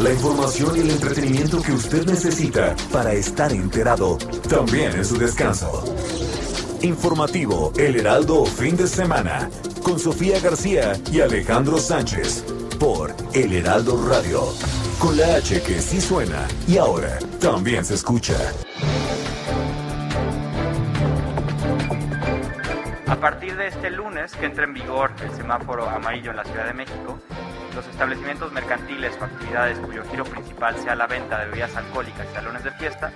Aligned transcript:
la 0.00 0.12
información 0.12 0.76
y 0.76 0.80
el 0.80 0.90
entretenimiento 0.90 1.60
que 1.60 1.72
usted 1.72 2.06
necesita 2.06 2.74
para 2.90 3.12
estar 3.12 3.52
enterado 3.52 4.16
también 4.48 4.92
en 4.92 5.04
su 5.04 5.18
descanso. 5.18 5.84
Informativo 6.80 7.72
El 7.76 7.96
Heraldo 7.96 8.46
Fin 8.46 8.76
de 8.76 8.86
Semana 8.86 9.50
con 9.82 9.98
Sofía 9.98 10.40
García 10.40 10.94
y 11.12 11.20
Alejandro 11.20 11.76
Sánchez 11.76 12.44
por 12.78 13.14
El 13.34 13.52
Heraldo 13.52 14.02
Radio. 14.08 14.42
Con 14.98 15.18
la 15.18 15.36
H 15.36 15.62
que 15.62 15.80
sí 15.80 16.00
suena 16.00 16.48
y 16.66 16.78
ahora 16.78 17.18
también 17.38 17.84
se 17.84 17.94
escucha. 17.94 18.36
A 23.06 23.16
partir 23.16 23.54
de 23.56 23.66
este 23.66 23.90
lunes 23.90 24.32
que 24.32 24.46
entra 24.46 24.64
en 24.64 24.72
vigor 24.72 25.12
el 25.22 25.30
semáforo 25.36 25.86
amarillo 25.86 26.30
en 26.30 26.36
la 26.38 26.44
Ciudad 26.44 26.66
de 26.66 26.72
México, 26.72 27.18
los 27.74 27.86
establecimientos 27.86 28.52
mercantiles 28.52 29.16
o 29.20 29.24
actividades 29.24 29.78
cuyo 29.78 30.04
giro 30.10 30.24
principal 30.24 30.76
sea 30.76 30.94
la 30.94 31.06
venta 31.06 31.38
de 31.38 31.46
bebidas 31.46 31.74
alcohólicas 31.76 32.26
y 32.30 32.34
salones 32.34 32.64
de 32.64 32.70
fiesta, 32.72 33.12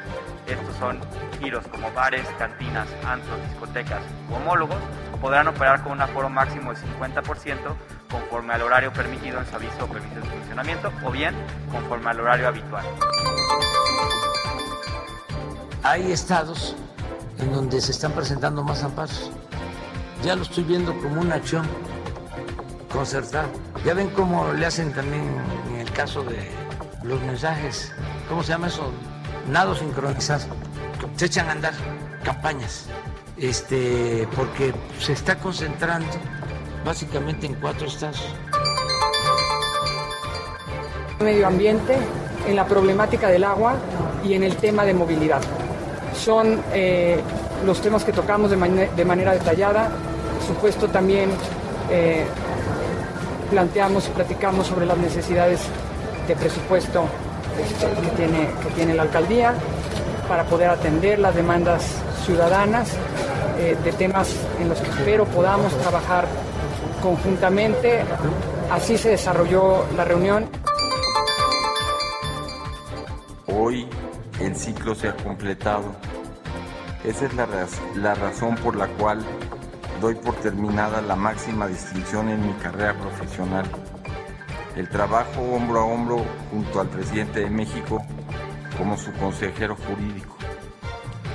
estos 0.46 0.76
son 0.76 1.00
giros 1.40 1.66
como 1.68 1.90
bares, 1.92 2.26
cantinas, 2.38 2.88
antros, 3.06 3.38
discotecas 3.48 4.02
u 4.30 4.34
homólogos, 4.34 4.78
podrán 5.20 5.48
operar 5.48 5.82
con 5.82 5.92
un 5.92 6.02
aforo 6.02 6.28
máximo 6.28 6.72
de 6.72 6.80
50% 6.80 7.56
conforme 8.10 8.54
al 8.54 8.62
horario 8.62 8.92
permitido 8.92 9.40
en 9.40 9.46
su 9.46 9.56
aviso 9.56 9.84
o 9.84 9.86
permiso 9.86 10.16
de 10.16 10.26
funcionamiento 10.26 10.92
o 11.04 11.10
bien 11.10 11.34
conforme 11.72 12.10
al 12.10 12.20
horario 12.20 12.48
habitual. 12.48 12.84
Hay 15.82 16.12
estados 16.12 16.76
en 17.38 17.52
donde 17.52 17.80
se 17.80 17.92
están 17.92 18.12
presentando 18.12 18.62
más 18.62 18.82
amparos. 18.84 19.30
Ya 20.22 20.34
lo 20.36 20.42
estoy 20.42 20.64
viendo 20.64 20.94
como 21.02 21.20
una 21.20 21.34
acción 21.34 21.66
concertada. 22.94 23.48
Ya 23.84 23.92
ven 23.92 24.08
cómo 24.10 24.52
le 24.52 24.64
hacen 24.64 24.92
también 24.92 25.24
en 25.70 25.80
el 25.80 25.90
caso 25.92 26.22
de 26.22 26.48
los 27.02 27.20
mensajes, 27.22 27.92
¿cómo 28.28 28.42
se 28.42 28.50
llama 28.50 28.68
eso? 28.68 28.90
Nado 29.50 29.74
sincronizado. 29.74 30.44
Se 31.16 31.26
echan 31.26 31.48
a 31.48 31.52
andar 31.52 31.74
campañas, 32.22 32.86
este, 33.36 34.26
porque 34.34 34.72
se 35.00 35.12
está 35.12 35.36
concentrando 35.38 36.08
básicamente 36.84 37.46
en 37.46 37.54
cuatro 37.54 37.86
estados. 37.86 38.24
Medio 41.20 41.46
ambiente, 41.46 41.98
en 42.48 42.56
la 42.56 42.66
problemática 42.66 43.28
del 43.28 43.44
agua 43.44 43.74
y 44.24 44.34
en 44.34 44.44
el 44.44 44.56
tema 44.56 44.84
de 44.84 44.94
movilidad. 44.94 45.42
Son 46.14 46.62
eh, 46.72 47.20
los 47.66 47.80
temas 47.80 48.04
que 48.04 48.12
tocamos 48.12 48.50
de, 48.50 48.90
de 48.96 49.04
manera 49.04 49.32
detallada. 49.32 49.90
Supuesto 50.46 50.88
también 50.88 51.30
eh, 51.90 52.26
planteamos 53.50 54.08
y 54.08 54.10
platicamos 54.10 54.66
sobre 54.66 54.86
las 54.86 54.98
necesidades 54.98 55.60
de 56.26 56.36
presupuesto 56.36 57.04
este, 57.60 57.86
que, 57.86 58.08
tiene, 58.16 58.48
que 58.62 58.70
tiene 58.74 58.94
la 58.94 59.02
alcaldía 59.02 59.54
para 60.28 60.44
poder 60.44 60.70
atender 60.70 61.18
las 61.18 61.34
demandas 61.34 61.84
ciudadanas 62.24 62.90
eh, 63.58 63.76
de 63.84 63.92
temas 63.92 64.34
en 64.60 64.68
los 64.68 64.80
que 64.80 64.90
espero 64.90 65.24
podamos 65.26 65.72
trabajar 65.78 66.26
conjuntamente. 67.02 68.02
Así 68.70 68.96
se 68.96 69.10
desarrolló 69.10 69.84
la 69.96 70.04
reunión. 70.04 70.48
Hoy 73.46 73.86
el 74.40 74.56
ciclo 74.56 74.94
se 74.94 75.08
ha 75.08 75.16
completado. 75.16 75.84
Esa 77.04 77.26
es 77.26 77.34
la, 77.34 77.46
la 77.96 78.14
razón 78.14 78.56
por 78.56 78.74
la 78.74 78.88
cual 78.88 79.22
doy 80.04 80.16
por 80.16 80.34
terminada 80.34 81.00
la 81.00 81.16
máxima 81.16 81.66
distinción 81.66 82.28
en 82.28 82.46
mi 82.46 82.52
carrera 82.62 82.92
profesional. 82.92 83.64
El 84.76 84.86
trabajo 84.90 85.40
hombro 85.40 85.80
a 85.80 85.84
hombro 85.86 86.22
junto 86.50 86.82
al 86.82 86.88
presidente 86.88 87.40
de 87.40 87.48
México 87.48 88.04
como 88.76 88.98
su 88.98 89.10
consejero 89.14 89.76
jurídico. 89.76 90.36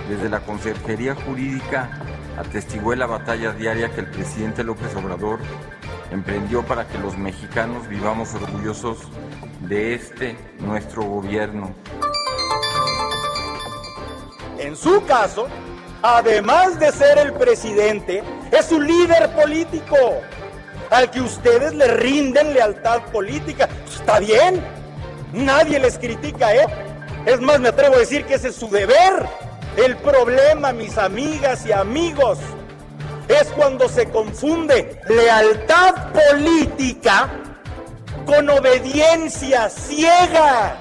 Desde 0.08 0.30
la 0.30 0.42
Consejería 0.42 1.16
Jurídica 1.16 1.90
atestigué 2.38 2.96
la 2.96 3.08
batalla 3.08 3.54
diaria 3.54 3.90
que 3.90 4.02
el 4.02 4.12
presidente 4.12 4.64
López 4.64 4.96
Obrador 4.96 5.40
emprendió 6.12 6.64
para 6.64 6.88
que 6.88 7.00
los 7.00 7.18
mexicanos 7.18 7.88
vivamos 7.88 8.36
orgullosos 8.36 9.00
de 9.62 9.96
este 9.96 10.38
nuestro 10.60 11.02
gobierno. 11.02 11.74
En 14.60 14.76
su 14.76 15.04
caso, 15.06 15.48
además 16.02 16.80
de 16.80 16.92
ser 16.92 17.18
el 17.18 17.34
presidente, 17.34 18.24
es 18.52 18.72
un 18.72 18.88
líder 18.88 19.30
político 19.32 19.96
al 20.90 21.12
que 21.12 21.22
ustedes 21.22 21.74
le 21.74 21.88
rinden 21.88 22.54
lealtad 22.54 23.02
política. 23.12 23.68
Está 23.88 24.20
bien, 24.20 24.64
nadie 25.34 25.80
les 25.80 25.98
critica, 25.98 26.54
¿eh? 26.54 26.66
Es 27.26 27.40
más, 27.42 27.60
me 27.60 27.70
atrevo 27.70 27.96
a 27.96 28.00
decir 28.00 28.26
que 28.26 28.36
ese 28.36 28.50
es 28.50 28.56
su 28.56 28.70
deber. 28.70 29.28
El 29.78 29.98
problema, 29.98 30.72
mis 30.72 30.98
amigas 30.98 31.66
y 31.66 31.72
amigos, 31.72 32.40
es 33.28 33.48
cuando 33.50 33.88
se 33.88 34.10
confunde 34.10 35.00
lealtad 35.08 36.12
política 36.12 37.30
con 38.26 38.50
obediencia 38.50 39.70
ciega. 39.70 40.76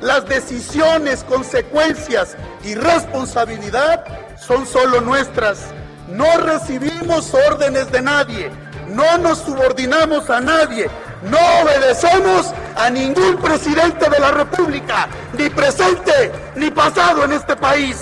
Las 0.00 0.28
decisiones, 0.28 1.24
consecuencias 1.24 2.36
y 2.64 2.74
responsabilidad 2.74 4.04
son 4.38 4.66
solo 4.66 5.00
nuestras. 5.00 5.66
No 6.08 6.26
recibimos 6.38 7.32
órdenes 7.34 7.90
de 7.90 8.02
nadie, 8.02 8.50
no 8.88 9.18
nos 9.18 9.38
subordinamos 9.38 10.30
a 10.30 10.40
nadie, 10.40 10.88
no 11.22 11.38
obedecemos 11.62 12.52
a 12.76 12.90
ningún 12.90 13.36
presidente 13.38 14.08
de 14.08 14.20
la 14.20 14.30
República, 14.30 15.08
ni 15.36 15.48
presente 15.50 16.30
ni 16.54 16.70
pasado 16.70 17.24
en 17.24 17.32
este 17.32 17.56
país. 17.56 17.96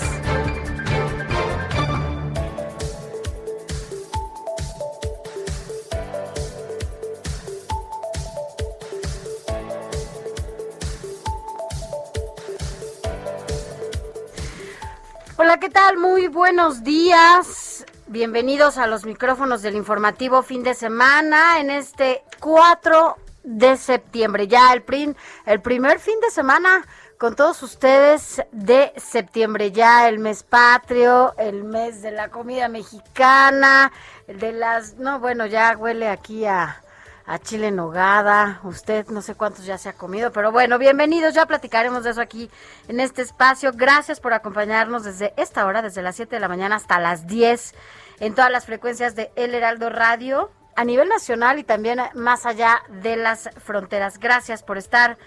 Hola, 15.37 15.59
¿qué 15.59 15.69
tal? 15.69 15.97
Muy 15.97 16.27
buenos 16.29 16.85
días. 16.85 17.85
Bienvenidos 18.07 18.77
a 18.77 18.87
los 18.87 19.05
micrófonos 19.05 19.61
del 19.61 19.75
informativo 19.75 20.43
fin 20.43 20.63
de 20.63 20.73
semana 20.73 21.59
en 21.59 21.69
este 21.71 22.23
4 22.39 23.17
de 23.43 23.75
septiembre. 23.75 24.47
Ya 24.47 24.71
el, 24.71 24.81
prim, 24.81 25.13
el 25.45 25.59
primer 25.59 25.99
fin 25.99 26.17
de 26.21 26.31
semana 26.31 26.87
con 27.17 27.35
todos 27.35 27.61
ustedes 27.63 28.43
de 28.53 28.93
septiembre, 28.95 29.73
ya 29.73 30.07
el 30.07 30.19
mes 30.19 30.43
patrio, 30.43 31.35
el 31.37 31.65
mes 31.65 32.01
de 32.01 32.11
la 32.11 32.29
comida 32.29 32.69
mexicana, 32.69 33.91
el 34.27 34.39
de 34.39 34.53
las, 34.53 34.93
no, 34.93 35.19
bueno, 35.19 35.47
ya 35.47 35.75
huele 35.77 36.07
aquí 36.07 36.45
a, 36.45 36.81
a 37.25 37.39
chile 37.39 37.67
en 37.67 37.75
nogada. 37.75 38.59
Usted 38.63 39.07
no 39.07 39.21
sé 39.21 39.35
cuántos 39.35 39.65
ya 39.65 39.77
se 39.77 39.89
ha 39.89 39.93
comido, 39.93 40.31
pero 40.31 40.51
bueno, 40.51 40.77
bienvenidos. 40.77 41.33
Ya 41.33 41.45
platicaremos 41.45 42.03
de 42.03 42.11
eso 42.11 42.21
aquí 42.21 42.49
en 42.87 42.99
este 42.99 43.21
espacio. 43.21 43.71
Gracias 43.73 44.19
por 44.19 44.33
acompañarnos 44.33 45.03
desde 45.03 45.33
esta 45.37 45.65
hora, 45.65 45.81
desde 45.81 46.01
las 46.01 46.15
7 46.15 46.35
de 46.35 46.39
la 46.39 46.47
mañana 46.47 46.75
hasta 46.75 46.99
las 46.99 47.27
10, 47.27 47.73
en 48.19 48.35
todas 48.35 48.51
las 48.51 48.65
frecuencias 48.65 49.15
de 49.15 49.31
El 49.35 49.55
Heraldo 49.55 49.89
Radio, 49.89 50.51
a 50.75 50.83
nivel 50.83 51.09
nacional 51.09 51.57
y 51.57 51.63
también 51.63 51.99
más 52.13 52.45
allá 52.45 52.83
de 53.01 53.15
las 53.15 53.49
fronteras. 53.57 54.19
Gracias 54.19 54.61
por 54.61 54.77
estar 54.77 55.17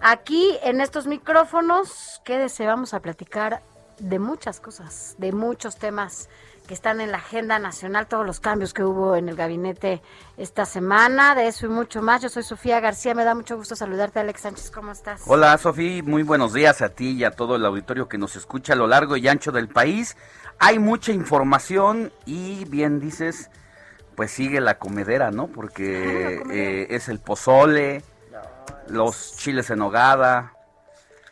aquí 0.00 0.58
en 0.62 0.80
estos 0.80 1.06
micrófonos. 1.06 2.20
Quédese, 2.24 2.66
vamos 2.66 2.92
a 2.94 3.00
platicar 3.00 3.62
de 3.98 4.18
muchas 4.18 4.60
cosas, 4.60 5.14
de 5.18 5.32
muchos 5.32 5.76
temas 5.76 6.28
que 6.68 6.74
están 6.74 7.00
en 7.00 7.10
la 7.10 7.16
agenda 7.16 7.58
nacional, 7.58 8.06
todos 8.06 8.26
los 8.26 8.40
cambios 8.40 8.74
que 8.74 8.84
hubo 8.84 9.16
en 9.16 9.30
el 9.30 9.36
gabinete 9.36 10.02
esta 10.36 10.66
semana, 10.66 11.34
de 11.34 11.48
eso 11.48 11.64
y 11.64 11.70
mucho 11.70 12.02
más. 12.02 12.20
Yo 12.20 12.28
soy 12.28 12.42
Sofía 12.42 12.78
García, 12.78 13.14
me 13.14 13.24
da 13.24 13.34
mucho 13.34 13.56
gusto 13.56 13.74
saludarte, 13.74 14.20
Alex 14.20 14.42
Sánchez, 14.42 14.70
¿cómo 14.70 14.92
estás? 14.92 15.22
Hola, 15.26 15.56
Sofía, 15.56 16.02
muy 16.02 16.22
buenos 16.22 16.52
días 16.52 16.82
a 16.82 16.90
ti 16.90 17.12
y 17.12 17.24
a 17.24 17.30
todo 17.30 17.56
el 17.56 17.64
auditorio 17.64 18.06
que 18.06 18.18
nos 18.18 18.36
escucha 18.36 18.74
a 18.74 18.76
lo 18.76 18.86
largo 18.86 19.16
y 19.16 19.26
ancho 19.26 19.50
del 19.50 19.68
país. 19.68 20.16
hay 20.58 20.78
mucha 20.78 21.10
información 21.10 22.12
y 22.26 22.66
bien 22.66 23.00
dices, 23.00 23.50
pues 24.14 24.30
sigue 24.30 24.60
la 24.60 24.78
comedera, 24.78 25.30
¿no? 25.30 25.46
Porque 25.46 26.42
eh, 26.50 26.86
es 26.90 27.08
el 27.08 27.18
pozole, 27.18 28.02
los 28.88 29.38
chiles 29.38 29.70
en 29.70 29.80
hogada, 29.80 30.52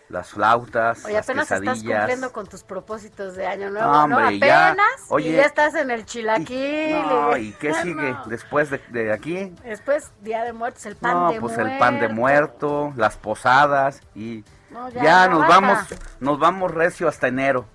las 0.09 0.31
flautas, 0.31 1.05
Oye, 1.05 1.15
las 1.15 1.25
apenas 1.25 1.45
estás 1.45 1.61
quesadillas. 1.61 1.99
cumpliendo 1.99 2.33
con 2.33 2.47
tus 2.47 2.63
propósitos 2.63 3.35
de 3.35 3.47
año 3.47 3.71
nuevo, 3.71 3.87
No, 3.91 4.07
¿no? 4.07 4.17
hombre, 4.19 4.39
ya. 4.39 4.69
Apenas, 4.69 4.87
Oye, 5.09 5.31
y 5.31 5.33
ya 5.35 5.43
estás 5.43 5.75
en 5.75 5.91
el 5.91 6.05
chilaquil. 6.07 6.93
No, 6.93 7.37
¿y 7.37 7.53
qué 7.55 7.71
No. 7.71 7.83
sigue 7.83 8.17
después 8.27 8.71
de, 8.71 8.79
de 8.91 9.13
aquí? 9.13 9.53
Después, 9.65 10.13
Día 10.21 10.45
de 10.45 10.53
Muertos, 10.53 10.87
el 10.87 10.97
pan 10.97 11.13
No, 11.15 11.33
de 11.33 11.41
pues 11.41 11.55
muerto. 11.57 11.73
el 11.73 11.79
pan 11.79 11.99
de 12.01 12.09
muerto, 12.09 12.93
las 12.97 13.17
posadas 13.17 14.01
y 14.15 14.45
No, 14.71 14.89
ya, 14.91 15.03
ya, 15.03 15.29
no 15.29 15.41
nos 15.41 15.49
vamos, 15.49 15.79
nos 16.21 16.39
vamos 16.39 16.71
recio 16.73 17.09
hasta 17.09 17.27
enero. 17.29 17.67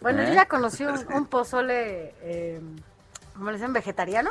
Bueno, 0.00 0.22
¿Eh? 0.22 0.26
yo 0.28 0.34
ya 0.34 0.46
conocí 0.46 0.84
un, 0.84 1.06
un 1.12 1.26
pozole, 1.26 2.14
eh, 2.22 2.60
¿cómo 3.34 3.50
le 3.50 3.58
dicen? 3.58 3.72
Vegetariano. 3.72 4.30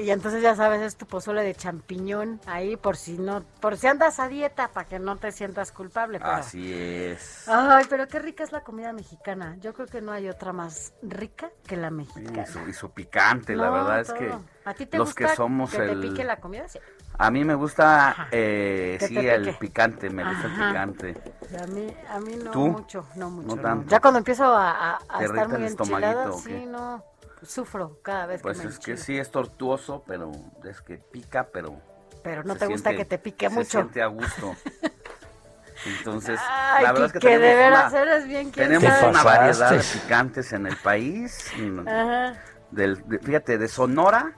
Y 0.00 0.10
entonces 0.10 0.42
ya 0.42 0.54
sabes, 0.54 0.82
es 0.82 0.96
tu 0.96 1.06
pozole 1.06 1.42
de 1.42 1.54
champiñón 1.54 2.40
ahí 2.46 2.76
por 2.76 2.96
si 2.96 3.18
no, 3.18 3.42
por 3.60 3.76
si 3.76 3.86
andas 3.86 4.18
a 4.20 4.28
dieta, 4.28 4.68
para 4.68 4.86
que 4.86 4.98
no 4.98 5.16
te 5.16 5.32
sientas 5.32 5.72
culpable. 5.72 6.18
Pero... 6.18 6.32
Así 6.32 6.72
es. 6.72 7.48
Ay, 7.48 7.86
pero 7.88 8.06
qué 8.08 8.18
rica 8.18 8.44
es 8.44 8.52
la 8.52 8.60
comida 8.60 8.92
mexicana. 8.92 9.56
Yo 9.60 9.72
creo 9.72 9.86
que 9.86 10.00
no 10.02 10.12
hay 10.12 10.28
otra 10.28 10.52
más 10.52 10.92
rica 11.02 11.50
que 11.66 11.76
la 11.76 11.88
Y 11.88 11.92
mexicana. 11.92 12.46
su, 12.46 12.58
y 12.68 12.72
su 12.72 12.90
picante, 12.90 13.56
la 13.56 13.66
No, 13.66 13.72
verdad 13.72 14.00
es 14.00 14.06
todo. 14.08 14.16
que 14.18 14.34
¿A 14.64 14.74
ti 14.74 14.86
te 14.86 14.98
los 14.98 15.08
gusta 15.08 15.28
que 15.28 15.36
somos 15.36 15.70
que 15.70 15.78
el... 15.78 16.00
te 16.00 16.08
pique 16.08 16.24
la 16.24 16.36
comida? 16.36 16.68
Sí. 16.68 16.78
A 17.18 17.30
mí 17.30 17.44
me 17.44 17.54
gusta, 17.54 18.28
eh, 18.30 18.98
sí, 19.00 19.16
el 19.16 19.56
picante, 19.56 20.10
me 20.10 20.22
gusta 20.22 20.46
el 20.48 20.52
Ajá. 20.52 20.68
picante. 20.68 21.14
Y 21.50 21.56
A 21.56 21.66
mí, 21.66 21.96
a 22.10 22.20
mí 22.20 22.36
no 22.36 22.52
¿Tú? 22.52 22.66
mucho, 22.66 23.06
no 23.16 23.30
mucho. 23.30 23.48
No 23.48 23.56
no. 23.56 23.62
tanto. 23.62 23.90
Ya 23.90 24.00
cuando 24.00 24.18
empiezo 24.18 24.44
a, 24.44 24.70
a- 24.70 24.98
a 25.08 25.18
¿Te 25.20 25.24
estar 25.24 25.48
muy 25.48 25.64
el 25.64 25.72
enchilada, 25.72 26.32
sí, 26.32 26.66
no, 26.66 27.02
sufro 27.44 27.98
cada 28.02 28.26
vez 28.26 28.40
Pues 28.42 28.58
que 28.58 28.64
me 28.64 28.70
es 28.70 28.78
que 28.78 28.96
sí 28.96 29.18
es 29.18 29.30
tortuoso, 29.30 30.02
pero 30.06 30.30
es 30.64 30.80
que 30.80 30.96
pica, 30.98 31.48
pero... 31.52 31.80
Pero 32.22 32.42
no 32.44 32.54
se 32.54 32.60
te 32.60 32.66
gusta 32.66 32.94
que 32.94 33.04
te 33.04 33.18
pique 33.18 33.48
se 33.48 33.54
mucho. 33.54 33.68
siente 33.70 34.00
a 34.02 34.06
gusto. 34.06 34.54
Entonces, 35.98 36.40
Ay, 36.48 36.84
la 36.84 36.92
verdad 36.92 37.06
es 37.08 37.12
que 37.12 37.18
Quique, 37.20 37.38
de 37.38 37.48
tenemos 37.54 37.92
una, 37.92 38.00
eres 38.00 38.26
bien 38.26 38.50
tenemos 38.50 39.02
una 39.02 39.22
variedad 39.22 39.70
de 39.70 39.78
picantes 39.80 40.52
en 40.52 40.66
el 40.66 40.76
país. 40.78 41.52
mm, 41.58 41.86
Ajá. 41.88 42.40
Del, 42.70 43.06
de- 43.08 43.18
fíjate, 43.20 43.58
de 43.58 43.68
Sonora, 43.68 44.32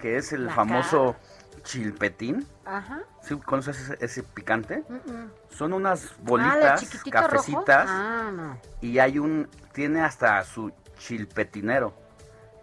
que 0.00 0.16
es 0.16 0.32
el 0.32 0.46
La 0.46 0.52
famoso 0.54 1.16
chilpetín. 1.64 2.46
Ajá. 2.64 3.00
¿Sí 3.22 3.36
conoces 3.36 3.78
ese, 3.78 3.98
ese 4.04 4.22
picante? 4.22 4.84
Mm. 4.88 5.26
Son 5.50 5.72
unas 5.74 6.04
Ah, 6.06 6.14
¿de 6.16 6.22
bolitas, 6.22 7.00
cafecitas, 7.10 7.86
Ah, 7.90 8.30
no. 8.32 8.58
y 8.80 8.98
hay 8.98 9.18
un, 9.18 9.48
tiene 9.72 10.00
hasta 10.00 10.42
su 10.44 10.72
chilpetinero, 10.96 11.92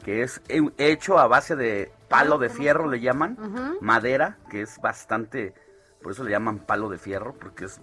que 0.03 0.23
es 0.23 0.41
he- 0.49 0.71
hecho 0.77 1.19
a 1.19 1.27
base 1.27 1.55
de 1.55 1.91
palo 2.09 2.37
de 2.37 2.49
fierro, 2.49 2.87
le 2.89 2.99
llaman, 2.99 3.37
madera, 3.81 4.37
que 4.49 4.61
es 4.61 4.79
bastante, 4.81 5.53
por 6.01 6.11
eso 6.11 6.23
le 6.23 6.31
llaman 6.31 6.59
palo 6.59 6.89
de 6.89 6.97
fierro, 6.97 7.33
porque 7.33 7.65
es 7.65 7.79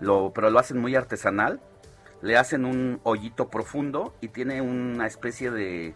lo, 0.00 0.32
pero 0.32 0.50
lo 0.50 0.58
hacen 0.58 0.78
muy 0.78 0.94
artesanal. 0.96 1.60
Le 2.22 2.36
hacen 2.36 2.66
un 2.66 3.00
hoyito 3.04 3.48
profundo 3.48 4.14
y 4.20 4.28
tiene 4.28 4.60
una 4.60 5.06
especie 5.06 5.50
de 5.50 5.94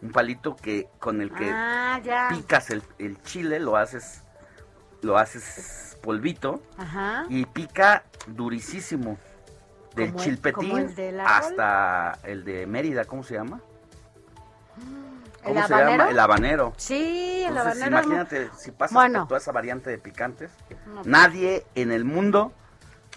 un 0.00 0.10
palito 0.10 0.56
que 0.56 0.88
con 0.98 1.20
el 1.20 1.30
que 1.32 1.50
Ah, 1.52 2.00
picas 2.30 2.70
el, 2.70 2.82
el 2.98 3.20
chile, 3.22 3.60
lo 3.60 3.76
haces, 3.76 4.22
lo 5.02 5.18
haces 5.18 5.98
polvito 6.02 6.62
Ajá. 6.78 7.24
y 7.28 7.44
pica 7.44 8.04
durísimo. 8.26 9.18
Del 9.94 10.10
el- 10.10 10.16
chilpetín 10.16 10.94
el 10.96 11.20
hasta 11.20 12.18
el 12.22 12.44
de 12.44 12.66
Mérida, 12.66 13.04
¿cómo 13.04 13.22
se 13.22 13.34
llama? 13.34 13.60
¿El 15.42 15.54
¿Cómo 15.54 15.66
se 15.66 15.72
habanero? 15.74 15.90
llama? 15.98 16.10
El 16.10 16.18
habanero. 16.18 16.72
Sí, 16.76 17.42
el 17.42 17.48
Entonces, 17.56 17.82
habanero. 17.82 17.88
imagínate, 18.02 18.50
si 18.58 18.70
pasas 18.72 18.94
Bueno. 18.94 19.20
por 19.20 19.28
toda 19.28 19.38
esa 19.40 19.52
variante 19.52 19.88
de 19.90 19.98
picantes, 19.98 20.50
No, 20.86 20.94
pues. 20.96 21.06
nadie 21.06 21.64
en 21.74 21.92
el 21.92 22.04
mundo 22.04 22.52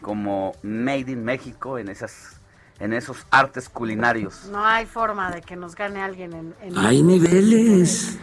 como 0.02 0.54
Made 0.64 1.12
in 1.12 1.24
México 1.24 1.78
en 1.78 1.90
esas 1.90 2.40
en 2.80 2.92
esos 2.92 3.25
artes 3.30 3.70
culinarios. 3.70 4.46
No 4.46 4.66
hay 4.66 4.86
forma 4.86 5.31
de 5.31 5.42
que 5.42 5.56
nos 5.56 5.75
gane 5.75 6.02
alguien 6.02 6.34
en, 6.34 6.56
en- 6.62 6.78
Hay 6.78 7.02
niveles. 7.04 8.18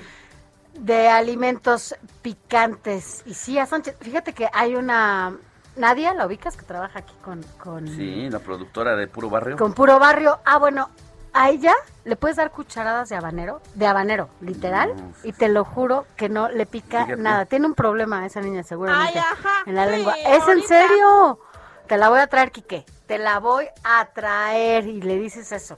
de 0.74 1.08
alimentos 1.08 1.94
picantes. 2.20 3.22
Y 3.26 3.34
sí, 3.34 3.58
a 3.58 3.66
Sánchez, 3.66 3.96
fíjate 4.00 4.32
que 4.32 4.48
hay 4.52 4.74
una 4.74 5.34
Nadia, 5.76 6.12
la 6.14 6.26
ubicas 6.26 6.56
que 6.56 6.64
trabaja 6.64 6.98
aquí 6.98 7.14
con 7.22 7.42
con, 7.58 7.86
Sí, 7.88 8.28
la 8.28 8.40
productora 8.40 8.96
de 8.96 9.06
Puro 9.06 9.30
Barrio. 9.30 9.56
con 9.56 9.72
puro 9.72 9.98
barrio. 9.98 10.40
Ah, 10.44 10.58
bueno, 10.58 10.88
a 11.32 11.50
ella 11.50 11.74
le 12.04 12.16
puedes 12.16 12.36
dar 12.36 12.50
cucharadas 12.50 13.08
de 13.08 13.16
habanero, 13.16 13.60
de 13.74 13.86
habanero, 13.86 14.28
literal, 14.40 14.94
y 15.22 15.32
te 15.32 15.48
lo 15.48 15.64
juro 15.64 16.06
que 16.16 16.28
no 16.28 16.48
le 16.48 16.66
pica 16.66 17.04
Fíjate. 17.04 17.22
nada. 17.22 17.44
Tiene 17.46 17.66
un 17.66 17.74
problema 17.74 18.24
esa 18.26 18.40
niña 18.40 18.62
seguramente 18.62 19.18
Ay, 19.18 19.24
ajá, 19.32 19.62
en 19.66 19.74
la 19.74 19.84
sí, 19.86 19.90
lengua. 19.92 20.14
¿Es 20.26 20.48
en 20.48 20.62
serio? 20.62 21.38
Te 21.86 21.96
la 21.96 22.08
voy 22.08 22.20
a 22.20 22.26
traer, 22.26 22.50
Quique. 22.52 22.84
Te 23.06 23.18
la 23.18 23.38
voy 23.40 23.66
a 23.84 24.06
traer 24.06 24.86
y 24.86 25.02
le 25.02 25.18
dices 25.18 25.50
eso. 25.52 25.76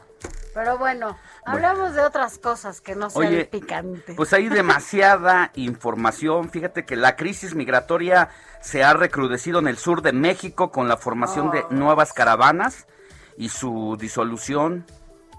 Pero 0.55 0.77
bueno, 0.77 1.17
hablamos 1.47 1.95
de 1.95 2.03
otras 2.03 2.39
cosas 2.39 2.83
que 2.83 2.95
no 2.95 3.09
sean 3.09 3.27
Oye, 3.27 3.45
picantes. 3.47 4.15
Pues 4.15 4.35
hay 4.35 4.51
demasiada 4.51 5.51
información. 5.55 6.51
Fíjate 6.51 6.85
que 6.85 6.97
la 6.97 7.17
crisis 7.17 7.55
migratoria 7.55 8.29
se 8.61 8.85
ha 8.85 8.93
recrudecido 8.93 9.59
en 9.61 9.69
el 9.69 9.79
sur 9.79 10.03
de 10.03 10.13
México 10.13 10.71
con 10.71 10.89
la 10.89 10.99
formación 10.99 11.51
de 11.51 11.65
nuevas 11.71 12.13
caravanas 12.13 12.87
y 13.39 13.49
su 13.49 13.97
disolución 13.99 14.85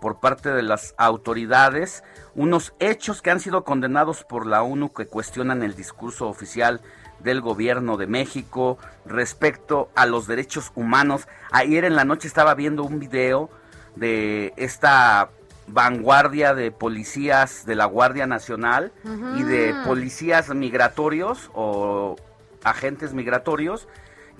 por 0.03 0.19
parte 0.19 0.49
de 0.49 0.63
las 0.63 0.95
autoridades. 0.97 2.03
Unos 2.35 2.73
hechos 2.79 3.21
que 3.21 3.31
han 3.31 3.39
sido 3.39 3.63
condenados 3.63 4.25
por 4.25 4.45
la 4.45 4.61
ONU 4.61 4.91
que 4.91 5.05
cuestionan 5.05 5.63
el 5.63 5.77
discurso 5.77 6.27
oficial 6.27 6.81
del 7.19 7.39
gobierno 7.39 7.95
de 7.95 8.05
México 8.05 8.77
respecto 9.05 9.89
a 9.95 10.05
los 10.05 10.27
derechos 10.27 10.73
humanos. 10.75 11.29
Ayer 11.53 11.85
en 11.85 11.95
la 11.95 12.03
noche 12.03 12.27
estaba 12.27 12.53
viendo 12.53 12.83
un 12.83 12.99
video 12.99 13.49
de 13.95 14.51
esta 14.57 15.29
vanguardia 15.67 16.53
de 16.53 16.71
policías 16.71 17.65
de 17.65 17.75
la 17.75 17.85
Guardia 17.85 18.27
Nacional 18.27 18.91
y 19.37 19.43
de 19.43 19.73
policías 19.85 20.49
migratorios 20.53 21.49
o 21.53 22.17
agentes 22.65 23.13
migratorios 23.13 23.87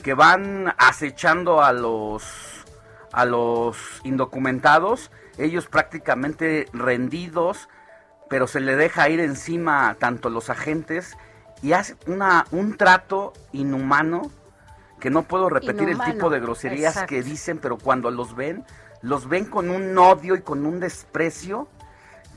que 0.04 0.14
van 0.14 0.74
acechando 0.78 1.64
a 1.64 1.72
los 1.72 2.54
a 3.14 3.26
los 3.26 3.78
indocumentados, 4.04 5.12
ellos 5.38 5.68
prácticamente 5.68 6.68
rendidos, 6.74 7.70
pero 8.30 8.48
se 8.48 8.60
le 8.60 8.76
deja 8.76 9.10
ir 9.10 9.20
encima 9.20 9.96
tanto 10.00 10.30
los 10.30 10.50
agentes 10.50 11.18
y 11.62 11.74
hace 11.74 11.96
una 12.08 12.46
un 12.52 12.78
trato 12.78 13.34
inhumano 13.52 14.32
que 15.00 15.10
no 15.10 15.24
puedo 15.24 15.50
repetir 15.50 15.90
el 15.90 16.00
tipo 16.00 16.30
de 16.30 16.40
groserías 16.40 16.94
exacto. 16.94 17.10
que 17.10 17.24
dicen, 17.24 17.58
pero 17.58 17.78
cuando 17.78 18.10
los 18.10 18.36
ven, 18.36 18.64
los 19.02 19.28
ven 19.28 19.46
con 19.46 19.70
un 19.70 19.98
odio 19.98 20.36
y 20.36 20.42
con 20.42 20.66
un 20.66 20.80
desprecio 20.80 21.68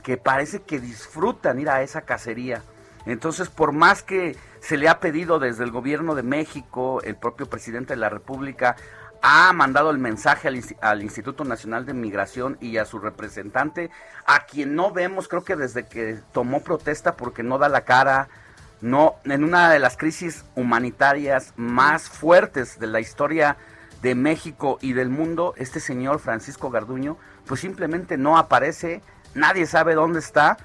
que 0.03 0.17
parece 0.17 0.61
que 0.61 0.79
disfrutan 0.79 1.59
ir 1.59 1.69
a 1.69 1.81
esa 1.81 2.01
cacería. 2.01 2.61
Entonces, 3.05 3.49
por 3.49 3.71
más 3.71 4.03
que 4.03 4.35
se 4.59 4.75
le 4.75 4.89
ha 4.89 4.99
pedido 4.99 5.39
desde 5.39 5.63
el 5.63 5.71
gobierno 5.71 6.13
de 6.13 6.23
México, 6.23 7.01
el 7.03 7.15
propio 7.15 7.49
presidente 7.49 7.93
de 7.93 8.01
la 8.01 8.09
República 8.09 8.75
ha 9.21 9.51
mandado 9.53 9.89
el 9.89 9.97
mensaje 9.97 10.47
al, 10.47 10.55
Insti- 10.55 10.77
al 10.81 11.01
Instituto 11.01 11.43
Nacional 11.43 11.85
de 11.85 11.93
Migración 11.93 12.57
y 12.61 12.77
a 12.77 12.85
su 12.85 12.99
representante, 12.99 13.89
a 14.25 14.45
quien 14.45 14.75
no 14.75 14.91
vemos, 14.91 15.27
creo 15.27 15.43
que 15.43 15.55
desde 15.55 15.87
que 15.87 16.19
tomó 16.31 16.61
protesta 16.61 17.15
porque 17.15 17.43
no 17.43 17.57
da 17.57 17.69
la 17.69 17.81
cara, 17.81 18.29
no 18.81 19.15
en 19.23 19.43
una 19.43 19.69
de 19.71 19.79
las 19.79 19.97
crisis 19.97 20.45
humanitarias 20.55 21.53
más 21.55 22.09
fuertes 22.09 22.79
de 22.79 22.87
la 22.87 22.99
historia 22.99 23.57
de 24.01 24.13
México 24.13 24.77
y 24.81 24.93
del 24.93 25.09
mundo, 25.09 25.53
este 25.57 25.79
señor 25.79 26.19
Francisco 26.19 26.69
Garduño, 26.69 27.17
pues 27.47 27.61
simplemente 27.61 28.17
no 28.17 28.37
aparece, 28.37 29.01
nadie 29.33 29.65
sabe 29.65 29.95
dónde 29.95 30.19
está 30.19 30.57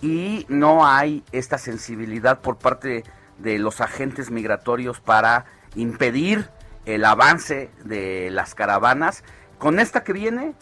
y 0.00 0.46
no 0.48 0.86
hay 0.86 1.24
esta 1.32 1.58
sensibilidad 1.58 2.40
por 2.40 2.56
parte 2.56 3.04
de 3.38 3.58
los 3.58 3.80
agentes 3.80 4.30
migratorios 4.30 5.00
para 5.00 5.44
impedir 5.74 6.48
el 6.94 7.04
avance 7.04 7.70
de 7.84 8.30
las 8.30 8.54
caravanas. 8.54 9.22
Con 9.58 9.78
esta 9.78 10.04
que 10.04 10.12
viene, 10.12 10.54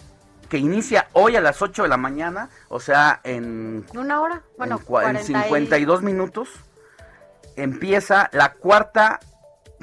que 0.48 0.58
inicia 0.58 1.08
hoy 1.12 1.36
a 1.36 1.40
las 1.40 1.62
8 1.62 1.84
de 1.84 1.88
la 1.88 1.96
mañana, 1.96 2.48
o 2.68 2.80
sea, 2.80 3.20
en 3.24 3.86
¿Una 3.94 4.20
hora? 4.20 4.42
Bueno, 4.58 4.76
en, 4.78 4.84
cua- 4.86 5.02
en 5.02 5.16
40 5.16 5.20
y- 5.20 5.42
52 5.44 6.02
minutos 6.02 6.48
empieza 7.56 8.28
la 8.32 8.52
cuarta 8.54 9.20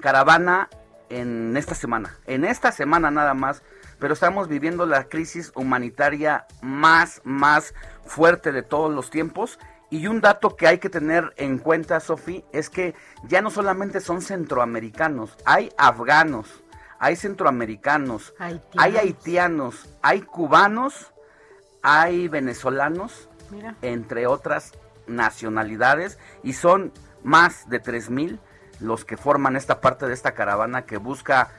caravana 0.01 0.69
en 1.09 1.55
esta 1.57 1.75
semana. 1.75 2.17
En 2.25 2.45
esta 2.45 2.71
semana 2.71 3.11
nada 3.11 3.33
más. 3.33 3.63
Pero 3.99 4.13
estamos 4.15 4.47
viviendo 4.49 4.85
la 4.85 5.05
crisis 5.05 5.51
humanitaria 5.55 6.45
más, 6.61 7.21
más 7.23 7.73
fuerte 8.05 8.51
de 8.51 8.61
todos 8.63 8.93
los 8.93 9.09
tiempos. 9.09 9.59
Y 9.93 10.07
un 10.07 10.21
dato 10.21 10.55
que 10.55 10.65
hay 10.65 10.79
que 10.79 10.89
tener 10.89 11.35
en 11.37 11.59
cuenta, 11.59 11.99
Sofi, 11.99 12.43
es 12.51 12.71
que 12.71 12.95
ya 13.27 13.43
no 13.43 13.51
solamente 13.51 14.01
son 14.01 14.23
centroamericanos, 14.23 15.37
hay 15.45 15.71
afganos, 15.77 16.63
hay 16.97 17.15
centroamericanos, 17.15 18.33
Haitianos. 18.39 18.75
hay 18.75 18.97
haitianos, 18.97 19.89
hay 20.01 20.21
cubanos, 20.21 21.13
hay 21.83 22.27
venezolanos, 22.27 23.29
entre 23.83 24.25
otras 24.25 24.71
nacionalidades, 25.05 26.17
y 26.41 26.53
son 26.53 26.91
más 27.21 27.69
de 27.69 27.79
3.000 27.79 28.39
los 28.79 29.05
que 29.05 29.15
forman 29.15 29.55
esta 29.55 29.79
parte 29.79 30.07
de 30.07 30.15
esta 30.15 30.33
caravana 30.33 30.87
que 30.87 30.97
busca 30.97 31.51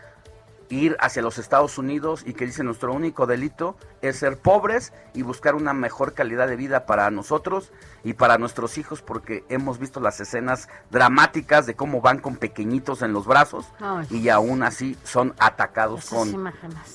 ir 0.68 0.96
hacia 1.00 1.22
los 1.22 1.38
Estados 1.38 1.78
Unidos 1.78 2.22
y 2.26 2.34
que 2.34 2.46
dice 2.46 2.62
nuestro 2.62 2.92
único 2.92 3.26
delito 3.26 3.76
es 4.02 4.18
ser 4.18 4.38
pobres 4.38 4.92
y 5.14 5.22
buscar 5.22 5.54
una 5.54 5.72
mejor 5.72 6.14
calidad 6.14 6.48
de 6.48 6.56
vida 6.56 6.86
para 6.86 7.10
nosotros 7.10 7.72
y 8.02 8.14
para 8.14 8.38
nuestros 8.38 8.78
hijos 8.78 9.02
porque 9.02 9.44
hemos 9.48 9.78
visto 9.78 10.00
las 10.00 10.20
escenas 10.20 10.68
dramáticas 10.90 11.66
de 11.66 11.74
cómo 11.74 12.00
van 12.00 12.18
con 12.18 12.36
pequeñitos 12.36 13.02
en 13.02 13.12
los 13.12 13.26
brazos 13.26 13.66
y 14.10 14.28
aún 14.28 14.62
así 14.62 14.96
son 15.04 15.34
atacados 15.38 16.10
con, 16.10 16.52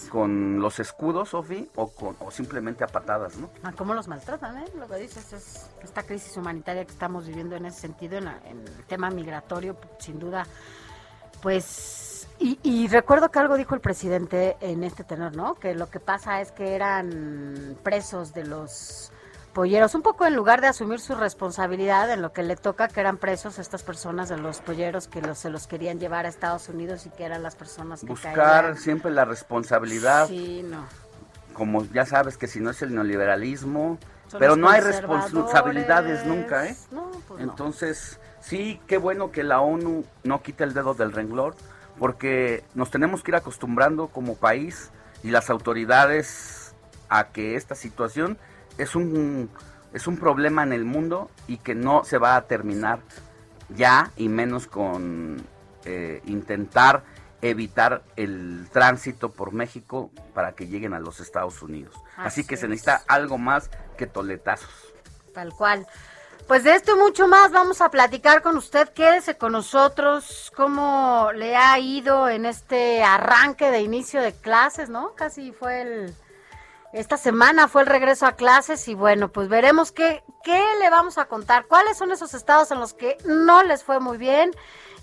con 0.09 0.59
los 0.59 0.79
escudos, 0.79 1.29
Sofi, 1.29 1.69
o, 1.75 1.89
con, 1.89 2.15
o 2.19 2.31
simplemente 2.31 2.83
a 2.83 2.87
patadas, 2.87 3.37
¿no? 3.37 3.49
Ah, 3.63 3.73
¿Cómo 3.75 3.93
los 3.93 4.07
maltratan, 4.07 4.57
eh? 4.59 4.65
Lo 4.77 4.87
que 4.87 4.95
dices 4.95 5.33
es 5.33 5.69
esta 5.81 6.03
crisis 6.03 6.35
humanitaria 6.37 6.85
que 6.85 6.91
estamos 6.91 7.27
viviendo 7.27 7.55
en 7.55 7.65
ese 7.65 7.81
sentido, 7.81 8.17
en, 8.17 8.27
en 8.27 8.67
el 8.67 8.85
tema 8.87 9.09
migratorio, 9.09 9.77
sin 9.99 10.19
duda, 10.19 10.45
pues 11.41 12.08
y, 12.39 12.87
recuerdo 12.87 13.31
que 13.31 13.39
algo 13.39 13.57
dijo 13.57 13.75
el 13.75 13.81
presidente 13.81 14.55
en 14.61 14.83
este 14.85 15.03
tenor, 15.03 15.35
¿no? 15.35 15.55
Que 15.55 15.75
lo 15.75 15.89
que 15.89 15.99
pasa 15.99 16.39
es 16.39 16.51
que 16.53 16.73
eran 16.73 17.75
presos 17.83 18.33
de 18.33 18.45
los 18.45 19.11
polleros, 19.53 19.93
un 19.93 20.01
poco 20.01 20.25
en 20.25 20.35
lugar 20.35 20.61
de 20.61 20.67
asumir 20.67 21.01
su 21.01 21.15
responsabilidad 21.15 22.09
en 22.11 22.21
lo 22.21 22.31
que 22.31 22.43
le 22.43 22.55
toca, 22.55 22.87
que 22.87 23.01
eran 23.01 23.17
presos 23.17 23.59
estas 23.59 23.83
personas 23.83 24.29
de 24.29 24.37
los 24.37 24.59
polleros 24.59 25.09
que 25.09 25.21
los, 25.21 25.37
se 25.37 25.49
los 25.49 25.67
querían 25.67 25.99
llevar 25.99 26.25
a 26.25 26.29
Estados 26.29 26.69
Unidos 26.69 27.05
y 27.05 27.09
que 27.09 27.25
eran 27.25 27.43
las 27.43 27.55
personas 27.55 28.01
que 28.01 28.07
Buscar 28.07 28.77
siempre 28.77 29.11
la 29.11 29.25
responsabilidad. 29.25 30.27
Sí, 30.27 30.63
no. 30.63 30.85
Como 31.53 31.83
ya 31.87 32.05
sabes 32.05 32.37
que 32.37 32.47
si 32.47 32.61
no 32.61 32.69
es 32.69 32.81
el 32.81 32.95
neoliberalismo, 32.95 33.97
pero 34.37 34.55
no 34.55 34.69
hay 34.69 34.79
responsabilidades 34.79 36.25
nunca, 36.25 36.67
¿eh? 36.67 36.77
No, 36.91 37.11
pues 37.27 37.41
Entonces, 37.41 38.19
sí, 38.39 38.79
qué 38.87 38.97
bueno 38.97 39.31
que 39.31 39.43
la 39.43 39.59
ONU 39.59 40.05
no 40.23 40.41
quite 40.41 40.63
el 40.63 40.73
dedo 40.73 40.93
del 40.93 41.11
renglón 41.11 41.53
porque 41.99 42.63
nos 42.73 42.89
tenemos 42.89 43.21
que 43.21 43.31
ir 43.31 43.35
acostumbrando 43.35 44.07
como 44.07 44.35
país 44.35 44.89
y 45.21 45.31
las 45.31 45.49
autoridades 45.49 46.73
a 47.09 47.27
que 47.27 47.55
esta 47.55 47.75
situación 47.75 48.37
es 48.77 48.95
un, 48.95 49.49
es 49.93 50.07
un 50.07 50.17
problema 50.17 50.63
en 50.63 50.73
el 50.73 50.85
mundo 50.85 51.29
y 51.47 51.57
que 51.57 51.75
no 51.75 52.03
se 52.05 52.17
va 52.17 52.35
a 52.35 52.47
terminar 52.47 52.99
ya 53.75 54.11
y 54.15 54.29
menos 54.29 54.65
con 54.67 55.45
eh, 55.85 56.21
intentar 56.25 57.03
evitar 57.41 58.03
el 58.15 58.67
tránsito 58.71 59.31
por 59.31 59.53
México 59.53 60.11
para 60.33 60.53
que 60.53 60.67
lleguen 60.67 60.93
a 60.93 60.99
los 60.99 61.19
Estados 61.19 61.61
Unidos. 61.61 61.95
Así, 62.17 62.45
que 62.45 62.57
se 62.57 62.67
necesita 62.67 63.01
algo 63.07 63.37
más 63.37 63.69
que 63.97 64.07
toletazos. 64.07 64.93
Tal 65.33 65.53
cual. 65.53 65.87
Pues 66.49 66.63
de 66.63 66.73
esto 66.73 66.95
y 66.95 66.99
mucho 66.99 67.27
más 67.27 67.51
vamos 67.51 67.79
a 67.79 67.91
platicar 67.91 68.41
con 68.41 68.57
usted. 68.57 68.89
Quédese 68.89 69.37
con 69.37 69.51
nosotros. 69.51 70.51
¿Cómo 70.55 71.29
le 71.35 71.55
ha 71.55 71.77
ido 71.77 72.27
en 72.27 72.47
este 72.47 73.03
arranque 73.03 73.69
de 73.69 73.81
inicio 73.81 74.19
de 74.19 74.33
clases, 74.33 74.89
no? 74.89 75.13
Casi 75.13 75.51
fue 75.51 75.81
el... 75.83 76.15
Esta 76.91 77.17
semana 77.17 77.67
fue 77.67 77.83
el 77.83 77.87
regreso 77.87 78.25
a 78.25 78.31
clases 78.31 78.87
y 78.87 78.95
bueno, 78.95 79.31
pues 79.31 79.47
veremos 79.47 79.91
qué, 79.91 80.23
qué 80.43 80.59
le 80.79 80.89
vamos 80.89 81.19
a 81.19 81.25
contar. 81.25 81.67
¿Cuáles 81.67 81.99
son 81.99 82.11
esos 82.11 82.33
estados 82.33 82.71
en 82.71 82.79
los 82.79 82.95
que 82.95 83.17
no 83.25 83.61
les 83.61 83.83
fue 83.83 83.99
muy 83.99 84.17
bien? 84.17 84.49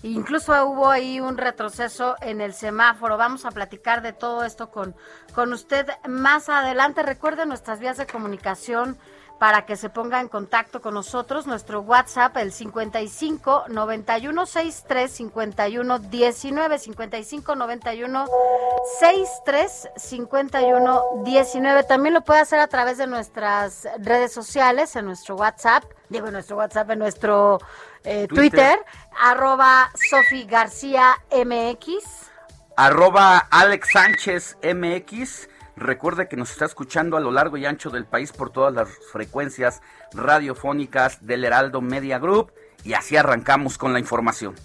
Incluso 0.03 0.51
hubo 0.65 0.89
ahí 0.89 1.21
un 1.21 1.37
retroceso 1.37 2.17
en 2.19 2.41
el 2.41 2.53
semáforo. 2.53 3.15
Vamos 3.15 3.45
a 3.45 3.51
platicar 3.51 4.01
de 4.01 4.11
todo 4.11 4.43
esto 4.43 4.69
con, 4.69 4.97
con 5.33 5.53
usted 5.53 5.87
más 6.09 6.49
adelante. 6.49 7.03
Recuerde 7.03 7.45
nuestras 7.45 7.79
vías 7.79 7.95
de 7.95 8.05
comunicación 8.05 8.97
para 9.39 9.65
que 9.65 9.75
se 9.75 9.89
ponga 9.89 10.19
en 10.19 10.27
contacto 10.27 10.81
con 10.81 10.93
nosotros. 10.93 11.47
Nuestro 11.47 11.81
WhatsApp, 11.81 12.37
el 12.37 12.51
55 12.51 13.65
91 13.69 14.45
63 14.45 15.11
51 15.11 15.99
19 15.99 16.79
55 16.79 17.55
91 17.55 18.25
63 18.99 19.89
51 19.95 21.03
19. 21.23 21.83
También 21.83 22.13
lo 22.13 22.21
puede 22.21 22.39
hacer 22.39 22.59
a 22.59 22.67
través 22.67 22.97
de 22.97 23.07
nuestras 23.07 23.87
redes 23.99 24.31
sociales, 24.33 24.95
en 24.95 25.05
nuestro 25.05 25.35
WhatsApp, 25.35 25.83
digo 26.09 26.27
en 26.27 26.33
nuestro 26.33 26.57
WhatsApp, 26.57 26.91
en 26.91 26.99
nuestro 26.99 27.59
eh, 28.03 28.27
Twitter. 28.27 28.79
arroba 29.19 29.91
Sofi 30.09 30.45
García 30.45 31.15
MX. 31.31 32.31
Arroba 32.75 33.39
Alex 33.49 33.91
Sánchez 33.91 34.57
MX 34.61 35.47
Recuerde 35.77 36.27
que 36.27 36.35
nos 36.35 36.49
está 36.51 36.65
escuchando 36.65 37.17
a 37.17 37.19
lo 37.19 37.31
largo 37.31 37.55
y 37.55 37.65
ancho 37.65 37.91
del 37.91 38.05
país 38.05 38.31
por 38.31 38.49
todas 38.49 38.73
las 38.73 38.89
frecuencias 39.11 39.81
radiofónicas 40.11 41.25
del 41.25 41.45
Heraldo 41.45 41.81
Media 41.81 42.17
Group 42.17 42.51
y 42.83 42.93
así 42.93 43.15
arrancamos 43.15 43.77
con 43.77 43.93
la 43.93 43.99
información. 43.99 44.55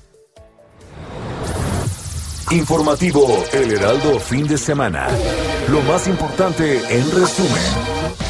Informativo 2.51 3.45
El 3.53 3.73
Heraldo 3.73 4.19
fin 4.19 4.47
de 4.47 4.57
semana. 4.57 5.07
Lo 5.69 5.81
más 5.83 6.09
importante 6.09 6.77
en 6.89 7.11
resumen. 7.11 8.22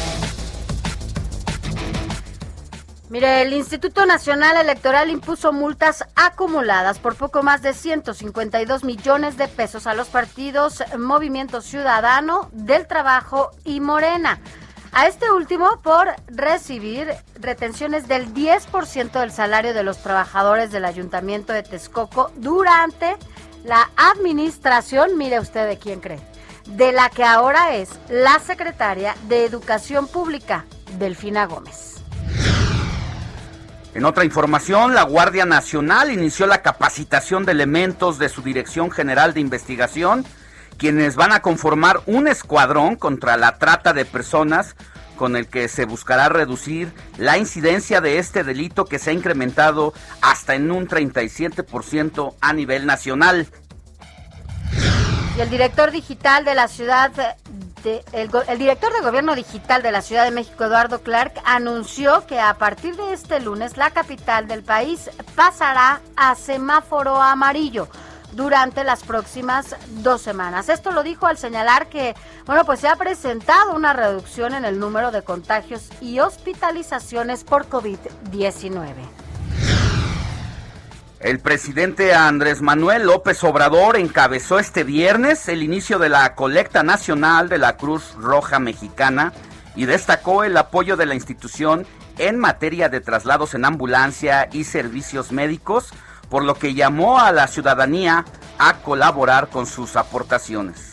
Mire, 3.13 3.43
el 3.43 3.53
Instituto 3.53 4.07
Nacional 4.07 4.57
Electoral 4.57 5.11
impuso 5.11 5.53
multas 5.53 6.03
acumuladas 6.15 6.97
por 6.97 7.15
poco 7.15 7.43
más 7.43 7.61
de 7.61 7.75
152 7.75 8.83
millones 8.83 9.37
de 9.37 9.47
pesos 9.47 9.85
a 9.85 9.93
los 9.93 10.07
partidos 10.07 10.83
Movimiento 10.97 11.61
Ciudadano, 11.61 12.49
Del 12.53 12.87
Trabajo 12.87 13.51
y 13.65 13.81
Morena. 13.81 14.39
A 14.93 15.05
este 15.05 15.29
último 15.29 15.79
por 15.83 16.07
recibir 16.25 17.07
retenciones 17.35 18.07
del 18.07 18.33
10% 18.33 19.11
del 19.19 19.31
salario 19.31 19.75
de 19.75 19.83
los 19.83 19.99
trabajadores 19.99 20.71
del 20.71 20.83
Ayuntamiento 20.83 21.53
de 21.53 21.61
Texcoco 21.61 22.31
durante 22.37 23.15
la 23.63 23.91
administración, 23.95 25.19
mire 25.19 25.39
usted 25.39 25.67
de 25.67 25.77
quién 25.77 25.99
cree, 25.99 26.19
de 26.65 26.91
la 26.91 27.11
que 27.11 27.23
ahora 27.23 27.75
es 27.75 27.91
la 28.09 28.39
secretaria 28.39 29.15
de 29.27 29.45
Educación 29.45 30.07
Pública, 30.07 30.65
Delfina 30.97 31.45
Gómez. 31.45 31.93
En 33.95 34.05
otra 34.05 34.25
información, 34.25 34.95
la 34.95 35.03
Guardia 35.03 35.45
Nacional 35.45 36.11
inició 36.11 36.47
la 36.47 36.63
capacitación 36.63 37.45
de 37.45 37.51
elementos 37.51 38.17
de 38.17 38.27
su 38.27 38.41
Dirección 38.41 38.89
General 38.89 39.35
de 39.35 39.39
Investigación, 39.39 40.25
quienes 40.77 41.15
van 41.15 41.31
a 41.31 41.41
conformar 41.41 42.01
un 42.07 42.27
escuadrón 42.27 42.95
contra 42.95 43.37
la 43.37 43.59
trata 43.59 43.93
de 43.93 44.05
personas 44.05 44.75
con 45.15 45.35
el 45.35 45.47
que 45.47 45.67
se 45.67 45.85
buscará 45.85 46.27
reducir 46.27 46.91
la 47.19 47.37
incidencia 47.37 48.01
de 48.01 48.17
este 48.17 48.43
delito 48.43 48.85
que 48.85 48.97
se 48.97 49.11
ha 49.11 49.13
incrementado 49.13 49.93
hasta 50.21 50.55
en 50.55 50.71
un 50.71 50.87
37% 50.87 52.33
a 52.41 52.53
nivel 52.53 52.87
nacional. 52.87 53.47
Y 55.37 55.41
el 55.41 55.51
director 55.51 55.91
digital 55.91 56.45
de 56.45 56.55
la 56.55 56.67
ciudad 56.67 57.11
el, 57.85 58.57
director 58.57 58.93
de 58.93 59.01
Gobierno 59.01 59.35
Digital 59.35 59.81
de 59.81 59.91
la 59.91 60.01
Ciudad 60.01 60.23
de 60.23 60.31
México, 60.31 60.63
Eduardo 60.63 61.01
Clark, 61.01 61.33
anunció 61.45 62.25
que 62.25 62.39
a 62.39 62.53
partir 62.55 62.95
de 62.95 63.13
este 63.13 63.39
lunes 63.39 63.77
la 63.77 63.91
capital 63.91 64.47
del 64.47 64.63
país 64.63 65.09
pasará 65.35 66.01
a 66.15 66.35
semáforo 66.35 67.21
amarillo 67.21 67.87
durante 68.33 68.83
las 68.83 69.03
próximas 69.03 69.75
dos 70.01 70.21
semanas. 70.21 70.69
Esto 70.69 70.91
lo 70.91 71.03
dijo 71.03 71.27
al 71.27 71.37
señalar 71.37 71.87
que, 71.87 72.15
bueno, 72.45 72.65
pues 72.65 72.79
se 72.79 72.87
ha 72.87 72.95
presentado 72.95 73.73
una 73.75 73.93
reducción 73.93 74.53
en 74.53 74.65
el 74.65 74.79
número 74.79 75.11
de 75.11 75.21
contagios 75.21 75.89
y 76.01 76.19
hospitalizaciones 76.19 77.43
por 77.43 77.69
COVID-19. 77.69 79.22
El 81.23 81.39
presidente 81.39 82.13
Andrés 82.13 82.61
Manuel 82.61 83.03
López 83.03 83.41
Obrador 83.45 83.95
encabezó 83.95 84.59
este 84.59 84.83
viernes 84.83 85.47
el 85.47 85.63
inicio 85.63 85.97
de 85.97 86.09
la 86.09 86.35
colecta 86.35 86.83
nacional 86.83 87.47
de 87.47 87.59
la 87.59 87.77
Cruz 87.77 88.13
Roja 88.15 88.59
Mexicana 88.59 89.31
y 89.73 89.85
destacó 89.85 90.43
el 90.43 90.57
apoyo 90.57 90.97
de 90.97 91.05
la 91.05 91.15
institución 91.15 91.87
en 92.17 92.37
materia 92.37 92.89
de 92.89 92.99
traslados 92.99 93.53
en 93.53 93.63
ambulancia 93.63 94.49
y 94.51 94.65
servicios 94.65 95.31
médicos, 95.31 95.93
por 96.29 96.43
lo 96.43 96.55
que 96.55 96.73
llamó 96.73 97.21
a 97.21 97.31
la 97.31 97.47
ciudadanía 97.47 98.25
a 98.57 98.79
colaborar 98.81 99.47
con 99.47 99.65
sus 99.65 99.95
aportaciones. 99.95 100.89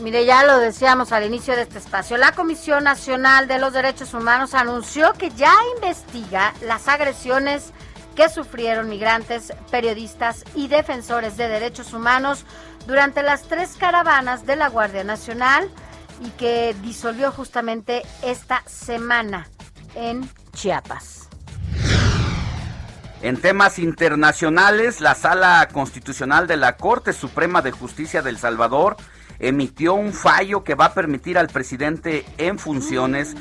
Mire, 0.00 0.26
ya 0.26 0.42
lo 0.42 0.58
decíamos 0.58 1.12
al 1.12 1.24
inicio 1.24 1.54
de 1.54 1.62
este 1.62 1.78
espacio, 1.78 2.16
la 2.16 2.32
Comisión 2.32 2.82
Nacional 2.82 3.46
de 3.46 3.60
los 3.60 3.72
Derechos 3.72 4.14
Humanos 4.14 4.52
anunció 4.52 5.12
que 5.12 5.30
ya 5.30 5.54
investiga 5.76 6.52
las 6.62 6.88
agresiones 6.88 7.72
que 8.16 8.28
sufrieron 8.28 8.88
migrantes, 8.88 9.52
periodistas 9.70 10.44
y 10.54 10.66
defensores 10.68 11.36
de 11.36 11.48
derechos 11.48 11.92
humanos 11.92 12.44
durante 12.86 13.22
las 13.22 13.42
tres 13.42 13.76
caravanas 13.78 14.46
de 14.46 14.56
la 14.56 14.68
Guardia 14.68 15.04
Nacional 15.04 15.70
y 16.20 16.30
que 16.30 16.74
disolvió 16.82 17.30
justamente 17.30 18.02
esta 18.22 18.62
semana 18.66 19.48
en 19.94 20.28
Chiapas. 20.52 21.28
En 23.22 23.40
temas 23.40 23.78
internacionales, 23.78 25.00
la 25.00 25.14
Sala 25.14 25.68
Constitucional 25.72 26.46
de 26.46 26.56
la 26.56 26.76
Corte 26.76 27.12
Suprema 27.12 27.62
de 27.62 27.70
Justicia 27.70 28.22
del 28.22 28.38
Salvador 28.38 28.96
emitió 29.38 29.94
un 29.94 30.12
fallo 30.12 30.64
que 30.64 30.74
va 30.74 30.86
a 30.86 30.94
permitir 30.94 31.38
al 31.38 31.48
presidente 31.48 32.24
en 32.38 32.58
funciones 32.58 33.34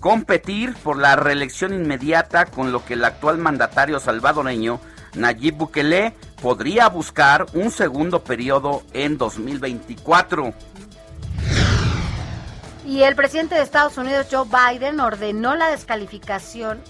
competir 0.00 0.74
por 0.82 0.98
la 0.98 1.14
reelección 1.14 1.74
inmediata 1.74 2.46
con 2.46 2.72
lo 2.72 2.84
que 2.84 2.94
el 2.94 3.04
actual 3.04 3.38
mandatario 3.38 4.00
salvadoreño 4.00 4.80
Nayib 5.14 5.56
Bukele 5.56 6.14
podría 6.40 6.88
buscar 6.88 7.46
un 7.52 7.70
segundo 7.70 8.24
periodo 8.24 8.82
en 8.92 9.18
2024. 9.18 10.54
Y 12.86 13.02
el 13.02 13.14
presidente 13.14 13.54
de 13.54 13.62
Estados 13.62 13.98
Unidos, 13.98 14.26
Joe 14.30 14.46
Biden, 14.46 15.00
ordenó 15.00 15.54
la 15.54 15.68
descalificación 15.68 16.80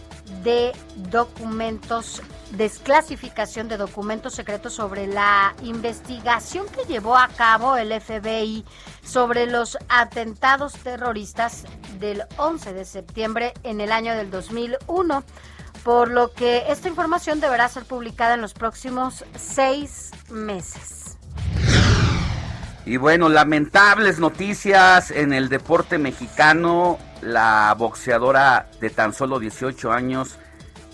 de 0.43 0.73
documentos, 1.11 2.23
desclasificación 2.53 3.69
de 3.69 3.77
documentos 3.77 4.35
secretos 4.35 4.73
sobre 4.73 5.07
la 5.07 5.55
investigación 5.63 6.67
que 6.69 6.91
llevó 6.91 7.17
a 7.17 7.29
cabo 7.29 7.77
el 7.77 7.99
FBI 8.01 8.65
sobre 9.03 9.47
los 9.47 9.77
atentados 9.89 10.75
terroristas 10.75 11.65
del 11.99 12.23
11 12.37 12.73
de 12.73 12.85
septiembre 12.85 13.55
en 13.63 13.81
el 13.81 13.93
año 13.93 14.15
del 14.15 14.31
2001, 14.31 15.25
por 15.85 16.11
lo 16.11 16.33
que 16.33 16.65
esta 16.69 16.89
información 16.89 17.41
deberá 17.41 17.69
ser 17.69 17.85
publicada 17.85 18.35
en 18.35 18.41
los 18.41 18.55
próximos 18.55 19.25
seis 19.37 20.11
meses. 20.31 21.19
Y 22.87 22.97
bueno, 22.97 23.29
lamentables 23.29 24.19
noticias 24.19 25.11
en 25.11 25.33
el 25.33 25.49
deporte 25.49 25.99
mexicano. 25.99 26.99
La 27.23 27.75
boxeadora 27.77 28.69
de 28.81 28.91
tan 28.91 29.13
solo 29.13 29.39
18 29.39 29.93
años, 29.93 30.39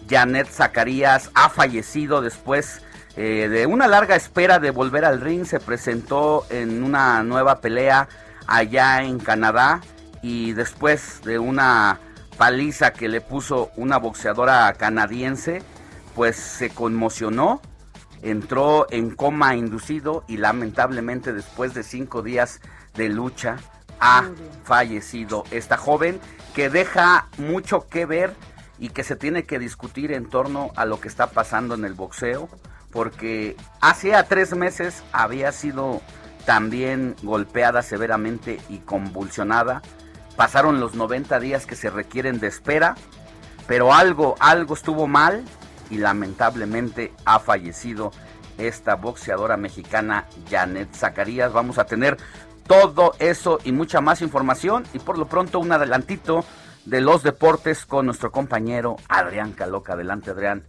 Janet 0.08 0.48
Zacarías, 0.48 1.30
ha 1.34 1.48
fallecido 1.48 2.20
después 2.20 2.82
eh, 3.16 3.48
de 3.48 3.66
una 3.66 3.86
larga 3.86 4.16
espera 4.16 4.58
de 4.58 4.70
volver 4.70 5.04
al 5.04 5.20
ring. 5.20 5.44
Se 5.44 5.60
presentó 5.60 6.46
en 6.50 6.82
una 6.82 7.22
nueva 7.22 7.60
pelea 7.60 8.08
allá 8.46 9.02
en 9.02 9.18
Canadá 9.18 9.80
y 10.22 10.52
después 10.52 11.22
de 11.22 11.38
una 11.38 12.00
paliza 12.36 12.92
que 12.92 13.08
le 13.08 13.20
puso 13.20 13.70
una 13.76 13.98
boxeadora 13.98 14.72
canadiense, 14.74 15.62
pues 16.14 16.36
se 16.36 16.70
conmocionó 16.70 17.60
entró 18.22 18.86
en 18.90 19.14
coma 19.14 19.56
inducido 19.56 20.24
y 20.26 20.38
lamentablemente 20.38 21.32
después 21.32 21.74
de 21.74 21.82
cinco 21.82 22.22
días 22.22 22.60
de 22.94 23.08
lucha 23.08 23.56
ha 24.00 24.24
fallecido 24.64 25.44
esta 25.50 25.76
joven 25.76 26.20
que 26.54 26.70
deja 26.70 27.28
mucho 27.38 27.88
que 27.88 28.06
ver 28.06 28.34
y 28.78 28.90
que 28.90 29.04
se 29.04 29.16
tiene 29.16 29.44
que 29.44 29.58
discutir 29.58 30.12
en 30.12 30.28
torno 30.28 30.70
a 30.76 30.84
lo 30.84 31.00
que 31.00 31.08
está 31.08 31.28
pasando 31.28 31.74
en 31.74 31.84
el 31.84 31.94
boxeo 31.94 32.48
porque 32.90 33.56
hace 33.80 34.12
tres 34.26 34.56
meses 34.56 35.02
había 35.12 35.52
sido 35.52 36.00
también 36.46 37.14
golpeada 37.22 37.82
severamente 37.82 38.58
y 38.70 38.78
convulsionada. 38.78 39.82
Pasaron 40.36 40.80
los 40.80 40.94
90 40.94 41.38
días 41.40 41.66
que 41.66 41.76
se 41.76 41.90
requieren 41.90 42.40
de 42.40 42.46
espera, 42.46 42.94
pero 43.66 43.92
algo, 43.92 44.36
algo 44.38 44.74
estuvo 44.74 45.06
mal 45.06 45.44
y 45.90 45.98
lamentablemente 45.98 47.12
ha 47.24 47.38
fallecido 47.38 48.12
esta 48.56 48.94
boxeadora 48.94 49.56
mexicana 49.56 50.26
Janet 50.48 50.94
Zacarías. 50.94 51.52
Vamos 51.52 51.78
a 51.78 51.84
tener 51.84 52.16
todo 52.66 53.12
eso 53.18 53.58
y 53.64 53.72
mucha 53.72 54.00
más 54.00 54.22
información 54.22 54.84
y 54.92 54.98
por 54.98 55.18
lo 55.18 55.26
pronto 55.26 55.60
un 55.60 55.72
adelantito 55.72 56.44
de 56.84 57.00
los 57.00 57.22
deportes 57.22 57.86
con 57.86 58.06
nuestro 58.06 58.30
compañero 58.32 58.96
Adrián 59.08 59.52
Caloca. 59.52 59.94
Adelante 59.94 60.30
Adrián. 60.30 60.64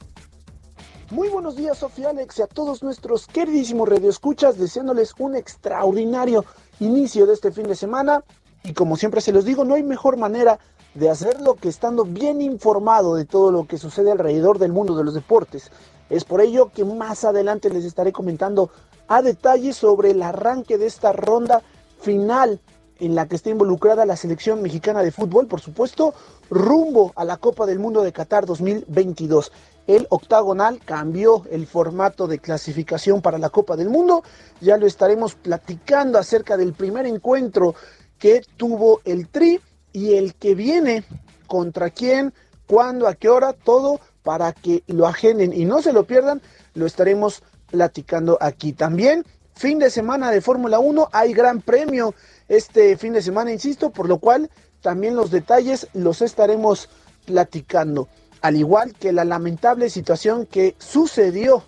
Muy 1.10 1.30
buenos 1.30 1.56
días 1.56 1.78
Sofía 1.78 2.10
Alex 2.10 2.40
y 2.40 2.42
a 2.42 2.48
todos 2.48 2.84
nuestros 2.84 3.28
queridísimos 3.28 3.88
radioescuchas 3.88 4.58
deseándoles 4.58 5.14
un 5.18 5.36
extraordinario 5.36 6.46
inicio 6.80 7.26
de 7.26 7.34
este 7.34 7.52
fin 7.52 7.68
de 7.68 7.76
semana 7.76 8.24
y 8.64 8.74
como 8.74 8.98
siempre 8.98 9.22
se 9.22 9.32
los 9.32 9.46
digo 9.46 9.64
no 9.64 9.76
hay 9.76 9.84
mejor 9.84 10.18
manera 10.18 10.60
de 10.94 11.10
hacerlo 11.10 11.56
que 11.56 11.70
estando 11.70 12.04
bien 12.04 12.42
informado 12.42 13.16
de 13.16 13.26
todo 13.26 13.52
lo 13.52 13.66
que 13.68 13.78
sucede 13.78 14.12
alrededor 14.12 14.60
del 14.60 14.74
mundo 14.74 14.96
de 14.96 15.04
los 15.04 15.14
deportes. 15.14 15.72
Es 16.10 16.26
por 16.26 16.42
ello 16.42 16.72
que 16.74 16.84
más 16.84 17.24
adelante 17.24 17.70
les 17.70 17.86
estaré 17.86 18.12
comentando 18.12 18.72
a 19.08 19.22
detalle 19.22 19.74
sobre 19.74 20.12
el 20.12 20.22
arranque 20.24 20.78
de 20.78 20.88
esta 20.88 21.14
ronda 21.14 21.62
final 22.00 22.62
en 23.00 23.16
la 23.16 23.28
que 23.28 23.36
está 23.36 23.50
involucrada 23.50 24.06
la 24.06 24.16
selección 24.16 24.62
mexicana 24.62 25.04
de 25.04 25.12
fútbol, 25.12 25.48
por 25.48 25.62
supuesto, 25.62 26.14
rumbo 26.50 27.14
a 27.16 27.26
la 27.26 27.38
Copa 27.38 27.66
del 27.66 27.80
Mundo 27.80 28.02
de 28.02 28.12
Qatar 28.12 28.46
2022. 28.46 29.52
El 29.86 30.08
octagonal 30.10 30.82
cambió 30.84 31.44
el 31.50 31.66
formato 31.68 32.28
de 32.28 32.40
clasificación 32.40 33.22
para 33.22 33.38
la 33.38 33.50
Copa 33.50 33.76
del 33.76 33.90
Mundo. 33.90 34.24
Ya 34.60 34.78
lo 34.78 34.86
estaremos 34.86 35.36
platicando 35.36 36.18
acerca 36.18 36.58
del 36.58 36.74
primer 36.74 37.06
encuentro 37.06 37.76
que 38.18 38.42
tuvo 38.58 39.02
el 39.06 39.30
Tri 39.30 39.62
y 39.94 40.16
el 40.16 40.36
que 40.36 40.56
viene, 40.56 41.06
contra 41.48 41.90
quién, 41.90 42.34
cuándo, 42.66 43.08
a 43.08 43.16
qué 43.16 43.30
hora, 43.30 43.54
todo 43.54 44.02
para 44.24 44.52
que 44.52 44.84
lo 44.88 45.08
agenden 45.08 45.54
y 45.54 45.64
no 45.64 45.82
se 45.82 45.94
lo 45.94 46.04
pierdan, 46.04 46.42
lo 46.74 46.86
estaremos 46.86 47.44
platicando 47.72 48.38
aquí 48.42 48.74
también. 48.74 49.26
Fin 49.58 49.80
de 49.80 49.90
semana 49.90 50.30
de 50.30 50.40
Fórmula 50.40 50.78
1, 50.78 51.10
hay 51.12 51.34
gran 51.34 51.62
premio 51.62 52.14
este 52.48 52.96
fin 52.96 53.14
de 53.14 53.24
semana, 53.24 53.52
insisto, 53.52 53.90
por 53.90 54.08
lo 54.08 54.20
cual 54.20 54.52
también 54.82 55.16
los 55.16 55.32
detalles 55.32 55.88
los 55.94 56.22
estaremos 56.22 56.90
platicando. 57.26 58.08
Al 58.42 58.56
igual 58.56 58.94
que 58.94 59.12
la 59.12 59.26
lamentable 59.26 59.90
situación 59.90 60.46
que 60.46 60.76
sucedió 60.78 61.64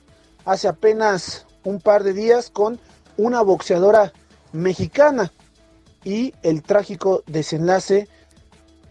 hace 0.45 0.67
apenas 0.67 1.47
un 1.63 1.81
par 1.81 2.03
de 2.03 2.13
días 2.13 2.51
con 2.51 2.79
una 3.17 3.41
boxeadora 3.41 4.13
mexicana 4.51 5.33
y 6.03 6.35
el 6.43 6.61
trágico 6.61 7.23
desenlace 7.25 8.07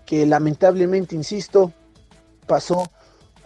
que 0.07 0.27
lamentablemente, 0.27 1.15
insisto, 1.15 1.73
pasó 2.49 2.91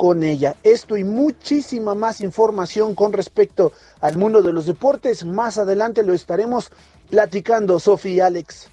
con 0.02 0.24
ella. 0.24 0.56
Esto 0.64 0.96
y 0.96 1.04
muchísima 1.04 1.94
más 1.94 2.22
información 2.22 2.96
con 2.96 3.12
respecto 3.12 3.72
al 4.00 4.18
mundo 4.18 4.42
de 4.42 4.52
los 4.52 4.66
deportes, 4.66 5.24
más 5.24 5.58
adelante 5.58 6.02
lo 6.02 6.12
estaremos 6.12 6.72
platicando, 7.08 7.78
Sofía 7.78 8.12
y 8.12 8.18
Alex. 8.18 8.68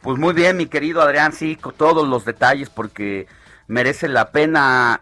Pues 0.00 0.20
muy 0.20 0.34
bien, 0.34 0.56
mi 0.56 0.66
querido 0.66 1.02
Adrián, 1.02 1.32
sí, 1.32 1.56
con 1.56 1.74
todos 1.74 2.06
los 2.06 2.24
detalles, 2.24 2.70
porque 2.70 3.26
merece 3.66 4.06
la 4.06 4.30
pena 4.30 5.00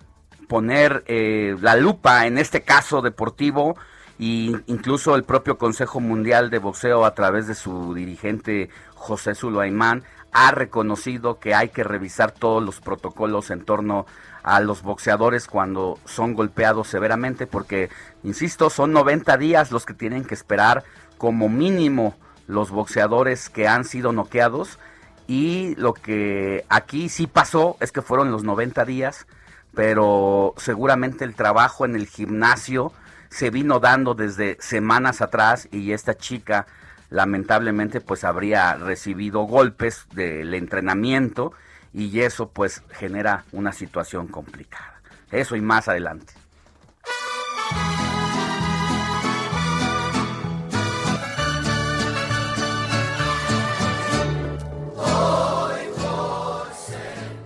poner 0.48 1.04
eh, 1.08 1.56
la 1.60 1.76
lupa 1.76 2.26
en 2.26 2.38
este 2.38 2.62
caso 2.62 3.02
deportivo 3.02 3.76
e 4.18 4.50
incluso 4.66 5.14
el 5.14 5.24
propio 5.24 5.58
Consejo 5.58 6.00
Mundial 6.00 6.48
de 6.48 6.58
Boxeo 6.58 7.04
a 7.04 7.14
través 7.14 7.46
de 7.46 7.54
su 7.54 7.92
dirigente 7.92 8.70
José 8.94 9.34
Zulaimán 9.34 10.04
ha 10.32 10.52
reconocido 10.52 11.38
que 11.38 11.54
hay 11.54 11.68
que 11.68 11.84
revisar 11.84 12.32
todos 12.32 12.62
los 12.62 12.80
protocolos 12.80 13.50
en 13.50 13.64
torno 13.64 14.06
a 14.42 14.60
los 14.60 14.82
boxeadores 14.82 15.46
cuando 15.46 15.98
son 16.04 16.34
golpeados 16.34 16.88
severamente, 16.88 17.46
porque, 17.46 17.90
insisto, 18.22 18.70
son 18.70 18.92
90 18.92 19.36
días 19.36 19.70
los 19.70 19.86
que 19.86 19.94
tienen 19.94 20.24
que 20.24 20.34
esperar 20.34 20.84
como 21.18 21.48
mínimo 21.48 22.16
los 22.46 22.70
boxeadores 22.70 23.50
que 23.50 23.68
han 23.68 23.84
sido 23.84 24.12
noqueados. 24.12 24.78
Y 25.26 25.74
lo 25.76 25.94
que 25.94 26.64
aquí 26.68 27.08
sí 27.08 27.26
pasó 27.26 27.76
es 27.80 27.92
que 27.92 28.02
fueron 28.02 28.32
los 28.32 28.42
90 28.42 28.84
días, 28.84 29.26
pero 29.74 30.54
seguramente 30.56 31.24
el 31.24 31.34
trabajo 31.34 31.84
en 31.84 31.94
el 31.94 32.06
gimnasio 32.06 32.92
se 33.28 33.50
vino 33.50 33.78
dando 33.78 34.14
desde 34.14 34.56
semanas 34.60 35.20
atrás 35.22 35.68
y 35.70 35.92
esta 35.92 36.16
chica 36.16 36.66
lamentablemente 37.10 38.00
pues 38.00 38.24
habría 38.24 38.74
recibido 38.74 39.42
golpes 39.42 40.06
del 40.12 40.54
entrenamiento 40.54 41.52
y 41.92 42.20
eso 42.20 42.48
pues 42.50 42.82
genera 42.90 43.44
una 43.52 43.72
situación 43.72 44.26
complicada. 44.28 45.00
Eso 45.30 45.56
y 45.56 45.60
más 45.60 45.88
adelante. 45.88 46.32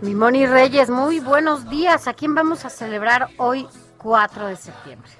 Mi 0.00 0.14
Moni 0.14 0.46
Reyes, 0.46 0.90
muy 0.90 1.18
buenos 1.20 1.70
días. 1.70 2.08
¿A 2.08 2.12
quién 2.12 2.34
vamos 2.34 2.66
a 2.66 2.70
celebrar 2.70 3.28
hoy 3.38 3.66
4 3.96 4.48
de 4.48 4.56
septiembre? 4.56 5.10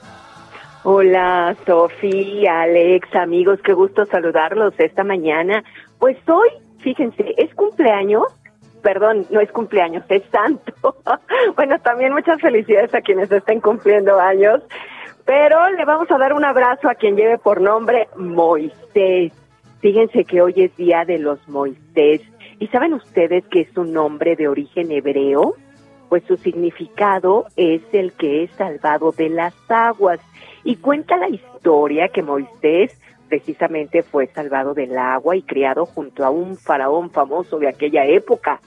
Hola, 0.82 1.56
Sofía, 1.64 2.60
Alex, 2.60 3.14
amigos, 3.14 3.58
qué 3.64 3.72
gusto 3.72 4.04
saludarlos 4.04 4.74
esta 4.76 5.02
mañana. 5.02 5.64
Pues 5.98 6.18
hoy, 6.28 6.50
fíjense, 6.80 7.34
es 7.38 7.54
cumpleaños, 7.54 8.24
perdón, 8.84 9.26
no 9.30 9.40
es 9.40 9.50
cumpleaños, 9.50 10.04
es 10.10 10.22
santo. 10.30 10.72
bueno, 11.56 11.80
también 11.80 12.12
muchas 12.12 12.40
felicidades 12.40 12.94
a 12.94 13.00
quienes 13.00 13.32
estén 13.32 13.60
cumpliendo 13.60 14.20
años, 14.20 14.62
pero 15.24 15.70
le 15.70 15.84
vamos 15.86 16.08
a 16.10 16.18
dar 16.18 16.34
un 16.34 16.44
abrazo 16.44 16.88
a 16.88 16.94
quien 16.94 17.16
lleve 17.16 17.38
por 17.38 17.62
nombre 17.62 18.08
Moisés. 18.14 19.32
Fíjense 19.80 20.24
que 20.24 20.42
hoy 20.42 20.52
es 20.56 20.76
día 20.76 21.04
de 21.06 21.18
los 21.18 21.48
Moisés. 21.48 22.20
¿Y 22.58 22.68
saben 22.68 22.92
ustedes 22.92 23.44
que 23.46 23.62
es 23.62 23.76
un 23.76 23.94
nombre 23.94 24.36
de 24.36 24.48
origen 24.48 24.92
hebreo? 24.92 25.54
Pues 26.10 26.22
su 26.24 26.36
significado 26.36 27.46
es 27.56 27.82
el 27.92 28.12
que 28.12 28.44
es 28.44 28.50
salvado 28.52 29.12
de 29.12 29.30
las 29.30 29.54
aguas. 29.68 30.20
Y 30.62 30.76
cuenta 30.76 31.16
la 31.16 31.28
historia 31.28 32.08
que 32.08 32.22
Moisés 32.22 32.98
precisamente 33.28 34.02
fue 34.02 34.26
salvado 34.26 34.74
del 34.74 34.96
agua 34.96 35.36
y 35.36 35.42
criado 35.42 35.86
junto 35.86 36.24
a 36.24 36.30
un 36.30 36.56
faraón 36.56 37.10
famoso 37.10 37.58
de 37.58 37.68
aquella 37.68 38.04
época. 38.04 38.60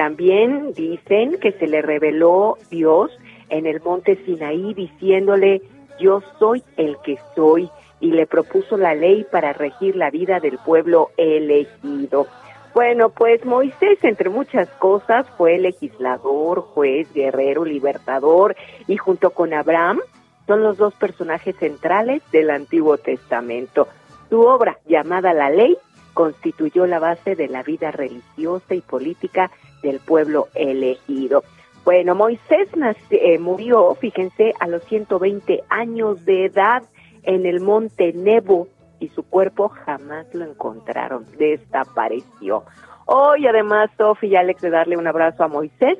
También 0.00 0.72
dicen 0.72 1.38
que 1.38 1.52
se 1.52 1.66
le 1.66 1.82
reveló 1.82 2.56
Dios 2.70 3.10
en 3.50 3.66
el 3.66 3.82
monte 3.82 4.16
Sinaí 4.24 4.72
diciéndole, 4.72 5.60
yo 5.98 6.22
soy 6.38 6.62
el 6.78 6.96
que 7.04 7.18
soy, 7.34 7.68
y 8.00 8.12
le 8.12 8.26
propuso 8.26 8.78
la 8.78 8.94
ley 8.94 9.26
para 9.30 9.52
regir 9.52 9.96
la 9.96 10.08
vida 10.08 10.40
del 10.40 10.56
pueblo 10.64 11.10
elegido. 11.18 12.26
Bueno, 12.74 13.10
pues 13.10 13.44
Moisés, 13.44 14.02
entre 14.02 14.30
muchas 14.30 14.70
cosas, 14.78 15.26
fue 15.36 15.58
legislador, 15.58 16.62
juez, 16.62 17.12
guerrero, 17.12 17.66
libertador, 17.66 18.56
y 18.86 18.96
junto 18.96 19.28
con 19.28 19.52
Abraham 19.52 20.00
son 20.46 20.62
los 20.62 20.78
dos 20.78 20.94
personajes 20.94 21.56
centrales 21.56 22.22
del 22.32 22.48
Antiguo 22.48 22.96
Testamento. 22.96 23.86
Su 24.30 24.40
obra, 24.40 24.78
llamada 24.86 25.34
La 25.34 25.50
Ley, 25.50 25.76
constituyó 26.14 26.86
la 26.86 26.98
base 27.00 27.36
de 27.36 27.48
la 27.48 27.62
vida 27.62 27.90
religiosa 27.90 28.74
y 28.74 28.80
política 28.80 29.50
del 29.82 30.00
pueblo 30.00 30.48
elegido. 30.54 31.42
Bueno, 31.84 32.14
Moisés 32.14 32.68
eh, 33.10 33.38
murió, 33.38 33.94
fíjense, 33.94 34.52
a 34.60 34.66
los 34.66 34.84
120 34.84 35.64
años 35.68 36.24
de 36.24 36.46
edad 36.46 36.82
en 37.22 37.46
el 37.46 37.60
monte 37.60 38.12
Nebo 38.12 38.68
y 38.98 39.08
su 39.08 39.22
cuerpo 39.22 39.68
jamás 39.68 40.26
lo 40.34 40.44
encontraron, 40.44 41.24
desapareció. 41.38 42.64
Hoy 43.06 43.46
además, 43.46 43.90
Sofi 43.96 44.28
y 44.28 44.36
Alex, 44.36 44.60
de 44.60 44.70
darle 44.70 44.96
un 44.96 45.06
abrazo 45.06 45.42
a 45.42 45.48
Moisés, 45.48 45.98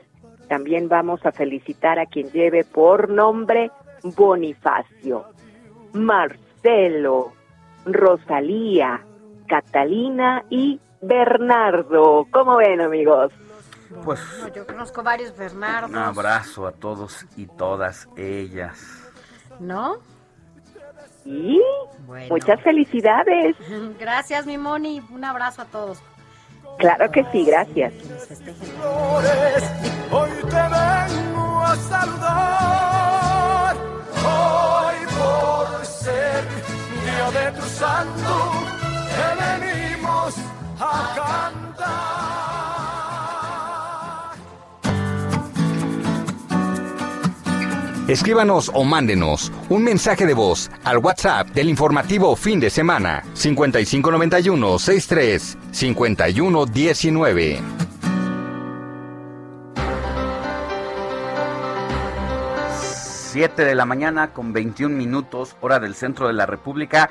también 0.48 0.88
vamos 0.88 1.24
a 1.24 1.32
felicitar 1.32 1.98
a 1.98 2.06
quien 2.06 2.30
lleve 2.30 2.64
por 2.64 3.08
nombre 3.08 3.70
Bonifacio, 4.02 5.24
Marcelo, 5.92 7.32
Rosalía, 7.86 9.00
Catalina 9.46 10.44
y 10.50 10.80
Bernardo. 11.00 12.26
¿Cómo 12.30 12.56
ven, 12.56 12.80
amigos? 12.80 13.32
Pues 14.04 14.20
yo 14.54 14.66
conozco 14.66 15.02
varios 15.02 15.34
Bernardos. 15.36 15.90
Un 15.90 15.98
abrazo 15.98 16.66
a 16.66 16.72
todos 16.72 17.26
y 17.36 17.46
todas 17.46 18.08
ellas. 18.16 18.78
¿No? 19.58 19.98
Y 21.24 21.60
muchas 22.28 22.60
felicidades. 22.62 23.56
Gracias, 23.98 24.46
mi 24.46 24.56
Moni. 24.56 25.02
Un 25.10 25.24
abrazo 25.24 25.62
a 25.62 25.64
todos. 25.66 26.00
Claro 26.78 27.10
que 27.10 27.24
sí, 27.30 27.44
gracias. 27.44 27.92
Hoy 30.10 30.30
te 30.48 30.56
vengo 30.56 31.60
a 31.62 31.76
saludar. 31.76 33.76
Hoy 34.24 34.96
por 35.18 35.84
ser 35.84 36.44
día 37.04 37.30
de 37.30 37.52
tu 37.58 37.66
santo, 37.66 38.52
te 39.10 39.60
venimos 39.60 40.34
a 40.78 41.12
cantar. 41.14 42.59
Escríbanos 48.10 48.72
o 48.74 48.82
mándenos 48.82 49.52
un 49.68 49.84
mensaje 49.84 50.26
de 50.26 50.34
voz 50.34 50.68
al 50.82 50.98
WhatsApp 50.98 51.46
del 51.50 51.68
informativo 51.68 52.34
fin 52.34 52.58
de 52.58 52.68
semana 52.68 53.22
5591 53.34 54.78
63 54.80 55.58
51 55.70 56.66
19. 56.66 57.62
Siete 62.72 63.64
de 63.64 63.74
la 63.76 63.86
mañana 63.86 64.32
con 64.32 64.52
21 64.52 64.96
minutos, 64.96 65.54
hora 65.60 65.78
del 65.78 65.94
centro 65.94 66.26
de 66.26 66.32
la 66.32 66.46
República. 66.46 67.10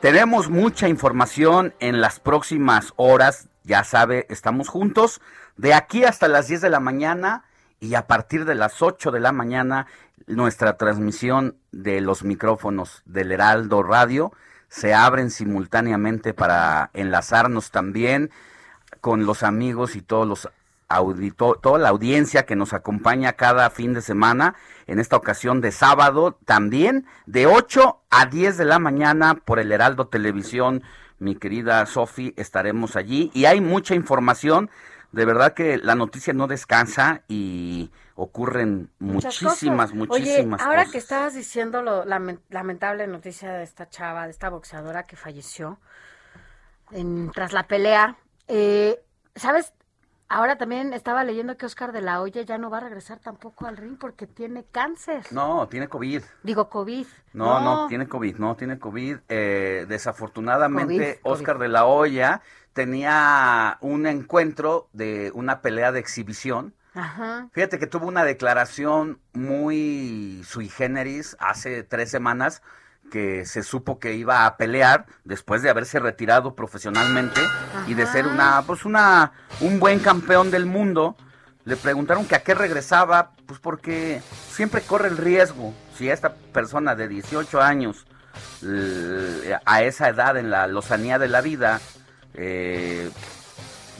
Tenemos 0.00 0.48
mucha 0.48 0.88
información 0.88 1.74
en 1.78 2.00
las 2.00 2.20
próximas 2.20 2.94
horas. 2.96 3.50
Ya 3.64 3.84
sabe, 3.84 4.24
estamos 4.30 4.68
juntos 4.70 5.20
de 5.58 5.74
aquí 5.74 6.04
hasta 6.04 6.26
las 6.26 6.48
10 6.48 6.62
de 6.62 6.70
la 6.70 6.80
mañana 6.80 7.44
y 7.80 7.94
a 7.94 8.06
partir 8.06 8.44
de 8.44 8.54
las 8.54 8.82
8 8.82 9.10
de 9.10 9.20
la 9.20 9.32
mañana 9.32 9.86
nuestra 10.28 10.76
transmisión 10.76 11.56
de 11.72 12.00
los 12.00 12.22
micrófonos 12.22 13.02
del 13.06 13.32
Heraldo 13.32 13.82
Radio 13.82 14.32
se 14.68 14.94
abren 14.94 15.30
simultáneamente 15.30 16.34
para 16.34 16.90
enlazarnos 16.92 17.70
también 17.70 18.30
con 19.00 19.26
los 19.26 19.42
amigos 19.42 19.96
y 19.96 20.02
todos 20.02 20.26
los 20.26 20.48
auditores, 20.88 21.60
toda 21.62 21.78
la 21.78 21.90
audiencia 21.90 22.46
que 22.46 22.56
nos 22.56 22.72
acompaña 22.72 23.34
cada 23.34 23.70
fin 23.70 23.94
de 23.94 24.02
semana, 24.02 24.54
en 24.86 24.98
esta 24.98 25.16
ocasión 25.16 25.60
de 25.60 25.70
sábado, 25.70 26.38
también 26.44 27.06
de 27.26 27.46
8 27.46 28.00
a 28.10 28.26
10 28.26 28.56
de 28.56 28.64
la 28.64 28.78
mañana 28.78 29.34
por 29.34 29.58
el 29.58 29.70
Heraldo 29.72 30.08
Televisión. 30.08 30.82
Mi 31.18 31.34
querida 31.34 31.84
Sofi, 31.86 32.32
estaremos 32.36 32.96
allí 32.96 33.30
y 33.34 33.44
hay 33.44 33.60
mucha 33.60 33.94
información. 33.94 34.70
De 35.12 35.24
verdad 35.24 35.54
que 35.54 35.78
la 35.78 35.94
noticia 35.94 36.32
no 36.32 36.46
descansa 36.46 37.22
y 37.28 37.90
ocurren 38.18 38.90
muchísimas, 38.98 39.94
muchísimas 39.94 40.60
Oye, 40.60 40.68
ahora 40.68 40.86
que 40.86 40.98
estabas 40.98 41.34
diciendo 41.34 41.82
lo 41.82 42.04
lamentable 42.04 43.06
noticia 43.06 43.52
de 43.52 43.62
esta 43.62 43.88
chava, 43.88 44.24
de 44.24 44.32
esta 44.32 44.48
boxeadora 44.48 45.06
que 45.06 45.14
falleció 45.14 45.78
en, 46.90 47.30
tras 47.30 47.52
la 47.52 47.68
pelea, 47.68 48.16
eh, 48.48 49.00
¿sabes? 49.36 49.72
Ahora 50.28 50.58
también 50.58 50.92
estaba 50.94 51.22
leyendo 51.22 51.56
que 51.56 51.64
Oscar 51.64 51.92
de 51.92 52.02
la 52.02 52.20
Hoya 52.20 52.42
ya 52.42 52.58
no 52.58 52.70
va 52.70 52.78
a 52.78 52.80
regresar 52.80 53.20
tampoco 53.20 53.66
al 53.66 53.76
ring 53.76 53.96
porque 53.98 54.26
tiene 54.26 54.64
cáncer. 54.64 55.24
No, 55.30 55.68
tiene 55.68 55.86
COVID. 55.86 56.22
Digo 56.42 56.68
COVID. 56.68 57.06
No, 57.34 57.60
no, 57.60 57.86
tiene 57.86 58.08
COVID, 58.08 58.36
no, 58.36 58.56
tiene 58.56 58.80
COVID. 58.80 59.18
Eh, 59.28 59.86
desafortunadamente, 59.88 61.20
Oscar 61.22 61.58
de 61.58 61.68
la 61.68 61.86
Hoya 61.86 62.42
tenía 62.72 63.78
un 63.80 64.06
encuentro 64.06 64.88
de 64.92 65.30
una 65.34 65.62
pelea 65.62 65.92
de 65.92 66.00
exhibición 66.00 66.74
Fíjate 67.52 67.78
que 67.78 67.86
tuvo 67.86 68.06
una 68.06 68.24
declaración 68.24 69.20
muy 69.32 70.42
sui 70.46 70.68
generis 70.68 71.36
hace 71.38 71.82
tres 71.82 72.10
semanas 72.10 72.62
que 73.10 73.46
se 73.46 73.62
supo 73.62 73.98
que 73.98 74.14
iba 74.14 74.44
a 74.44 74.56
pelear 74.56 75.06
después 75.24 75.62
de 75.62 75.70
haberse 75.70 75.98
retirado 75.98 76.54
profesionalmente 76.54 77.40
y 77.86 77.94
de 77.94 78.06
ser 78.06 78.26
una 78.26 78.62
pues 78.66 78.84
una 78.84 79.32
un 79.60 79.80
buen 79.80 79.98
campeón 80.00 80.50
del 80.50 80.66
mundo. 80.66 81.16
Le 81.64 81.76
preguntaron 81.76 82.24
que 82.24 82.34
a 82.34 82.42
qué 82.42 82.54
regresaba, 82.54 83.32
pues 83.46 83.60
porque 83.60 84.22
siempre 84.50 84.80
corre 84.80 85.08
el 85.08 85.18
riesgo. 85.18 85.74
Si 85.96 86.08
esta 86.08 86.34
persona 86.34 86.94
de 86.94 87.08
18 87.08 87.60
años 87.60 88.06
a 89.64 89.82
esa 89.82 90.08
edad 90.08 90.36
en 90.36 90.50
la 90.50 90.66
lozanía 90.66 91.18
de 91.18 91.28
la 91.28 91.40
vida 91.40 91.80
eh, 92.34 93.10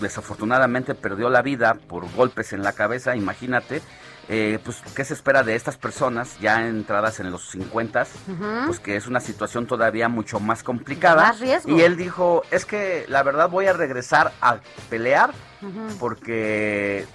desafortunadamente 0.01 0.95
perdió 0.95 1.31
la 1.31 1.43
vida 1.43 1.75
por 1.75 2.11
golpes 2.13 2.53
en 2.53 2.63
la 2.63 2.73
cabeza, 2.73 3.17
imagínate, 3.17 3.83
eh, 4.31 4.59
pues 4.63 4.83
qué 4.95 5.05
se 5.05 5.15
espera 5.15 5.43
de 5.43 5.57
estas 5.57 5.79
personas 5.79 6.39
ya 6.39 6.67
entradas 6.67 7.19
en 7.19 7.31
los 7.31 7.49
50, 7.49 8.07
pues 8.67 8.79
que 8.79 8.97
es 8.97 9.07
una 9.07 9.21
situación 9.21 9.67
todavía 9.67 10.09
mucho 10.09 10.39
más 10.39 10.63
complicada. 10.63 11.35
Y 11.65 11.81
él 11.81 11.97
dijo, 11.97 12.43
es 12.51 12.67
que 12.67 13.07
la 13.09 13.23
verdad 13.23 13.49
voy 13.49 13.67
a 13.67 13.73
regresar 13.73 14.33
a 14.43 14.59
pelear 14.91 15.33
porque 15.99 17.07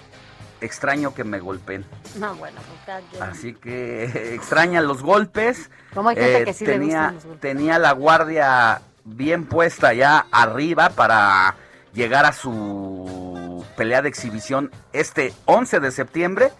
extraño 0.60 1.14
que 1.14 1.22
me 1.22 1.38
golpeen. 1.38 1.84
No, 2.18 2.34
bueno, 2.34 2.58
pues 2.84 3.22
Así 3.22 3.54
que 3.54 4.04
extraña 4.34 4.80
los 4.80 5.02
golpes. 5.02 5.70
Como 5.94 6.08
hay 6.08 6.16
gente 6.16 6.42
eh, 6.42 6.44
que 6.46 6.52
sí 6.52 6.64
tenía, 6.64 7.14
tenía 7.40 7.78
la 7.78 7.92
guardia 7.92 8.82
bien 9.04 9.44
puesta 9.46 9.92
ya 9.92 10.26
arriba 10.32 10.90
para 10.90 11.54
llegar 11.94 12.26
a 12.26 12.32
su 12.32 13.64
pelea 13.76 14.02
de 14.02 14.08
exhibición 14.08 14.70
este 14.92 15.32
11 15.46 15.80
de 15.80 15.90
septiembre, 15.90 16.52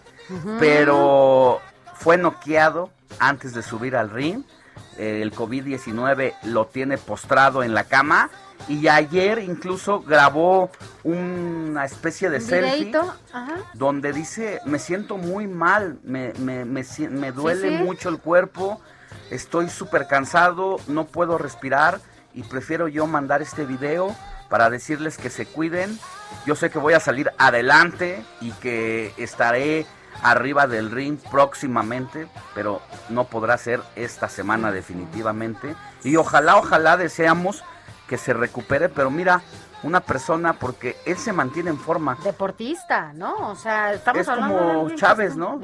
pero 0.59 1.59
fue 1.95 2.17
noqueado 2.17 2.89
antes 3.19 3.53
de 3.53 3.61
subir 3.61 3.95
al 3.95 4.09
ring. 4.09 4.43
El 4.97 5.33
COVID-19 5.33 6.33
lo 6.43 6.67
tiene 6.67 6.97
postrado 6.97 7.63
en 7.63 7.73
la 7.73 7.83
cama 7.83 8.29
y 8.69 8.87
ayer 8.87 9.39
incluso 9.39 10.01
grabó 10.01 10.71
una 11.03 11.83
especie 11.85 12.29
de 12.29 12.39
selfie 12.39 12.93
donde 13.73 14.13
dice, 14.13 14.61
me 14.65 14.79
siento 14.79 15.17
muy 15.17 15.47
mal, 15.47 15.99
me, 16.03 16.33
me, 16.39 16.63
me, 16.63 17.31
duele 17.31 17.83
mucho 17.83 18.07
el 18.07 18.19
cuerpo, 18.19 18.81
estoy 19.29 19.69
súper 19.69 20.07
cansado, 20.07 20.77
no 20.87 21.05
puedo 21.05 21.37
respirar 21.37 21.99
y 22.33 22.43
prefiero 22.43 22.87
yo 22.87 23.05
mandar 23.05 23.41
este 23.41 23.65
video 23.65 24.15
para 24.49 24.69
decirles 24.69 25.17
que 25.17 25.29
se 25.29 25.45
cuiden. 25.45 25.99
Yo 26.45 26.55
sé 26.55 26.69
que 26.69 26.79
voy 26.79 26.93
a 26.93 26.99
salir 26.99 27.31
adelante 27.37 28.23
y 28.41 28.51
que 28.53 29.13
estaré 29.17 29.85
arriba 30.23 30.67
del 30.67 30.91
ring 30.91 31.17
próximamente, 31.31 32.27
pero 32.53 32.81
no 33.09 33.25
podrá 33.25 33.57
ser 33.57 33.81
esta 33.95 34.29
semana 34.29 34.71
definitivamente. 34.71 35.75
Y 36.03 36.15
ojalá, 36.15 36.57
ojalá 36.57 36.97
deseamos 36.97 37.63
que 38.07 38.17
se 38.17 38.33
recupere, 38.33 38.89
pero 38.89 39.09
mira, 39.09 39.41
una 39.83 39.99
persona 39.99 40.53
porque 40.53 40.97
él 41.05 41.17
se 41.17 41.33
mantiene 41.33 41.69
en 41.69 41.77
forma. 41.77 42.17
Deportista, 42.23 43.13
¿no? 43.13 43.49
O 43.49 43.55
sea, 43.55 43.93
estamos 43.93 44.21
es 44.21 44.27
como 44.27 44.89
Chávez, 44.91 45.35
¿no? 45.35 45.59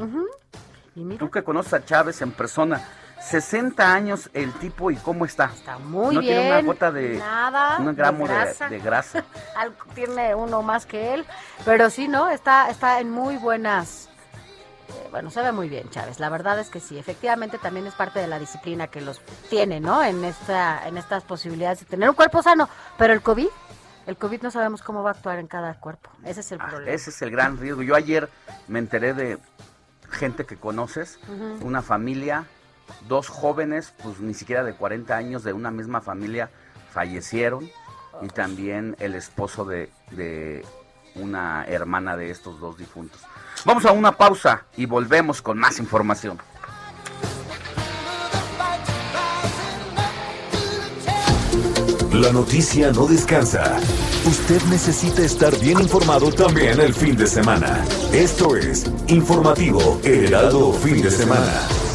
Tú 1.17 1.31
que 1.31 1.43
conoces 1.43 1.73
a 1.73 1.85
Chávez 1.85 2.21
en 2.21 2.31
persona, 2.31 2.81
60 3.21 3.93
años 3.93 4.29
el 4.33 4.51
tipo 4.53 4.89
y 4.91 4.95
cómo 4.97 5.25
está. 5.25 5.45
Está 5.53 5.77
muy 5.77 6.15
no 6.15 6.21
bien. 6.21 6.33
tiene 6.41 6.47
una 6.51 6.61
gota 6.61 6.91
de 6.91 7.17
nada, 7.17 7.77
un 7.79 7.95
gramo 7.95 8.27
de 8.27 8.33
grasa. 8.33 8.69
de 8.69 8.79
grasa. 8.79 9.23
Al- 9.55 9.73
tiene 9.93 10.33
uno 10.35 10.61
más 10.61 10.85
que 10.85 11.13
él, 11.13 11.25
pero 11.65 11.89
sí, 11.89 12.07
¿no? 12.07 12.29
Está, 12.29 12.69
está 12.69 12.99
en 12.99 13.09
muy 13.11 13.37
buenas. 13.37 14.09
eh, 14.89 15.07
bueno, 15.11 15.29
se 15.29 15.41
ve 15.41 15.51
muy 15.51 15.69
bien, 15.69 15.89
Chávez. 15.91 16.19
La 16.19 16.29
verdad 16.29 16.59
es 16.59 16.69
que 16.69 16.79
sí, 16.79 16.97
efectivamente 16.97 17.57
también 17.57 17.85
es 17.87 17.93
parte 17.93 18.19
de 18.19 18.27
la 18.27 18.39
disciplina 18.39 18.87
que 18.87 19.01
los 19.01 19.21
tiene, 19.49 19.79
¿no? 19.79 20.03
En 20.03 20.23
esta, 20.25 20.87
en 20.87 20.97
estas 20.97 21.23
posibilidades 21.23 21.79
de 21.81 21.85
tener 21.85 22.09
un 22.09 22.15
cuerpo 22.15 22.41
sano. 22.41 22.67
Pero 22.97 23.13
el 23.13 23.21
COVID, 23.21 23.47
el 24.07 24.17
COVID 24.17 24.41
no 24.41 24.49
sabemos 24.51 24.81
cómo 24.81 25.03
va 25.03 25.11
a 25.11 25.13
actuar 25.13 25.37
en 25.39 25.47
cada 25.47 25.75
cuerpo. 25.79 26.09
Ese 26.25 26.39
es 26.39 26.51
el 26.51 26.57
problema. 26.57 26.85
Ah, 26.91 26.95
Ese 26.95 27.11
es 27.11 27.21
el 27.21 27.29
gran 27.29 27.57
riesgo. 27.59 27.83
Yo 27.83 27.93
ayer 27.95 28.29
me 28.67 28.79
enteré 28.79 29.13
de 29.13 29.37
gente 30.09 30.45
que 30.45 30.57
conoces, 30.57 31.19
una 31.61 31.81
familia, 31.81 32.45
dos 33.07 33.27
jóvenes, 33.27 33.93
pues 34.03 34.19
ni 34.19 34.33
siquiera 34.33 34.63
de 34.63 34.73
40 34.73 35.15
años 35.15 35.43
de 35.43 35.53
una 35.53 35.71
misma 35.71 36.01
familia 36.01 36.49
fallecieron 36.91 37.69
y 38.21 38.27
también 38.27 38.95
el 38.99 39.15
esposo 39.15 39.65
de, 39.65 39.89
una 41.15 41.65
hermana 41.65 42.15
de 42.15 42.31
estos 42.31 42.59
dos 42.59 42.77
difuntos. 42.77 43.21
Vamos 43.65 43.85
a 43.85 43.91
una 43.91 44.13
pausa 44.13 44.65
y 44.77 44.85
volvemos 44.85 45.41
con 45.41 45.57
más 45.57 45.79
información. 45.79 46.37
La 52.13 52.31
noticia 52.31 52.91
no 52.91 53.07
descansa. 53.07 53.79
Usted 54.25 54.61
necesita 54.69 55.21
estar 55.23 55.57
bien 55.59 55.79
informado 55.79 56.31
también 56.31 56.79
el 56.79 56.93
fin 56.93 57.15
de 57.15 57.25
semana. 57.25 57.83
Esto 58.13 58.55
es 58.55 58.85
Informativo 59.07 59.99
Heraldo 60.03 60.73
Fin 60.73 61.01
de 61.01 61.09
Semana. 61.09 61.90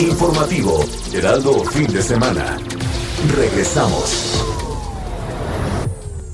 Informativo 0.00 0.84
Heraldo 1.12 1.64
Fin 1.64 1.86
de 1.86 2.02
Semana. 2.02 2.56
Regresamos. 3.36 4.44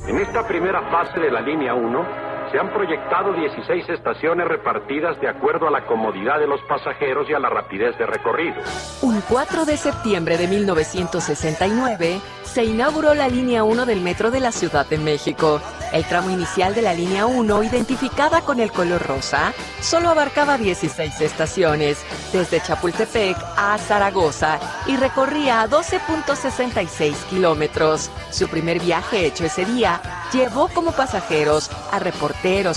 En 0.06 0.18
esta 0.18 0.46
primera 0.46 0.80
fase 0.90 1.20
de 1.20 1.30
la 1.30 1.40
línea 1.40 1.74
1 1.74 2.29
se 2.50 2.58
han 2.58 2.72
proyectado 2.72 3.32
16 3.32 3.88
estaciones 3.88 4.48
repartidas 4.48 5.20
de 5.20 5.28
acuerdo 5.28 5.68
a 5.68 5.70
la 5.70 5.86
comodidad 5.86 6.38
de 6.38 6.46
los 6.46 6.60
pasajeros 6.62 7.28
y 7.28 7.34
a 7.34 7.38
la 7.38 7.48
rapidez 7.48 7.96
de 7.98 8.06
recorrido. 8.06 8.56
Un 9.02 9.20
4 9.28 9.64
de 9.64 9.76
septiembre 9.76 10.36
de 10.36 10.48
1969 10.48 12.20
se 12.42 12.64
inauguró 12.64 13.14
la 13.14 13.28
línea 13.28 13.62
1 13.62 13.86
del 13.86 14.00
metro 14.00 14.30
de 14.30 14.40
la 14.40 14.50
Ciudad 14.50 14.86
de 14.86 14.98
México. 14.98 15.60
El 15.92 16.04
tramo 16.04 16.30
inicial 16.30 16.74
de 16.74 16.82
la 16.82 16.94
línea 16.94 17.26
1, 17.26 17.62
identificada 17.64 18.42
con 18.42 18.60
el 18.60 18.70
color 18.70 19.02
rosa, 19.02 19.52
solo 19.80 20.08
abarcaba 20.08 20.56
16 20.56 21.20
estaciones, 21.20 22.04
desde 22.32 22.60
Chapultepec 22.60 23.36
a 23.56 23.76
Zaragoza, 23.78 24.58
y 24.86 24.96
recorría 24.96 25.66
12.66 25.68 27.14
kilómetros. 27.28 28.10
Su 28.30 28.48
primer 28.48 28.80
viaje 28.80 29.26
hecho 29.26 29.44
ese 29.44 29.64
día 29.64 30.00
llevó 30.32 30.68
como 30.68 30.92
pasajeros 30.92 31.70
a 31.92 31.98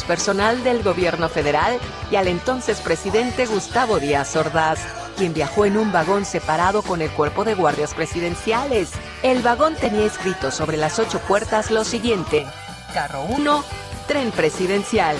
personal 0.08 0.64
del 0.64 0.84
gobierno 0.84 1.30
federal 1.30 1.80
y 2.12 2.16
al 2.16 2.28
entonces 2.28 2.82
presidente 2.82 3.46
Gustavo 3.46 4.00
Díaz 4.00 4.36
Ordaz 4.36 4.80
quien 5.18 5.34
viajó 5.34 5.66
en 5.66 5.78
un 5.78 5.92
vagón 5.92 6.26
separado 6.26 6.82
con 6.82 7.02
el 7.02 7.10
cuerpo 7.12 7.44
de 7.44 7.56
guardias 7.56 7.94
presidenciales. 7.94 8.92
El 9.22 9.42
vagón 9.42 9.76
tenía 9.76 10.06
escrito 10.06 10.52
sobre 10.52 10.78
las 10.78 11.00
ocho 11.00 11.20
puertas 11.20 11.72
lo 11.72 11.84
siguiente. 11.84 12.46
Carro 12.94 13.24
1, 13.26 13.64
tren 14.08 14.32
presidencial. 14.32 15.16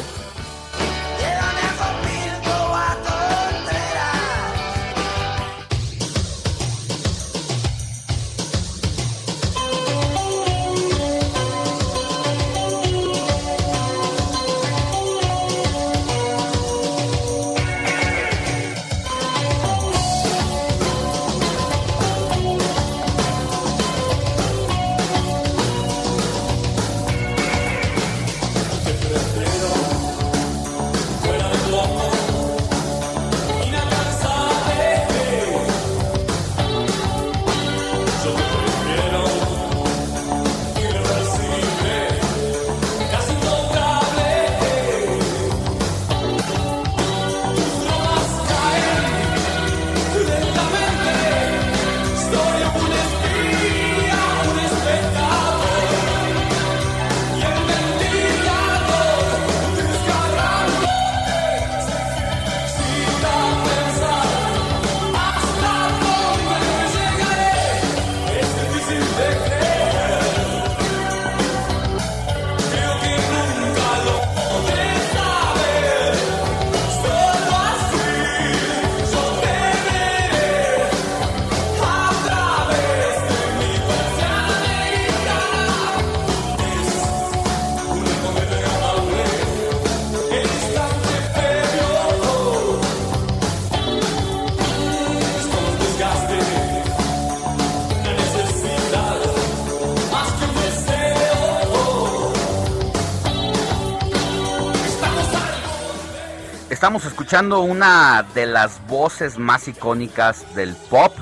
Estamos 106.84 107.06
escuchando 107.06 107.62
una 107.62 108.26
de 108.36 108.46
las 108.46 108.86
voces 108.88 109.38
más 109.38 109.70
icónicas 109.70 110.54
del 110.54 110.76
pop 110.76 111.16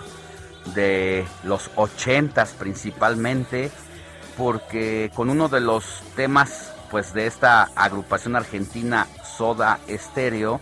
de 0.74 1.24
los 1.44 1.70
ochentas 1.76 2.54
principalmente, 2.54 3.70
porque 4.40 5.12
con 5.14 5.30
uno 5.30 5.50
de 5.50 5.60
los 5.60 6.02
temas 6.16 6.74
pues 6.90 7.14
de 7.14 7.28
esta 7.28 7.70
agrupación 7.76 8.36
argentina 8.36 9.06
Soda 9.38 9.78
Stereo, 9.88 10.60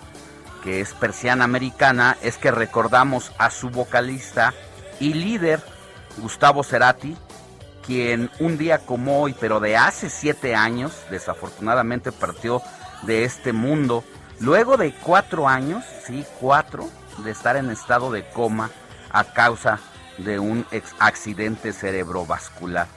que 0.66 0.82
es 0.82 0.94
persiana 0.94 1.46
americana, 1.46 2.18
es 2.22 2.38
que 2.38 2.52
recordamos 2.52 3.32
a 3.38 3.52
su 3.52 3.70
vocalista 3.70 4.54
y 5.00 5.14
líder 5.14 5.62
Gustavo 6.18 6.62
Cerati, 6.62 7.16
quien 7.88 8.30
un 8.42 8.58
día 8.58 8.80
como 8.80 9.22
hoy, 9.22 9.34
pero 9.40 9.62
de 9.62 9.78
hace 9.78 10.10
siete 10.10 10.56
años, 10.56 10.92
desafortunadamente 11.10 12.12
partió 12.12 12.62
de 13.04 13.24
este 13.24 13.54
mundo. 13.54 14.04
Luego 14.40 14.78
de 14.78 14.94
cuatro 14.94 15.48
años, 15.50 15.84
sí, 16.06 16.26
cuatro, 16.40 16.90
de 17.24 17.32
estar 17.32 17.58
en 17.58 17.70
estado 17.70 18.10
de 18.12 18.28
coma 18.30 18.70
a 19.12 19.26
causa 19.26 19.80
de 20.18 20.40
un 20.40 20.66
accidente 21.00 21.74
cerebrovascular. 21.74 22.88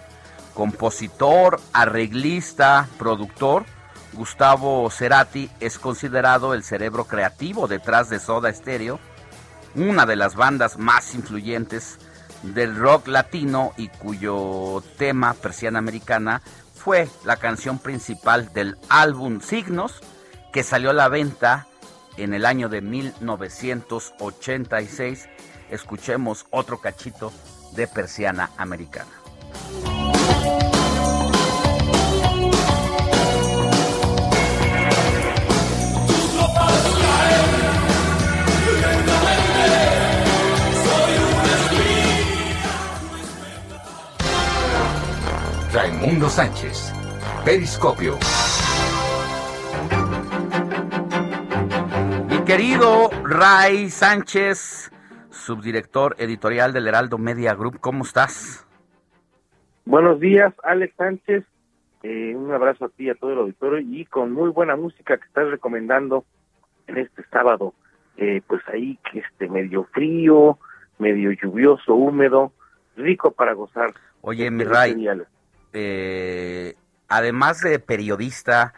Compositor, 0.55 1.61
arreglista, 1.73 2.89
productor, 2.99 3.65
Gustavo 4.13 4.89
Cerati 4.91 5.51
es 5.59 5.79
considerado 5.79 6.55
el 6.55 6.63
cerebro 6.63 7.07
creativo 7.07 7.67
detrás 7.67 8.09
de 8.09 8.21
Soda 8.21 8.53
Stereo, 8.53 9.01
una 9.75 10.07
de 10.07 10.17
las 10.17 10.37
bandas 10.37 10.79
más 10.79 11.15
influyentes 11.15 11.99
del 12.43 12.77
rock 12.77 13.09
latino 13.09 13.73
y 13.77 13.89
cuyo 13.89 14.83
tema 14.99 15.35
Persiana 15.35 15.79
Americana 15.79 16.43
fue 16.75 17.09
la 17.25 17.37
canción 17.37 17.79
principal 17.79 18.53
del 18.53 18.77
álbum 18.89 19.41
Signos 19.41 20.01
que 20.53 20.63
salió 20.63 20.91
a 20.91 20.95
la 20.95 21.09
venta 21.09 21.67
en 22.17 22.35
el 22.35 22.45
año 22.45 22.69
de 22.69 22.83
1986. 22.83 25.29
Escuchemos 25.71 26.47
otro 26.51 26.81
cachito 26.81 27.33
de 27.75 27.89
persiana 27.89 28.51
americana. 28.59 29.11
Raimundo 45.73 46.29
Sánchez, 46.29 46.93
Periscopio. 47.47 48.19
Querido 52.47 53.09
Ray 53.25 53.89
Sánchez, 53.89 54.91
subdirector 55.31 56.17
editorial 56.19 56.73
del 56.73 56.89
Heraldo 56.89 57.17
Media 57.19 57.55
Group, 57.55 57.79
¿cómo 57.81 58.03
estás? 58.05 58.67
Buenos 59.85 60.19
días, 60.21 60.53
Alex 60.65 60.95
Sánchez. 60.97 61.45
Eh, 62.03 62.35
un 62.35 62.51
abrazo 62.53 62.87
a 62.87 62.89
ti 62.89 63.05
y 63.05 63.11
a 63.11 63.15
todo 63.15 63.33
el 63.33 63.39
auditorio 63.39 63.79
y 63.79 64.05
con 64.07 64.33
muy 64.33 64.51
buena 64.51 64.75
música 64.77 65.17
que 65.19 65.25
estás 65.27 65.49
recomendando 65.49 66.25
en 66.89 66.99
este 66.99 67.23
sábado. 67.31 67.75
Eh, 68.17 68.43
pues 68.47 68.61
ahí 68.73 68.99
que 69.11 69.21
este 69.21 69.49
medio 69.49 69.85
frío, 69.93 70.59
medio 70.99 71.31
lluvioso, 71.33 71.95
húmedo, 71.95 72.53
rico 72.97 73.31
para 73.31 73.53
gozar. 73.53 73.95
Oye, 74.21 74.45
Este, 74.45 74.51
mi 74.57 74.65
Ray, 74.65 74.91
genial. 74.93 75.27
eh, 75.73 76.75
además 77.09 77.61
de 77.61 77.79
periodista, 77.79 78.75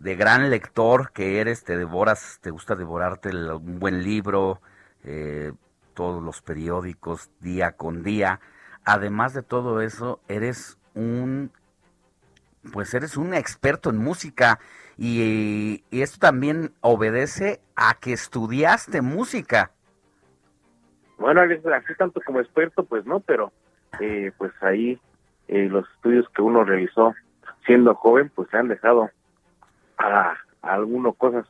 de 0.00 0.16
gran 0.16 0.48
lector 0.48 1.12
que 1.12 1.40
eres, 1.40 1.62
te 1.64 1.76
devoras, 1.76 2.40
te 2.42 2.50
gusta 2.50 2.74
devorarte 2.74 3.28
un 3.28 3.78
buen 3.78 4.02
libro, 4.02 4.60
eh, 5.04 5.52
todos 5.94 6.22
los 6.22 6.40
periódicos 6.40 7.30
día 7.40 7.72
con 7.72 8.02
día. 8.02 8.40
Además 8.84 9.34
de 9.34 9.42
todo 9.42 9.82
eso, 9.82 10.20
eres 10.26 10.78
un, 10.94 11.52
pues 12.72 12.94
eres 12.94 13.18
un 13.18 13.34
experto 13.34 13.90
en 13.90 13.98
música 13.98 14.58
y, 14.96 15.84
esto 15.90 16.18
también 16.18 16.72
obedece 16.80 17.60
a 17.76 17.94
que 18.00 18.14
estudiaste 18.14 19.02
música. 19.02 19.72
Bueno, 21.18 21.42
así 21.42 21.94
tanto 21.98 22.22
como 22.24 22.40
experto, 22.40 22.84
pues 22.84 23.04
no, 23.04 23.20
pero 23.20 23.52
eh, 24.00 24.32
pues 24.38 24.52
ahí 24.62 24.98
eh, 25.48 25.68
los 25.68 25.86
estudios 25.96 26.26
que 26.30 26.40
uno 26.40 26.64
realizó 26.64 27.14
siendo 27.66 27.94
joven, 27.94 28.30
pues 28.34 28.48
se 28.50 28.56
han 28.56 28.68
dejado 28.68 29.10
a, 30.00 30.36
a 30.62 30.72
algunos 30.74 31.16
cosas, 31.16 31.46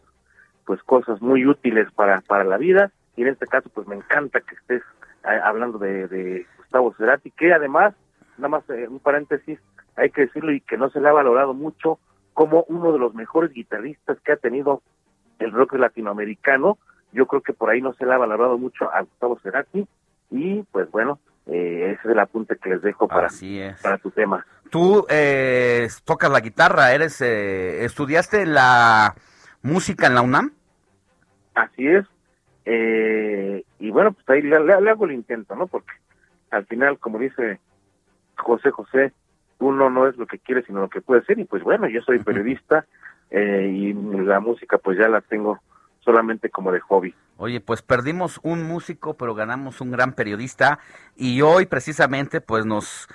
pues 0.65 0.83
cosas 0.83 1.21
muy 1.23 1.47
útiles 1.47 1.91
para, 1.93 2.21
para 2.21 2.45
la 2.45 2.59
vida. 2.59 2.91
Y 3.17 3.23
en 3.23 3.29
este 3.29 3.47
caso, 3.47 3.71
pues 3.75 3.87
me 3.87 3.97
encanta 3.97 4.41
que 4.41 4.55
estés 4.55 4.83
eh, 5.25 5.41
hablando 5.43 5.79
de, 5.79 6.09
de 6.09 6.47
Gustavo 6.59 6.95
Cerati, 6.95 7.31
que 7.31 7.53
además, 7.53 7.95
nada 8.37 8.49
más 8.49 8.71
eh, 8.71 8.87
un 8.89 8.99
paréntesis, 9.01 9.59
hay 9.97 10.11
que 10.11 10.23
decirlo 10.23 10.53
y 10.53 10.61
que 10.61 10.79
no 10.79 10.91
se 10.91 11.01
le 11.01 11.09
ha 11.09 11.13
valorado 11.13 11.55
mucho 11.55 11.99
como 12.33 12.65
uno 12.69 12.93
de 12.93 12.99
los 12.99 13.15
mejores 13.15 13.53
guitarristas 13.53 14.19
que 14.21 14.33
ha 14.33 14.37
tenido 14.37 14.83
el 15.39 15.53
rock 15.53 15.75
latinoamericano. 15.75 16.79
Yo 17.13 17.27
creo 17.27 17.43
que 17.43 17.53
por 17.53 17.71
ahí 17.71 17.83
no 17.83 17.93
se 17.95 18.07
le 18.07 18.15
ha 18.15 18.19
valorado 18.19 18.57
mucho 18.57 18.91
a 18.93 19.01
Gustavo 19.03 19.39
Cerati 19.43 19.87
y 20.31 20.63
pues 20.71 20.91
bueno, 20.91 21.19
eh, 21.47 21.93
ese 21.93 22.01
es 22.09 22.13
el 22.13 22.19
apunte 22.19 22.57
que 22.57 22.71
les 22.71 22.83
dejo 22.83 23.09
para, 23.09 23.27
Así 23.27 23.61
es. 23.61 23.81
para 23.83 23.99
tu 23.99 24.11
tema. 24.11 24.45
Tú 24.71 25.05
eh, 25.09 25.89
tocas 26.05 26.31
la 26.31 26.41
guitarra, 26.41 26.93
eres, 26.95 27.21
eh, 27.21 27.85
estudiaste 27.85 28.47
la 28.47 29.15
música 29.63 30.07
en 30.07 30.15
la 30.15 30.23
UNAM. 30.23 30.53
Así 31.55 31.87
es. 31.89 32.07
Eh, 32.65 33.65
y 33.79 33.91
bueno, 33.91 34.13
pues 34.13 34.29
ahí 34.29 34.43
le, 34.43 34.61
le- 34.61 34.81
le 34.81 34.91
hago 34.91 35.07
el 35.07 35.13
intento, 35.13 35.57
¿no? 35.57 35.67
Porque 35.67 35.93
al 36.51 36.67
final, 36.67 36.99
como 36.99 37.19
dice 37.19 37.59
José 38.37 38.71
José, 38.71 39.13
uno 39.59 39.91
no 39.91 40.07
es 40.07 40.17
lo 40.17 40.27
que 40.27 40.39
quiere, 40.39 40.63
sino 40.65 40.81
lo 40.81 40.89
que 40.89 41.01
puede 41.01 41.25
ser. 41.25 41.39
Y 41.39 41.45
pues 41.45 41.63
bueno, 41.63 41.89
yo 41.89 42.01
soy 42.03 42.19
periodista 42.21 42.87
eh, 43.31 43.69
y 43.73 43.93
la 43.93 44.41
música 44.41 44.79
pues 44.79 44.99
ya 44.99 45.09
la 45.09 45.21
tengo 45.21 45.59
solamente 46.01 46.51
como 46.51 46.73
de 46.73 46.81
hobby. 46.81 47.15
Oye, 47.37 47.61
pues 47.61 47.83
perdimos 47.83 48.39
un 48.43 48.63
músico, 48.65 49.15
pero 49.15 49.35
ganamos 49.35 49.81
un 49.81 49.91
gran 49.91 50.15
periodista. 50.15 50.79
Y 51.17 51.41
hoy 51.43 51.67
precisamente, 51.67 52.41
pues 52.41 52.67
nos, 52.67 53.09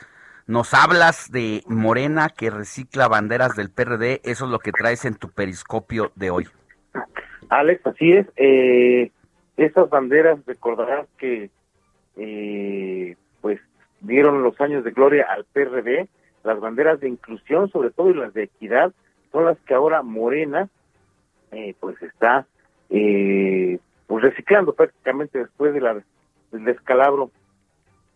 nos 0.47 0.73
hablas 0.73 1.31
de 1.31 1.63
Morena 1.67 2.29
que 2.29 2.49
recicla 2.49 3.07
banderas 3.07 3.55
del 3.55 3.69
PRD. 3.69 4.21
Eso 4.23 4.45
es 4.45 4.51
lo 4.51 4.59
que 4.59 4.71
traes 4.71 5.05
en 5.05 5.15
tu 5.15 5.29
periscopio 5.29 6.11
de 6.15 6.31
hoy. 6.31 6.47
Alex, 7.49 7.85
así 7.85 8.13
es. 8.13 8.27
Eh, 8.35 9.11
esas 9.57 9.89
banderas, 9.89 10.39
recordarás 10.45 11.07
que 11.17 11.49
eh, 12.17 13.15
pues 13.41 13.59
dieron 14.01 14.43
los 14.43 14.59
años 14.59 14.83
de 14.83 14.91
gloria 14.91 15.27
al 15.29 15.45
PRD, 15.45 16.07
las 16.43 16.59
banderas 16.59 16.99
de 16.99 17.09
inclusión 17.09 17.69
sobre 17.69 17.91
todo 17.91 18.09
y 18.09 18.15
las 18.15 18.33
de 18.33 18.43
equidad, 18.43 18.93
son 19.31 19.45
las 19.45 19.59
que 19.61 19.73
ahora 19.73 20.01
Morena 20.01 20.69
eh, 21.51 21.75
pues 21.79 22.01
está 22.01 22.45
eh, 22.89 23.79
pues 24.07 24.23
reciclando 24.23 24.73
prácticamente 24.73 25.39
después 25.39 25.73
de 25.73 25.81
la, 25.81 25.93
del 26.51 26.65
descalabro 26.65 27.31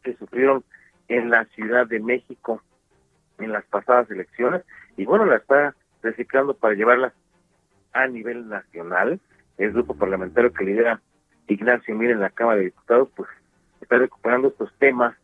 que 0.04 0.16
sufrieron 0.16 0.64
en 1.08 1.30
la 1.30 1.46
Ciudad 1.46 1.88
de 1.88 2.00
México 2.00 2.62
en 3.40 3.52
las 3.52 3.66
pasadas 3.66 4.10
elecciones 4.12 4.64
y 4.98 5.06
bueno, 5.06 5.26
la 5.26 5.38
está 5.38 5.76
reciclando 6.02 6.54
para 6.54 6.76
llevarlas 6.76 7.14
a 7.94 8.08
nivel 8.08 8.48
nacional. 8.48 9.20
El 9.58 9.72
grupo 9.72 9.96
parlamentario 9.96 10.54
que 10.54 10.66
lidera 10.66 11.02
Ignacio 11.48 11.96
Mir 11.96 12.12
en 12.12 12.20
la 12.20 12.30
Cámara 12.30 12.58
de 12.58 12.66
Diputados, 12.66 13.10
pues 13.16 13.30
está 13.82 13.98
recuperando 13.98 14.50
estos 14.50 14.72
temas 14.78 15.16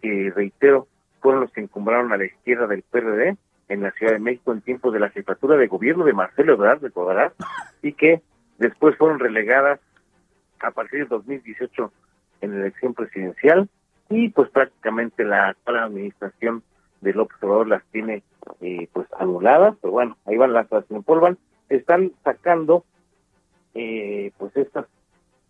que, 0.00 0.32
reitero, 0.34 0.86
fueron 1.20 1.42
los 1.42 1.52
que 1.52 1.60
encumbraron 1.60 2.12
a 2.12 2.16
la 2.16 2.24
izquierda 2.24 2.66
del 2.66 2.82
PRD 2.82 3.36
en 3.68 3.82
la 3.82 3.90
Ciudad 3.92 4.12
de 4.12 4.18
México 4.18 4.52
en 4.52 4.62
tiempos 4.62 4.92
de 4.92 5.00
la 5.00 5.10
jefatura 5.10 5.56
de 5.56 5.66
gobierno 5.66 6.04
de 6.04 6.12
Marcelo 6.12 6.54
Ebrard, 6.54 6.80
recordarás, 6.80 7.32
y 7.82 7.92
que 7.92 8.22
después 8.58 8.96
fueron 8.96 9.18
relegadas 9.18 9.80
a 10.60 10.70
partir 10.70 11.00
del 11.00 11.08
2018 11.08 11.92
en 12.40 12.50
la 12.50 12.60
elección 12.60 12.94
presidencial 12.94 13.68
y 14.10 14.28
pues 14.30 14.50
prácticamente 14.50 15.24
la 15.24 15.48
actual 15.48 15.78
administración 15.78 16.62
de 17.00 17.12
López 17.12 17.36
Obrador 17.42 17.68
las 17.68 17.84
tiene 17.86 18.22
eh, 18.60 18.88
pues 18.92 19.06
anuladas, 19.18 19.76
pero 19.80 19.92
bueno, 19.92 20.16
ahí 20.26 20.36
van 20.36 20.52
las, 20.52 20.70
las 20.70 20.90
empolvan, 20.90 21.38
están 21.68 22.12
sacando 22.24 22.84
eh, 23.74 24.32
pues 24.38 24.56
estas 24.56 24.86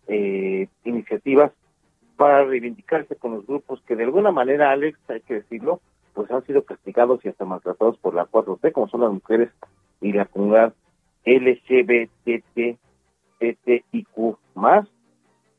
eh, 0.07 0.67
iniciativas 0.83 1.51
para 2.17 2.43
reivindicarse 2.43 3.15
con 3.15 3.35
los 3.35 3.47
grupos 3.47 3.81
que 3.87 3.95
de 3.95 4.03
alguna 4.03 4.31
manera, 4.31 4.71
Alex, 4.71 4.99
hay 5.07 5.21
que 5.21 5.35
decirlo, 5.35 5.79
pues 6.13 6.29
han 6.31 6.45
sido 6.45 6.63
castigados 6.63 7.23
y 7.23 7.29
hasta 7.29 7.45
maltratados 7.45 7.97
por 7.97 8.13
la 8.13 8.25
4T, 8.25 8.73
como 8.73 8.89
son 8.89 9.01
las 9.01 9.11
mujeres 9.11 9.49
y 10.01 10.11
la 10.11 10.25
comunidad 10.25 10.73
LGBTTIQ 13.39 14.37
más. 14.55 14.87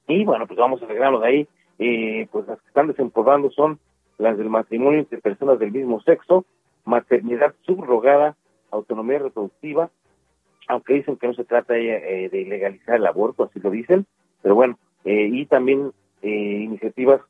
Y 0.09 0.25
bueno, 0.25 0.47
pues 0.47 0.59
vamos 0.59 0.83
a 0.83 0.85
arreglarlo 0.85 1.21
de 1.21 1.29
ahí. 1.29 1.49
Eh, 1.79 2.29
pues 2.31 2.47
las 2.47 2.61
que 2.61 2.69
están 2.69 2.89
desempolvando 2.89 3.51
son 3.51 3.79
las 4.19 4.37
del 4.37 4.51
matrimonio 4.51 4.99
entre 4.99 5.19
personas 5.19 5.59
del 5.59 5.73
mismo 5.73 6.01
sexo, 6.03 6.45
maternidad 6.85 7.55
subrogada, 7.63 8.37
autonomía 8.71 9.19
reproductiva, 9.19 9.91
aunque 10.69 10.95
dicen 10.95 11.17
que 11.17 11.27
no 11.27 11.35
se 11.35 11.45
trata 11.45 11.77
eh, 11.77 12.29
de 12.31 12.41
ilegalizar 12.41 12.97
el 12.97 13.07
aborto, 13.07 13.45
así 13.45 13.59
lo 13.61 13.71
dicen, 13.71 14.07
pero 14.43 14.55
bueno, 14.55 14.79
eh, 15.05 15.29
y 15.33 15.47
también 15.47 15.93
eh, 16.23 16.29
iniciativas 16.29 17.23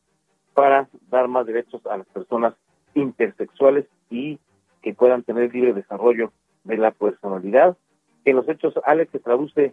para 0.52 0.88
dar 1.10 1.28
más 1.28 1.46
derechos 1.46 1.84
a 1.86 1.96
las 1.96 2.06
personas 2.08 2.54
intersexuales 2.94 3.86
y 4.10 4.38
que 4.82 4.94
puedan 4.94 5.22
tener 5.22 5.54
libre 5.54 5.72
desarrollo 5.72 6.32
de 6.64 6.76
la 6.76 6.90
personalidad. 6.90 7.76
En 8.24 8.36
los 8.36 8.48
hechos, 8.48 8.74
Alex 8.84 9.12
se 9.12 9.20
traduce 9.20 9.72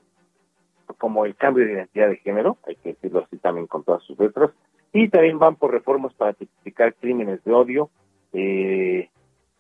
como 0.97 1.25
el 1.25 1.35
cambio 1.35 1.65
de 1.65 1.73
identidad 1.73 2.09
de 2.09 2.17
género, 2.17 2.57
hay 2.67 2.75
que 2.75 2.89
decirlo 2.89 3.23
así 3.25 3.37
también 3.37 3.67
con 3.67 3.83
todas 3.83 4.03
sus 4.03 4.17
letras, 4.17 4.51
y 4.93 5.09
también 5.09 5.39
van 5.39 5.55
por 5.55 5.71
reformas 5.71 6.13
para 6.13 6.33
tipificar 6.33 6.93
crímenes 6.95 7.43
de 7.43 7.53
odio, 7.53 7.89
eh, 8.33 9.09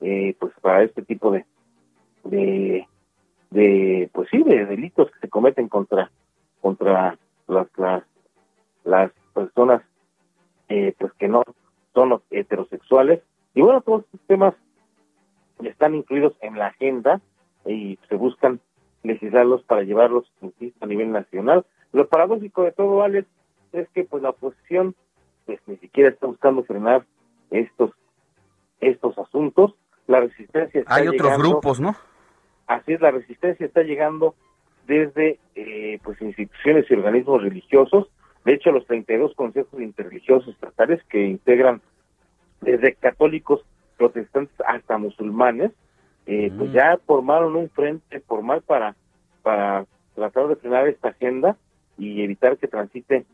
eh, 0.01 0.35
pues 0.39 0.53
para 0.61 0.83
este 0.83 1.01
tipo 1.01 1.31
de, 1.31 1.45
de, 2.23 4.09
pues 4.13 4.29
sí, 4.29 4.43
de 4.43 4.65
delitos 4.65 5.11
que 5.11 5.19
se 5.19 5.29
cometen 5.29 5.67
contra, 5.67 6.11
contra 6.61 7.17
las, 7.47 7.67
las, 7.77 8.03
las 8.83 9.11
personas, 9.33 9.81
eh, 10.69 10.93
pues 10.97 11.13
que 11.13 11.27
no 11.27 11.43
son 11.93 12.21
heterosexuales, 12.29 13.21
y 13.53 13.61
bueno, 13.61 13.81
todos 13.81 14.05
estos 14.05 14.21
temas 14.27 14.53
están 15.63 15.95
incluidos 15.95 16.33
en 16.41 16.57
la 16.57 16.67
agenda 16.67 17.19
y 17.65 17.97
se 18.07 18.15
buscan 18.15 18.59
legislarlos 19.07 19.63
para 19.63 19.83
llevarlos 19.83 20.31
insisto, 20.41 20.83
a 20.83 20.87
nivel 20.87 21.11
nacional. 21.11 21.65
Lo 21.93 22.07
paradójico 22.07 22.63
de 22.63 22.71
todo, 22.71 23.01
Alex, 23.01 23.27
es 23.73 23.87
que 23.89 24.03
pues 24.03 24.21
la 24.21 24.29
oposición 24.29 24.95
pues 25.45 25.59
ni 25.65 25.77
siquiera 25.77 26.09
está 26.09 26.27
buscando 26.27 26.63
frenar 26.63 27.05
estos 27.51 27.91
estos 28.79 29.17
asuntos. 29.17 29.73
La 30.07 30.19
resistencia 30.21 30.81
está 30.81 30.95
Hay 30.95 31.07
otros 31.07 31.37
grupos, 31.37 31.79
¿no? 31.79 31.95
Así 32.67 32.93
es, 32.93 33.01
la 33.01 33.11
resistencia 33.11 33.65
está 33.65 33.81
llegando 33.81 34.35
desde 34.85 35.39
eh, 35.55 35.99
pues 36.03 36.21
instituciones 36.21 36.85
y 36.89 36.93
organismos 36.93 37.41
religiosos. 37.41 38.07
De 38.45 38.53
hecho, 38.53 38.71
los 38.71 38.85
32 38.87 39.33
consejos 39.35 39.81
interreligiosos 39.81 40.53
estatales 40.53 41.01
que 41.09 41.25
integran 41.25 41.81
desde 42.61 42.95
católicos, 42.95 43.61
protestantes 43.97 44.55
hasta 44.65 44.97
musulmanes, 44.97 45.71
eh, 46.27 46.51
pues 46.57 46.71
ya 46.73 46.99
formaron 47.05 47.55
un 47.55 47.69
frente 47.69 48.19
formal 48.19 48.61
para, 48.61 48.95
para 49.41 49.85
tratar 50.13 50.47
de 50.47 50.55
frenar 50.57 50.87
esta 50.87 51.09
agenda 51.09 51.57
y 51.97 52.21
evitar 52.21 52.57
que 52.57 52.67
transite 52.67 53.25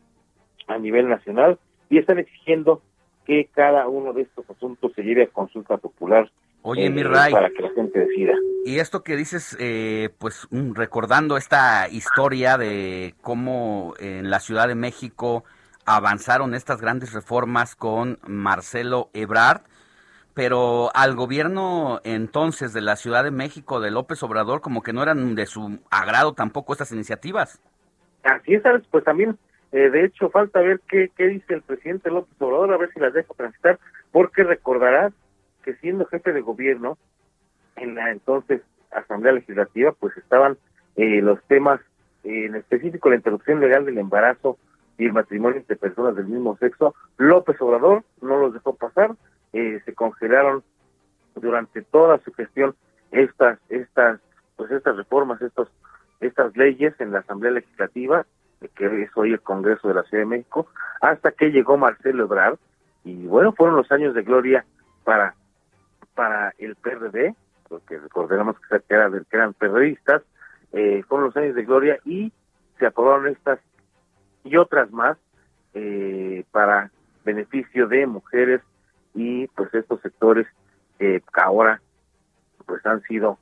a 0.68 0.78
nivel 0.78 1.08
nacional 1.08 1.58
y 1.90 1.98
están 1.98 2.18
exigiendo 2.18 2.82
que 3.26 3.48
cada 3.52 3.88
uno 3.88 4.12
de 4.12 4.22
estos 4.22 4.48
asuntos 4.48 4.92
se 4.94 5.02
lleve 5.02 5.24
a 5.24 5.26
consulta 5.26 5.76
popular 5.76 6.30
Oye, 6.62 6.86
eh, 6.86 6.90
mi 6.90 7.02
Ray. 7.02 7.32
para 7.32 7.50
que 7.50 7.62
la 7.62 7.70
gente 7.70 7.98
decida. 7.98 8.32
Y 8.64 8.78
esto 8.78 9.02
que 9.02 9.16
dices, 9.16 9.56
eh, 9.60 10.08
pues 10.18 10.48
recordando 10.50 11.36
esta 11.36 11.88
historia 11.90 12.56
de 12.56 13.14
cómo 13.20 13.92
en 13.98 14.30
la 14.30 14.40
Ciudad 14.40 14.68
de 14.68 14.74
México 14.74 15.44
avanzaron 15.84 16.54
estas 16.54 16.80
grandes 16.80 17.12
reformas 17.12 17.76
con 17.76 18.18
Marcelo 18.26 19.10
Ebrard, 19.12 19.60
pero 20.34 20.90
al 20.94 21.14
gobierno 21.14 22.00
entonces 22.04 22.72
de 22.72 22.80
la 22.80 22.96
Ciudad 22.96 23.24
de 23.24 23.30
México, 23.30 23.80
de 23.80 23.90
López 23.90 24.22
Obrador, 24.22 24.60
como 24.60 24.82
que 24.82 24.92
no 24.92 25.02
eran 25.02 25.34
de 25.34 25.46
su 25.46 25.78
agrado 25.90 26.34
tampoco 26.34 26.72
estas 26.72 26.92
iniciativas. 26.92 27.60
Así 28.24 28.54
es, 28.54 28.62
pues 28.90 29.04
también, 29.04 29.38
eh, 29.72 29.90
de 29.90 30.04
hecho, 30.04 30.30
falta 30.30 30.60
ver 30.60 30.80
qué, 30.88 31.10
qué 31.16 31.28
dice 31.28 31.54
el 31.54 31.62
presidente 31.62 32.10
López 32.10 32.34
Obrador, 32.40 32.72
a 32.72 32.78
ver 32.78 32.90
si 32.92 33.00
las 33.00 33.14
deja 33.14 33.32
transitar, 33.34 33.78
porque 34.10 34.42
recordarás 34.42 35.12
que 35.62 35.74
siendo 35.76 36.06
jefe 36.06 36.32
de 36.32 36.40
gobierno, 36.40 36.98
en 37.76 37.94
la 37.94 38.10
entonces 38.10 38.62
Asamblea 38.90 39.32
Legislativa, 39.32 39.92
pues 39.92 40.16
estaban 40.16 40.56
eh, 40.96 41.20
los 41.22 41.42
temas, 41.44 41.80
eh, 42.24 42.46
en 42.46 42.54
específico 42.54 43.08
la 43.08 43.16
interrupción 43.16 43.60
legal 43.60 43.84
del 43.84 43.98
embarazo 43.98 44.58
y 44.98 45.06
el 45.06 45.12
matrimonio 45.12 45.58
entre 45.58 45.76
personas 45.76 46.16
del 46.16 46.26
mismo 46.26 46.56
sexo. 46.58 46.94
López 47.16 47.60
Obrador 47.60 48.04
no 48.20 48.38
los 48.38 48.54
dejó 48.54 48.74
pasar, 48.74 49.14
eh, 49.54 49.80
se 49.84 49.94
congelaron 49.94 50.62
durante 51.36 51.82
toda 51.82 52.18
su 52.18 52.32
gestión 52.34 52.74
estas, 53.12 53.58
estas, 53.68 54.20
pues 54.56 54.70
estas 54.72 54.96
reformas, 54.96 55.40
estos, 55.40 55.68
estas 56.20 56.56
leyes 56.56 56.94
en 57.00 57.12
la 57.12 57.20
Asamblea 57.20 57.52
Legislativa, 57.52 58.26
que 58.74 59.02
es 59.02 59.10
hoy 59.16 59.32
el 59.32 59.40
Congreso 59.40 59.88
de 59.88 59.94
la 59.94 60.02
Ciudad 60.02 60.22
de 60.24 60.30
México, 60.30 60.66
hasta 61.00 61.30
que 61.32 61.50
llegó 61.50 61.76
Marcelo 61.76 62.24
Ebrard, 62.24 62.58
y 63.04 63.26
bueno, 63.26 63.52
fueron 63.52 63.76
los 63.76 63.90
años 63.92 64.14
de 64.14 64.22
gloria 64.22 64.64
para, 65.04 65.34
para 66.14 66.52
el 66.58 66.74
PRD, 66.74 67.34
porque 67.68 67.98
recordemos 67.98 68.56
que 68.58 68.82
eran, 68.88 69.12
que 69.30 69.36
eran 69.36 69.54
periodistas, 69.54 70.22
eh, 70.72 71.04
fueron 71.06 71.26
los 71.26 71.36
años 71.36 71.54
de 71.54 71.64
gloria 71.64 71.98
y 72.04 72.32
se 72.78 72.86
aprobaron 72.86 73.28
estas 73.28 73.60
y 74.42 74.56
otras 74.56 74.90
más 74.90 75.16
eh, 75.74 76.44
para 76.50 76.90
beneficio 77.24 77.86
de 77.86 78.06
mujeres 78.06 78.60
y 79.14 79.46
pues 79.48 79.72
estos 79.74 80.00
sectores 80.00 80.46
que 80.98 81.22
ahora 81.34 81.80
pues 82.66 82.84
han 82.86 83.02
sido 83.02 83.38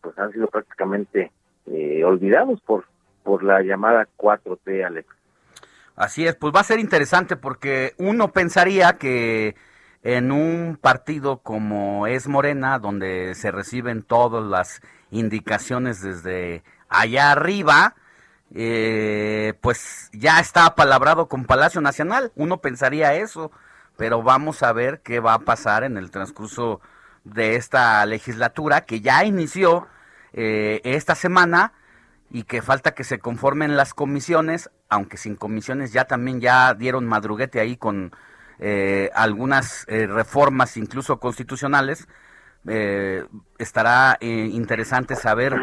pues 0.00 0.18
han 0.18 0.32
sido 0.32 0.46
prácticamente 0.48 1.32
eh, 1.66 2.04
olvidados 2.04 2.60
por 2.60 2.86
por 3.22 3.42
la 3.42 3.62
llamada 3.62 4.06
4T 4.16 4.84
Alex 4.84 5.08
Así 5.96 6.26
es, 6.26 6.34
pues 6.34 6.52
va 6.52 6.60
a 6.60 6.64
ser 6.64 6.80
interesante 6.80 7.36
porque 7.36 7.94
uno 7.98 8.32
pensaría 8.32 8.94
que 8.94 9.54
en 10.02 10.32
un 10.32 10.76
partido 10.80 11.38
como 11.38 12.06
es 12.06 12.26
Morena, 12.26 12.78
donde 12.78 13.34
se 13.34 13.52
reciben 13.52 14.02
todas 14.02 14.44
las 14.44 14.82
indicaciones 15.10 16.02
desde 16.02 16.64
allá 16.88 17.30
arriba, 17.30 17.94
eh, 18.54 19.54
pues 19.60 20.10
ya 20.12 20.40
está 20.40 20.66
apalabrado 20.66 21.28
con 21.28 21.44
Palacio 21.44 21.80
Nacional. 21.80 22.32
Uno 22.34 22.58
pensaría 22.58 23.14
eso, 23.14 23.52
pero 23.96 24.22
vamos 24.22 24.62
a 24.62 24.72
ver 24.72 25.00
qué 25.02 25.20
va 25.20 25.34
a 25.34 25.38
pasar 25.40 25.84
en 25.84 25.96
el 25.96 26.10
transcurso 26.10 26.80
de 27.24 27.56
esta 27.56 28.04
legislatura 28.06 28.82
que 28.82 29.00
ya 29.00 29.24
inició 29.24 29.86
eh, 30.32 30.80
esta 30.84 31.14
semana 31.14 31.72
y 32.30 32.44
que 32.44 32.62
falta 32.62 32.94
que 32.94 33.04
se 33.04 33.18
conformen 33.18 33.76
las 33.76 33.94
comisiones, 33.94 34.70
aunque 34.88 35.16
sin 35.16 35.36
comisiones 35.36 35.92
ya 35.92 36.04
también 36.04 36.40
ya 36.40 36.74
dieron 36.74 37.06
madruguete 37.06 37.60
ahí 37.60 37.76
con 37.76 38.12
eh, 38.58 39.10
algunas 39.14 39.84
eh, 39.88 40.06
reformas 40.06 40.76
incluso 40.76 41.20
constitucionales, 41.20 42.08
eh, 42.66 43.26
estará 43.58 44.16
eh, 44.20 44.48
interesante 44.52 45.16
saber 45.16 45.54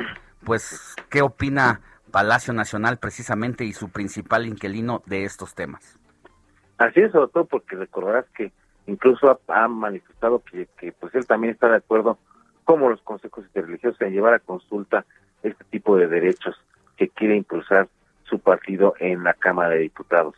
pues 0.44 0.96
qué 1.10 1.22
opina 1.22 1.82
Palacio 2.12 2.54
Nacional 2.54 3.00
precisamente 3.00 3.66
y 3.66 3.74
su 3.74 3.90
principal 3.90 4.46
inquilino 4.46 5.02
de 5.06 5.24
estos 5.26 5.56
temas. 5.56 5.98
Así 6.82 7.00
es, 7.00 7.12
sobre 7.12 7.32
todo 7.32 7.46
porque 7.46 7.76
recordarás 7.76 8.26
que 8.36 8.52
incluso 8.88 9.40
ha, 9.48 9.68
manifestado 9.68 10.42
que, 10.44 10.68
que, 10.80 10.92
pues 10.94 11.14
él 11.14 11.28
también 11.28 11.54
está 11.54 11.70
de 11.70 11.78
acuerdo 11.78 12.18
como 12.64 12.90
los 12.90 13.00
consejos 13.02 13.46
interreligiosos 13.46 14.02
en 14.02 14.14
llevar 14.14 14.34
a 14.34 14.40
consulta 14.40 15.06
este 15.44 15.64
tipo 15.66 15.96
de 15.96 16.08
derechos 16.08 16.56
que 16.98 17.08
quiere 17.10 17.36
impulsar 17.36 17.88
su 18.24 18.40
partido 18.40 18.96
en 19.00 19.24
la 19.24 19.36
Cámara 19.36 19.70
de 19.70 19.82
Diputados. 19.82 20.34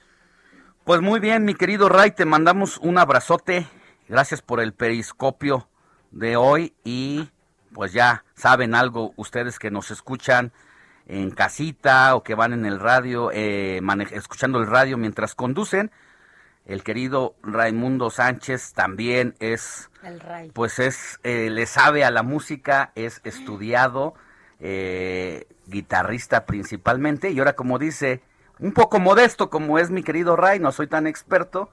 Pues 0.84 1.00
muy 1.00 1.22
bien, 1.22 1.46
mi 1.46 1.54
querido 1.54 1.88
Ray, 1.88 2.12
te 2.12 2.26
mandamos 2.26 2.78
un 2.80 2.98
abrazote. 2.98 3.66
Gracias 4.10 4.41
por 4.41 4.60
el 4.60 4.74
periscopio 4.74 5.70
de 6.12 6.36
hoy 6.36 6.74
y 6.84 7.30
pues 7.74 7.94
ya 7.94 8.26
saben 8.34 8.76
algo 8.76 9.14
ustedes 9.16 9.60
que 9.60 9.72
nos 9.72 9.91
escuchan 9.91 10.52
en 11.08 11.32
casita 11.32 12.16
o 12.16 12.24
que 12.24 12.36
van 12.36 12.52
en 12.52 12.66
el 12.66 12.82
radio, 12.82 13.32
eh, 13.32 13.80
escuchando 14.12 14.60
el 14.60 14.68
radio 14.68 14.98
mientras 14.98 15.36
conducen. 15.36 15.89
El 16.66 16.84
querido 16.84 17.36
Raimundo 17.43 18.09
Sánchez 18.09 18.74
también 18.74 19.36
es, 19.39 19.89
pues 20.53 20.80
es, 20.80 21.20
eh, 21.24 21.49
le 21.49 21.66
sabe 21.66 22.05
a 22.05 22.11
la 22.11 22.24
música, 22.24 22.91
es 22.95 23.20
estudiado, 23.26 24.14
eh, 24.59 25.45
guitarrista 25.68 26.45
principalmente, 26.45 27.32
y 27.32 27.39
ahora 27.39 27.53
como 27.53 27.80
dice 27.80 28.22
un 28.59 28.72
poco 28.72 28.99
modesto 28.99 29.49
como 29.49 29.78
es 29.78 29.91
mi 29.91 30.03
querido 30.03 30.38
Ray, 30.38 30.59
no 30.59 30.72
soy 30.72 30.88
tan 30.88 31.05
experto, 31.05 31.70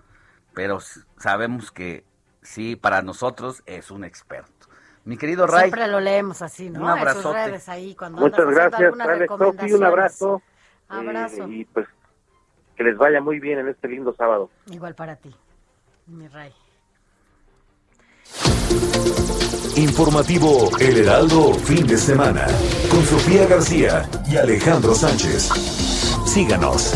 pero 0.55 0.81
sabemos 1.19 1.71
que 1.71 2.05
sí, 2.43 2.75
para 2.75 3.03
nosotros 3.03 3.63
es 3.67 3.93
un 3.93 4.05
experto. 4.05 4.69
Mi 5.05 5.17
querido 5.17 5.47
Ray. 5.47 5.71
Siempre 5.71 5.87
lo 5.87 6.01
leemos 6.01 6.43
así, 6.43 6.69
¿no? 6.69 6.81
Un 6.83 6.89
abrazote. 6.89 7.47
redes 7.47 7.69
ahí, 7.69 7.95
cuando 7.95 8.21
Muchas 8.21 8.47
gracias, 8.47 8.95
Alex 8.99 9.33
Sofi, 9.39 9.73
un 9.73 9.85
abrazo. 9.85 10.43
Abrazo. 10.89 11.45
Eh, 11.45 11.51
y 11.51 11.65
pues 11.65 11.87
que 12.81 12.85
les 12.85 12.97
vaya 12.97 13.21
muy 13.21 13.39
bien 13.41 13.59
en 13.59 13.69
este 13.69 13.89
lindo 13.89 14.15
sábado. 14.17 14.49
Igual 14.73 14.95
para 14.95 15.15
ti, 15.15 15.31
mi 16.07 16.27
Ray. 16.29 16.51
Informativo 19.77 20.71
El 20.81 20.97
Heraldo, 20.97 21.53
fin 21.53 21.87
de 21.87 21.99
semana, 21.99 22.47
con 22.91 23.05
Sofía 23.05 23.47
García 23.47 24.09
y 24.27 24.39
Alejandro 24.39 24.95
Sánchez. 24.95 25.51
Síganos. 26.25 26.95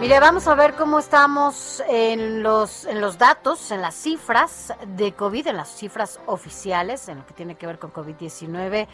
Mire, 0.00 0.20
vamos 0.20 0.46
a 0.46 0.54
ver 0.54 0.74
cómo 0.74 1.00
estamos 1.00 1.82
en 1.88 2.44
los, 2.44 2.84
en 2.84 3.00
los 3.00 3.18
datos, 3.18 3.72
en 3.72 3.82
las 3.82 3.96
cifras 3.96 4.72
de 4.96 5.10
COVID, 5.10 5.48
en 5.48 5.56
las 5.56 5.76
cifras 5.76 6.20
oficiales, 6.26 7.08
en 7.08 7.18
lo 7.18 7.26
que 7.26 7.34
tiene 7.34 7.56
que 7.56 7.66
ver 7.66 7.80
con 7.80 7.92
COVID-19 7.92 8.86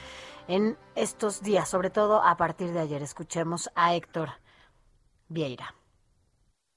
en 0.48 0.76
estos 0.96 1.42
días, 1.42 1.68
sobre 1.68 1.90
todo 1.90 2.22
a 2.22 2.36
partir 2.36 2.72
de 2.72 2.80
ayer. 2.80 3.02
Escuchemos 3.02 3.70
a 3.76 3.94
Héctor 3.94 4.30
Vieira. 5.28 5.77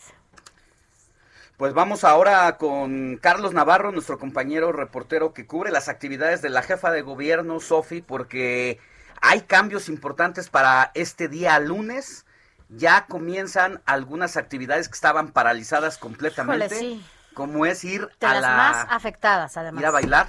Pues 1.57 1.73
vamos 1.73 2.05
ahora 2.05 2.57
con 2.57 3.17
Carlos 3.17 3.53
Navarro, 3.53 3.91
nuestro 3.91 4.17
compañero 4.17 4.71
reportero 4.71 5.33
que 5.33 5.45
cubre 5.45 5.69
las 5.69 5.89
actividades 5.89 6.41
de 6.41 6.49
la 6.49 6.61
jefa 6.61 6.89
de 6.89 7.01
gobierno, 7.01 7.59
Sofi, 7.59 8.01
porque 8.01 8.79
hay 9.21 9.41
cambios 9.41 9.89
importantes 9.89 10.49
para 10.49 10.91
este 10.93 11.27
día 11.27 11.59
lunes. 11.59 12.25
Ya 12.69 13.05
comienzan 13.07 13.81
algunas 13.85 14.37
actividades 14.37 14.87
que 14.87 14.95
estaban 14.95 15.33
paralizadas 15.33 15.97
completamente. 15.97 16.67
Híjole, 16.67 16.79
sí. 16.79 17.05
Como 17.33 17.65
es 17.65 17.83
ir 17.83 18.07
De 18.19 18.27
a 18.27 18.33
las 18.33 18.41
la 18.41 18.57
más 18.57 18.87
afectadas, 18.89 19.57
además. 19.57 19.81
ir 19.81 19.87
a 19.87 19.91
bailar. 19.91 20.27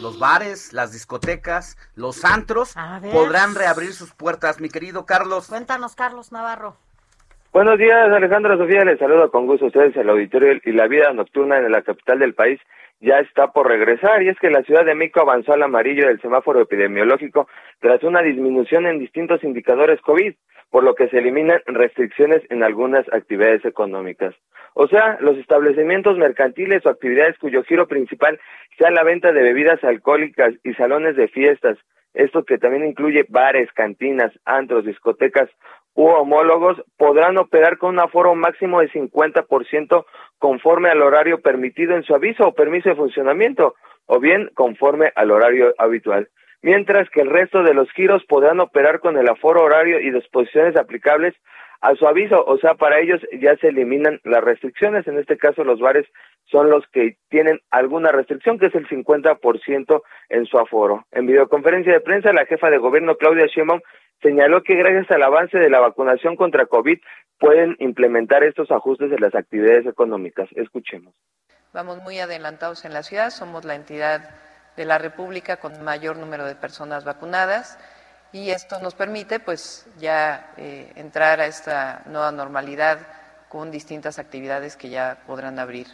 Los 0.00 0.18
bares, 0.18 0.72
las 0.72 0.92
discotecas, 0.92 1.76
los 1.94 2.24
antros 2.24 2.74
podrán 3.12 3.54
reabrir 3.54 3.92
sus 3.92 4.12
puertas. 4.12 4.60
Mi 4.60 4.68
querido 4.68 5.06
Carlos. 5.06 5.48
Cuéntanos, 5.48 5.94
Carlos 5.94 6.32
Navarro. 6.32 6.76
Buenos 7.52 7.78
días, 7.78 8.10
Alejandra 8.10 8.56
Sofía. 8.56 8.84
Les 8.84 8.98
saludo 8.98 9.30
con 9.30 9.46
gusto 9.46 9.66
a 9.66 9.68
ustedes, 9.68 9.96
el 9.96 10.10
auditorio 10.10 10.60
y 10.64 10.72
la 10.72 10.88
vida 10.88 11.12
nocturna 11.12 11.58
en 11.58 11.70
la 11.70 11.82
capital 11.82 12.18
del 12.18 12.34
país 12.34 12.60
ya 13.00 13.18
está 13.20 13.52
por 13.52 13.68
regresar 13.68 14.22
y 14.22 14.28
es 14.28 14.38
que 14.40 14.50
la 14.50 14.62
ciudad 14.62 14.84
de 14.84 14.94
México 14.94 15.20
avanzó 15.20 15.52
al 15.52 15.62
amarillo 15.62 16.08
del 16.08 16.20
semáforo 16.20 16.60
epidemiológico 16.60 17.48
tras 17.80 18.02
una 18.02 18.22
disminución 18.22 18.86
en 18.86 18.98
distintos 18.98 19.42
indicadores 19.44 20.00
COVID, 20.00 20.34
por 20.70 20.84
lo 20.84 20.94
que 20.94 21.08
se 21.08 21.18
eliminan 21.18 21.60
restricciones 21.66 22.42
en 22.50 22.62
algunas 22.62 23.06
actividades 23.12 23.64
económicas. 23.64 24.34
O 24.74 24.86
sea, 24.86 25.18
los 25.20 25.36
establecimientos 25.38 26.18
mercantiles 26.18 26.84
o 26.84 26.90
actividades 26.90 27.38
cuyo 27.38 27.64
giro 27.64 27.88
principal 27.88 28.38
sea 28.78 28.90
la 28.90 29.02
venta 29.02 29.32
de 29.32 29.42
bebidas 29.42 29.82
alcohólicas 29.82 30.54
y 30.62 30.74
salones 30.74 31.16
de 31.16 31.28
fiestas, 31.28 31.78
esto 32.14 32.44
que 32.44 32.58
también 32.58 32.86
incluye 32.86 33.26
bares, 33.28 33.70
cantinas, 33.72 34.32
antros, 34.44 34.84
discotecas 34.84 35.50
u 35.94 36.06
homólogos, 36.06 36.82
podrán 36.96 37.38
operar 37.38 37.78
con 37.78 37.90
un 37.90 38.00
aforo 38.00 38.34
máximo 38.34 38.80
de 38.80 38.90
50% 38.90 40.04
conforme 40.38 40.90
al 40.90 41.02
horario 41.02 41.40
permitido 41.40 41.96
en 41.96 42.04
su 42.04 42.14
aviso 42.14 42.46
o 42.46 42.54
permiso 42.54 42.88
de 42.88 42.94
funcionamiento, 42.94 43.74
o 44.06 44.20
bien 44.20 44.50
conforme 44.54 45.12
al 45.16 45.30
horario 45.30 45.74
habitual. 45.76 46.28
Mientras 46.62 47.08
que 47.10 47.20
el 47.20 47.30
resto 47.30 47.62
de 47.62 47.74
los 47.74 47.90
giros 47.92 48.24
podrán 48.28 48.60
operar 48.60 49.00
con 49.00 49.16
el 49.16 49.28
aforo 49.28 49.62
horario 49.62 50.00
y 50.00 50.10
disposiciones 50.10 50.76
aplicables 50.76 51.34
a 51.80 51.94
su 51.94 52.08
aviso, 52.08 52.44
o 52.44 52.58
sea, 52.58 52.74
para 52.74 52.98
ellos 52.98 53.20
ya 53.40 53.56
se 53.56 53.68
eliminan 53.68 54.20
las 54.24 54.42
restricciones, 54.42 55.06
en 55.06 55.18
este 55.18 55.36
caso 55.36 55.62
los 55.62 55.78
bares 55.78 56.06
son 56.50 56.70
los 56.70 56.84
que 56.88 57.16
tienen 57.28 57.60
alguna 57.70 58.10
restricción, 58.10 58.58
que 58.58 58.66
es 58.66 58.74
el 58.74 58.88
50% 58.88 60.02
en 60.30 60.46
su 60.46 60.58
aforo. 60.58 61.06
En 61.12 61.26
videoconferencia 61.26 61.92
de 61.92 62.00
prensa, 62.00 62.32
la 62.32 62.46
jefa 62.46 62.70
de 62.70 62.78
gobierno, 62.78 63.16
Claudia 63.16 63.46
Sheinbaum, 63.46 63.80
señaló 64.22 64.62
que 64.64 64.74
gracias 64.74 65.08
al 65.12 65.22
avance 65.22 65.58
de 65.58 65.70
la 65.70 65.78
vacunación 65.78 66.34
contra 66.34 66.66
COVID 66.66 66.98
pueden 67.38 67.76
implementar 67.78 68.42
estos 68.42 68.72
ajustes 68.72 69.12
en 69.12 69.20
las 69.20 69.34
actividades 69.36 69.86
económicas. 69.86 70.48
Escuchemos. 70.56 71.14
Vamos 71.72 72.02
muy 72.02 72.18
adelantados 72.18 72.84
en 72.84 72.94
la 72.94 73.04
ciudad, 73.04 73.30
somos 73.30 73.64
la 73.64 73.76
entidad 73.76 74.47
de 74.78 74.84
la 74.84 74.96
República 74.96 75.56
con 75.56 75.82
mayor 75.82 76.16
número 76.16 76.46
de 76.46 76.54
personas 76.54 77.04
vacunadas 77.04 77.76
y 78.30 78.50
esto 78.50 78.78
nos 78.80 78.94
permite 78.94 79.40
pues 79.40 79.86
ya 79.98 80.52
eh, 80.56 80.92
entrar 80.94 81.40
a 81.40 81.46
esta 81.46 82.02
nueva 82.06 82.30
normalidad 82.30 83.00
con 83.48 83.72
distintas 83.72 84.20
actividades 84.20 84.76
que 84.76 84.88
ya 84.88 85.18
podrán 85.26 85.58
abrir. 85.58 85.88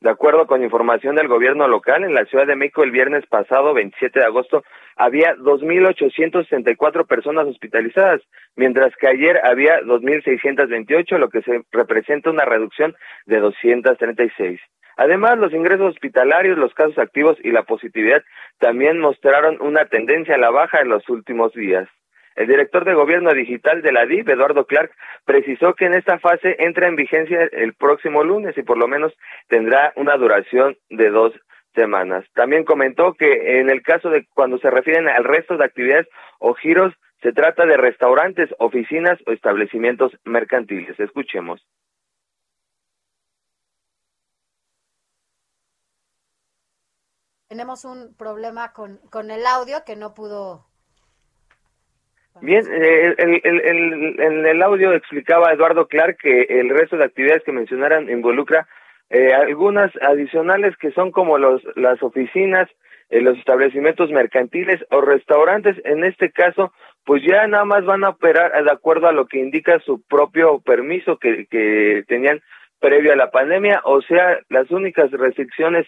De 0.00 0.10
acuerdo 0.10 0.46
con 0.46 0.62
información 0.62 1.16
del 1.16 1.26
gobierno 1.26 1.66
local, 1.68 2.04
en 2.04 2.12
la 2.12 2.26
Ciudad 2.26 2.46
de 2.46 2.54
México 2.54 2.84
el 2.84 2.90
viernes 2.90 3.24
pasado, 3.26 3.72
27 3.72 4.20
de 4.20 4.26
agosto, 4.26 4.62
había 4.94 5.34
2.864 5.36 7.06
personas 7.06 7.46
hospitalizadas, 7.46 8.20
mientras 8.56 8.94
que 8.96 9.08
ayer 9.08 9.40
había 9.42 9.80
2.628, 9.80 11.18
lo 11.18 11.30
que 11.30 11.40
se 11.42 11.62
representa 11.72 12.30
una 12.30 12.44
reducción 12.44 12.94
de 13.24 13.40
236. 13.40 14.60
Además, 14.98 15.38
los 15.38 15.52
ingresos 15.52 15.94
hospitalarios, 15.94 16.58
los 16.58 16.74
casos 16.74 16.98
activos 16.98 17.38
y 17.42 17.50
la 17.50 17.62
positividad 17.62 18.22
también 18.58 18.98
mostraron 18.98 19.60
una 19.60 19.86
tendencia 19.86 20.34
a 20.34 20.38
la 20.38 20.50
baja 20.50 20.80
en 20.80 20.88
los 20.88 21.08
últimos 21.08 21.52
días. 21.52 21.88
El 22.36 22.48
director 22.48 22.84
de 22.84 22.92
Gobierno 22.92 23.32
Digital 23.32 23.80
de 23.80 23.92
la 23.92 24.04
DIF, 24.04 24.28
Eduardo 24.28 24.66
Clark, 24.66 24.92
precisó 25.24 25.74
que 25.74 25.86
en 25.86 25.94
esta 25.94 26.18
fase 26.18 26.56
entra 26.58 26.86
en 26.86 26.94
vigencia 26.94 27.48
el 27.50 27.72
próximo 27.72 28.22
lunes 28.22 28.56
y 28.58 28.62
por 28.62 28.76
lo 28.76 28.86
menos 28.86 29.14
tendrá 29.48 29.94
una 29.96 30.16
duración 30.16 30.76
de 30.90 31.08
dos 31.08 31.32
semanas. 31.74 32.26
También 32.34 32.64
comentó 32.64 33.14
que 33.14 33.60
en 33.60 33.70
el 33.70 33.82
caso 33.82 34.10
de 34.10 34.26
cuando 34.34 34.58
se 34.58 34.70
refieren 34.70 35.08
al 35.08 35.24
resto 35.24 35.56
de 35.56 35.64
actividades 35.64 36.08
o 36.38 36.52
giros, 36.52 36.92
se 37.22 37.32
trata 37.32 37.64
de 37.64 37.78
restaurantes, 37.78 38.50
oficinas 38.58 39.18
o 39.26 39.32
establecimientos 39.32 40.12
mercantiles. 40.24 41.00
Escuchemos. 41.00 41.66
Tenemos 47.48 47.86
un 47.86 48.14
problema 48.14 48.74
con 48.74 49.30
el 49.30 49.46
audio 49.46 49.84
que 49.86 49.96
no 49.96 50.12
pudo. 50.12 50.65
Bien, 52.40 52.64
eh, 52.70 53.14
el, 53.18 53.40
el, 53.44 54.20
el- 54.20 54.46
el 54.46 54.62
audio 54.62 54.92
explicaba 54.92 55.52
Eduardo 55.52 55.86
Clark 55.88 56.18
que 56.18 56.42
el 56.42 56.68
resto 56.68 56.96
de 56.96 57.04
actividades 57.04 57.42
que 57.44 57.52
mencionaran 57.52 58.10
involucra 58.10 58.66
eh, 59.08 59.32
algunas 59.32 59.90
adicionales 60.02 60.76
que 60.76 60.90
son 60.92 61.12
como 61.12 61.38
los, 61.38 61.62
las 61.76 62.02
oficinas, 62.02 62.68
eh, 63.08 63.20
los 63.20 63.38
establecimientos 63.38 64.10
mercantiles 64.10 64.84
o 64.90 65.00
restaurantes. 65.00 65.76
En 65.84 66.04
este 66.04 66.30
caso, 66.30 66.72
pues 67.04 67.22
ya 67.22 67.46
nada 67.46 67.64
más 67.64 67.84
van 67.84 68.04
a 68.04 68.10
operar 68.10 68.52
de 68.62 68.70
acuerdo 68.72 69.06
a 69.08 69.12
lo 69.12 69.26
que 69.26 69.38
indica 69.38 69.78
su 69.80 70.02
propio 70.02 70.60
permiso 70.60 71.18
que, 71.18 71.46
que 71.46 72.04
tenían 72.06 72.40
previo 72.80 73.12
a 73.12 73.16
la 73.16 73.30
pandemia, 73.30 73.80
o 73.84 74.02
sea, 74.02 74.38
las 74.50 74.70
únicas 74.70 75.10
restricciones 75.10 75.86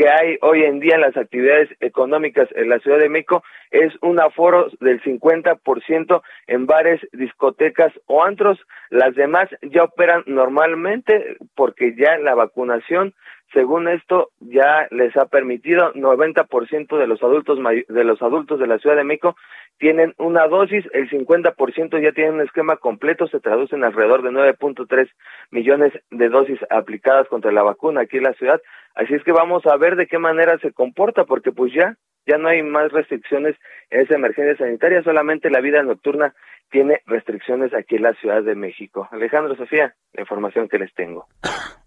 que 0.00 0.08
hay 0.08 0.38
hoy 0.40 0.62
en 0.62 0.80
día 0.80 0.94
en 0.94 1.02
las 1.02 1.16
actividades 1.18 1.68
económicas 1.80 2.48
en 2.54 2.70
la 2.70 2.78
Ciudad 2.78 2.98
de 2.98 3.10
México 3.10 3.44
es 3.70 3.92
un 4.00 4.18
aforo 4.18 4.70
del 4.80 4.98
50% 5.02 6.22
en 6.46 6.64
bares, 6.64 7.02
discotecas 7.12 7.92
o 8.06 8.24
antros. 8.24 8.58
Las 8.88 9.14
demás 9.14 9.50
ya 9.60 9.84
operan 9.84 10.22
normalmente 10.26 11.36
porque 11.54 11.94
ya 11.96 12.16
la 12.16 12.34
vacunación, 12.34 13.12
según 13.52 13.88
esto, 13.88 14.30
ya 14.40 14.86
les 14.90 15.16
ha 15.16 15.26
permitido 15.26 15.92
90% 15.94 16.98
de 16.98 17.06
los 17.06 17.22
adultos 17.22 17.58
de 17.88 18.04
los 18.04 18.22
adultos 18.22 18.60
de 18.60 18.66
la 18.66 18.78
Ciudad 18.78 18.96
de 18.96 19.04
México 19.04 19.36
tienen 19.80 20.14
una 20.18 20.46
dosis, 20.46 20.84
el 20.92 21.08
50% 21.08 22.02
ya 22.02 22.12
tienen 22.12 22.34
un 22.34 22.40
esquema 22.42 22.76
completo, 22.76 23.26
se 23.28 23.40
traduce 23.40 23.74
en 23.74 23.82
alrededor 23.82 24.22
de 24.22 24.28
9.3 24.28 25.08
millones 25.50 25.92
de 26.10 26.28
dosis 26.28 26.58
aplicadas 26.68 27.26
contra 27.28 27.50
la 27.50 27.62
vacuna 27.62 28.02
aquí 28.02 28.18
en 28.18 28.24
la 28.24 28.34
ciudad. 28.34 28.60
Así 28.94 29.14
es 29.14 29.24
que 29.24 29.32
vamos 29.32 29.64
a 29.66 29.78
ver 29.78 29.96
de 29.96 30.06
qué 30.06 30.18
manera 30.18 30.58
se 30.58 30.72
comporta, 30.72 31.24
porque 31.24 31.50
pues 31.50 31.72
ya, 31.72 31.96
ya 32.26 32.36
no 32.36 32.48
hay 32.48 32.62
más 32.62 32.92
restricciones 32.92 33.56
en 33.88 34.02
esa 34.02 34.16
emergencia 34.16 34.58
sanitaria, 34.58 35.02
solamente 35.02 35.48
la 35.48 35.62
vida 35.62 35.82
nocturna 35.82 36.34
tiene 36.70 37.02
restricciones 37.06 37.74
aquí 37.74 37.96
en 37.96 38.02
la 38.02 38.14
Ciudad 38.14 38.42
de 38.42 38.54
México. 38.54 39.08
Alejandro, 39.10 39.56
Sofía, 39.56 39.94
la 40.12 40.22
información 40.22 40.68
que 40.68 40.78
les 40.78 40.94
tengo. 40.94 41.26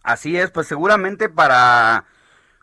Así 0.04 0.38
es, 0.38 0.52
pues 0.52 0.68
seguramente 0.68 1.30
para 1.30 2.06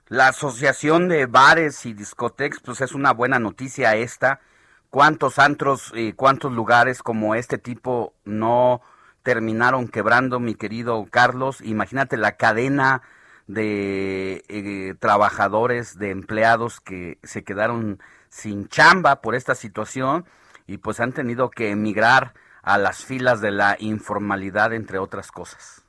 la 0.08 0.28
Asociación 0.28 1.08
de 1.08 1.26
Bares 1.26 1.86
y 1.86 1.94
Discotecas, 1.94 2.60
pues 2.64 2.80
es 2.80 2.92
una 2.92 3.12
buena 3.12 3.38
noticia 3.38 3.96
esta. 3.96 4.40
¿Cuántos 4.90 5.38
antros 5.38 5.92
y 5.94 6.12
cuántos 6.12 6.52
lugares 6.52 7.02
como 7.02 7.34
este 7.34 7.58
tipo 7.58 8.12
no 8.24 8.82
terminaron 9.22 9.88
quebrando, 9.88 10.40
mi 10.40 10.54
querido 10.54 11.06
Carlos? 11.10 11.60
Imagínate 11.62 12.16
la 12.16 12.32
cadena 12.32 13.02
de 13.46 14.44
eh, 14.48 14.94
trabajadores, 14.98 15.98
de 15.98 16.10
empleados 16.10 16.80
que 16.80 17.18
se 17.22 17.44
quedaron 17.44 18.00
sin 18.28 18.68
chamba 18.68 19.20
por 19.20 19.34
esta 19.34 19.54
situación 19.54 20.26
y 20.70 20.78
pues 20.78 21.00
han 21.00 21.12
tenido 21.12 21.50
que 21.50 21.70
emigrar 21.70 22.32
a 22.62 22.78
las 22.78 23.04
filas 23.04 23.40
de 23.40 23.50
la 23.50 23.76
informalidad, 23.80 24.72
entre 24.72 24.98
otras 24.98 25.32
cosas. 25.32 25.84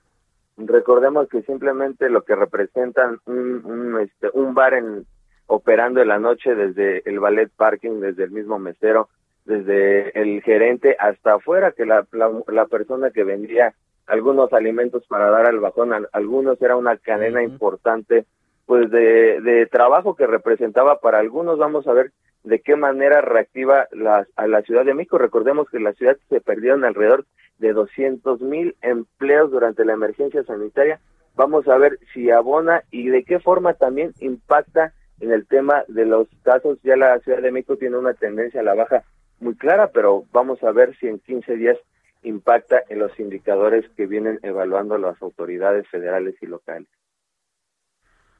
recordemos 0.57 1.27
que 1.29 1.41
simplemente 1.43 2.09
lo 2.09 2.23
que 2.23 2.35
representan 2.35 3.19
un, 3.25 3.61
un, 3.65 3.99
este, 4.01 4.29
un 4.33 4.53
bar 4.53 4.73
en, 4.73 5.05
operando 5.47 6.01
en 6.01 6.07
la 6.07 6.19
noche 6.19 6.55
desde 6.55 7.01
el 7.09 7.19
ballet 7.19 7.49
parking, 7.55 7.99
desde 7.99 8.23
el 8.23 8.31
mismo 8.31 8.57
mesero, 8.59 9.09
desde 9.45 10.19
el 10.19 10.41
gerente 10.43 10.95
hasta 10.99 11.33
afuera, 11.35 11.71
que 11.71 11.85
la, 11.85 12.05
la, 12.11 12.31
la 12.47 12.65
persona 12.65 13.11
que 13.11 13.23
vendía 13.23 13.73
algunos 14.07 14.51
alimentos 14.53 15.03
para 15.07 15.29
dar 15.29 15.45
al 15.45 15.59
bajón, 15.59 15.93
a- 15.93 16.07
algunos 16.11 16.61
era 16.61 16.75
una 16.75 16.97
cadena 16.97 17.43
importante 17.43 18.25
pues 18.65 18.89
de, 18.89 19.41
de 19.41 19.65
trabajo 19.67 20.15
que 20.15 20.27
representaba 20.27 20.99
para 20.99 21.19
algunos, 21.19 21.57
vamos 21.57 21.87
a 21.87 21.93
ver 21.93 22.11
de 22.43 22.59
qué 22.59 22.75
manera 22.75 23.21
reactiva 23.21 23.87
la, 23.91 24.25
a 24.35 24.47
la 24.47 24.61
Ciudad 24.63 24.85
de 24.85 24.93
México. 24.93 25.17
Recordemos 25.17 25.69
que 25.69 25.77
en 25.77 25.83
la 25.83 25.93
ciudad 25.93 26.17
se 26.29 26.41
perdieron 26.41 26.85
alrededor 26.85 27.25
de 27.59 27.73
200 27.73 28.41
mil 28.41 28.75
empleos 28.81 29.51
durante 29.51 29.85
la 29.85 29.93
emergencia 29.93 30.43
sanitaria. 30.43 30.99
Vamos 31.35 31.67
a 31.67 31.77
ver 31.77 31.99
si 32.13 32.29
abona 32.31 32.83
y 32.91 33.09
de 33.09 33.23
qué 33.23 33.39
forma 33.39 33.73
también 33.75 34.13
impacta 34.19 34.93
en 35.19 35.31
el 35.31 35.45
tema 35.47 35.83
de 35.87 36.05
los 36.05 36.27
casos. 36.43 36.79
Ya 36.83 36.95
la 36.97 37.19
Ciudad 37.19 37.41
de 37.41 37.51
México 37.51 37.77
tiene 37.77 37.97
una 37.97 38.13
tendencia 38.13 38.61
a 38.61 38.63
la 38.63 38.73
baja 38.73 39.03
muy 39.39 39.55
clara, 39.55 39.91
pero 39.91 40.25
vamos 40.31 40.61
a 40.63 40.71
ver 40.71 40.95
si 40.97 41.07
en 41.07 41.19
15 41.19 41.55
días 41.55 41.77
impacta 42.23 42.83
en 42.89 42.99
los 42.99 43.17
indicadores 43.19 43.85
que 43.95 44.05
vienen 44.05 44.39
evaluando 44.43 44.97
las 44.97 45.19
autoridades 45.21 45.87
federales 45.89 46.35
y 46.41 46.47
locales. 46.47 46.89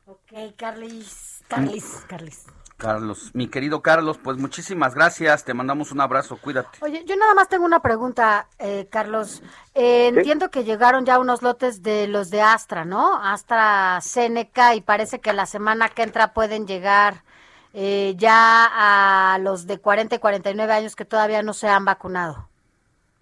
Ok, 0.05 0.55
Carlis, 0.57 1.43
Carlis, 1.47 2.05
Carlis. 2.07 2.60
Carlos, 2.81 3.29
mi 3.33 3.47
querido 3.47 3.83
Carlos, 3.83 4.17
pues 4.17 4.37
muchísimas 4.37 4.95
gracias, 4.95 5.45
te 5.45 5.53
mandamos 5.53 5.91
un 5.91 6.01
abrazo, 6.01 6.37
cuídate. 6.37 6.79
Oye, 6.81 7.05
yo 7.05 7.15
nada 7.15 7.35
más 7.35 7.47
tengo 7.47 7.63
una 7.63 7.79
pregunta, 7.79 8.47
eh, 8.57 8.87
Carlos. 8.89 9.43
Eh, 9.75 10.09
Sí. 10.11 10.17
Entiendo 10.17 10.49
que 10.49 10.63
llegaron 10.63 11.05
ya 11.05 11.19
unos 11.19 11.43
lotes 11.43 11.83
de 11.83 12.07
los 12.07 12.31
de 12.31 12.41
Astra, 12.41 12.83
¿no? 12.83 13.23
Astra 13.23 13.99
Seneca 14.01 14.73
y 14.73 14.81
parece 14.81 15.19
que 15.19 15.31
la 15.31 15.45
semana 15.45 15.89
que 15.89 16.01
entra 16.01 16.33
pueden 16.33 16.65
llegar 16.65 17.23
eh, 17.73 18.15
ya 18.17 18.65
a 19.33 19.37
los 19.37 19.67
de 19.67 19.77
40 19.77 20.15
y 20.15 20.19
49 20.19 20.73
años 20.73 20.95
que 20.95 21.05
todavía 21.05 21.43
no 21.43 21.53
se 21.53 21.67
han 21.67 21.85
vacunado. 21.85 22.49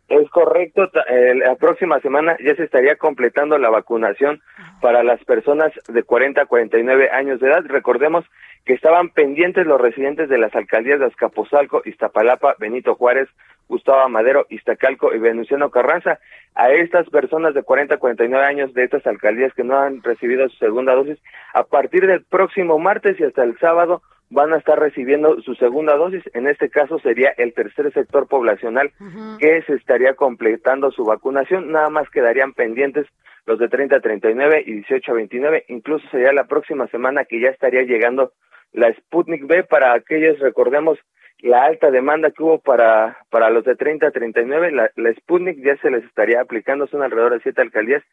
Es 0.10 0.28
correcto, 0.32 0.89
eh, 1.07 1.36
la 1.36 1.55
próxima 1.55 1.99
semana 1.99 2.36
ya 2.43 2.55
se 2.55 2.64
estaría 2.64 2.95
completando 2.95 3.60
la 3.60 3.70
vacunación 3.70 4.41
para 4.82 5.03
las 5.03 5.24
personas 5.24 5.72
de 5.88 6.01
40 6.01 6.41
a 6.41 6.45
49 6.47 7.12
años 7.12 7.39
de 7.39 7.47
edad. 7.47 7.64
Recordemos 7.66 8.26
que 8.66 8.74
estaban 8.74 9.10
pendientes 9.10 9.68
los 9.68 9.80
residentes 9.80 10.28
de 10.28 10.39
las 10.39 10.55
alcaldías 10.55 10.99
de 10.99 11.05
Azcapotzalco, 11.05 11.84
Iztapalapa, 11.86 12.55
Benito 12.57 12.95
Juárez, 12.95 13.30
Gustavo 13.68 14.10
Madero, 14.10 14.47
Iztacalco 14.49 15.14
y 15.14 15.20
Venustiano 15.20 15.70
Carranza. 15.70 16.18
A 16.55 16.72
estas 16.72 17.07
personas 17.12 17.53
de 17.53 17.62
40 17.62 17.93
a 17.93 17.99
49 17.99 18.43
años 18.43 18.74
de 18.74 18.86
estas 18.86 19.05
alcaldías 19.05 19.53
que 19.53 19.64
no 19.64 19.78
han 19.78 20.01
recibido 20.01 20.49
su 20.49 20.57
segunda 20.57 20.95
dosis, 20.95 21.20
a 21.53 21.66
partir 21.66 22.07
del 22.07 22.24
próximo 22.24 22.80
martes 22.80 23.20
y 23.20 23.26
hasta 23.26 23.43
el 23.43 23.60
sábado 23.60 24.01
van 24.30 24.54
a 24.54 24.58
estar 24.58 24.80
recibiendo 24.80 25.42
su 25.42 25.56
segunda 25.56 25.96
dosis. 25.96 26.24
En 26.34 26.48
este 26.48 26.70
caso 26.70 27.00
sería 27.00 27.34
el 27.38 27.54
tercer 27.54 27.92
sector 27.94 28.28
poblacional 28.28 28.92
que 29.40 29.62
se 29.64 29.74
estaría 29.74 30.14
completando 30.14 30.92
su 30.92 31.04
vacunación. 31.04 31.72
Nada 31.72 31.90
más 31.90 32.10
quedarían 32.10 32.54
pendientes 32.54 33.08
los 33.46 33.58
de 33.58 33.70
30 33.70 33.96
a 33.96 34.00
39 34.02 34.64
y 34.66 34.74
18 34.74 35.12
a 35.12 35.16
29. 35.16 35.66
Incluso 35.70 36.08
sería 36.10 36.32
la 36.32 36.46
próxima 36.46 36.88
semana 36.88 37.26
que 37.26 37.42
ya 37.42 37.50
estaría 37.50 37.82
llegando 37.84 38.34
la 38.72 38.94
Sputnik 38.94 39.48
B 39.48 39.64
para 39.64 39.94
aquellos, 39.94 40.40
recordemos, 40.40 41.00
la 41.40 41.64
alta 41.64 41.90
demanda 41.90 42.32
que 42.32 42.44
hubo 42.44 42.60
para, 42.60 43.18
para 43.30 43.50
los 43.50 43.64
de 43.64 43.76
30 43.76 44.08
a 44.08 44.12
39. 44.12 44.72
La, 44.72 44.92
la 44.96 45.14
Sputnik 45.14 45.64
ya 45.64 45.76
se 45.78 45.90
les 45.90 46.04
estaría 46.04 46.42
aplicando, 46.42 46.86
son 46.88 47.02
alrededor 47.02 47.34
de 47.34 47.40
siete 47.42 47.62
alcaldías. 47.62 48.04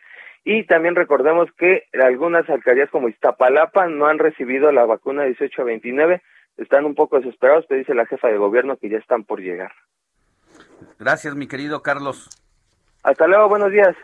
Y 0.49 0.65
también 0.65 0.95
recordemos 0.95 1.49
que 1.59 1.89
algunas 2.01 2.49
alcaldías 2.49 2.89
como 2.91 3.09
Iztapalapa 3.09 3.89
no 3.89 4.07
han 4.07 4.21
recibido 4.21 4.71
la 4.71 4.85
vacuna 4.85 5.25
18 5.25 5.61
a 5.61 5.65
29. 5.65 6.23
Están 6.57 6.85
un 6.85 6.95
poco 6.95 7.17
desesperados, 7.19 7.65
pero 7.69 7.81
dice 7.81 7.97
la 7.97 8.07
jefa 8.07 8.29
de 8.29 8.39
gobierno 8.39 8.77
que 8.77 8.89
ya 8.89 8.99
están 8.99 9.25
por 9.25 9.41
llegar. 9.41 9.73
Gracias, 11.01 11.35
mi 11.35 11.49
querido 11.49 11.83
Carlos. 11.83 12.31
Hasta 13.03 13.27
luego, 13.27 13.49
buenos 13.49 13.73
días. 13.73 13.97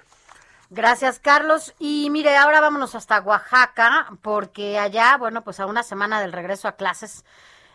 Gracias, 0.69 1.21
Carlos. 1.21 1.77
Y 1.79 2.09
mire, 2.11 2.37
ahora 2.37 2.61
vámonos 2.61 2.97
hasta 2.97 3.21
Oaxaca, 3.21 4.09
porque 4.21 4.81
allá, 4.81 5.17
bueno, 5.19 5.45
pues 5.45 5.61
a 5.61 5.67
una 5.67 5.85
semana 5.85 6.21
del 6.21 6.33
regreso 6.33 6.67
a 6.67 6.73
clases, 6.73 7.25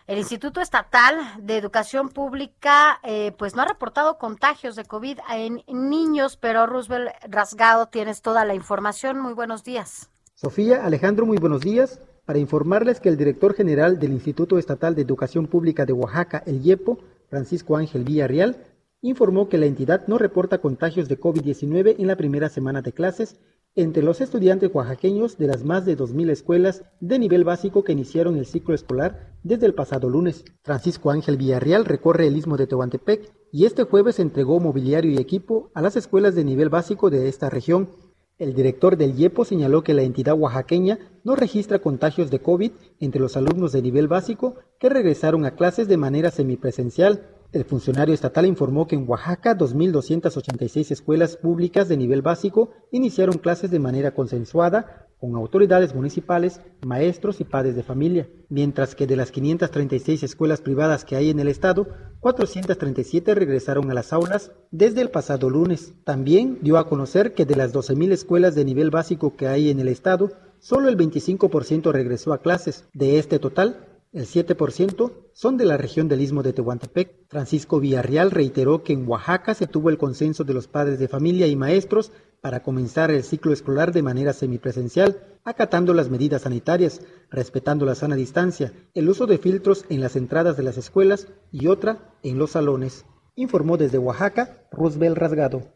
el 0.08 0.16
Instituto 0.16 0.62
Estatal 0.62 1.16
de 1.38 1.58
Educación 1.58 2.08
Pública, 2.08 2.98
eh, 3.04 3.32
pues 3.38 3.54
no 3.54 3.60
ha 3.60 3.66
reportado 3.66 4.16
contagios 4.16 4.74
de 4.74 4.86
COVID 4.86 5.18
en 5.30 5.62
niños, 5.68 6.38
pero 6.38 6.66
Roosevelt 6.66 7.10
Rasgado, 7.28 7.88
tienes 7.88 8.22
toda 8.22 8.46
la 8.46 8.54
información. 8.54 9.20
Muy 9.20 9.34
buenos 9.34 9.64
días. 9.64 10.08
Sofía, 10.34 10.86
Alejandro, 10.86 11.26
muy 11.26 11.36
buenos 11.36 11.60
días. 11.60 12.00
Para 12.24 12.38
informarles 12.38 13.00
que 13.00 13.10
el 13.10 13.18
director 13.18 13.54
general 13.54 13.98
del 13.98 14.12
Instituto 14.12 14.58
Estatal 14.58 14.94
de 14.94 15.02
Educación 15.02 15.46
Pública 15.46 15.84
de 15.84 15.92
Oaxaca, 15.92 16.42
el 16.46 16.64
IEPO, 16.64 16.98
Francisco 17.28 17.76
Ángel 17.76 18.04
Villarreal, 18.04 18.56
informó 19.02 19.50
que 19.50 19.58
la 19.58 19.66
entidad 19.66 20.06
no 20.06 20.16
reporta 20.16 20.58
contagios 20.58 21.08
de 21.08 21.20
COVID-19 21.20 21.96
en 21.98 22.06
la 22.06 22.16
primera 22.16 22.48
semana 22.48 22.80
de 22.80 22.92
clases 22.92 23.38
entre 23.80 24.02
los 24.02 24.20
estudiantes 24.20 24.70
oaxaqueños 24.74 25.38
de 25.38 25.46
las 25.46 25.62
más 25.62 25.86
de 25.86 25.96
2.000 25.96 26.30
escuelas 26.30 26.82
de 26.98 27.16
nivel 27.20 27.44
básico 27.44 27.84
que 27.84 27.92
iniciaron 27.92 28.36
el 28.36 28.44
ciclo 28.44 28.74
escolar 28.74 29.36
desde 29.44 29.66
el 29.66 29.74
pasado 29.74 30.10
lunes. 30.10 30.44
Francisco 30.64 31.12
Ángel 31.12 31.36
Villarreal 31.36 31.84
recorre 31.84 32.26
el 32.26 32.36
istmo 32.36 32.56
de 32.56 32.66
Tehuantepec 32.66 33.32
y 33.52 33.66
este 33.66 33.84
jueves 33.84 34.18
entregó 34.18 34.58
mobiliario 34.58 35.12
y 35.12 35.18
equipo 35.18 35.70
a 35.74 35.82
las 35.82 35.94
escuelas 35.94 36.34
de 36.34 36.42
nivel 36.42 36.70
básico 36.70 37.08
de 37.08 37.28
esta 37.28 37.50
región. 37.50 37.90
El 38.36 38.52
director 38.52 38.96
del 38.96 39.16
IEPO 39.16 39.44
señaló 39.44 39.84
que 39.84 39.94
la 39.94 40.02
entidad 40.02 40.34
oaxaqueña 40.36 40.98
no 41.22 41.36
registra 41.36 41.78
contagios 41.78 42.32
de 42.32 42.40
COVID 42.40 42.72
entre 42.98 43.20
los 43.20 43.36
alumnos 43.36 43.70
de 43.70 43.82
nivel 43.82 44.08
básico 44.08 44.56
que 44.80 44.88
regresaron 44.88 45.44
a 45.44 45.52
clases 45.52 45.86
de 45.86 45.98
manera 45.98 46.32
semipresencial. 46.32 47.37
El 47.50 47.64
funcionario 47.64 48.14
estatal 48.14 48.44
informó 48.44 48.86
que 48.86 48.94
en 48.94 49.08
Oaxaca 49.08 49.56
2.286 49.56 50.90
escuelas 50.90 51.38
públicas 51.38 51.88
de 51.88 51.96
nivel 51.96 52.20
básico 52.20 52.72
iniciaron 52.90 53.38
clases 53.38 53.70
de 53.70 53.78
manera 53.78 54.12
consensuada 54.12 55.08
con 55.18 55.34
autoridades 55.34 55.94
municipales, 55.94 56.60
maestros 56.84 57.40
y 57.40 57.44
padres 57.44 57.74
de 57.74 57.82
familia, 57.82 58.28
mientras 58.50 58.94
que 58.94 59.06
de 59.06 59.16
las 59.16 59.30
536 59.32 60.22
escuelas 60.22 60.60
privadas 60.60 61.06
que 61.06 61.16
hay 61.16 61.30
en 61.30 61.40
el 61.40 61.48
estado, 61.48 61.88
437 62.20 63.34
regresaron 63.34 63.90
a 63.90 63.94
las 63.94 64.12
aulas 64.12 64.52
desde 64.70 65.00
el 65.00 65.10
pasado 65.10 65.48
lunes. 65.48 65.94
También 66.04 66.58
dio 66.60 66.76
a 66.76 66.86
conocer 66.86 67.32
que 67.32 67.46
de 67.46 67.56
las 67.56 67.72
12.000 67.72 68.12
escuelas 68.12 68.54
de 68.54 68.66
nivel 68.66 68.90
básico 68.90 69.36
que 69.36 69.48
hay 69.48 69.70
en 69.70 69.80
el 69.80 69.88
estado, 69.88 70.32
solo 70.58 70.90
el 70.90 70.98
25% 70.98 71.92
regresó 71.92 72.34
a 72.34 72.42
clases. 72.42 72.84
De 72.92 73.18
este 73.18 73.38
total, 73.38 73.86
el 74.12 74.26
7% 74.26 75.12
son 75.32 75.56
de 75.56 75.64
la 75.64 75.76
región 75.76 76.08
del 76.08 76.20
Istmo 76.20 76.42
de 76.42 76.52
Tehuantepec. 76.52 77.28
Francisco 77.28 77.78
Villarreal 77.80 78.30
reiteró 78.30 78.82
que 78.82 78.92
en 78.92 79.08
Oaxaca 79.08 79.54
se 79.54 79.66
tuvo 79.66 79.90
el 79.90 79.98
consenso 79.98 80.44
de 80.44 80.54
los 80.54 80.66
padres 80.66 80.98
de 80.98 81.08
familia 81.08 81.46
y 81.46 81.56
maestros 81.56 82.12
para 82.40 82.62
comenzar 82.62 83.10
el 83.10 83.24
ciclo 83.24 83.52
escolar 83.52 83.92
de 83.92 84.02
manera 84.02 84.32
semipresencial, 84.32 85.38
acatando 85.44 85.92
las 85.92 86.08
medidas 86.08 86.42
sanitarias, 86.42 87.02
respetando 87.30 87.84
la 87.84 87.94
sana 87.94 88.16
distancia, 88.16 88.72
el 88.94 89.08
uso 89.08 89.26
de 89.26 89.38
filtros 89.38 89.84
en 89.88 90.00
las 90.00 90.16
entradas 90.16 90.56
de 90.56 90.62
las 90.62 90.78
escuelas 90.78 91.28
y 91.50 91.66
otra 91.66 92.14
en 92.22 92.38
los 92.38 92.52
salones. 92.52 93.04
Informó 93.34 93.76
desde 93.76 93.98
Oaxaca 93.98 94.66
Roosevelt 94.72 95.18
Rasgado. 95.18 95.74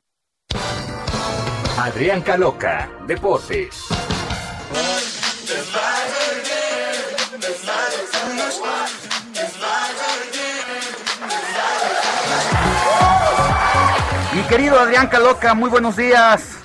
Adrián 1.78 2.22
Caloca, 2.22 2.90
Deportes. 3.06 3.88
Querido 14.52 14.78
Adrián 14.78 15.06
Caloca, 15.06 15.54
muy 15.54 15.70
buenos 15.70 15.96
días. 15.96 16.62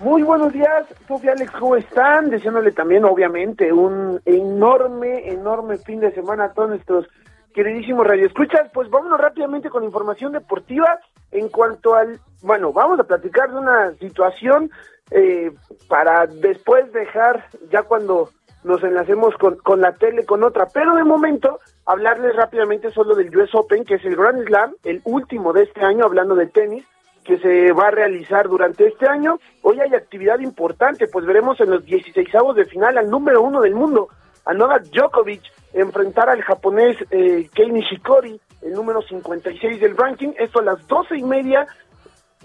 Muy 0.00 0.24
buenos 0.24 0.52
días, 0.52 0.86
Sofía 1.06 1.34
Alex, 1.36 1.52
¿cómo 1.52 1.76
están? 1.76 2.30
Deseándole 2.30 2.72
también, 2.72 3.04
obviamente, 3.04 3.72
un 3.72 4.20
enorme, 4.24 5.30
enorme 5.30 5.78
fin 5.78 6.00
de 6.00 6.10
semana 6.10 6.46
a 6.46 6.52
todos 6.52 6.70
nuestros 6.70 7.06
queridísimos 7.54 8.04
radioescuchas. 8.04 8.72
Pues 8.74 8.90
vámonos 8.90 9.20
rápidamente 9.20 9.70
con 9.70 9.84
información 9.84 10.32
deportiva. 10.32 10.98
En 11.30 11.48
cuanto 11.48 11.94
al, 11.94 12.18
bueno, 12.42 12.72
vamos 12.72 12.98
a 12.98 13.04
platicar 13.04 13.52
de 13.52 13.58
una 13.58 13.92
situación 14.00 14.68
eh, 15.12 15.52
para 15.86 16.26
después 16.26 16.92
dejar, 16.92 17.46
ya 17.70 17.84
cuando 17.84 18.30
nos 18.66 18.82
enlacemos 18.82 19.34
con, 19.36 19.56
con 19.56 19.80
la 19.80 19.92
tele, 19.92 20.26
con 20.26 20.42
otra. 20.44 20.66
Pero 20.72 20.94
de 20.96 21.04
momento, 21.04 21.60
hablarles 21.86 22.34
rápidamente 22.36 22.90
solo 22.90 23.14
del 23.14 23.34
US 23.36 23.54
Open, 23.54 23.84
que 23.84 23.94
es 23.94 24.04
el 24.04 24.16
Grand 24.16 24.44
Slam, 24.44 24.74
el 24.84 25.00
último 25.04 25.52
de 25.52 25.62
este 25.62 25.82
año, 25.82 26.04
hablando 26.04 26.34
de 26.34 26.46
tenis 26.46 26.84
que 27.24 27.38
se 27.38 27.72
va 27.72 27.88
a 27.88 27.90
realizar 27.90 28.48
durante 28.48 28.86
este 28.86 29.08
año. 29.08 29.38
Hoy 29.62 29.80
hay 29.80 29.94
actividad 29.94 30.38
importante, 30.38 31.08
pues 31.08 31.26
veremos 31.26 31.60
en 31.60 31.70
los 31.70 31.84
16 31.84 32.28
de 32.54 32.64
final 32.66 32.98
al 32.98 33.10
número 33.10 33.42
uno 33.42 33.60
del 33.60 33.74
mundo, 33.74 34.08
a 34.44 34.54
Novak 34.54 34.84
Djokovic, 34.84 35.42
enfrentar 35.72 36.28
al 36.28 36.42
japonés 36.42 36.96
eh, 37.10 37.48
Kei 37.52 37.70
Nishikori, 37.70 38.40
el 38.62 38.72
número 38.72 39.02
56 39.02 39.80
del 39.80 39.96
ranking. 39.96 40.32
Esto 40.38 40.60
a 40.60 40.64
las 40.64 40.86
doce 40.86 41.16
y 41.16 41.24
media 41.24 41.66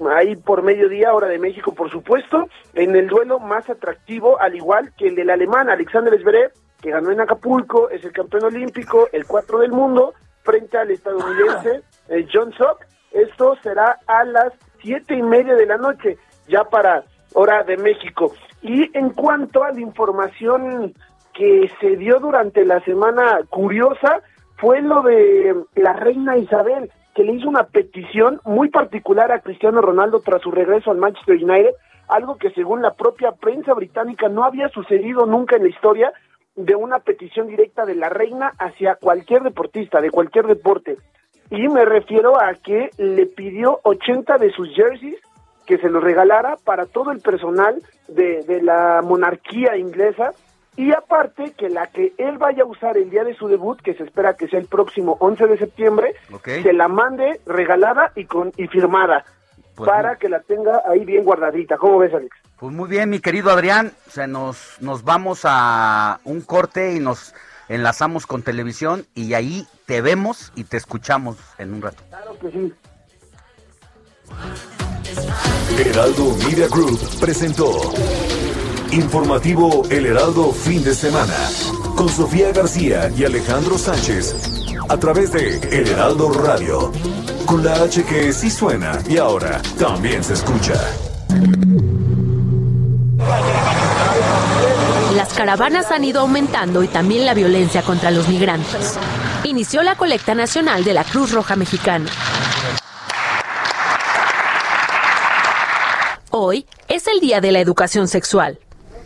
ahí 0.10 0.36
por 0.36 0.64
mediodía, 0.64 1.14
hora 1.14 1.28
de 1.28 1.40
México, 1.40 1.74
por 1.74 1.90
supuesto, 1.92 2.48
en 2.74 2.96
el 2.96 3.08
duelo 3.08 3.40
más 3.40 3.70
atractivo, 3.70 4.40
al 4.40 4.56
igual 4.56 4.94
que 4.98 5.08
el 5.08 5.16
del 5.16 5.30
alemán 5.30 5.70
Alexander 5.70 6.20
Zverev, 6.20 6.52
que 6.82 6.92
ganó 6.92 7.12
en 7.12 7.22
Acapulco, 7.22 7.90
es 7.90 8.04
el 8.04 8.12
campeón 8.12 8.46
olímpico, 8.46 9.08
el 9.12 9.26
4 9.26 9.60
del 9.60 9.72
mundo, 9.72 10.14
frente 10.44 10.78
al 10.78 10.92
estadounidense 10.92 11.82
eh, 12.10 12.28
John 12.32 12.52
Sock. 12.54 12.86
Esto 13.12 13.58
será 13.62 14.00
a 14.08 14.24
las 14.24 14.54
siete 14.82 15.16
y 15.16 15.22
media 15.22 15.56
de 15.56 15.66
la 15.66 15.78
noche, 15.78 16.18
ya 16.48 16.64
para 16.64 17.04
hora 17.34 17.64
de 17.64 17.78
México. 17.78 18.34
Y 18.62 18.96
en 18.98 19.12
cuanto 19.12 19.64
a 19.64 19.72
la 19.72 19.80
información 19.80 20.94
que 21.34 21.70
se 21.80 21.96
dio 21.98 22.20
durante 22.20 22.66
la 22.66 22.80
semana 22.82 23.40
curiosa, 23.50 24.22
fue 24.58 24.82
lo 24.82 25.02
de 25.02 25.56
la 25.76 25.94
reina 25.94 26.38
Isabel, 26.38 26.92
que 27.16 27.24
le 27.24 27.34
hizo 27.34 27.50
una 27.50 27.64
petición 27.64 28.40
muy 28.46 28.70
particular 28.70 29.32
a 29.32 29.42
Cristiano 29.42 29.82
Ronaldo 29.82 30.22
tras 30.22 30.42
su 30.42 30.52
regreso 30.52 30.92
al 30.92 30.98
Manchester 30.98 31.36
United, 31.36 31.72
algo 32.08 32.38
que 32.38 32.52
según 32.52 32.82
la 32.82 32.94
propia 32.94 33.32
prensa 33.32 33.74
británica 33.74 34.30
no 34.30 34.44
había 34.44 34.70
sucedido 34.70 35.26
nunca 35.26 35.56
en 35.56 35.64
la 35.64 35.70
historia 35.70 36.14
de 36.56 36.76
una 36.76 37.00
petición 37.00 37.48
directa 37.48 37.86
de 37.86 37.96
la 37.96 38.10
reina 38.10 38.54
hacia 38.60 38.96
cualquier 38.96 39.44
deportista, 39.44 40.02
de 40.02 40.12
cualquier 40.12 40.48
deporte. 40.48 40.98
Y 41.50 41.68
me 41.68 41.86
refiero 41.86 42.40
a 42.42 42.54
que 42.54 42.92
le 42.98 43.26
pidió 43.26 43.80
80 43.84 44.38
de 44.38 44.52
sus 44.52 44.74
jerseys 44.74 45.18
que 45.66 45.78
se 45.78 45.90
los 45.90 46.04
regalara 46.04 46.56
para 46.64 46.86
todo 46.86 47.12
el 47.12 47.20
personal 47.20 47.82
de, 48.08 48.44
de 48.44 48.62
la 48.62 49.02
monarquía 49.04 49.78
inglesa 49.78 50.32
y 50.82 50.92
aparte 50.94 51.54
que 51.56 51.70
la 51.70 51.86
que 51.86 52.16
él 52.18 52.40
vaya 52.40 52.64
a 52.64 52.66
usar 52.66 52.98
el 52.98 53.12
día 53.12 53.24
de 53.24 53.36
su 53.36 53.48
debut, 53.48 53.80
que 53.82 53.94
se 53.94 54.04
espera 54.04 54.36
que 54.36 54.48
sea 54.48 54.60
el 54.60 54.66
próximo 54.66 55.16
11 55.20 55.46
de 55.46 55.58
septiembre, 55.60 56.16
se 56.44 56.74
la 56.74 56.88
mande 56.88 57.40
regalada 57.46 58.12
y 58.16 58.26
con 58.26 58.52
y 58.58 58.66
firmada 58.66 59.24
Pues 59.76 59.88
para 59.88 60.16
que 60.16 60.28
la 60.28 60.40
tenga 60.40 60.82
ahí 60.90 61.06
bien 61.06 61.24
guardadita. 61.24 61.78
¿Cómo 61.78 62.00
ves, 62.00 62.12
Alex? 62.16 62.36
Pues 62.60 62.74
muy 62.74 62.90
bien, 62.90 63.12
mi 63.12 63.20
querido 63.20 63.52
Adrián, 63.52 63.92
o 64.08 64.10
sea, 64.10 64.26
nos, 64.26 64.78
nos 64.82 65.04
vamos 65.04 65.42
a 65.44 66.20
un 66.24 66.42
corte 66.42 66.96
y 66.96 67.00
nos 67.00 67.36
enlazamos 67.70 68.26
con 68.26 68.42
televisión 68.42 69.06
y 69.14 69.36
ahí 69.36 69.68
te 69.86 70.02
vemos 70.02 70.52
y 70.56 70.64
te 70.64 70.78
escuchamos 70.78 71.38
en 71.60 71.76
un 71.76 71.84
rato. 71.84 72.02
Claro 72.10 72.40
que 72.40 72.50
sí. 72.50 72.74
Heraldo 75.78 76.36
Media 76.48 76.68
Group 76.70 77.00
presentó 77.20 77.94
Informativo 78.92 79.84
El 79.90 80.06
Heraldo 80.06 80.52
Fin 80.52 80.84
de 80.84 80.94
Semana 80.94 81.34
con 81.96 82.10
Sofía 82.10 82.52
García 82.52 83.10
y 83.16 83.24
Alejandro 83.24 83.78
Sánchez 83.78 84.36
a 84.90 84.98
través 84.98 85.32
de 85.32 85.60
El 85.72 85.88
Heraldo 85.88 86.30
Radio 86.34 86.92
con 87.46 87.64
la 87.64 87.74
H 87.84 88.04
que 88.04 88.34
sí 88.34 88.50
suena 88.52 89.00
y 89.08 89.18
ahora 89.18 89.62
también 89.80 90.22
se 90.26 90.34
escucha. 90.34 90.74
Las 95.16 95.34
caravanas 95.34 95.90
han 95.92 96.04
ido 96.04 96.20
aumentando 96.20 96.84
y 96.84 96.90
también 96.90 97.26
la 97.26 97.34
violencia 97.34 97.84
contra 97.84 98.12
los 98.12 98.28
migrantes. 98.28 98.98
Inició 99.46 99.84
la 99.84 99.96
colecta 99.96 100.36
nacional 100.36 100.84
de 100.84 100.94
la 100.94 101.06
Cruz 101.06 101.32
Roja 101.32 101.56
Mexicana. 101.56 102.10
Hoy 106.32 106.66
es 106.90 107.08
el 107.08 107.22
Día 107.22 107.40
de 107.40 107.54
la 107.54 107.60
Educación 107.60 108.10
Sexual. 108.10 108.60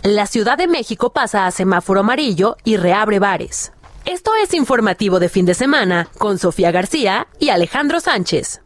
La 0.06 0.28
Ciudad 0.28 0.56
de 0.56 0.68
México 0.68 1.12
pasa 1.12 1.47
a 1.47 1.51
semáforo 1.51 2.01
amarillo 2.01 2.58
y 2.64 2.78
reabre 2.78 3.18
bares. 3.18 3.72
Esto 4.06 4.34
es 4.36 4.53
informativo 4.53 5.20
de 5.20 5.30
fin 5.30 5.47
de 5.47 5.56
semana 5.56 6.10
con 6.20 6.38
Sofía 6.38 6.70
García 6.70 7.26
y 7.39 7.49
Alejandro 7.49 7.99
Sánchez. 7.99 8.62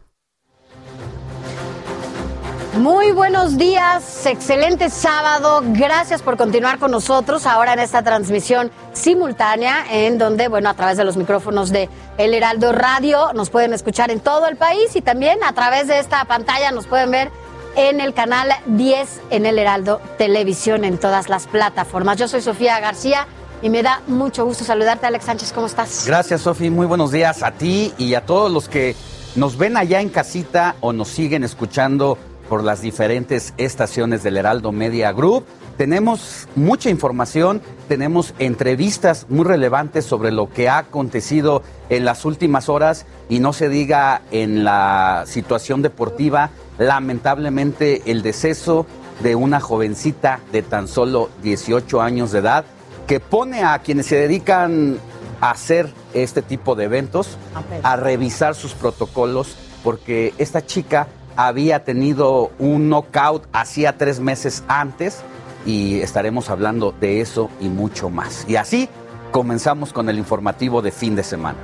Muy 2.76 3.12
buenos 3.12 3.56
días, 3.56 4.26
excelente 4.26 4.90
sábado. 4.90 5.62
Gracias 5.68 6.20
por 6.20 6.36
continuar 6.36 6.78
con 6.78 6.90
nosotros 6.90 7.46
ahora 7.46 7.72
en 7.72 7.78
esta 7.78 8.02
transmisión 8.02 8.70
simultánea 8.92 9.86
en 9.90 10.18
donde, 10.18 10.48
bueno, 10.48 10.68
a 10.68 10.74
través 10.74 10.98
de 10.98 11.04
los 11.04 11.16
micrófonos 11.16 11.70
de 11.70 11.88
El 12.18 12.34
Heraldo 12.34 12.72
Radio 12.72 13.32
nos 13.32 13.48
pueden 13.48 13.72
escuchar 13.72 14.10
en 14.10 14.20
todo 14.20 14.46
el 14.46 14.56
país 14.56 14.94
y 14.94 15.00
también 15.00 15.42
a 15.42 15.54
través 15.54 15.88
de 15.88 16.00
esta 16.00 16.22
pantalla 16.26 16.70
nos 16.70 16.86
pueden 16.86 17.10
ver 17.10 17.30
en 17.76 18.00
el 18.00 18.14
canal 18.14 18.50
10 18.66 19.20
en 19.30 19.46
El 19.46 19.58
Heraldo 19.58 20.00
Televisión 20.18 20.84
en 20.84 20.98
todas 20.98 21.28
las 21.28 21.46
plataformas. 21.46 22.18
Yo 22.18 22.28
soy 22.28 22.40
Sofía 22.40 22.80
García 22.80 23.26
y 23.62 23.70
me 23.70 23.82
da 23.82 24.02
mucho 24.06 24.44
gusto 24.44 24.64
saludarte, 24.64 25.06
Alex 25.06 25.24
Sánchez. 25.24 25.52
¿Cómo 25.52 25.66
estás? 25.66 26.06
Gracias, 26.06 26.42
Sofi. 26.42 26.70
Muy 26.70 26.86
buenos 26.86 27.12
días 27.12 27.42
a 27.42 27.52
ti 27.52 27.92
y 27.98 28.14
a 28.14 28.24
todos 28.24 28.50
los 28.50 28.68
que 28.68 28.96
nos 29.36 29.56
ven 29.56 29.76
allá 29.76 30.00
en 30.00 30.08
casita 30.08 30.76
o 30.80 30.92
nos 30.92 31.08
siguen 31.08 31.44
escuchando 31.44 32.18
por 32.48 32.64
las 32.64 32.80
diferentes 32.80 33.54
estaciones 33.58 34.22
del 34.22 34.36
Heraldo 34.36 34.72
Media 34.72 35.12
Group. 35.12 35.44
Tenemos 35.80 36.46
mucha 36.56 36.90
información, 36.90 37.62
tenemos 37.88 38.34
entrevistas 38.38 39.24
muy 39.30 39.46
relevantes 39.46 40.04
sobre 40.04 40.30
lo 40.30 40.50
que 40.50 40.68
ha 40.68 40.76
acontecido 40.76 41.62
en 41.88 42.04
las 42.04 42.26
últimas 42.26 42.68
horas 42.68 43.06
y 43.30 43.38
no 43.38 43.54
se 43.54 43.70
diga 43.70 44.20
en 44.30 44.62
la 44.62 45.24
situación 45.26 45.80
deportiva, 45.80 46.50
lamentablemente 46.76 48.02
el 48.10 48.20
deceso 48.20 48.84
de 49.22 49.36
una 49.36 49.58
jovencita 49.58 50.40
de 50.52 50.60
tan 50.60 50.86
solo 50.86 51.30
18 51.42 52.02
años 52.02 52.30
de 52.32 52.40
edad 52.40 52.66
que 53.06 53.18
pone 53.18 53.64
a 53.64 53.78
quienes 53.78 54.04
se 54.04 54.16
dedican 54.16 54.98
a 55.40 55.52
hacer 55.52 55.90
este 56.12 56.42
tipo 56.42 56.74
de 56.74 56.84
eventos 56.84 57.38
a 57.82 57.96
revisar 57.96 58.54
sus 58.54 58.74
protocolos 58.74 59.56
porque 59.82 60.34
esta 60.36 60.60
chica 60.60 61.08
había 61.36 61.84
tenido 61.84 62.50
un 62.58 62.90
knockout 62.90 63.46
hacía 63.54 63.96
tres 63.96 64.20
meses 64.20 64.62
antes 64.68 65.22
y 65.66 66.00
estaremos 66.00 66.50
hablando 66.50 66.92
de 67.00 67.20
eso 67.20 67.50
y 67.60 67.68
mucho 67.68 68.10
más. 68.10 68.46
Y 68.48 68.56
así 68.56 68.88
comenzamos 69.30 69.92
con 69.92 70.08
el 70.08 70.18
informativo 70.18 70.82
de 70.82 70.90
fin 70.90 71.14
de 71.16 71.22
semana. 71.22 71.58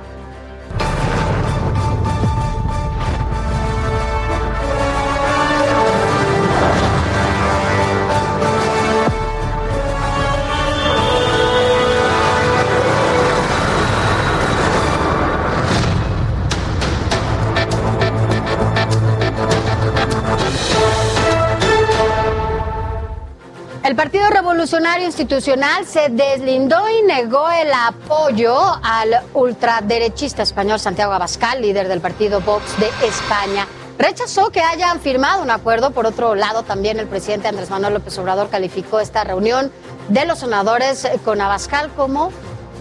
Revolucionario 24.67 25.05
Institucional 25.05 25.85
se 25.85 26.09
deslindó 26.09 26.89
y 26.89 27.01
negó 27.01 27.49
el 27.49 27.71
apoyo 27.71 28.53
al 28.83 29.21
ultraderechista 29.33 30.43
español 30.43 30.77
Santiago 30.77 31.13
Abascal, 31.13 31.61
líder 31.61 31.87
del 31.87 32.01
partido 32.01 32.41
Vox 32.41 32.77
de 32.77 32.89
España. 33.07 33.65
Rechazó 33.97 34.49
que 34.49 34.59
hayan 34.59 34.99
firmado 34.99 35.41
un 35.41 35.51
acuerdo. 35.51 35.91
Por 35.91 36.05
otro 36.05 36.35
lado, 36.35 36.63
también 36.63 36.99
el 36.99 37.07
presidente 37.07 37.47
Andrés 37.47 37.69
Manuel 37.69 37.93
López 37.93 38.17
Obrador 38.17 38.49
calificó 38.49 38.99
esta 38.99 39.23
reunión 39.23 39.71
de 40.09 40.25
los 40.25 40.39
senadores 40.39 41.07
con 41.23 41.39
Abascal 41.39 41.89
como 41.95 42.33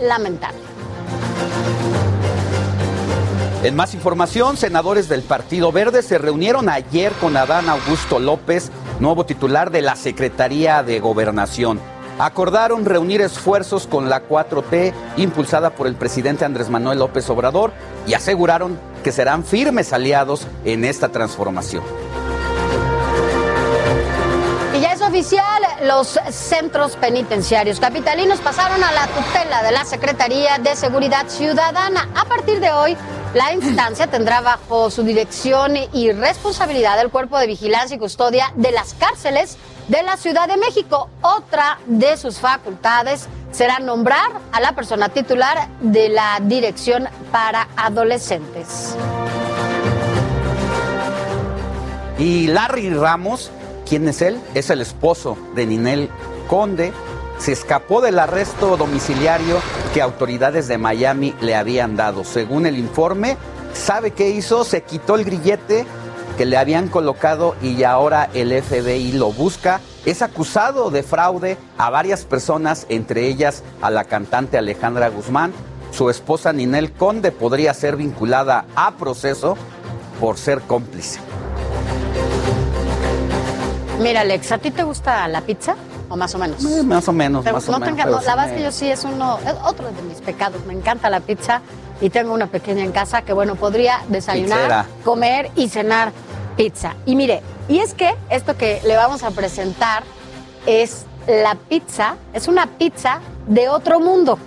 lamentable. 0.03 0.59
En 3.63 3.77
más 3.77 3.95
información, 3.95 4.57
senadores 4.57 5.09
del 5.09 5.23
Partido 5.23 5.71
Verde 5.71 6.03
se 6.03 6.19
reunieron 6.19 6.69
ayer 6.69 7.13
con 7.21 7.37
Adán 7.37 7.69
Augusto 7.69 8.19
López, 8.19 8.73
nuevo 9.01 9.27
titular 9.27 9.71
de 9.71 9.83
la 9.83 9.97
Secretaría 9.97 10.83
de 10.83 11.01
Gobernación. 11.01 11.81
Acordaron 12.19 12.87
reunir 12.87 13.21
esfuerzos 13.21 13.87
con 13.87 14.09
la 14.09 14.27
4T 14.27 14.93
impulsada 15.19 15.71
por 15.71 15.87
el 15.87 15.97
presidente 15.97 16.45
Andrés 16.47 16.71
Manuel 16.71 17.01
López 17.01 17.29
Obrador 17.29 17.73
y 18.07 18.15
aseguraron 18.15 18.79
que 19.05 19.13
serán 19.13 19.45
firmes 19.45 19.93
aliados 19.93 20.47
en 20.65 20.85
esta 20.85 21.11
transformación. 21.11 21.83
Y 24.75 24.81
ya 24.81 24.93
es 24.93 25.03
oficial, 25.03 25.63
los 25.85 26.19
centros 26.31 26.97
penitenciarios 26.97 27.81
capitalinos 27.81 28.41
pasaron 28.41 28.83
a 28.83 28.93
la 28.93 29.07
tutela 29.09 29.63
de 29.63 29.73
la 29.73 29.85
Secretaría 29.85 30.59
de 30.59 30.75
Seguridad 30.75 31.29
Ciudadana. 31.29 32.09
A 32.15 32.25
partir 32.25 32.61
de 32.61 32.71
hoy, 32.73 32.97
la 33.35 33.53
instancia 33.53 34.07
tendrá 34.07 34.41
bajo 34.41 34.91
su 34.91 35.03
dirección 35.03 35.75
y 35.93 36.13
responsabilidad 36.13 37.01
el 37.01 37.11
Cuerpo 37.11 37.39
de 37.39 37.47
Vigilancia 37.47 37.97
y 37.97 37.99
Custodia 37.99 38.53
de 38.57 38.73
las 38.73 38.95
cárceles 38.95 39.59
de 39.89 40.03
la 40.03 40.17
Ciudad 40.17 40.49
de 40.49 40.57
México. 40.57 41.09
Otra 41.23 41.79
de 41.87 42.17
sus 42.17 42.39
facultades 42.39 43.29
será 43.53 43.79
nombrar 43.79 44.33
a 44.53 44.61
la 44.61 44.73
persona 44.75 45.09
titular 45.09 45.69
de 45.81 46.09
la 46.09 46.39
Dirección 46.43 47.09
para 47.31 47.69
Adolescentes. 47.77 48.97
Y 52.19 52.47
Larry 52.49 52.91
Ramos, 52.91 53.51
¿quién 53.89 54.09
es 54.09 54.23
él? 54.23 54.41
Es 54.55 54.71
el 54.71 54.81
esposo 54.81 55.37
de 55.55 55.67
Ninel 55.67 56.11
Conde. 56.49 56.93
Se 57.39 57.53
escapó 57.53 58.01
del 58.01 58.19
arresto 58.19 58.77
domiciliario 58.77 59.61
que 59.93 60.03
autoridades 60.03 60.69
de 60.69 60.79
Miami 60.79 61.35
le 61.41 61.55
habían 61.55 61.97
dado. 61.97 62.25
Según 62.25 62.67
el 62.67 62.79
informe, 62.79 63.37
¿sabe 63.73 64.11
qué 64.11 64.31
hizo? 64.31 64.65
Se 64.65 64.83
quitó 64.83 65.15
el 65.17 65.25
grillete 65.25 65.87
que 66.37 66.47
le 66.47 66.57
habían 66.57 66.89
colocado 66.89 67.57
y 67.63 67.83
ahora 67.85 68.29
el 68.35 68.53
FBI 68.63 69.13
lo 69.13 69.33
busca. 69.33 69.81
Es 70.05 70.23
acusado 70.23 70.91
de 70.91 71.03
fraude 71.03 71.57
a 71.79 71.91
varias 71.91 72.25
personas, 72.25 72.87
entre 72.89 73.27
ellas 73.27 73.63
a 73.81 73.91
la 73.91 74.05
cantante 74.05 74.59
Alejandra 74.59 75.09
Guzmán. 75.09 75.53
Su 75.93 76.11
esposa 76.11 76.53
Ninel 76.53 76.93
Conde 76.93 77.33
podría 77.33 77.73
ser 77.75 77.97
vinculada 77.97 78.67
a 78.75 78.97
proceso 78.97 79.57
por 80.21 80.37
ser 80.37 80.61
cómplice. 80.63 81.21
Mira, 84.01 84.21
Alex, 84.21 84.53
¿a 84.53 84.59
ti 84.59 84.71
te 84.71 84.83
gusta 84.83 85.27
la 85.29 85.41
pizza? 85.41 85.75
¿O 86.09 86.17
más 86.17 86.35
o 86.35 86.39
menos? 86.39 86.65
Eh, 86.65 86.83
más 86.85 87.09
o 87.09 87.13
menos, 87.13 87.43
Pero 87.45 87.57
más 87.57 87.69
o 87.69 87.73
no 87.73 87.79
menos, 87.81 87.97
pero 88.03 88.21
la 88.21 88.37
verdad 88.37 88.49
es 88.51 88.57
que 88.57 88.63
yo 88.63 88.73
sí 88.73 88.91
es 88.91 89.05
uno, 89.05 89.39
es 89.45 89.55
otro 89.65 89.91
de 89.91 90.03
mis 90.03 90.19
pecados. 90.21 90.65
Me 90.67 90.73
encanta 90.73 91.11
la 91.11 91.21
pizza 91.21 91.63
y 92.01 92.11
tengo 92.11 92.33
una 92.33 92.47
pequeña 92.47 92.85
en 92.85 92.93
casa 92.93 93.23
que, 93.23 93.33
bueno, 93.33 93.57
podría 93.57 94.03
desayunar, 94.09 94.59
Pizzera. 94.59 94.87
comer 95.05 95.51
y 95.57 95.69
cenar 95.69 96.13
pizza. 96.57 96.95
Y 97.07 97.17
mire, 97.17 97.43
y 97.69 97.79
es 97.81 97.95
que 97.95 98.15
esto 98.31 98.57
que 98.57 98.81
le 98.85 98.97
vamos 98.97 99.23
a 99.25 99.31
presentar 99.31 100.05
es 100.67 101.05
la 101.27 101.57
pizza, 101.57 102.17
es 102.33 102.47
una 102.49 102.67
pizza 102.67 103.21
de 103.47 103.69
otro 103.69 103.99
mundo. 104.01 104.39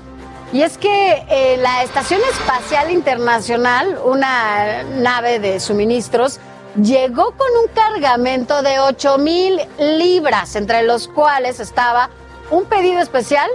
Y 0.52 0.62
es 0.64 0.78
que 0.78 1.26
eh, 1.30 1.58
la 1.58 1.84
Estación 1.84 2.22
Espacial 2.32 2.90
Internacional, 2.90 4.00
una 4.04 4.84
nave 4.84 5.40
de 5.40 5.60
suministros, 5.60 6.40
llegó 6.76 7.32
con 7.32 7.48
un 7.64 7.68
cargamento 7.74 8.62
de 8.62 8.80
8 8.80 9.18
mil 9.18 9.60
libras, 9.80 10.56
entre 10.56 10.84
los 10.84 11.08
cuales 11.08 11.60
estaba 11.60 12.10
un 12.52 12.66
pedido 12.66 13.02
especial 13.02 13.50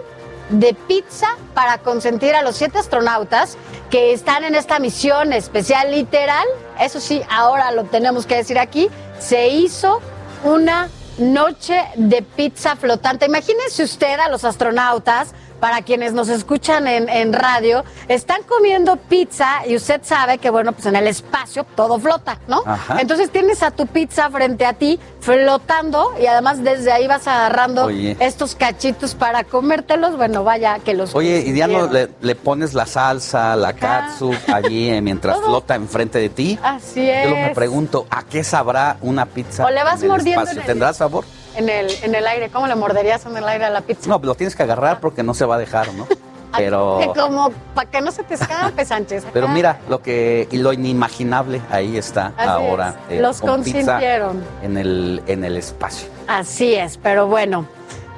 de 0.51 0.75
pizza 0.75 1.29
para 1.55 1.79
consentir 1.79 2.35
a 2.35 2.43
los 2.43 2.57
siete 2.57 2.79
astronautas 2.79 3.57
que 3.91 4.13
están 4.13 4.45
en 4.45 4.55
esta 4.55 4.79
misión 4.79 5.33
especial 5.33 5.91
literal. 5.91 6.47
Eso 6.81 7.01
sí, 7.01 7.23
ahora 7.31 7.71
lo 7.73 7.85
tenemos 7.85 8.27
que 8.27 8.37
decir 8.37 8.59
aquí, 8.59 8.91
se 9.19 9.49
hizo 9.49 10.01
una 10.45 10.91
noche 11.19 11.83
de 11.97 12.23
pizza 12.23 12.77
flotante. 12.77 13.27
Imagínense 13.27 13.85
usted 13.85 14.19
a 14.19 14.29
los 14.29 14.45
astronautas, 14.45 15.33
para 15.65 15.81
quienes 15.81 16.13
nos 16.13 16.29
escuchan 16.29 16.87
en, 16.87 17.09
en 17.09 17.33
radio, 17.33 17.85
están 18.09 18.43
comiendo 18.43 18.97
pizza 18.97 19.67
y 19.67 19.75
usted 19.77 20.03
sabe 20.05 20.37
que, 20.37 20.51
bueno, 20.51 20.73
pues 20.73 20.85
en 20.85 20.95
el 20.95 21.07
espacio 21.07 21.65
todo 21.75 21.99
flota, 21.99 22.39
¿no? 22.49 22.63
Ajá. 22.67 23.01
Entonces 23.01 23.31
tienes 23.31 23.63
a 23.63 23.71
tu 23.71 23.87
pizza 23.87 24.29
frente 24.29 24.67
a 24.67 24.75
ti 24.75 25.01
flotando 25.21 26.13
y 26.21 26.27
además 26.27 26.63
desde 26.63 26.93
ahí 26.93 27.07
vas 27.07 27.27
agarrando 27.27 27.87
Oye. 27.87 28.15
estos 28.21 28.55
cachitos 28.55 29.15
para 29.15 29.45
comértelos. 29.45 30.19
Bueno, 30.19 30.45
vaya 30.45 30.81
que 30.81 30.93
los 30.93 31.15
Oye, 31.15 31.43
y 31.47 31.55
ya 31.57 31.67
no 31.67 31.87
le, 31.87 32.11
le 32.21 32.35
pones 32.35 32.75
la 32.75 32.85
salsa, 32.85 33.57
la 33.57 33.73
catsup 33.73 34.35
allí 34.53 34.91
eh, 34.91 35.01
mientras 35.01 35.37
Todo. 35.41 35.47
flota 35.47 35.77
enfrente 35.77 36.19
de 36.19 36.29
ti. 36.29 36.59
Así 36.63 37.07
Yo 37.07 37.31
lo 37.31 37.37
me 37.37 37.47
es. 37.49 37.55
pregunto, 37.55 38.07
¿a 38.11 38.23
qué 38.25 38.45
sabrá 38.45 38.99
una 39.01 39.25
pizza? 39.25 39.65
O 39.65 39.71
le 39.71 39.83
vas 39.83 40.01
en 40.01 40.05
el 40.05 40.09
mordiendo 40.11 40.43
espacio? 40.43 40.61
en 40.61 40.61
el- 40.63 40.67
¿Tendrá 40.67 40.93
sabor? 40.93 41.25
En 41.57 41.69
el, 41.69 41.89
en 42.03 42.15
el 42.15 42.27
aire, 42.27 42.51
¿cómo 42.51 42.67
le 42.67 42.75
morderías 42.75 43.25
en 43.27 43.37
el 43.37 43.47
aire 43.49 43.65
a 43.67 43.71
la 43.71 43.81
pizza? 43.83 44.09
No, 44.09 44.19
lo 44.23 44.35
tienes 44.35 44.57
que 44.57 44.63
agarrar 44.65 45.01
porque 45.01 45.23
no 45.23 45.35
se 45.35 45.45
va 45.45 45.55
a 45.57 45.59
dejar, 45.59 45.93
¿no? 45.95 46.07
Pero, 46.57 46.99
Que 47.01 47.21
como 47.21 47.51
para 47.75 47.91
que 47.91 48.01
no 48.01 48.13
se 48.13 48.23
te 48.23 48.35
escape, 48.35 48.85
Sánchez. 48.85 49.25
pero 49.33 49.47
Acá. 49.47 49.55
mira, 49.55 49.79
lo 49.89 50.01
que 50.01 50.47
y 50.53 50.59
lo 50.59 50.73
inimaginable 50.73 51.61
ahí 51.69 51.97
está 51.97 52.33
Así 52.37 52.49
ahora. 52.49 52.95
es. 53.09 53.17
eh, 53.17 53.21
Los 53.21 53.41
con 53.41 53.65
pizza 53.65 53.79
consintieron. 53.81 54.45
en 54.63 54.77
el 54.77 55.23
en 55.27 55.43
el 55.45 55.57
espacio. 55.57 56.07
Así 56.29 56.75
es, 56.77 56.97
pero 56.97 57.27
bueno, 57.27 57.67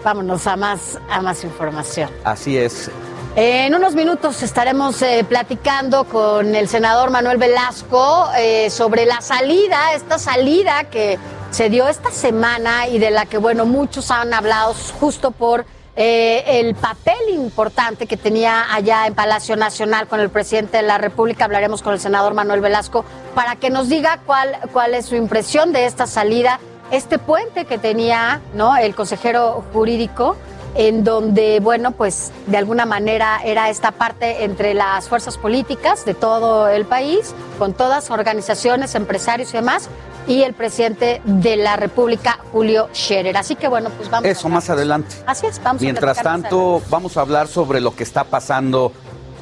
vámonos 0.04 0.46
a 0.46 0.54
más, 0.56 0.98
a 1.10 1.22
más 1.22 1.44
información. 1.44 2.10
Así 2.24 2.58
es. 2.58 2.90
En 3.36 3.74
unos 3.74 3.94
minutos 3.94 4.42
estaremos 4.42 5.00
eh, 5.00 5.24
platicando 5.26 6.04
con 6.04 6.54
el 6.54 6.68
senador 6.68 7.08
Manuel 7.10 7.38
Velasco 7.38 8.28
eh, 8.36 8.68
sobre 8.68 9.06
la 9.06 9.22
salida, 9.22 9.94
esta 9.94 10.18
salida 10.18 10.84
que 10.84 11.18
se 11.50 11.70
dio 11.70 11.88
esta 11.88 12.10
semana 12.10 12.88
y 12.88 12.98
de 12.98 13.10
la 13.10 13.26
que, 13.26 13.38
bueno, 13.38 13.66
muchos 13.66 14.10
han 14.10 14.34
hablado 14.34 14.74
justo 15.00 15.30
por 15.30 15.64
eh, 15.98 16.60
el 16.60 16.74
papel 16.74 17.16
importante 17.30 18.06
que 18.06 18.18
tenía 18.18 18.74
allá 18.74 19.06
en 19.06 19.14
Palacio 19.14 19.56
Nacional 19.56 20.06
con 20.08 20.20
el 20.20 20.28
presidente 20.28 20.76
de 20.76 20.82
la 20.82 20.98
República. 20.98 21.46
Hablaremos 21.46 21.82
con 21.82 21.94
el 21.94 22.00
senador 22.00 22.34
Manuel 22.34 22.60
Velasco 22.60 23.04
para 23.34 23.56
que 23.56 23.70
nos 23.70 23.88
diga 23.88 24.20
cuál, 24.26 24.56
cuál 24.72 24.92
es 24.92 25.06
su 25.06 25.16
impresión 25.16 25.72
de 25.72 25.86
esta 25.86 26.06
salida, 26.06 26.60
este 26.90 27.18
puente 27.18 27.64
que 27.64 27.78
tenía 27.78 28.42
¿no? 28.52 28.76
el 28.76 28.94
consejero 28.94 29.64
jurídico 29.72 30.36
en 30.76 31.04
donde, 31.04 31.60
bueno, 31.60 31.92
pues 31.92 32.32
de 32.46 32.58
alguna 32.58 32.84
manera 32.84 33.40
era 33.42 33.70
esta 33.70 33.92
parte 33.92 34.44
entre 34.44 34.74
las 34.74 35.08
fuerzas 35.08 35.38
políticas 35.38 36.04
de 36.04 36.12
todo 36.12 36.68
el 36.68 36.84
país, 36.84 37.34
con 37.58 37.72
todas 37.72 38.10
organizaciones, 38.10 38.94
empresarios 38.94 39.54
y 39.54 39.56
demás, 39.56 39.88
y 40.26 40.42
el 40.42 40.54
presidente 40.54 41.20
de 41.24 41.56
la 41.56 41.76
República, 41.76 42.38
Julio 42.52 42.88
Scherer. 42.92 43.36
Así 43.36 43.56
que, 43.56 43.68
bueno, 43.68 43.90
pues 43.90 44.10
vamos. 44.10 44.28
Eso 44.28 44.48
más 44.48 44.70
adelante. 44.70 45.16
Así 45.26 45.46
es, 45.46 45.62
vamos 45.62 45.82
Mientras 45.82 46.18
a 46.18 46.22
tanto, 46.22 46.82
vamos 46.90 47.16
a 47.16 47.20
hablar 47.20 47.48
sobre 47.48 47.80
lo 47.80 47.94
que 47.94 48.02
está 48.02 48.24
pasando 48.24 48.92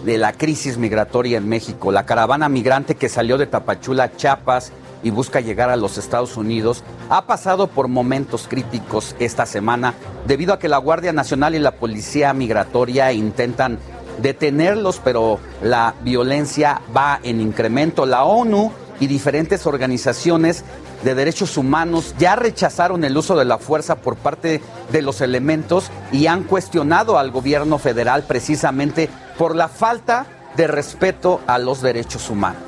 de 0.05 0.19
la 0.19 0.33
crisis 0.33 0.77
migratoria 0.77 1.39
en 1.39 1.49
México. 1.49 1.91
La 1.91 2.05
caravana 2.05 2.49
migrante 2.49 2.95
que 2.95 3.09
salió 3.09 3.39
de 3.39 3.47
Tapachula, 3.47 4.15
Chiapas, 4.17 4.73
y 5.03 5.11
busca 5.11 5.41
llegar 5.41 5.69
a 5.69 5.77
los 5.77 5.99
Estados 5.99 6.37
Unidos, 6.37 6.83
ha 7.11 7.27
pasado 7.27 7.67
por 7.67 7.89
momentos 7.89 8.49
críticos 8.49 9.15
esta 9.19 9.45
semana 9.45 9.93
debido 10.27 10.55
a 10.55 10.59
que 10.59 10.69
la 10.69 10.79
Guardia 10.79 11.13
Nacional 11.13 11.55
y 11.55 11.59
la 11.59 11.73
Policía 11.73 12.33
Migratoria 12.33 13.13
intentan 13.13 13.79
detenerlos, 14.23 15.01
pero 15.05 15.39
la 15.63 15.95
violencia 16.03 16.81
va 16.97 17.21
en 17.23 17.41
incremento. 17.41 18.07
La 18.07 18.25
ONU 18.25 18.73
y 19.01 19.07
diferentes 19.07 19.67
organizaciones 19.67 20.65
de 21.03 21.15
derechos 21.15 21.57
humanos 21.57 22.15
ya 22.19 22.37
rechazaron 22.37 23.05
el 23.05 23.17
uso 23.17 23.37
de 23.37 23.45
la 23.45 23.59
fuerza 23.59 23.97
por 23.97 24.17
parte 24.17 24.61
de 24.91 25.03
los 25.03 25.21
elementos 25.21 25.91
y 26.13 26.27
han 26.27 26.45
cuestionado 26.45 27.19
al 27.19 27.31
gobierno 27.31 27.79
federal 27.79 28.25
precisamente 28.27 29.09
por 29.37 29.55
la 29.55 29.69
falta 29.69 30.27
de 30.57 30.67
respeto 30.67 31.41
a 31.47 31.59
los 31.59 31.83
derechos 31.83 32.31
humanos. 32.31 32.63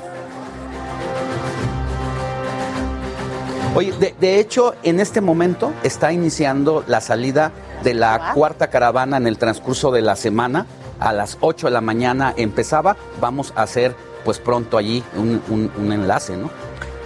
Oye, 3.75 3.91
de, 3.99 4.15
de 4.19 4.39
hecho, 4.39 4.73
en 4.81 4.99
este 4.99 5.21
momento 5.21 5.71
está 5.83 6.11
iniciando 6.11 6.83
la 6.87 6.99
salida 6.99 7.51
de 7.83 7.93
la 7.93 8.31
cuarta 8.33 8.69
caravana 8.69 9.17
en 9.17 9.27
el 9.27 9.37
transcurso 9.37 9.91
de 9.91 10.01
la 10.01 10.15
semana. 10.15 10.65
A 10.99 11.13
las 11.13 11.37
8 11.41 11.67
de 11.67 11.73
la 11.73 11.81
mañana 11.81 12.33
empezaba. 12.37 12.97
Vamos 13.21 13.53
a 13.55 13.61
hacer, 13.61 13.95
pues 14.27 14.39
pronto 14.39 14.77
allí, 14.77 15.01
un, 15.15 15.41
un- 15.47 15.71
un 15.77 15.93
enlace, 15.93 16.35
¿no? 16.35 16.49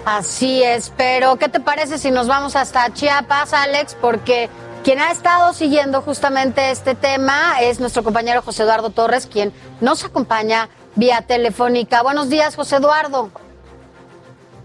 Así 0.06 0.64
es, 0.64 0.92
pero 0.98 1.36
¿qué 1.36 1.50
te 1.50 1.60
parece 1.60 2.00
si 2.00 2.10
nos 2.10 2.28
vamos 2.28 2.56
hasta 2.56 2.92
Chiapas, 2.92 3.54
Alex? 3.54 3.94
Porque 4.02 4.50
quien 4.84 5.00
ha 5.00 5.12
estado 5.12 5.54
siguiendo 5.54 6.02
justamente 6.02 6.72
este 6.72 6.96
tema 6.96 7.62
es 7.62 7.80
nuestro 7.80 8.02
compañero 8.04 8.42
José 8.42 8.64
Eduardo 8.64 8.90
Torres, 8.90 9.28
quien 9.32 9.54
nos 9.82 10.04
acompaña 10.04 10.68
vía 10.96 11.22
telefónica. 11.22 12.02
Buenos 12.02 12.28
días, 12.28 12.56
José 12.56 12.78
Eduardo. 12.78 13.30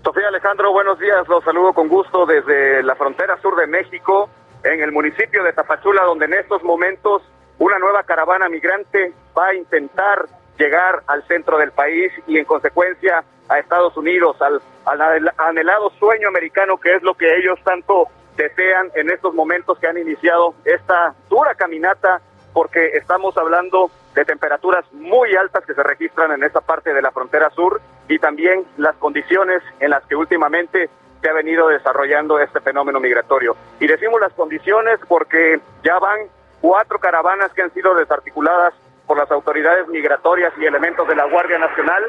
Sofía 0.03 0.29
Alejandro, 0.29 0.73
buenos 0.73 0.99
días. 0.99 1.29
Los 1.29 1.45
saludo 1.45 1.75
con 1.75 1.89
gusto 1.89 2.25
desde 2.25 2.83
la 2.85 2.97
frontera 2.97 3.39
sur 3.43 3.55
de 3.57 3.67
México, 3.67 4.31
en 4.65 4.81
el 4.83 4.93
municipio 4.93 5.45
de 5.45 5.53
Tapachula, 5.53 6.05
donde 6.05 6.25
en 6.25 6.33
estos 6.33 6.63
momentos 6.63 7.21
una 7.59 7.79
nueva 7.79 8.03
caravana 8.05 8.49
migrante 8.49 9.13
va 9.37 9.49
a 9.49 9.55
intentar 9.55 10.25
llegar 10.59 11.03
al 11.07 11.23
centro 11.27 11.59
del 11.59 11.73
país 11.73 12.13
y 12.27 12.39
en 12.39 12.45
consecuencia 12.45 13.25
a 13.49 13.59
Estados 13.59 13.97
Unidos, 13.97 14.37
al, 14.41 14.61
al 14.85 15.33
anhelado 15.39 15.91
sueño 15.99 16.29
americano 16.29 16.79
que 16.79 16.95
es 16.95 17.03
lo 17.03 17.15
que 17.15 17.37
ellos 17.37 17.59
tanto 17.65 18.09
desean 18.37 18.91
en 18.95 19.11
estos 19.11 19.35
momentos 19.35 19.79
que 19.79 19.87
han 19.87 19.99
iniciado 19.99 20.55
esta 20.65 21.15
dura 21.29 21.55
caminata 21.55 22.21
porque 22.53 22.93
estamos 22.95 23.37
hablando 23.37 23.91
de 24.15 24.25
temperaturas 24.25 24.85
muy 24.93 25.37
altas 25.37 25.65
que 25.67 25.75
se 25.75 25.83
registran 25.83 26.33
en 26.33 26.43
esta 26.43 26.61
parte 26.61 26.95
de 26.95 27.03
la 27.03 27.11
frontera 27.11 27.51
sur 27.51 27.81
y 28.09 28.19
también 28.19 28.65
las 28.79 28.97
condiciones 28.97 29.63
en 29.79 29.91
las 29.91 30.05
que 30.07 30.17
últimamente 30.17 30.89
se 31.21 31.29
ha 31.29 31.33
venido 31.33 31.69
desarrollando 31.69 32.39
este 32.41 32.61
fenómeno 32.61 33.01
migratorio. 33.01 33.57
Y 33.81 33.87
decimos 33.87 34.21
las 34.21 34.33
condiciones 34.33 34.99
porque 35.07 35.61
ya 35.83 35.99
van 35.99 36.21
cuatro 36.61 36.99
caravanas 36.99 37.53
que 37.53 37.63
han 37.63 37.73
sido 37.73 37.95
desarticuladas 37.95 38.75
por 39.07 39.19
las 39.19 39.31
autoridades 39.31 39.87
migratorias 39.89 40.53
y 40.59 40.65
elementos 40.65 41.07
de 41.09 41.15
la 41.15 41.27
Guardia 41.27 41.59
Nacional 41.59 42.03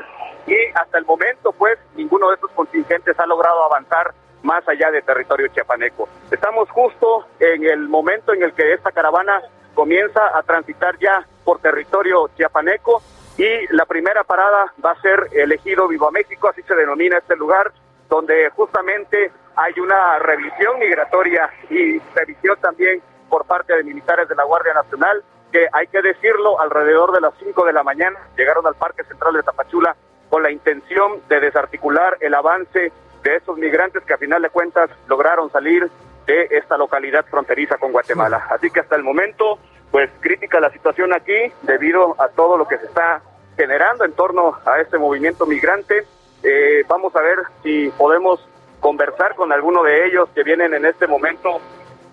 y 0.46 0.56
hasta 0.74 0.98
el 0.98 1.06
momento 1.06 1.52
pues 1.52 1.78
ninguno 1.96 2.30
de 2.30 2.36
estos 2.36 2.52
contingentes 2.52 3.20
ha 3.20 3.26
logrado 3.26 3.64
avanzar 3.64 4.14
más 4.44 4.68
allá 4.68 4.92
de 4.92 5.02
territorio 5.02 5.48
chiapaneco. 5.48 6.08
Estamos 6.32 6.70
justo 6.70 7.28
en 7.40 7.66
el 7.66 7.88
momento 7.88 8.34
en 8.34 8.44
el 8.44 8.54
que 8.54 8.74
esta 8.74 8.92
caravana 8.92 9.42
comienza 9.74 10.38
a 10.38 10.42
transitar 10.44 10.98
ya 11.00 11.26
por 11.44 11.60
territorio 11.60 12.30
chiapaneco 12.36 13.02
y 13.38 13.74
la 13.74 13.86
primera 13.86 14.24
parada 14.24 14.74
va 14.84 14.92
a 14.92 15.02
ser 15.02 15.28
elegido 15.34 15.88
Viva 15.88 16.10
México, 16.12 16.50
así 16.50 16.64
se 16.64 16.74
denomina 16.76 17.20
este 17.20 17.36
lugar, 17.36 17.72
donde 18.10 18.50
justamente 18.52 19.32
hay 19.56 19.80
una 19.80 20.18
revisión 20.20 20.80
migratoria 20.80 21.50
y 21.70 22.00
revisión 22.16 22.58
también 22.60 23.02
por 23.30 23.46
parte 23.46 23.76
de 23.76 23.84
militares 23.84 24.28
de 24.28 24.36
la 24.36 24.44
Guardia 24.44 24.74
Nacional, 24.74 25.24
que 25.52 25.68
hay 25.72 25.88
que 25.88 26.02
decirlo, 26.02 26.60
alrededor 26.60 27.12
de 27.14 27.22
las 27.22 27.34
5 27.40 27.66
de 27.66 27.74
la 27.74 27.84
mañana 27.84 28.20
llegaron 28.38 28.66
al 28.68 28.76
Parque 28.76 29.04
Central 29.04 29.34
de 29.34 29.44
Tapachula 29.44 29.96
con 30.30 30.44
la 30.44 30.52
intención 30.52 31.22
de 31.30 31.40
desarticular 31.40 32.18
el 32.20 32.34
avance 32.34 32.92
de 33.24 33.36
estos 33.36 33.58
migrantes 33.58 34.04
que 34.04 34.14
a 34.14 34.18
final 34.18 34.42
de 34.42 34.50
cuentas 34.50 34.90
lograron 35.08 35.52
salir 35.52 35.90
de 36.26 36.48
esta 36.52 36.78
localidad 36.78 37.26
fronteriza 37.26 37.78
con 37.78 37.92
Guatemala. 37.92 38.48
Así 38.50 38.70
que 38.70 38.82
hasta 38.82 38.96
el 38.96 39.04
momento, 39.04 39.58
pues 39.92 40.10
crítica 40.20 40.60
la 40.60 40.70
situación 40.72 41.14
aquí 41.14 41.52
debido 41.64 42.16
a 42.22 42.28
todo 42.30 42.58
lo 42.58 42.68
que 42.68 42.78
se 42.78 42.86
está 42.86 43.22
generando 43.56 44.06
en 44.06 44.14
torno 44.14 44.58
a 44.66 44.80
este 44.80 44.98
movimiento 44.98 45.46
migrante. 45.46 46.06
Eh, 46.44 46.84
vamos 46.88 47.16
a 47.16 47.22
ver 47.22 47.40
si 47.64 47.90
podemos 47.98 48.46
conversar 48.80 49.36
con 49.36 49.52
alguno 49.52 49.84
de 49.84 50.06
ellos 50.06 50.30
que 50.36 50.44
vienen 50.44 50.74
en 50.74 50.86
este 50.86 51.08
momento 51.08 51.60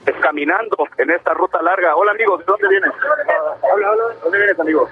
pues, 0.04 0.16
caminando 0.20 0.76
en 0.98 1.10
esta 1.10 1.34
ruta 1.34 1.62
larga. 1.62 1.96
Hola 1.96 2.12
amigos, 2.12 2.40
¿de 2.40 2.44
dónde 2.44 2.68
vienes? 2.68 2.90
Hola, 3.62 3.90
hola. 3.90 4.14
¿De 4.14 4.20
dónde 4.20 4.38
vienes 4.38 4.60
amigo? 4.60 4.88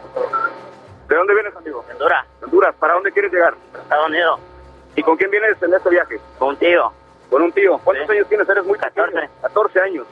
¿De 1.08 1.16
dónde 1.16 1.34
vienes 1.34 1.56
amigo? 1.56 1.84
Honduras. 1.90 2.26
Honduras. 2.42 2.74
¿Para 2.76 2.94
dónde 2.94 3.12
quieres 3.12 3.32
llegar? 3.32 3.54
Estados 3.74 4.08
Unidos. 4.08 4.40
¿Y 4.96 5.02
con 5.02 5.16
quién 5.16 5.30
vienes 5.30 5.62
en 5.62 5.74
este 5.74 5.90
viaje? 5.90 6.20
Con 6.38 6.50
un 6.50 6.56
tío. 6.56 6.92
Con 7.30 7.42
un 7.42 7.52
tío. 7.52 7.78
¿Cuántos 7.84 8.08
años 8.10 8.28
tienes? 8.28 8.48
Eres 8.48 8.64
muy 8.64 8.78
14. 8.78 9.12
Pequeño. 9.12 9.30
14 9.42 9.80
años. 9.80 10.06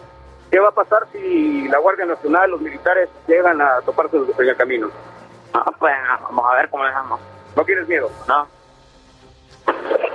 ¿Qué 0.51 0.59
va 0.59 0.69
a 0.69 0.73
pasar 0.73 1.07
si 1.13 1.69
la 1.69 1.79
Guardia 1.79 2.07
Nacional, 2.07 2.51
los 2.51 2.61
militares 2.61 3.09
llegan 3.29 3.61
a 3.61 3.81
toparse 3.83 4.17
en 4.17 4.49
el 4.49 4.57
camino? 4.57 4.91
No, 5.55 5.65
pues 5.79 5.95
vamos 6.23 6.45
a 6.45 6.57
ver 6.57 6.69
cómo 6.69 6.85
le 6.85 6.91
damos. 6.91 7.21
¿No 7.57 7.65
tienes 7.65 7.87
miedo? 7.89 8.11
No. 8.27 8.47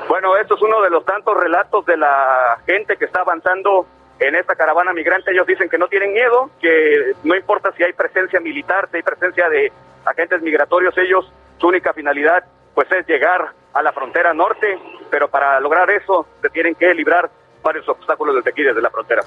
Bueno, 0.10 0.36
esto 0.38 0.56
es 0.56 0.62
uno 0.62 0.82
de 0.82 0.90
los 0.90 1.06
tantos 1.06 1.36
relatos 1.38 1.86
de 1.86 1.98
la 1.98 2.58
gente 2.66 2.98
que 2.98 3.06
está 3.06 3.22
avanzando 3.22 3.86
en 4.20 4.36
esta 4.36 4.56
caravana 4.56 4.94
migrante. 4.94 5.32
Ellos 5.32 5.48
dicen 5.48 5.70
que 5.70 5.78
no 5.78 5.88
tienen 5.88 6.14
miedo, 6.14 6.50
que 6.60 7.14
no 7.24 7.36
importa 7.36 7.72
si 7.76 7.84
hay 7.84 7.94
presencia 7.94 8.40
militar, 8.40 8.88
si 8.92 8.98
hay 8.98 9.04
presencia 9.04 9.50
de 9.50 9.72
agentes 10.06 10.42
migratorios, 10.42 10.98
ellos 10.98 11.32
su 11.60 11.68
única 11.68 11.94
finalidad 11.94 12.44
pues 12.74 12.92
es 12.92 13.08
llegar 13.08 13.54
a 13.74 13.82
la 13.82 13.94
frontera 13.94 14.34
norte, 14.34 14.78
pero 15.10 15.30
para 15.30 15.60
lograr 15.60 15.90
eso 15.90 16.28
se 16.42 16.50
tienen 16.50 16.76
que 16.76 16.94
librar 16.94 17.30
varios 17.64 17.88
obstáculos 17.88 18.36
desde 18.36 18.50
aquí, 18.50 18.64
desde 18.64 18.82
la 18.82 18.90
frontera. 18.90 19.24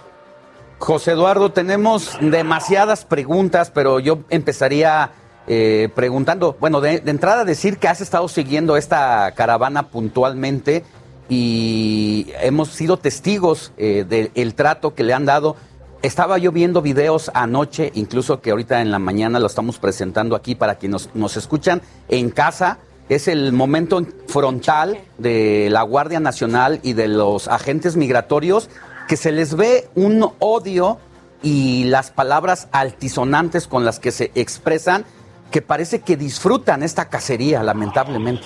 José 0.78 1.12
Eduardo, 1.12 1.50
tenemos 1.50 2.16
demasiadas 2.20 3.04
preguntas, 3.04 3.70
pero 3.70 3.98
yo 3.98 4.20
empezaría 4.30 5.10
eh, 5.48 5.88
preguntando, 5.94 6.56
bueno, 6.60 6.80
de, 6.80 7.00
de, 7.00 7.10
entrada 7.10 7.44
decir 7.44 7.78
que 7.78 7.88
has 7.88 8.00
estado 8.00 8.28
siguiendo 8.28 8.76
esta 8.76 9.32
caravana 9.34 9.88
puntualmente 9.88 10.84
y 11.28 12.28
hemos 12.40 12.68
sido 12.68 12.96
testigos 12.96 13.72
eh, 13.76 14.04
del 14.08 14.54
trato 14.54 14.94
que 14.94 15.04
le 15.04 15.14
han 15.14 15.26
dado. 15.26 15.56
Estaba 16.00 16.38
yo 16.38 16.52
viendo 16.52 16.80
videos 16.80 17.30
anoche, 17.34 17.90
incluso 17.94 18.40
que 18.40 18.50
ahorita 18.50 18.80
en 18.80 18.90
la 18.90 18.98
mañana 18.98 19.40
lo 19.40 19.46
estamos 19.46 19.78
presentando 19.78 20.36
aquí 20.36 20.54
para 20.54 20.76
quienes 20.76 21.06
nos, 21.06 21.14
nos 21.14 21.36
escuchan 21.36 21.82
en 22.08 22.30
casa. 22.30 22.78
Es 23.08 23.26
el 23.26 23.52
momento 23.52 24.04
frontal 24.26 24.98
de 25.16 25.68
la 25.70 25.82
Guardia 25.82 26.20
Nacional 26.20 26.80
y 26.82 26.92
de 26.92 27.08
los 27.08 27.48
agentes 27.48 27.96
migratorios 27.96 28.68
que 29.08 29.16
se 29.16 29.32
les 29.32 29.54
ve 29.54 29.88
un 29.94 30.30
odio 30.38 30.98
y 31.42 31.84
las 31.84 32.10
palabras 32.10 32.68
altisonantes 32.72 33.66
con 33.66 33.84
las 33.84 33.98
que 33.98 34.12
se 34.12 34.30
expresan 34.34 35.04
que 35.50 35.62
parece 35.62 36.00
que 36.00 36.16
disfrutan 36.16 36.82
esta 36.82 37.08
cacería, 37.08 37.62
lamentablemente. 37.62 38.44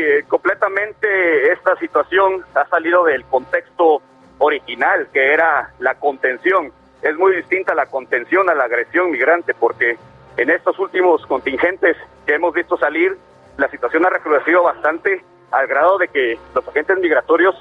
Sí, 0.00 0.26
completamente 0.28 1.52
esta 1.52 1.76
situación 1.76 2.42
ha 2.54 2.66
salido 2.68 3.04
del 3.04 3.24
contexto 3.24 4.00
original, 4.38 5.08
que 5.12 5.34
era 5.34 5.72
la 5.78 5.96
contención. 5.96 6.72
Es 7.02 7.16
muy 7.16 7.36
distinta 7.36 7.74
la 7.74 7.84
contención 7.86 8.48
a 8.48 8.54
la 8.54 8.64
agresión 8.64 9.10
migrante, 9.10 9.52
porque 9.52 9.98
en 10.38 10.48
estos 10.48 10.78
últimos 10.78 11.26
contingentes 11.26 11.98
que 12.24 12.34
hemos 12.34 12.54
visto 12.54 12.78
salir, 12.78 13.18
la 13.58 13.68
situación 13.68 14.06
ha 14.06 14.10
recrudecido 14.10 14.62
bastante 14.62 15.22
al 15.50 15.66
grado 15.66 15.98
de 15.98 16.08
que 16.08 16.38
los 16.54 16.66
agentes 16.66 16.98
migratorios 16.98 17.54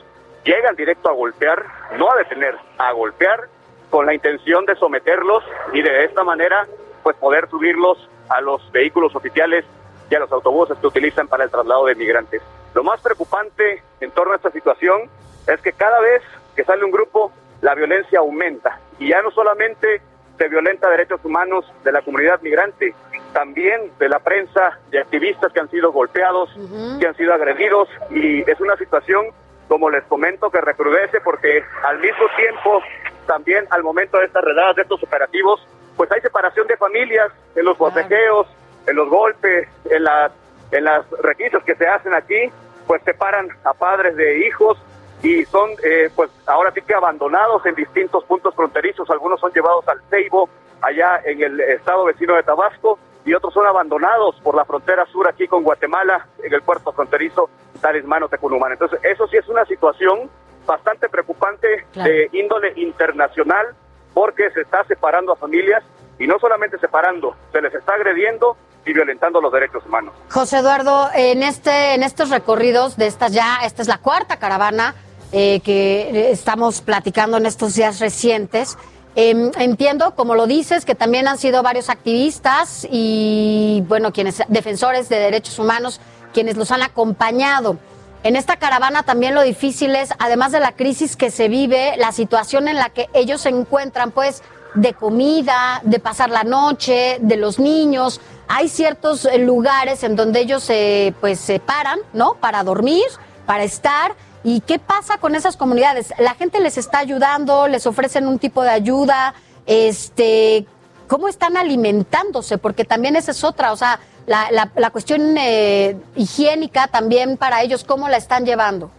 llegan 0.45 0.75
directo 0.77 1.09
a 1.09 1.13
golpear, 1.13 1.65
no 1.97 2.09
a 2.09 2.15
detener, 2.15 2.55
a 2.77 2.93
golpear 2.93 3.49
con 3.89 4.05
la 4.05 4.13
intención 4.13 4.65
de 4.65 4.75
someterlos 4.75 5.43
y 5.73 5.81
de 5.81 6.05
esta 6.05 6.23
manera 6.23 6.67
pues 7.03 7.17
poder 7.17 7.49
subirlos 7.49 8.09
a 8.29 8.39
los 8.39 8.71
vehículos 8.71 9.13
oficiales 9.15 9.65
y 10.09 10.15
a 10.15 10.19
los 10.19 10.31
autobuses 10.31 10.77
que 10.77 10.87
utilizan 10.87 11.27
para 11.27 11.43
el 11.43 11.51
traslado 11.51 11.85
de 11.85 11.95
migrantes. 11.95 12.41
Lo 12.73 12.83
más 12.83 13.01
preocupante 13.01 13.83
en 13.99 14.11
torno 14.11 14.33
a 14.33 14.37
esta 14.37 14.51
situación 14.51 15.09
es 15.47 15.61
que 15.61 15.73
cada 15.73 15.99
vez 15.99 16.21
que 16.55 16.63
sale 16.63 16.83
un 16.83 16.91
grupo, 16.91 17.31
la 17.61 17.75
violencia 17.75 18.19
aumenta. 18.19 18.79
Y 18.99 19.09
ya 19.09 19.21
no 19.21 19.31
solamente 19.31 20.01
se 20.37 20.47
violenta 20.47 20.89
derechos 20.89 21.19
humanos 21.23 21.65
de 21.83 21.91
la 21.91 22.01
comunidad 22.01 22.41
migrante, 22.41 22.93
también 23.33 23.91
de 23.99 24.09
la 24.09 24.19
prensa, 24.19 24.79
de 24.89 24.99
activistas 24.99 25.51
que 25.51 25.59
han 25.59 25.69
sido 25.69 25.91
golpeados, 25.91 26.55
uh 26.55 26.59
-huh. 26.59 26.99
que 26.99 27.07
han 27.07 27.15
sido 27.15 27.33
agredidos. 27.33 27.89
Y 28.09 28.49
es 28.49 28.59
una 28.59 28.75
situación, 28.77 29.27
como 29.67 29.89
les 29.89 30.03
comento, 30.05 30.49
que 30.49 30.61
recrudece 30.61 31.19
porque 31.21 31.63
al 31.83 31.99
mismo 31.99 32.25
tiempo, 32.35 32.81
también 33.27 33.67
al 33.69 33.83
momento 33.83 34.17
de 34.17 34.25
estas 34.25 34.43
redadas, 34.43 34.75
de 34.77 34.81
estos 34.83 35.03
operativos, 35.03 35.59
pues 35.97 36.11
hay 36.11 36.21
separación 36.21 36.65
de 36.67 36.77
familias 36.77 37.31
en 37.55 37.65
los 37.65 37.77
botejeos, 37.77 38.47
en 38.87 38.95
los 38.95 39.09
golpes, 39.09 39.67
en 39.89 40.03
las, 40.03 40.31
en 40.71 40.83
las 40.83 41.09
requisitos 41.21 41.63
que 41.63 41.75
se 41.75 41.87
hacen 41.87 42.13
aquí, 42.13 42.51
pues 42.87 43.01
separan 43.03 43.49
a 43.63 43.73
padres 43.73 44.15
de 44.15 44.47
hijos 44.47 44.77
y 45.21 45.43
son, 45.45 45.71
eh, 45.83 46.09
pues 46.15 46.31
ahora 46.47 46.71
sí 46.71 46.81
que 46.81 46.93
abandonados 46.93 47.65
en 47.65 47.75
distintos 47.75 48.23
puntos 48.25 48.55
fronterizos. 48.55 49.09
Algunos 49.09 49.39
son 49.39 49.51
llevados 49.51 49.87
al 49.87 50.01
Ceibo, 50.09 50.49
allá 50.81 51.21
en 51.25 51.41
el 51.41 51.59
estado 51.59 52.05
vecino 52.05 52.35
de 52.35 52.43
Tabasco, 52.43 52.97
y 53.25 53.33
otros 53.33 53.53
son 53.53 53.67
abandonados 53.67 54.39
por 54.41 54.55
la 54.55 54.65
frontera 54.65 55.05
sur 55.07 55.27
aquí 55.27 55.47
con 55.47 55.63
Guatemala, 55.63 56.25
en 56.41 56.53
el 56.53 56.61
puerto 56.61 56.91
fronterizo 56.93 57.49
Talismano 57.81 58.29
Tecunumán. 58.29 58.71
Entonces, 58.71 58.99
eso 59.03 59.27
sí 59.27 59.37
es 59.37 59.47
una 59.49 59.65
situación 59.65 60.29
bastante 60.65 61.09
preocupante 61.09 61.85
claro. 61.91 62.09
de 62.09 62.29
índole 62.31 62.73
internacional, 62.77 63.75
porque 64.13 64.49
se 64.51 64.61
está 64.61 64.83
separando 64.85 65.33
a 65.33 65.35
familias 65.35 65.83
y 66.17 66.27
no 66.27 66.39
solamente 66.39 66.77
separando, 66.79 67.35
se 67.51 67.61
les 67.61 67.73
está 67.73 67.93
agrediendo 67.93 68.57
y 68.89 68.93
violentando 68.93 69.39
los 69.39 69.51
derechos 69.51 69.85
humanos. 69.85 70.13
José 70.29 70.57
Eduardo, 70.57 71.09
en 71.13 71.43
este, 71.43 71.93
en 71.93 72.03
estos 72.03 72.29
recorridos 72.29 72.97
de 72.97 73.07
estas 73.07 73.31
ya, 73.31 73.59
esta 73.63 73.81
es 73.81 73.87
la 73.87 73.99
cuarta 73.99 74.37
caravana 74.37 74.95
eh, 75.31 75.59
que 75.61 76.31
estamos 76.31 76.81
platicando 76.81 77.37
en 77.37 77.45
estos 77.45 77.75
días 77.75 77.99
recientes. 77.99 78.77
Eh, 79.15 79.51
entiendo, 79.57 80.15
como 80.15 80.35
lo 80.35 80.47
dices, 80.47 80.85
que 80.85 80.95
también 80.95 81.27
han 81.27 81.37
sido 81.37 81.61
varios 81.61 81.89
activistas 81.89 82.87
y, 82.89 83.83
bueno, 83.87 84.11
quienes, 84.11 84.41
defensores 84.47 85.09
de 85.09 85.17
derechos 85.17 85.59
humanos, 85.59 86.01
quienes 86.33 86.57
los 86.57 86.71
han 86.71 86.81
acompañado. 86.81 87.77
En 88.23 88.35
esta 88.35 88.57
caravana 88.57 89.03
también 89.03 89.35
lo 89.35 89.43
difícil 89.43 89.95
es, 89.95 90.13
además 90.19 90.51
de 90.51 90.59
la 90.59 90.73
crisis 90.73 91.15
que 91.15 91.31
se 91.31 91.47
vive, 91.47 91.95
la 91.97 92.11
situación 92.11 92.67
en 92.67 92.75
la 92.75 92.89
que 92.89 93.07
ellos 93.13 93.41
se 93.41 93.49
encuentran, 93.49 94.11
pues, 94.11 94.41
de 94.73 94.93
comida, 94.93 95.81
de 95.83 95.99
pasar 95.99 96.29
la 96.29 96.43
noche, 96.43 97.17
de 97.21 97.37
los 97.37 97.59
niños. 97.59 98.21
Hay 98.51 98.67
ciertos 98.67 99.27
lugares 99.37 100.03
en 100.03 100.15
donde 100.15 100.39
ellos 100.39 100.63
se, 100.63 101.13
pues, 101.21 101.39
se 101.39 101.59
paran, 101.59 101.99
¿no? 102.13 102.33
Para 102.33 102.63
dormir, 102.63 103.05
para 103.45 103.63
estar. 103.63 104.15
¿Y 104.43 104.61
qué 104.61 104.79
pasa 104.79 105.19
con 105.19 105.35
esas 105.35 105.55
comunidades? 105.55 106.13
¿La 106.17 106.33
gente 106.33 106.59
les 106.59 106.77
está 106.79 106.97
ayudando? 106.97 107.67
¿Les 107.67 107.85
ofrecen 107.85 108.27
un 108.27 108.39
tipo 108.39 108.63
de 108.63 108.71
ayuda? 108.71 109.35
Este, 109.67 110.65
¿Cómo 111.07 111.27
están 111.27 111.57
alimentándose? 111.57 112.57
Porque 112.57 112.85
también 112.85 113.15
esa 113.15 113.31
es 113.31 113.43
otra, 113.43 113.71
o 113.71 113.77
sea, 113.77 113.99
la, 114.25 114.49
la, 114.51 114.71
la 114.75 114.89
cuestión 114.89 115.37
eh, 115.37 115.95
higiénica 116.15 116.87
también 116.87 117.37
para 117.37 117.61
ellos, 117.61 117.83
¿cómo 117.83 118.09
la 118.09 118.17
están 118.17 118.45
llevando? 118.45 118.89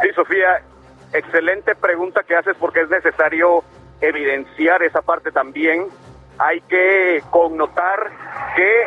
Sí, 0.00 0.08
Sofía, 0.14 0.62
excelente 1.12 1.74
pregunta 1.74 2.22
que 2.22 2.36
haces 2.36 2.56
porque 2.58 2.80
es 2.80 2.88
necesario 2.88 3.62
evidenciar 4.00 4.82
esa 4.82 5.02
parte 5.02 5.30
también. 5.30 5.88
Hay 6.38 6.60
que 6.62 7.22
connotar 7.30 8.10
que 8.54 8.82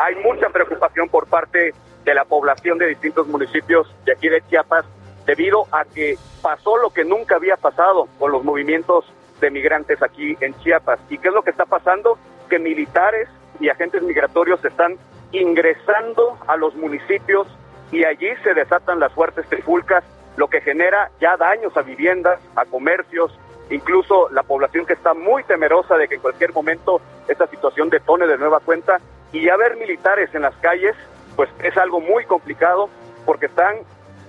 hay 0.00 0.16
mucha 0.16 0.48
preocupación 0.50 1.08
por 1.08 1.26
parte 1.26 1.72
de 2.04 2.14
la 2.14 2.24
población 2.24 2.78
de 2.78 2.88
distintos 2.88 3.26
municipios 3.26 3.94
de 4.04 4.12
aquí 4.12 4.28
de 4.28 4.42
Chiapas 4.48 4.84
debido 5.26 5.66
a 5.72 5.84
que 5.84 6.16
pasó 6.42 6.76
lo 6.78 6.90
que 6.90 7.04
nunca 7.04 7.36
había 7.36 7.56
pasado 7.56 8.08
con 8.18 8.32
los 8.32 8.44
movimientos 8.44 9.04
de 9.40 9.50
migrantes 9.50 10.02
aquí 10.02 10.36
en 10.40 10.54
Chiapas. 10.60 11.00
¿Y 11.08 11.18
qué 11.18 11.28
es 11.28 11.34
lo 11.34 11.42
que 11.42 11.50
está 11.50 11.66
pasando? 11.66 12.18
Que 12.48 12.58
militares 12.58 13.28
y 13.60 13.68
agentes 13.68 14.02
migratorios 14.02 14.64
están 14.64 14.98
ingresando 15.32 16.38
a 16.46 16.56
los 16.56 16.74
municipios 16.74 17.46
y 17.92 18.04
allí 18.04 18.28
se 18.42 18.54
desatan 18.54 19.00
las 19.00 19.12
fuertes 19.12 19.48
trifulcas, 19.48 20.04
lo 20.36 20.48
que 20.48 20.60
genera 20.60 21.10
ya 21.20 21.36
daños 21.36 21.76
a 21.76 21.82
viviendas, 21.82 22.40
a 22.56 22.64
comercios, 22.64 23.36
incluso 23.70 24.28
la 24.30 24.42
población 24.42 24.84
que 24.84 24.92
está 24.92 25.14
muy 25.14 25.44
temerosa 25.44 25.96
de 25.96 26.08
que 26.08 26.16
en 26.16 26.20
cualquier 26.20 26.52
momento 26.52 27.00
esta 27.28 27.46
situación 27.46 27.88
detone 27.88 28.26
de 28.26 28.36
nueva 28.36 28.60
cuenta 28.60 29.00
y 29.32 29.42
ya 29.44 29.56
ver 29.56 29.76
militares 29.76 30.34
en 30.34 30.42
las 30.42 30.54
calles, 30.56 30.96
pues 31.36 31.48
es 31.62 31.76
algo 31.76 32.00
muy 32.00 32.24
complicado 32.24 32.88
porque 33.24 33.46
están 33.46 33.76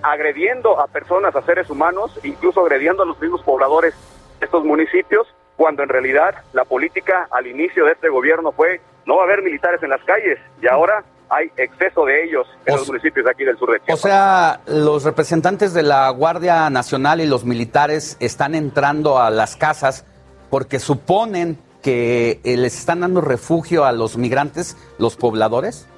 agrediendo 0.02 0.80
a 0.80 0.86
personas, 0.86 1.34
a 1.34 1.42
seres 1.42 1.70
humanos, 1.70 2.18
incluso 2.22 2.60
agrediendo 2.60 3.02
a 3.02 3.06
los 3.06 3.20
mismos 3.20 3.42
pobladores 3.42 3.94
de 4.38 4.46
estos 4.46 4.64
municipios, 4.64 5.26
cuando 5.56 5.82
en 5.82 5.88
realidad 5.88 6.34
la 6.52 6.64
política 6.64 7.28
al 7.30 7.46
inicio 7.46 7.84
de 7.84 7.92
este 7.92 8.08
gobierno 8.08 8.52
fue 8.52 8.80
no 9.06 9.16
va 9.16 9.22
a 9.22 9.24
haber 9.24 9.42
militares 9.42 9.82
en 9.82 9.90
las 9.90 10.02
calles 10.04 10.38
y 10.60 10.66
ahora 10.68 11.04
hay 11.28 11.50
exceso 11.56 12.04
de 12.04 12.24
ellos 12.24 12.46
en 12.66 12.76
los 12.76 12.86
municipios 12.88 13.26
aquí 13.26 13.42
del 13.44 13.56
sur 13.56 13.72
de 13.72 13.78
Chiapas. 13.80 13.94
O 13.94 14.02
sea, 14.06 14.60
los 14.66 15.04
representantes 15.04 15.72
de 15.72 15.82
la 15.82 16.10
Guardia 16.10 16.68
Nacional 16.68 17.20
y 17.22 17.26
los 17.26 17.44
militares 17.44 18.16
están 18.20 18.54
entrando 18.54 19.18
a 19.18 19.30
las 19.30 19.56
casas 19.56 20.04
porque 20.50 20.78
suponen 20.78 21.58
que 21.82 22.40
eh, 22.44 22.56
les 22.56 22.78
están 22.78 23.00
dando 23.00 23.20
refugio 23.22 23.84
a 23.86 23.92
los 23.92 24.16
migrantes, 24.18 24.76
los 24.98 25.16
pobladores. 25.16 25.88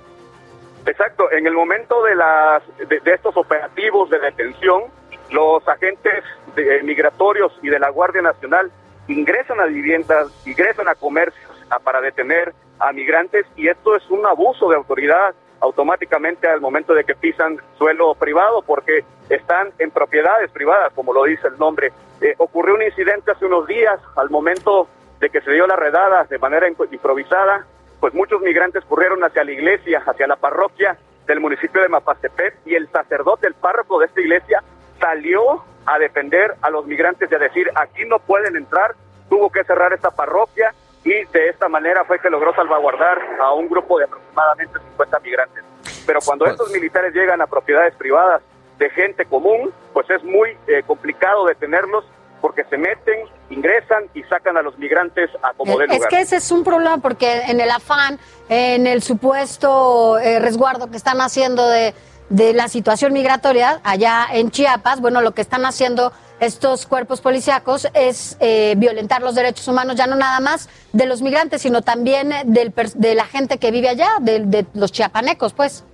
Exacto, 0.87 1.31
en 1.33 1.47
el 1.47 1.53
momento 1.55 2.03
de, 2.05 2.15
las, 2.15 2.63
de, 2.89 3.01
de 3.01 3.15
estos 3.15 3.37
operativos 3.37 4.09
de 4.11 4.19
detención, 4.21 4.85
los 5.31 5.67
agentes 5.67 6.23
de- 6.55 6.83
migratorios 6.85 7.53
y 7.63 7.69
de 7.71 7.79
la 7.79 7.89
Guardia 7.91 8.23
Nacional 8.23 8.71
ingresan 9.09 9.61
a 9.61 9.67
viviendas, 9.67 10.29
ingresan 10.47 10.89
a 10.89 10.95
comercios 10.95 11.51
a- 11.71 11.79
para 11.79 12.01
detener 12.01 12.53
a 12.79 12.93
migrantes 12.93 13.47
y 13.57 13.69
esto 13.69 13.95
es 13.97 14.09
un 14.11 14.25
abuso 14.27 14.69
de 14.69 14.77
autoridad 14.77 15.35
automáticamente 15.61 16.47
al 16.49 16.61
momento 16.61 16.93
de 16.95 17.05
que 17.05 17.15
pisan 17.15 17.59
suelo 17.79 18.15
privado 18.15 18.63
porque 18.63 19.05
están 19.31 19.73
en 19.79 19.91
propiedades 19.91 20.51
privadas, 20.51 20.93
como 20.95 21.13
lo 21.13 21.25
dice 21.25 21.49
el 21.49 21.59
nombre. 21.59 21.93
Eh, 22.21 22.35
ocurrió 22.39 22.75
un 22.75 22.83
incidente 22.83 23.31
hace 23.31 23.47
unos 23.47 23.67
días 23.67 23.99
al 24.17 24.29
momento 24.31 24.89
de 25.21 25.31
que 25.31 25.41
se 25.41 25.53
dio 25.53 25.67
la 25.67 25.77
redada 25.77 26.25
de 26.25 26.39
manera 26.39 26.69
imp- 26.69 26.93
improvisada, 26.93 27.65
pues 28.01 28.13
muchos 28.13 28.43
migrantes 28.43 28.85
corrieron 28.85 29.23
hacia 29.25 29.45
la 29.45 29.53
iglesia, 29.53 30.03
hacia 30.05 30.27
la 30.27 30.37
parroquia 30.37 30.99
del 31.27 31.41
municipio 31.41 31.81
de 31.81 31.89
Mapastepet 31.89 32.55
y 32.67 32.75
el 32.75 32.89
sacerdote, 32.91 33.47
el 33.47 33.55
párroco 33.55 33.99
de 34.01 34.07
esta 34.07 34.21
iglesia, 34.21 34.63
salió 35.01 35.65
a 35.87 35.99
defender 35.99 36.55
a 36.63 36.71
los 36.71 36.87
migrantes 36.87 37.31
y 37.31 37.35
a 37.35 37.39
decir, 37.39 37.71
aquí 37.75 38.05
no 38.07 38.19
pueden 38.19 38.57
entrar, 38.57 38.95
tuvo 39.29 39.51
que 39.51 39.65
cerrar 39.65 39.93
esta 39.93 40.11
parroquia 40.11 40.75
y 41.05 41.25
de 41.25 41.49
esta 41.49 41.69
manera 41.69 42.05
fue 42.05 42.19
que 42.19 42.31
logró 42.31 42.55
salvaguardar 42.55 43.19
a 43.41 43.53
un 43.53 43.69
grupo 43.69 43.99
de 43.99 44.05
aproximadamente 44.05 44.79
50 44.91 45.21
migrantes. 45.21 45.65
Pero 46.07 46.21
cuando 46.25 46.47
estos 46.47 46.71
militares 46.71 47.15
llegan 47.15 47.41
a 47.43 47.47
propiedades 47.47 47.95
privadas 47.97 48.43
de 48.79 48.91
gente 48.91 49.25
común, 49.27 49.73
pues 49.93 50.09
es 50.11 50.23
muy 50.25 50.57
eh, 50.67 50.83
complicado 50.87 51.47
detenerlos 51.47 52.05
porque 52.41 52.65
se 52.65 52.77
meten, 52.77 53.21
ingresan 53.49 54.05
y 54.13 54.23
sacan 54.25 54.59
a 54.59 54.63
los 54.63 54.79
migrantes 54.79 55.31
a 55.43 55.55
como 55.55 55.79
de 55.79 55.87
Es 55.87 56.07
que 56.09 56.21
ese 56.21 56.37
es 56.37 56.51
un 56.51 56.63
problema 56.63 56.99
porque 56.99 57.43
en 57.49 57.59
el 57.59 57.71
afán, 57.71 58.19
en 58.51 58.87
el 58.87 59.03
supuesto 59.03 60.19
eh, 60.19 60.41
resguardo 60.41 60.91
que 60.91 60.97
están 60.99 61.23
haciendo 61.23 61.67
de, 61.67 61.95
de 62.29 62.53
la 62.53 62.69
situación 62.69 63.13
migratoria 63.13 63.81
allá 63.85 64.27
en 64.33 64.51
Chiapas, 64.51 65.01
bueno, 65.01 65.21
lo 65.21 65.33
que 65.33 65.43
están 65.43 65.65
haciendo 65.65 66.13
estos 66.41 66.87
cuerpos 66.87 67.21
policíacos 67.21 67.89
es 67.95 68.37
eh, 68.41 68.75
violentar 68.77 69.23
los 69.23 69.35
derechos 69.35 69.69
humanos, 69.69 69.97
ya 69.97 70.07
no 70.07 70.17
nada 70.17 70.41
más 70.41 70.69
de 70.93 71.07
los 71.07 71.23
migrantes, 71.23 71.63
sino 71.63 71.83
también 71.83 72.33
eh, 72.33 72.43
del, 72.45 72.73
de 72.97 73.15
la 73.15 73.25
gente 73.25 73.59
que 73.59 73.71
vive 73.71 73.89
allá, 73.89 74.09
de, 74.21 74.41
de 74.41 74.67
los 74.75 74.93
chiapanecos, 74.93 75.53
pues. 75.53 75.85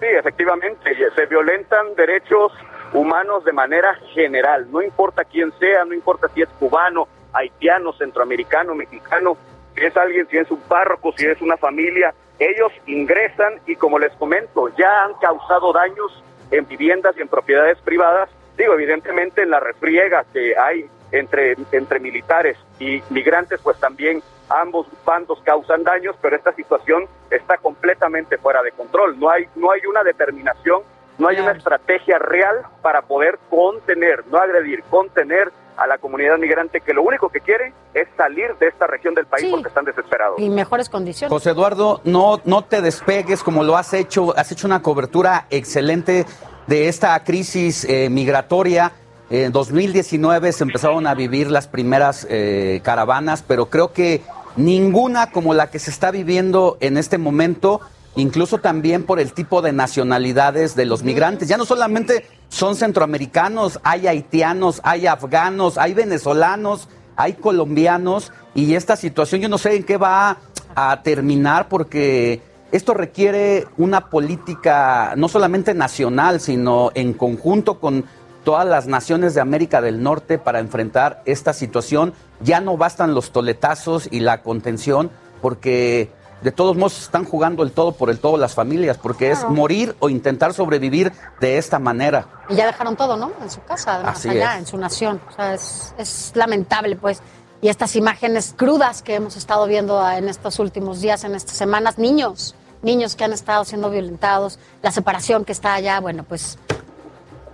Sí, 0.00 0.06
efectivamente, 0.06 0.92
y 0.92 1.14
se 1.14 1.26
violentan 1.26 1.94
derechos 1.96 2.52
humanos 2.92 3.44
de 3.44 3.52
manera 3.52 3.94
general, 4.14 4.70
no 4.70 4.82
importa 4.82 5.24
quién 5.24 5.52
sea, 5.58 5.84
no 5.84 5.94
importa 5.94 6.28
si 6.34 6.42
es 6.42 6.48
cubano, 6.60 7.08
haitiano, 7.32 7.92
centroamericano, 7.94 8.74
mexicano, 8.74 9.36
si 9.74 9.84
es 9.84 9.96
alguien, 9.96 10.28
si 10.30 10.38
es 10.38 10.50
un 10.50 10.60
párroco, 10.60 11.12
si 11.16 11.26
es 11.26 11.40
una 11.40 11.56
familia, 11.56 12.14
ellos 12.38 12.72
ingresan 12.86 13.60
y 13.66 13.76
como 13.76 13.98
les 13.98 14.12
comento, 14.14 14.68
ya 14.76 15.04
han 15.04 15.14
causado 15.14 15.72
daños 15.72 16.22
en 16.50 16.66
viviendas 16.66 17.16
y 17.16 17.22
en 17.22 17.28
propiedades 17.28 17.78
privadas, 17.78 18.28
digo, 18.56 18.74
evidentemente 18.74 19.42
en 19.42 19.50
la 19.50 19.60
refriega 19.60 20.24
que 20.32 20.56
hay 20.56 20.88
entre, 21.12 21.56
entre 21.72 22.00
militares 22.00 22.56
y 22.78 23.02
migrantes, 23.10 23.60
pues 23.62 23.78
también 23.78 24.22
ambos 24.48 24.86
bandos 25.04 25.40
causan 25.42 25.82
daños, 25.82 26.16
pero 26.20 26.36
esta 26.36 26.52
situación 26.52 27.06
está 27.30 27.58
completamente 27.58 28.38
fuera 28.38 28.62
de 28.62 28.72
control. 28.72 29.18
No 29.18 29.30
hay, 29.30 29.46
no 29.56 29.70
hay 29.70 29.84
una 29.86 30.02
determinación, 30.02 30.82
no 31.18 31.28
hay 31.28 31.40
una 31.40 31.52
estrategia 31.52 32.18
real 32.18 32.62
para 32.82 33.02
poder 33.02 33.38
contener, 33.50 34.24
no 34.28 34.38
agredir, 34.38 34.82
contener 34.84 35.50
a 35.76 35.86
la 35.86 35.98
comunidad 35.98 36.38
migrante 36.38 36.80
que 36.80 36.94
lo 36.94 37.02
único 37.02 37.28
que 37.28 37.40
quiere 37.40 37.72
es 37.94 38.08
salir 38.16 38.54
de 38.58 38.68
esta 38.68 38.86
región 38.86 39.14
del 39.14 39.26
país 39.26 39.44
Sí. 39.44 39.50
porque 39.50 39.68
están 39.68 39.84
desesperados. 39.84 40.38
Y 40.38 40.48
mejores 40.48 40.88
condiciones. 40.88 41.30
José 41.30 41.50
Eduardo, 41.50 42.00
no, 42.04 42.40
no 42.44 42.64
te 42.64 42.80
despegues 42.80 43.42
como 43.42 43.62
lo 43.64 43.76
has 43.76 43.92
hecho. 43.92 44.36
Has 44.38 44.50
hecho 44.52 44.66
una 44.66 44.82
cobertura 44.82 45.46
excelente 45.50 46.24
de 46.66 46.88
esta 46.88 47.22
crisis 47.24 47.84
eh, 47.84 48.08
migratoria. 48.10 48.92
En 49.28 49.52
2019 49.52 50.52
se 50.52 50.64
empezaron 50.64 51.06
a 51.06 51.14
vivir 51.14 51.50
las 51.50 51.66
primeras 51.68 52.26
eh, 52.30 52.80
caravanas, 52.84 53.42
pero 53.46 53.66
creo 53.66 53.92
que 53.92 54.22
ninguna 54.56 55.30
como 55.30 55.52
la 55.52 55.68
que 55.70 55.78
se 55.78 55.90
está 55.90 56.10
viviendo 56.10 56.76
en 56.80 56.96
este 56.96 57.18
momento, 57.18 57.80
incluso 58.14 58.58
también 58.58 59.02
por 59.04 59.20
el 59.20 59.32
tipo 59.32 59.62
de 59.62 59.72
nacionalidades 59.72 60.74
de 60.76 60.86
los 60.86 61.02
migrantes. 61.02 61.48
Ya 61.48 61.56
no 61.56 61.64
solamente 61.66 62.24
son 62.48 62.76
centroamericanos, 62.76 63.80
hay 63.82 64.06
haitianos, 64.06 64.80
hay 64.84 65.06
afganos, 65.06 65.78
hay 65.78 65.94
venezolanos, 65.94 66.88
hay 67.16 67.34
colombianos 67.34 68.32
y 68.54 68.74
esta 68.74 68.96
situación 68.96 69.40
yo 69.40 69.48
no 69.48 69.58
sé 69.58 69.76
en 69.76 69.84
qué 69.84 69.96
va 69.96 70.38
a 70.74 71.02
terminar 71.02 71.68
porque 71.68 72.42
esto 72.72 72.94
requiere 72.94 73.66
una 73.76 74.10
política 74.10 75.14
no 75.16 75.28
solamente 75.28 75.72
nacional, 75.72 76.40
sino 76.40 76.90
en 76.94 77.14
conjunto 77.14 77.78
con 77.80 78.04
todas 78.44 78.66
las 78.66 78.86
naciones 78.86 79.34
de 79.34 79.40
América 79.40 79.80
del 79.80 80.02
Norte 80.02 80.38
para 80.38 80.60
enfrentar 80.60 81.22
esta 81.24 81.52
situación. 81.52 82.12
Ya 82.40 82.60
no 82.60 82.76
bastan 82.76 83.14
los 83.14 83.30
toletazos 83.32 84.08
y 84.10 84.20
la 84.20 84.42
contención 84.42 85.10
porque 85.40 86.10
de 86.42 86.52
todos 86.52 86.76
modos 86.76 87.00
están 87.00 87.24
jugando 87.24 87.62
el 87.62 87.72
todo 87.72 87.92
por 87.92 88.10
el 88.10 88.18
todo 88.18 88.36
las 88.36 88.54
familias, 88.54 88.98
porque 88.98 89.30
es 89.30 89.48
morir 89.48 89.96
o 90.00 90.08
intentar 90.08 90.52
sobrevivir 90.52 91.12
de 91.40 91.58
esta 91.58 91.78
manera. 91.78 92.26
Y 92.48 92.54
ya 92.54 92.66
dejaron 92.66 92.96
todo, 92.96 93.16
¿no? 93.16 93.32
En 93.40 93.50
su 93.50 93.62
casa, 93.64 93.94
además, 93.96 94.18
Así 94.18 94.28
allá, 94.28 94.54
es. 94.54 94.58
en 94.60 94.66
su 94.66 94.78
nación. 94.78 95.20
O 95.28 95.32
sea, 95.32 95.54
es, 95.54 95.94
es 95.98 96.32
lamentable, 96.34 96.96
pues. 96.96 97.22
Y 97.62 97.68
estas 97.68 97.96
imágenes 97.96 98.54
crudas 98.56 99.02
que 99.02 99.14
hemos 99.14 99.36
estado 99.36 99.66
viendo 99.66 100.08
en 100.10 100.28
estos 100.28 100.58
últimos 100.58 101.00
días, 101.00 101.24
en 101.24 101.34
estas 101.34 101.56
semanas, 101.56 101.98
niños, 101.98 102.54
niños 102.82 103.16
que 103.16 103.24
han 103.24 103.32
estado 103.32 103.64
siendo 103.64 103.90
violentados, 103.90 104.58
la 104.82 104.90
separación 104.90 105.44
que 105.44 105.52
está 105.52 105.74
allá, 105.74 105.98
bueno, 106.00 106.22
pues 106.22 106.58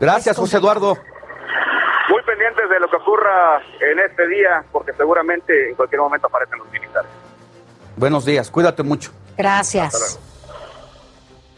Gracias, 0.00 0.36
José 0.36 0.56
Eduardo. 0.56 0.96
Muy 2.10 2.22
pendientes 2.24 2.68
de 2.68 2.80
lo 2.80 2.90
que 2.90 2.96
ocurra 2.96 3.62
en 3.80 4.00
este 4.00 4.26
día, 4.26 4.64
porque 4.72 4.92
seguramente 4.94 5.70
en 5.70 5.76
cualquier 5.76 6.00
momento 6.00 6.26
aparecen 6.26 6.58
los 6.58 6.68
militares. 6.72 7.08
Buenos 8.02 8.24
días, 8.24 8.50
cuídate 8.50 8.82
mucho. 8.82 9.12
gracias. 9.38 10.18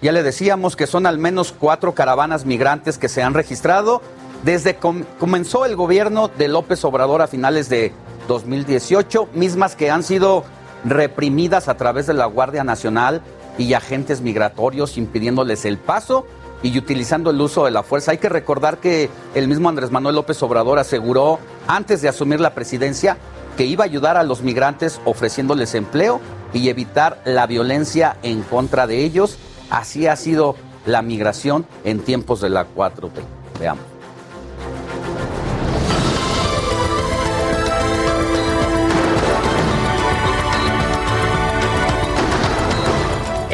Ya 0.03 0.13
le 0.13 0.23
decíamos 0.23 0.77
que 0.77 0.87
son 0.87 1.07
al 1.07 1.17
menos 1.17 1.55
cuatro 1.59 1.95
caravanas 1.95 2.45
migrantes 2.45 2.99
que 2.99 3.09
se 3.09 3.23
han 3.23 3.33
registrado 3.33 4.03
desde 4.43 4.77
com- 4.77 5.05
comenzó 5.19 5.65
el 5.65 5.75
gobierno 5.75 6.29
de 6.29 6.49
López 6.49 6.85
Obrador 6.85 7.23
a 7.23 7.29
finales 7.29 7.71
de 7.71 7.95
2018, 8.29 9.31
mismas 9.33 9.75
que 9.75 9.91
han 9.91 10.03
sido 10.03 10.45
reprimidas 10.85 11.69
a 11.69 11.79
través 11.79 12.07
de 12.09 12.13
la 12.13 12.27
Guardia 12.27 12.63
Nacional 12.63 13.23
y 13.57 13.73
agentes 13.73 14.21
migratorios 14.21 14.99
impidiéndoles 14.99 15.65
el 15.65 15.79
paso 15.79 16.27
y 16.63 16.77
utilizando 16.77 17.31
el 17.31 17.41
uso 17.41 17.65
de 17.65 17.71
la 17.71 17.83
fuerza. 17.83 18.11
Hay 18.11 18.19
que 18.19 18.29
recordar 18.29 18.77
que 18.77 19.09
el 19.35 19.49
mismo 19.49 19.71
Andrés 19.71 19.91
Manuel 19.91 20.17
López 20.17 20.43
Obrador 20.43 20.79
aseguró 20.79 21.39
antes 21.67 22.03
de 22.03 22.11
asumir 22.11 22.39
la 22.39 22.53
presidencia 22.53 23.17
que 23.57 23.65
iba 23.65 23.85
a 23.85 23.87
ayudar 23.87 24.17
a 24.17 24.23
los 24.23 24.43
migrantes 24.43 25.01
ofreciéndoles 25.05 25.75
empleo 25.75 26.21
y 26.53 26.69
evitar 26.69 27.21
la 27.25 27.47
violencia 27.47 28.17
en 28.23 28.43
contra 28.43 28.87
de 28.87 29.05
ellos. 29.05 29.39
Así 29.71 30.07
ha 30.07 30.17
sido 30.17 30.57
la 30.87 31.03
migración 31.03 31.67
en 31.85 32.01
tiempos 32.01 32.41
de 32.41 32.51
la 32.51 32.67
4T. 32.67 33.11
Veamos. 33.59 33.94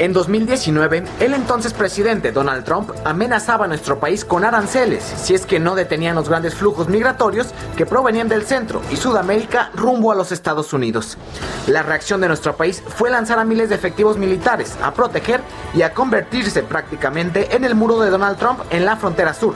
En 0.00 0.14
2019, 0.14 1.04
el 1.20 1.34
entonces 1.34 1.74
presidente 1.74 2.32
Donald 2.32 2.64
Trump 2.64 2.90
amenazaba 3.04 3.66
a 3.66 3.68
nuestro 3.68 4.00
país 4.00 4.24
con 4.24 4.46
aranceles 4.46 5.04
si 5.04 5.34
es 5.34 5.44
que 5.44 5.60
no 5.60 5.74
detenían 5.74 6.14
los 6.14 6.26
grandes 6.26 6.54
flujos 6.54 6.88
migratorios 6.88 7.48
que 7.76 7.84
provenían 7.84 8.26
del 8.26 8.46
centro 8.46 8.80
y 8.90 8.96
Sudamérica 8.96 9.70
rumbo 9.74 10.10
a 10.10 10.14
los 10.14 10.32
Estados 10.32 10.72
Unidos. 10.72 11.18
La 11.66 11.82
reacción 11.82 12.22
de 12.22 12.28
nuestro 12.28 12.56
país 12.56 12.82
fue 12.82 13.10
lanzar 13.10 13.38
a 13.38 13.44
miles 13.44 13.68
de 13.68 13.74
efectivos 13.74 14.16
militares 14.16 14.74
a 14.82 14.94
proteger 14.94 15.42
y 15.74 15.82
a 15.82 15.92
convertirse 15.92 16.62
prácticamente 16.62 17.54
en 17.54 17.66
el 17.66 17.74
muro 17.74 18.00
de 18.00 18.08
Donald 18.08 18.38
Trump 18.38 18.60
en 18.70 18.86
la 18.86 18.96
frontera 18.96 19.34
sur. 19.34 19.54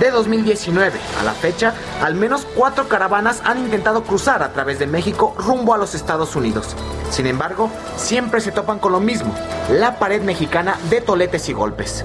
De 0.00 0.10
2019 0.10 0.98
a 1.20 1.22
la 1.22 1.32
fecha, 1.32 1.74
al 2.02 2.14
menos 2.14 2.46
cuatro 2.56 2.88
caravanas 2.88 3.42
han 3.44 3.58
intentado 3.58 4.02
cruzar 4.02 4.42
a 4.42 4.52
través 4.52 4.78
de 4.78 4.86
México 4.86 5.34
rumbo 5.38 5.74
a 5.74 5.78
los 5.78 5.94
Estados 5.94 6.34
Unidos. 6.34 6.74
Sin 7.10 7.26
embargo, 7.26 7.70
siempre 7.96 8.40
se 8.40 8.52
topan 8.52 8.78
con 8.78 8.92
lo 8.92 9.00
mismo, 9.00 9.34
la 9.70 9.98
pared 9.98 10.22
mexicana 10.22 10.78
de 10.90 11.02
toletes 11.02 11.48
y 11.48 11.52
golpes. 11.52 12.04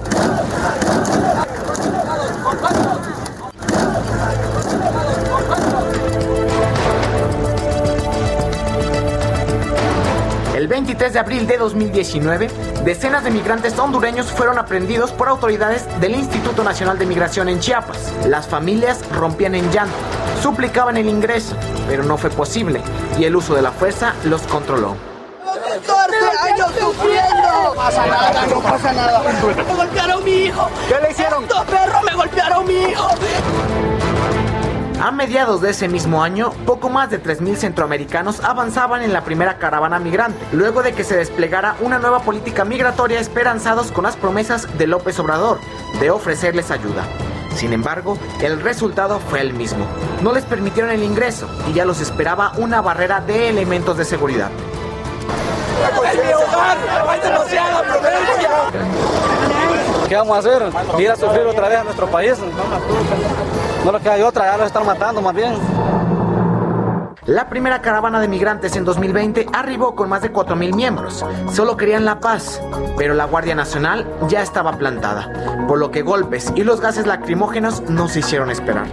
El 10.58 10.66
23 10.66 11.12
de 11.12 11.20
abril 11.20 11.46
de 11.46 11.56
2019, 11.56 12.50
decenas 12.84 13.22
de 13.22 13.30
migrantes 13.30 13.78
hondureños 13.78 14.26
fueron 14.26 14.58
aprendidos 14.58 15.12
por 15.12 15.28
autoridades 15.28 15.86
del 16.00 16.16
Instituto 16.16 16.64
Nacional 16.64 16.98
de 16.98 17.06
Migración 17.06 17.48
en 17.48 17.60
Chiapas. 17.60 18.12
Las 18.26 18.48
familias 18.48 19.08
rompían 19.12 19.54
en 19.54 19.70
llanto, 19.70 19.94
suplicaban 20.42 20.96
el 20.96 21.08
ingreso, 21.08 21.54
pero 21.86 22.02
no 22.02 22.18
fue 22.18 22.30
posible 22.30 22.82
y 23.20 23.24
el 23.24 23.36
uso 23.36 23.54
de 23.54 23.62
la 23.62 23.70
fuerza 23.70 24.14
los 24.24 24.42
controló. 24.48 24.96
14 25.44 26.16
años 26.42 26.72
sufriendo. 26.76 27.62
No 27.62 27.74
pasa 27.74 28.06
nada, 28.08 28.46
no 28.48 28.60
pasa 28.60 28.92
nada. 28.92 29.22
Me 29.64 29.74
golpearon 29.74 30.24
mi 30.24 30.32
hijo. 30.32 30.68
¿Qué 30.88 31.00
le 31.00 31.10
hicieron? 31.12 31.44
Perros 31.44 32.02
me 32.02 32.14
golpearon 32.16 32.66
mi 32.66 32.74
hijo. 32.74 33.08
A 35.00 35.12
mediados 35.12 35.60
de 35.60 35.70
ese 35.70 35.86
mismo 35.86 36.24
año, 36.24 36.50
poco 36.66 36.88
más 36.88 37.08
de 37.08 37.22
3.000 37.22 37.54
centroamericanos 37.54 38.42
avanzaban 38.42 39.02
en 39.02 39.12
la 39.12 39.22
primera 39.22 39.56
caravana 39.56 40.00
migrante, 40.00 40.44
luego 40.50 40.82
de 40.82 40.92
que 40.92 41.04
se 41.04 41.16
desplegara 41.16 41.76
una 41.80 42.00
nueva 42.00 42.20
política 42.22 42.64
migratoria 42.64 43.20
esperanzados 43.20 43.92
con 43.92 44.02
las 44.04 44.16
promesas 44.16 44.66
de 44.76 44.88
López 44.88 45.16
Obrador 45.20 45.60
de 46.00 46.10
ofrecerles 46.10 46.72
ayuda. 46.72 47.04
Sin 47.54 47.72
embargo, 47.72 48.18
el 48.40 48.60
resultado 48.60 49.20
fue 49.20 49.40
el 49.40 49.54
mismo. 49.54 49.86
No 50.20 50.32
les 50.32 50.44
permitieron 50.44 50.90
el 50.90 51.04
ingreso 51.04 51.48
y 51.70 51.74
ya 51.74 51.84
los 51.84 52.00
esperaba 52.00 52.52
una 52.56 52.80
barrera 52.80 53.20
de 53.20 53.50
elementos 53.50 53.96
de 53.96 54.04
seguridad. 54.04 54.50
¿Qué 60.08 60.16
vamos 60.16 60.36
a 60.36 60.38
hacer? 60.40 60.62
¿Ir 60.98 61.10
a 61.10 61.16
sufrir 61.16 61.46
otra 61.46 61.68
vez 61.68 61.78
a 61.78 61.84
nuestro 61.84 62.08
país? 62.08 62.34
No 63.90 63.98
que 63.98 64.10
hay 64.10 64.20
otra, 64.20 64.44
ya 64.52 64.58
lo 64.58 64.66
están 64.66 64.84
matando 64.84 65.22
más 65.22 65.34
bien. 65.34 65.54
La 67.24 67.48
primera 67.48 67.80
caravana 67.80 68.20
de 68.20 68.28
migrantes 68.28 68.76
en 68.76 68.84
2020 68.84 69.46
arribó 69.50 69.94
con 69.94 70.10
más 70.10 70.20
de 70.20 70.30
4.000 70.30 70.74
miembros. 70.74 71.24
Solo 71.50 71.78
querían 71.78 72.04
la 72.04 72.20
paz, 72.20 72.60
pero 72.98 73.14
la 73.14 73.24
Guardia 73.24 73.54
Nacional 73.54 74.06
ya 74.28 74.42
estaba 74.42 74.72
plantada, 74.76 75.66
por 75.66 75.78
lo 75.78 75.90
que 75.90 76.02
golpes 76.02 76.52
y 76.54 76.64
los 76.64 76.82
gases 76.82 77.06
lacrimógenos 77.06 77.80
no 77.88 78.08
se 78.08 78.18
hicieron 78.18 78.50
esperar. 78.50 78.88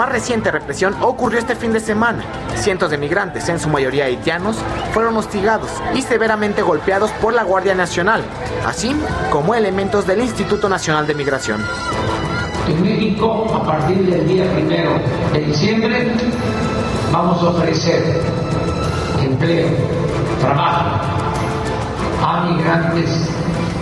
Más 0.00 0.08
reciente 0.08 0.50
represión 0.50 0.96
ocurrió 1.02 1.38
este 1.38 1.54
fin 1.54 1.74
de 1.74 1.80
semana. 1.80 2.24
Cientos 2.54 2.90
de 2.90 2.96
migrantes, 2.96 3.46
en 3.50 3.60
su 3.60 3.68
mayoría 3.68 4.06
haitianos, 4.06 4.56
fueron 4.94 5.14
hostigados 5.18 5.70
y 5.94 6.00
severamente 6.00 6.62
golpeados 6.62 7.10
por 7.20 7.34
la 7.34 7.42
Guardia 7.42 7.74
Nacional, 7.74 8.22
así 8.64 8.96
como 9.30 9.54
elementos 9.54 10.06
del 10.06 10.22
Instituto 10.22 10.70
Nacional 10.70 11.06
de 11.06 11.14
Migración. 11.14 11.62
En 12.66 12.82
México, 12.82 13.46
a 13.54 13.62
partir 13.62 14.10
del 14.10 14.26
día 14.26 14.50
primero 14.54 14.92
de 15.34 15.40
diciembre, 15.40 16.10
vamos 17.12 17.42
a 17.42 17.50
ofrecer 17.50 18.22
empleo, 19.22 19.68
trabajo 20.40 20.98
a 22.24 22.46
migrantes 22.50 23.28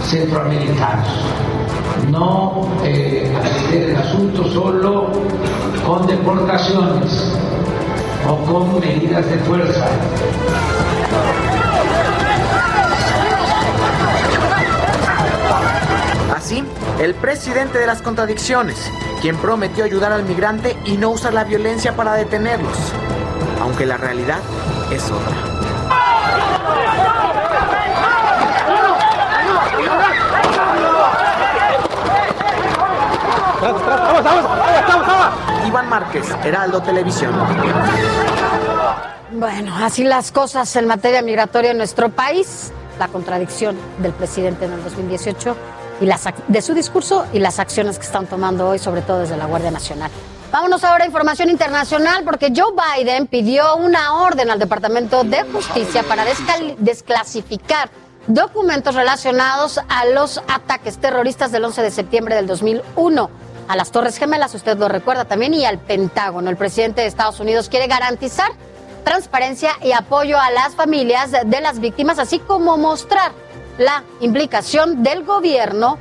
centroamericanos. 0.03 1.07
No 2.11 2.66
eh, 2.82 3.32
el 3.73 3.97
asunto 3.97 4.49
solo 4.51 5.11
con 5.89 6.06
deportaciones 6.06 7.32
o 8.28 8.36
con 8.44 8.78
medidas 8.78 9.24
de 9.24 9.39
fuerza. 9.39 9.86
Así, 16.36 16.62
el 17.01 17.15
presidente 17.15 17.78
de 17.78 17.86
las 17.86 18.02
contradicciones, 18.02 18.77
quien 19.23 19.36
prometió 19.39 19.82
ayudar 19.82 20.12
al 20.12 20.24
migrante 20.24 20.77
y 20.85 20.98
no 20.98 21.09
usar 21.09 21.32
la 21.32 21.44
violencia 21.44 21.97
para 21.97 22.12
detenerlos, 22.12 22.77
aunque 23.62 23.86
la 23.86 23.97
realidad 23.97 24.40
es 24.93 25.10
otra. 25.10 25.58
Iván 35.67 35.89
Márquez, 35.89 36.27
Heraldo 36.45 36.81
Televisión. 36.83 37.33
Bueno, 39.33 39.75
así 39.85 40.05
las 40.05 40.33
cosas 40.33 40.75
en 40.77 40.87
materia 40.87 41.23
migratoria 41.23 41.73
en 41.73 41.79
nuestro 41.79 42.09
país, 42.09 42.73
la 42.99 43.09
contradicción 43.09 43.77
del 43.99 44.13
presidente 44.13 44.65
en 44.65 44.73
el 44.73 44.83
2018 44.85 45.57
y 46.01 46.07
las, 46.07 46.27
ac- 46.27 46.45
de 46.49 46.63
su 46.63 46.75
discurso 46.75 47.27
y 47.33 47.39
las 47.39 47.59
acciones 47.59 47.99
que 47.99 48.07
están 48.07 48.27
tomando 48.27 48.69
hoy, 48.69 48.79
sobre 48.79 49.03
todo 49.03 49.21
desde 49.21 49.37
la 49.37 49.47
Guardia 49.47 49.71
Nacional. 49.71 50.11
Vámonos 50.51 50.83
ahora 50.83 51.05
a 51.05 51.07
información 51.07 51.51
internacional 51.51 52.23
porque 52.25 52.51
Joe 52.57 52.73
Biden 52.97 53.27
pidió 53.27 53.77
una 53.77 54.15
orden 54.23 54.51
al 54.51 54.59
Departamento 54.59 55.23
de 55.23 55.43
Justicia 55.43 56.03
para 56.05 56.25
desclasificar 56.79 57.91
documentos 58.27 58.95
relacionados 58.95 59.79
a 59.89 60.07
los 60.07 60.39
ataques 60.49 60.97
terroristas 60.99 61.53
del 61.53 61.65
11 61.67 61.83
de 61.83 61.91
septiembre 61.91 62.35
del 62.35 62.47
2001 62.47 63.31
a 63.69 63.77
las 63.77 63.93
Torres 63.93 64.19
Gemelas, 64.19 64.55
usted 64.55 64.78
lo 64.78 64.89
recuerda 64.89 65.27
también, 65.27 65.53
y 65.55 65.65
al 65.66 65.78
Pentágono. 65.78 66.49
El 66.49 66.57
presidente 66.57 67.03
de 67.03 67.07
Estados 67.07 67.39
Unidos 67.39 67.69
quiere 67.69 67.86
garantizar 67.86 68.51
transparencia 69.05 69.70
y 69.82 69.93
apoyo 69.93 70.39
a 70.39 70.51
las 70.51 70.74
familias 70.74 71.31
de 71.31 71.61
las 71.61 71.78
víctimas, 71.78 72.19
así 72.19 72.39
como 72.39 72.77
mostrar 72.78 73.32
la 73.77 74.03
implicación 74.20 75.03
del 75.03 75.23
gobierno 75.24 75.99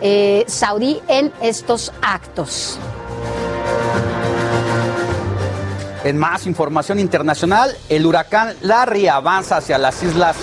eh, 0.00 0.44
saudí 0.48 1.00
en 1.08 1.30
estos 1.42 1.92
actos. 2.02 2.78
En 6.02 6.16
más 6.16 6.46
información 6.46 6.98
internacional, 6.98 7.76
el 7.90 8.06
huracán 8.06 8.54
Larry 8.62 9.08
avanza 9.08 9.58
hacia 9.58 9.76
las 9.76 10.02
islas 10.02 10.36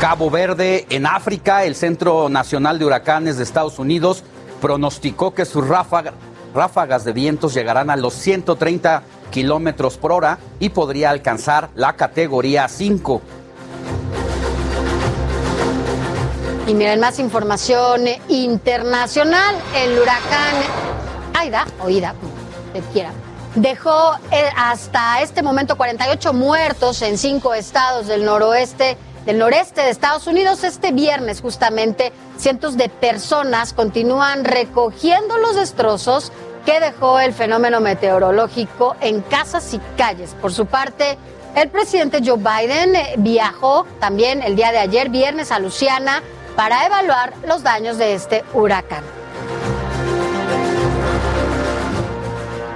Cabo 0.00 0.28
Verde 0.28 0.86
en 0.90 1.06
África. 1.06 1.64
El 1.64 1.76
Centro 1.76 2.28
Nacional 2.28 2.80
de 2.80 2.84
Huracanes 2.84 3.36
de 3.36 3.44
Estados 3.44 3.78
Unidos 3.78 4.24
pronosticó 4.60 5.34
que 5.34 5.44
sus 5.44 5.66
ráfaga- 5.66 6.12
ráfagas 6.54 7.04
de 7.04 7.12
vientos 7.12 7.54
llegarán 7.54 7.90
a 7.90 7.96
los 7.96 8.14
130 8.14 9.02
kilómetros 9.30 9.96
por 9.96 10.12
hora 10.12 10.38
y 10.60 10.68
podría 10.70 11.10
alcanzar 11.10 11.70
la 11.74 11.94
categoría 11.94 12.68
5. 12.68 13.20
Y 16.66 16.74
miren, 16.74 17.00
más 17.00 17.18
información 17.18 18.04
internacional. 18.28 19.54
El 19.74 19.98
huracán 19.98 20.54
Aida, 21.34 21.66
o 21.82 21.90
Ida, 21.90 22.14
usted 22.68 22.82
quiera, 22.92 23.10
dejó 23.54 24.14
eh, 24.30 24.48
hasta 24.56 25.20
este 25.20 25.42
momento 25.42 25.76
48 25.76 26.32
muertos 26.32 27.02
en 27.02 27.18
cinco 27.18 27.52
estados 27.52 28.06
del 28.06 28.24
noroeste, 28.24 28.96
del 29.24 29.38
noreste 29.38 29.82
de 29.82 29.90
Estados 29.90 30.26
Unidos. 30.26 30.64
Este 30.64 30.92
viernes, 30.92 31.40
justamente, 31.40 32.12
cientos 32.36 32.76
de 32.76 32.88
personas 32.88 33.72
continúan 33.72 34.44
recogiendo 34.44 35.38
los 35.38 35.56
destrozos 35.56 36.32
que 36.64 36.80
dejó 36.80 37.20
el 37.20 37.32
fenómeno 37.32 37.80
meteorológico 37.80 38.96
en 39.00 39.20
casas 39.22 39.74
y 39.74 39.80
calles. 39.96 40.34
Por 40.40 40.52
su 40.52 40.66
parte, 40.66 41.18
el 41.54 41.68
presidente 41.68 42.20
Joe 42.24 42.38
Biden 42.38 42.96
eh, 42.96 43.14
viajó 43.18 43.86
también 44.00 44.42
el 44.42 44.56
día 44.56 44.72
de 44.72 44.78
ayer, 44.78 45.08
viernes, 45.08 45.52
a 45.52 45.58
Luciana 45.58 46.22
para 46.56 46.86
evaluar 46.86 47.32
los 47.46 47.62
daños 47.62 47.98
de 47.98 48.14
este 48.14 48.44
huracán. 48.54 49.04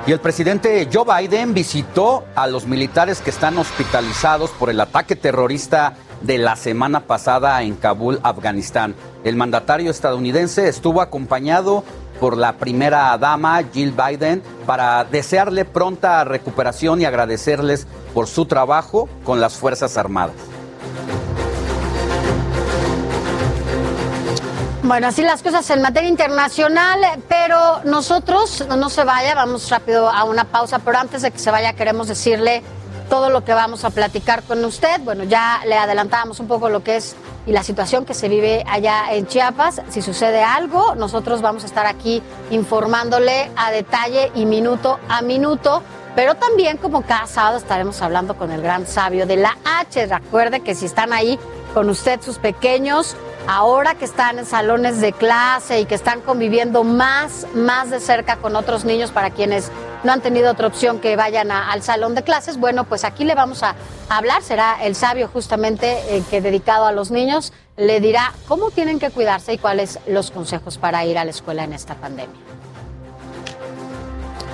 Y 0.07 0.12
el 0.12 0.20
presidente 0.20 0.89
Joe 0.91 1.05
Biden 1.05 1.53
visitó 1.53 2.25
a 2.35 2.47
los 2.47 2.66
militares 2.66 3.20
que 3.20 3.29
están 3.29 3.59
hospitalizados 3.59 4.51
por 4.51 4.70
el 4.70 4.81
ataque 4.81 5.16
terrorista 5.16 5.97
de 6.23 6.39
la 6.39 6.57
semana 6.57 7.01
pasada 7.01 7.62
en 7.62 7.77
Kabul, 7.77 8.20
Afganistán. 8.23 8.95
El 9.24 9.36
mandatario 9.36 9.90
estadounidense 9.90 10.69
estuvo 10.69 11.01
acompañado 11.01 11.85
por 12.20 12.36
la 12.36 12.55
primera 12.55 13.16
dama 13.19 13.62
Jill 13.73 13.93
Biden 13.93 14.43
para 14.66 15.05
desearle 15.05 15.65
pronta 15.65 16.24
recuperación 16.24 17.01
y 17.01 17.05
agradecerles 17.05 17.86
por 18.15 18.27
su 18.27 18.47
trabajo 18.47 19.09
con 19.24 19.40
las 19.40 19.55
Fuerzas 19.55 19.97
Armadas. 19.97 20.35
Bueno, 24.89 25.09
así 25.09 25.23
las 25.23 25.43
cosas 25.43 25.69
en 25.69 25.82
materia 25.82 26.09
internacional, 26.09 26.99
pero 27.28 27.82
nosotros, 27.85 28.65
no 28.69 28.89
se 28.89 29.05
vaya, 29.05 29.35
vamos 29.35 29.69
rápido 29.69 30.09
a 30.09 30.24
una 30.24 30.45
pausa, 30.45 30.78
pero 30.78 30.99
antes 30.99 31.20
de 31.20 31.31
que 31.31 31.39
se 31.39 31.51
vaya 31.51 31.74
queremos 31.74 32.09
decirle 32.09 32.62
todo 33.09 33.30
lo 33.30 33.44
que 33.44 33.55
vamos 33.55 33.85
a 33.85 33.90
platicar 33.90 34.43
con 34.43 34.64
usted. 34.64 35.01
Bueno, 35.02 35.24
ya 35.24 35.62
le 35.66 35.76
adelantábamos 35.76 36.40
un 36.40 36.48
poco 36.48 36.68
lo 36.68 36.82
que 36.82 36.97
es 36.97 37.16
y 37.47 37.52
la 37.52 37.62
situación 37.62 38.05
que 38.05 38.14
se 38.14 38.28
vive 38.28 38.64
allá 38.68 39.12
en 39.12 39.26
Chiapas. 39.26 39.82
Si 39.89 40.02
sucede 40.02 40.43
algo, 40.43 40.94
nosotros 40.94 41.40
vamos 41.40 41.64
a 41.64 41.66
estar 41.66 41.86
aquí 41.86 42.22
informándole 42.51 43.51
a 43.56 43.70
detalle 43.70 44.30
y 44.35 44.44
minuto 44.44 44.98
a 45.09 45.22
minuto. 45.22 45.82
Pero 46.14 46.35
también, 46.35 46.76
como 46.78 47.02
cada 47.02 47.26
sábado, 47.26 47.59
estaremos 47.59 48.02
hablando 48.02 48.36
con 48.36 48.51
el 48.51 48.60
gran 48.60 48.86
sabio 48.86 49.24
de 49.26 49.36
la 49.36 49.56
H. 49.64 50.06
Recuerde 50.06 50.60
que 50.60 50.74
si 50.74 50.86
están 50.86 51.12
ahí 51.12 51.39
con 51.74 51.89
usted 51.89 52.20
sus 52.20 52.39
pequeños, 52.39 53.16
ahora 53.47 53.94
que 53.94 54.05
están 54.05 54.39
en 54.39 54.44
salones 54.44 55.01
de 55.01 55.12
clase 55.12 55.80
y 55.80 55.85
que 55.86 55.94
están 55.94 56.20
conviviendo 56.20 56.85
más, 56.85 57.47
más 57.55 57.90
de 57.90 58.01
cerca 58.01 58.36
con 58.36 58.56
otros 58.56 58.85
niños 58.85 59.10
para 59.10 59.30
quienes 59.30 59.70
no 60.05 60.12
han 60.12 60.20
tenido 60.20 60.51
otra 60.51 60.66
opción 60.66 61.01
que 61.01 61.16
vayan 61.16 61.51
al 61.51 61.83
salón 61.83 62.15
de 62.15 62.23
clases, 62.23 62.59
bueno, 62.59 62.85
pues 62.85 63.05
aquí 63.05 63.25
le 63.25 63.35
vamos 63.35 63.62
a 63.62 63.75
hablar, 64.09 64.43
será 64.43 64.77
el 64.83 64.95
sabio 64.95 65.29
justamente 65.29 66.16
eh, 66.16 66.23
que 66.31 66.41
dedicado 66.41 66.87
a 66.87 66.93
los 66.93 67.11
niños 67.11 67.53
le 67.77 68.01
dirá 68.01 68.33
cómo 68.47 68.70
tienen 68.70 68.99
que 68.99 69.11
cuidarse 69.11 69.53
y 69.55 69.59
cuáles 69.59 69.99
los 70.07 70.31
consejos 70.31 70.79
para 70.79 71.05
ir 71.05 71.16
a 71.16 71.25
la 71.25 71.31
escuela 71.31 71.65
en 71.65 71.73
esta 71.73 71.95
pandemia. 71.95 72.37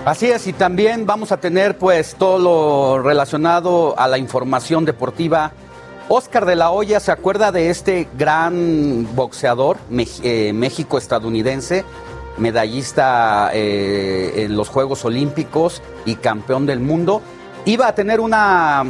Así 0.05 0.31
es, 0.31 0.47
y 0.47 0.53
también 0.53 1.07
vamos 1.07 1.33
a 1.33 1.39
tener 1.39 1.79
pues 1.79 2.15
todo 2.17 2.39
lo 2.39 3.03
relacionado 3.03 3.99
a 3.99 4.07
la 4.07 4.19
información 4.19 4.85
deportiva. 4.85 5.53
Oscar 6.11 6.45
de 6.45 6.57
la 6.57 6.71
Hoya 6.71 7.01
se 7.01 7.11
acuerda 7.11 7.51
de 7.51 7.71
este 7.71 8.07
gran 8.19 9.09
boxeador 9.17 9.79
eh, 10.23 10.53
México-estadounidense, 10.53 11.87
medallista 12.39 13.51
eh, 13.53 14.45
en 14.45 14.57
los 14.57 14.69
Juegos 14.69 15.05
Olímpicos 15.05 15.83
y 16.05 16.17
campeón 16.17 16.67
del 16.67 16.81
mundo. 16.81 17.23
Iba 17.65 17.89
a 17.89 17.95
tener 17.95 18.21
una 18.21 18.85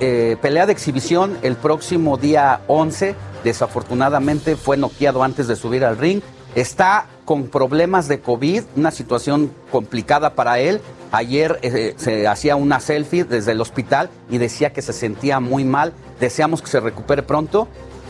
eh, 0.00 0.36
pelea 0.40 0.66
de 0.66 0.72
exhibición 0.72 1.36
el 1.42 1.56
próximo 1.56 2.16
día 2.16 2.60
11. 2.68 3.14
Desafortunadamente 3.42 4.56
fue 4.56 4.76
noqueado 4.76 5.22
antes 5.22 5.46
de 5.48 5.56
subir 5.56 5.84
al 5.84 5.98
ring. 5.98 6.22
Está 6.54 7.06
con 7.24 7.48
problemas 7.48 8.06
de 8.06 8.20
COVID, 8.20 8.62
una 8.76 8.90
situación 8.90 9.52
complicada 9.70 10.34
para 10.34 10.58
él. 10.58 10.80
Ayer 11.10 11.58
eh, 11.62 11.94
se 11.96 12.26
hacía 12.26 12.56
una 12.56 12.80
selfie 12.80 13.24
desde 13.24 13.52
el 13.52 13.60
hospital 13.60 14.08
y 14.30 14.38
decía 14.38 14.72
que 14.72 14.82
se 14.82 14.92
sentía 14.92 15.40
muy 15.40 15.64
mal. 15.64 15.92
Deseamos 16.20 16.62
que 16.62 16.68
se 16.68 16.80
recupere 16.80 17.22
pronto 17.22 17.68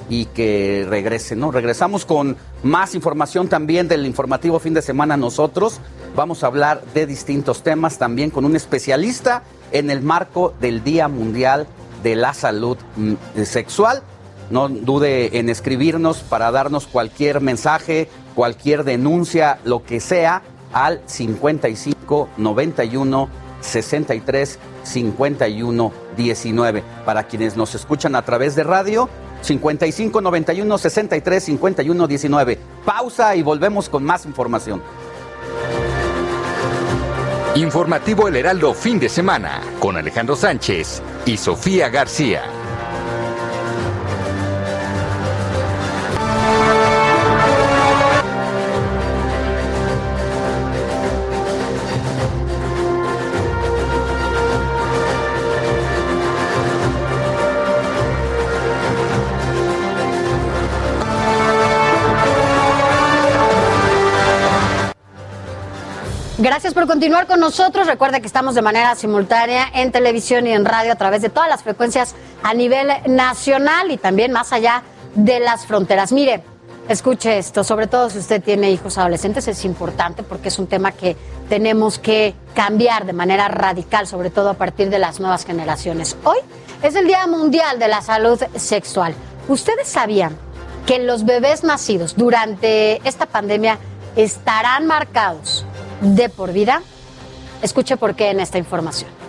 y 0.09 0.27
que 0.27 0.87
regrese, 0.89 1.37
¿no? 1.37 1.51
Regresamos 1.51 2.05
con 2.05 2.37
más 2.63 2.95
información 2.95 3.49
también 3.49 3.89
del 3.89 4.07
informativo 4.07 4.59
fin 4.59 4.75
de 4.75 4.83
semana 4.83 5.17
nosotros. 5.17 5.81
Vamos 6.15 6.45
a 6.45 6.49
hablar 6.49 6.83
de 6.95 7.07
distintos 7.07 7.63
temas 7.63 7.99
también 7.99 8.31
con 8.31 8.45
un 8.45 8.57
especialista 8.57 9.43
en 9.73 9.91
el 9.91 10.03
marco 10.03 10.55
del 10.61 10.85
Día 10.85 11.09
Mundial 11.09 11.67
de 12.03 12.17
la 12.17 12.35
Salud 12.35 12.77
mm, 12.97 13.43
Sexual. 13.45 14.03
No 14.51 14.69
dude 14.69 15.39
en 15.39 15.49
escribirnos 15.49 16.19
para 16.19 16.51
darnos 16.51 16.87
cualquier 16.87 17.41
mensaje, 17.41 18.09
cualquier 18.35 18.85
denuncia, 18.85 19.59
lo 19.65 19.85
que 19.85 20.01
sea, 20.01 20.43
al 20.73 21.01
55 21.07 22.29
91 22.37 23.29
63 23.61 24.59
51 24.83 25.93
19. 26.17 26.85
Para 27.05 27.25
quienes 27.25 27.57
nos 27.57 27.75
escuchan 27.75 28.15
a 28.15 28.23
través 28.23 28.55
de 28.55 28.65
radio, 28.65 29.09
55 29.45 30.21
91 30.21 30.79
63 30.79 31.45
51 31.45 32.07
19. 32.07 32.59
Pausa 32.85 33.37
y 33.37 33.43
volvemos 33.43 33.89
con 33.89 34.05
más 34.05 34.27
información. 34.27 34.83
Informativo 37.57 38.27
El 38.27 38.37
Heraldo 38.37 38.75
fin 38.75 38.99
de 38.99 39.09
semana 39.09 39.61
con 39.79 39.97
Alejandro 39.97 40.35
Sánchez 40.35 41.01
y 41.25 41.37
Sofía 41.37 41.89
García. 41.89 42.43
Gracias 66.45 66.75
por 66.75 66.87
continuar 66.87 67.27
con 67.27 67.41
nosotros. 67.41 67.87
Recuerda 67.87 68.21
que 68.21 68.27
estamos 68.27 68.55
de 68.55 68.61
manera 68.61 68.95
simultánea 68.97 69.67
en 69.73 69.91
televisión 69.91 70.47
y 70.47 70.53
en 70.53 70.67
radio 70.67 70.93
a 70.93 70.97
través 70.97 71.23
de 71.23 71.31
todas 71.31 71.49
las 71.49 71.63
frecuencias 71.63 72.15
a 72.43 72.53
nivel 72.53 72.89
nacional 73.07 73.91
y 73.91 73.97
también 73.97 74.31
más 74.31 74.53
allá 74.53 74.83
de 75.15 75.41
las 75.41 75.65
fronteras. 75.65 76.13
Mire, 76.13 76.43
escuche 76.87 77.39
esto, 77.39 77.65
sobre 77.65 77.87
todo 77.87 78.11
si 78.11 78.19
usted 78.19 78.43
tiene 78.43 78.71
hijos 78.71 78.99
adolescentes, 78.99 79.49
es 79.49 79.65
importante 79.65 80.23
porque 80.23 80.49
es 80.49 80.59
un 80.59 80.67
tema 80.67 80.93
que 80.93 81.17
tenemos 81.49 81.99
que 81.99 82.35
cambiar 82.55 83.07
de 83.07 83.15
manera 83.15 83.49
radical, 83.49 84.07
sobre 84.07 84.29
todo 84.29 84.51
a 84.51 84.55
partir 84.55 84.91
de 84.91 84.99
las 84.99 85.21
nuevas 85.21 85.47
generaciones. 85.47 86.15
Hoy 86.25 86.41
es 86.83 86.95
el 86.95 87.07
Día 87.07 87.27
Mundial 87.27 87.79
de 87.79 87.89
la 87.89 88.03
Salud 88.03 88.39
Sexual. 88.55 89.15
¿Ustedes 89.49 89.89
sabían 89.89 90.37
que 90.85 90.99
los 90.99 91.25
bebés 91.25 91.65
nacidos 91.65 92.17
durante 92.17 93.01
esta 93.09 93.25
pandemia 93.25 93.79
estarán 94.15 94.87
marcados 94.87 95.65
de 96.01 96.29
por 96.29 96.53
vida? 96.53 96.83
Escuche 97.63 97.97
por 97.97 98.15
qué 98.15 98.31
en 98.31 98.41
esta 98.41 98.59
información. 98.59 99.24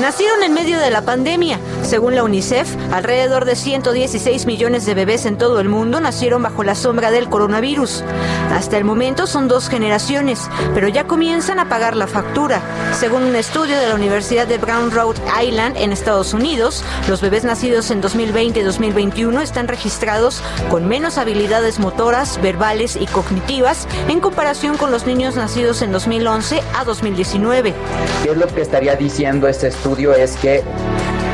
Nacieron 0.00 0.44
en 0.44 0.54
medio 0.54 0.78
de 0.78 0.92
la 0.92 1.02
pandemia. 1.02 1.58
Según 1.82 2.14
la 2.14 2.22
UNICEF, 2.22 2.68
alrededor 2.92 3.44
de 3.44 3.56
116 3.56 4.46
millones 4.46 4.86
de 4.86 4.94
bebés 4.94 5.26
en 5.26 5.36
todo 5.36 5.58
el 5.58 5.68
mundo 5.68 6.00
nacieron 6.00 6.40
bajo 6.40 6.62
la 6.62 6.76
sombra 6.76 7.10
del 7.10 7.28
coronavirus. 7.28 8.04
Hasta 8.52 8.76
el 8.76 8.84
momento 8.84 9.26
son 9.26 9.48
dos 9.48 9.68
generaciones, 9.68 10.48
pero 10.72 10.86
ya 10.86 11.08
comienzan 11.08 11.58
a 11.58 11.68
pagar 11.68 11.96
la 11.96 12.06
factura. 12.06 12.62
Según 12.92 13.24
un 13.24 13.34
estudio 13.34 13.76
de 13.76 13.88
la 13.88 13.96
Universidad 13.96 14.46
de 14.46 14.58
Brown 14.58 14.92
Rhode 14.92 15.20
Island 15.44 15.76
en 15.76 15.90
Estados 15.90 16.32
Unidos, 16.32 16.84
los 17.08 17.20
bebés 17.20 17.42
nacidos 17.42 17.90
en 17.90 18.00
2020 18.00 18.60
y 18.60 18.62
2021 18.62 19.40
están 19.40 19.66
registrados 19.66 20.42
con 20.70 20.86
menos 20.86 21.18
habilidades 21.18 21.80
motoras, 21.80 22.40
verbales 22.40 22.94
y 22.94 23.06
cognitivas 23.06 23.88
en 24.08 24.20
comparación 24.20 24.76
con 24.76 24.92
los 24.92 25.06
niños 25.06 25.34
nacidos 25.34 25.82
en 25.82 25.90
2011 25.90 26.62
a 26.76 26.84
2019. 26.84 27.74
¿Qué 28.22 28.30
es 28.30 28.36
lo 28.36 28.46
que 28.46 28.62
estaría 28.62 28.94
diciendo 28.94 29.48
este 29.48 29.68
estudio? 29.68 29.87
Es 30.12 30.36
que 30.36 30.62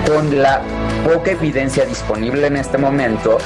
con 0.07 0.43
la 0.43 0.61
poca 1.05 1.33
evidencia 1.33 1.85
disponible 1.85 2.47
en 2.47 2.57
este 2.57 2.79
momento, 2.79 3.39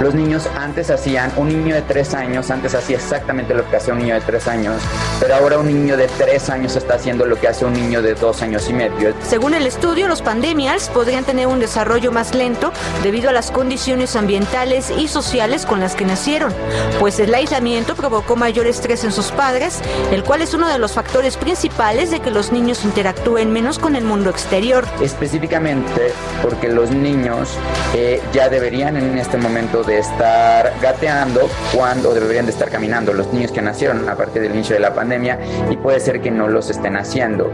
los 0.00 0.14
niños 0.14 0.48
antes 0.54 0.90
hacían, 0.90 1.32
un 1.36 1.48
niño 1.48 1.74
de 1.74 1.82
tres 1.82 2.12
años 2.14 2.50
antes 2.50 2.74
hacía 2.74 2.96
exactamente 2.96 3.54
lo 3.54 3.68
que 3.70 3.76
hacía 3.76 3.94
un 3.94 4.00
niño 4.00 4.14
de 4.14 4.20
tres 4.20 4.46
años, 4.46 4.82
pero 5.20 5.36
ahora 5.36 5.58
un 5.58 5.66
niño 5.66 5.96
de 5.96 6.06
tres 6.18 6.50
años 6.50 6.76
está 6.76 6.94
haciendo 6.94 7.24
lo 7.24 7.36
que 7.36 7.48
hace 7.48 7.64
un 7.64 7.72
niño 7.72 8.02
de 8.02 8.14
dos 8.14 8.42
años 8.42 8.68
y 8.68 8.74
medio. 8.74 9.14
Según 9.22 9.54
el 9.54 9.66
estudio, 9.66 10.06
los 10.06 10.20
pandemias 10.20 10.90
podrían 10.90 11.24
tener 11.24 11.46
un 11.46 11.60
desarrollo 11.60 12.12
más 12.12 12.34
lento 12.34 12.72
debido 13.02 13.30
a 13.30 13.32
las 13.32 13.50
condiciones 13.50 14.16
ambientales 14.16 14.90
y 14.90 15.08
sociales 15.08 15.64
con 15.64 15.80
las 15.80 15.94
que 15.94 16.04
nacieron, 16.04 16.52
pues 17.00 17.18
el 17.20 17.34
aislamiento 17.34 17.94
provocó 17.94 18.36
mayor 18.36 18.66
estrés 18.66 19.04
en 19.04 19.12
sus 19.12 19.32
padres, 19.32 19.80
el 20.12 20.24
cual 20.24 20.42
es 20.42 20.52
uno 20.52 20.68
de 20.68 20.78
los 20.78 20.92
factores 20.92 21.36
principales 21.36 22.10
de 22.10 22.20
que 22.20 22.30
los 22.30 22.52
niños 22.52 22.84
interactúen 22.84 23.50
menos 23.50 23.78
con 23.78 23.96
el 23.96 24.04
mundo 24.04 24.28
exterior. 24.28 24.84
Específicamente 25.00 25.95
porque 26.42 26.68
los 26.68 26.90
niños 26.90 27.58
eh, 27.94 28.20
ya 28.32 28.48
deberían 28.48 28.96
en 28.96 29.18
este 29.18 29.36
momento 29.36 29.82
de 29.82 29.98
estar 29.98 30.72
gateando 30.80 31.48
cuando 31.74 32.14
deberían 32.14 32.46
de 32.46 32.52
estar 32.52 32.70
caminando 32.70 33.12
los 33.12 33.32
niños 33.32 33.52
que 33.52 33.62
nacieron 33.62 34.08
a 34.08 34.14
partir 34.14 34.42
del 34.42 34.52
inicio 34.52 34.74
de 34.74 34.80
la 34.80 34.94
pandemia 34.94 35.38
y 35.70 35.76
puede 35.76 36.00
ser 36.00 36.20
que 36.20 36.30
no 36.30 36.48
los 36.48 36.70
estén 36.70 36.96
haciendo. 36.96 37.50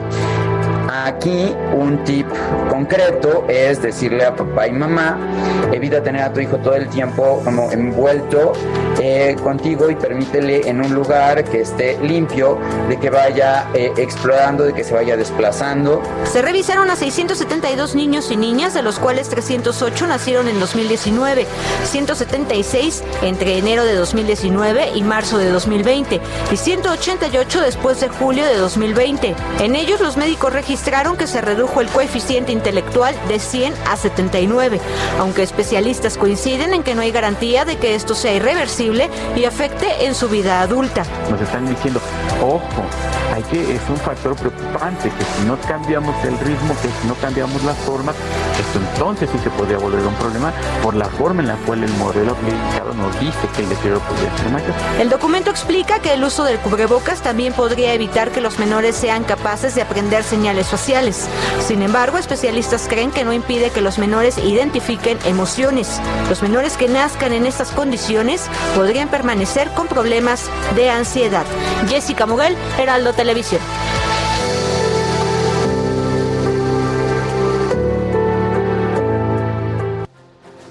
Aquí 0.93 1.57
un 1.73 2.05
tip 2.05 2.27
concreto 2.69 3.47
es 3.49 3.81
decirle 3.81 4.27
a 4.27 4.37
papá 4.37 4.69
y 4.69 4.73
mamá, 4.73 5.19
evita 5.73 6.03
tener 6.03 6.21
a 6.21 6.31
tu 6.31 6.41
hijo 6.41 6.59
todo 6.59 6.75
el 6.75 6.87
tiempo 6.91 7.41
como 7.43 7.73
envuelto 7.73 8.53
eh, 9.01 9.35
contigo 9.43 9.89
y 9.89 9.97
permítele 9.97 10.69
en 10.69 10.85
un 10.85 10.95
lugar 10.95 11.45
que 11.45 11.63
esté 11.63 11.99
limpio, 12.03 12.59
de 12.91 12.99
que 12.99 13.09
vaya 13.09 13.69
eh, 13.73 13.91
explorando, 13.97 14.65
de 14.65 14.75
que 14.75 14.85
se 14.85 14.93
vaya 14.93 15.17
desplazando. 15.17 16.03
Se 16.31 16.43
revisaron 16.43 16.91
a 16.91 16.97
672 16.97 17.95
niños 17.95 18.31
y 18.31 18.37
niñas, 18.37 18.75
de 18.75 18.83
los 18.83 18.99
cuales 18.99 19.31
308 19.31 20.07
nacieron 20.07 20.47
en 20.47 20.61
2019, 20.61 21.47
176 21.85 23.03
entre 23.23 23.57
enero 23.57 23.87
de 23.87 23.95
2019 23.95 24.91
y 24.95 25.03
marzo 25.03 25.39
de 25.39 25.49
2020 25.49 26.21
y 26.53 26.57
188 26.59 27.63
después 27.63 27.99
de 28.01 28.11
julio 28.11 28.45
de 28.45 28.59
2020. 28.59 29.35
En 29.61 29.75
ellos 29.75 30.03
los 30.03 30.19
médicos 30.19 30.53
registraron 30.53 30.82
registraron 30.83 31.17
que 31.17 31.29
se 31.29 31.41
redujo 31.41 31.81
el 31.81 31.89
coeficiente 31.89 32.51
intelectual 32.51 33.15
de 33.29 33.39
100 33.39 33.73
a 33.89 33.97
79, 33.97 34.81
aunque 35.21 35.45
especialistas 35.45 36.19
coinciden 36.19 36.75
en 36.75 36.83
que 36.83 36.97
no 36.97 37.03
hay 37.03 37.13
garantía 37.13 37.65
de 37.65 37.77
que 37.77 37.95
esto 37.95 38.17
sea 38.17 38.35
irreversible 38.35 39.09
y 39.37 39.45
afecte 39.45 40.07
en 40.07 40.17
su 40.17 40.29
vida 40.29 40.61
adulta. 40.61 41.05
Nos 41.31 41.41
están 41.41 41.69
diciendo, 41.69 42.01
ojo, 42.41 42.83
hay 43.33 43.43
que, 43.45 43.77
es 43.77 43.81
un 43.89 43.97
factor 43.97 44.35
preocupante, 44.35 45.09
que 45.09 45.25
si 45.25 45.47
no 45.47 45.57
cambiamos 45.61 46.15
el 46.25 46.39
ritmo, 46.41 46.75
que 46.83 46.89
si 47.01 47.07
no 47.07 47.15
cambiamos 47.15 47.63
las 47.63 47.77
formas, 47.79 48.17
esto 48.59 48.79
entonces 48.93 49.31
sí 49.33 49.39
se 49.43 49.51
podría 49.51 49.79
volver 49.79 50.05
un 50.05 50.15
problema 50.17 50.53
por 50.83 50.95
la 50.95 51.07
forma 51.07 51.43
en 51.43 51.49
la 51.49 51.57
cual 51.65 51.83
el 51.83 51.93
modelo 51.95 52.33
aplicado 52.33 52.93
nos 52.95 53.19
dice 53.21 53.39
que 53.55 53.63
el 53.63 53.69
deterioro 53.69 54.01
podría 54.01 54.37
ser 54.37 54.49
mayor. 54.51 54.73
El 55.01 55.09
documento 55.09 55.51
explica 55.51 56.01
que 56.01 56.13
el 56.13 56.25
uso 56.25 56.45
del 56.45 56.59
cubrebocas 56.59 57.23
también 57.23 57.53
podría 57.53 57.95
evitar 57.95 58.33
que 58.33 58.41
los 58.41 58.59
menores 58.59 58.97
sean 58.97 59.25
capaces 59.25 59.75
de 59.75 59.83
aprender 59.83 60.25
señales 60.25 60.62
sociales. 60.67 61.29
Sin 61.67 61.83
embargo, 61.83 62.19
especialistas 62.19 62.87
creen 62.89 63.11
que 63.11 63.25
no 63.25 63.33
impide 63.33 63.71
que 63.71 63.81
los 63.81 63.99
menores 63.99 64.39
identifiquen 64.39 65.19
emociones. 65.25 66.01
Los 66.29 66.43
menores 66.43 66.77
que 66.77 66.89
nazcan 66.89 67.33
en 67.33 67.47
estas 67.47 67.71
condiciones 67.71 68.49
podrían 68.75 69.09
permanecer 69.09 69.69
con 69.71 69.87
problemas 69.87 70.51
de 70.75 70.91
ansiedad. 70.91 71.45
Jessica 71.89 72.27
Muguel, 72.27 72.57
Heraldo 72.79 73.13
Televisión. 73.13 73.61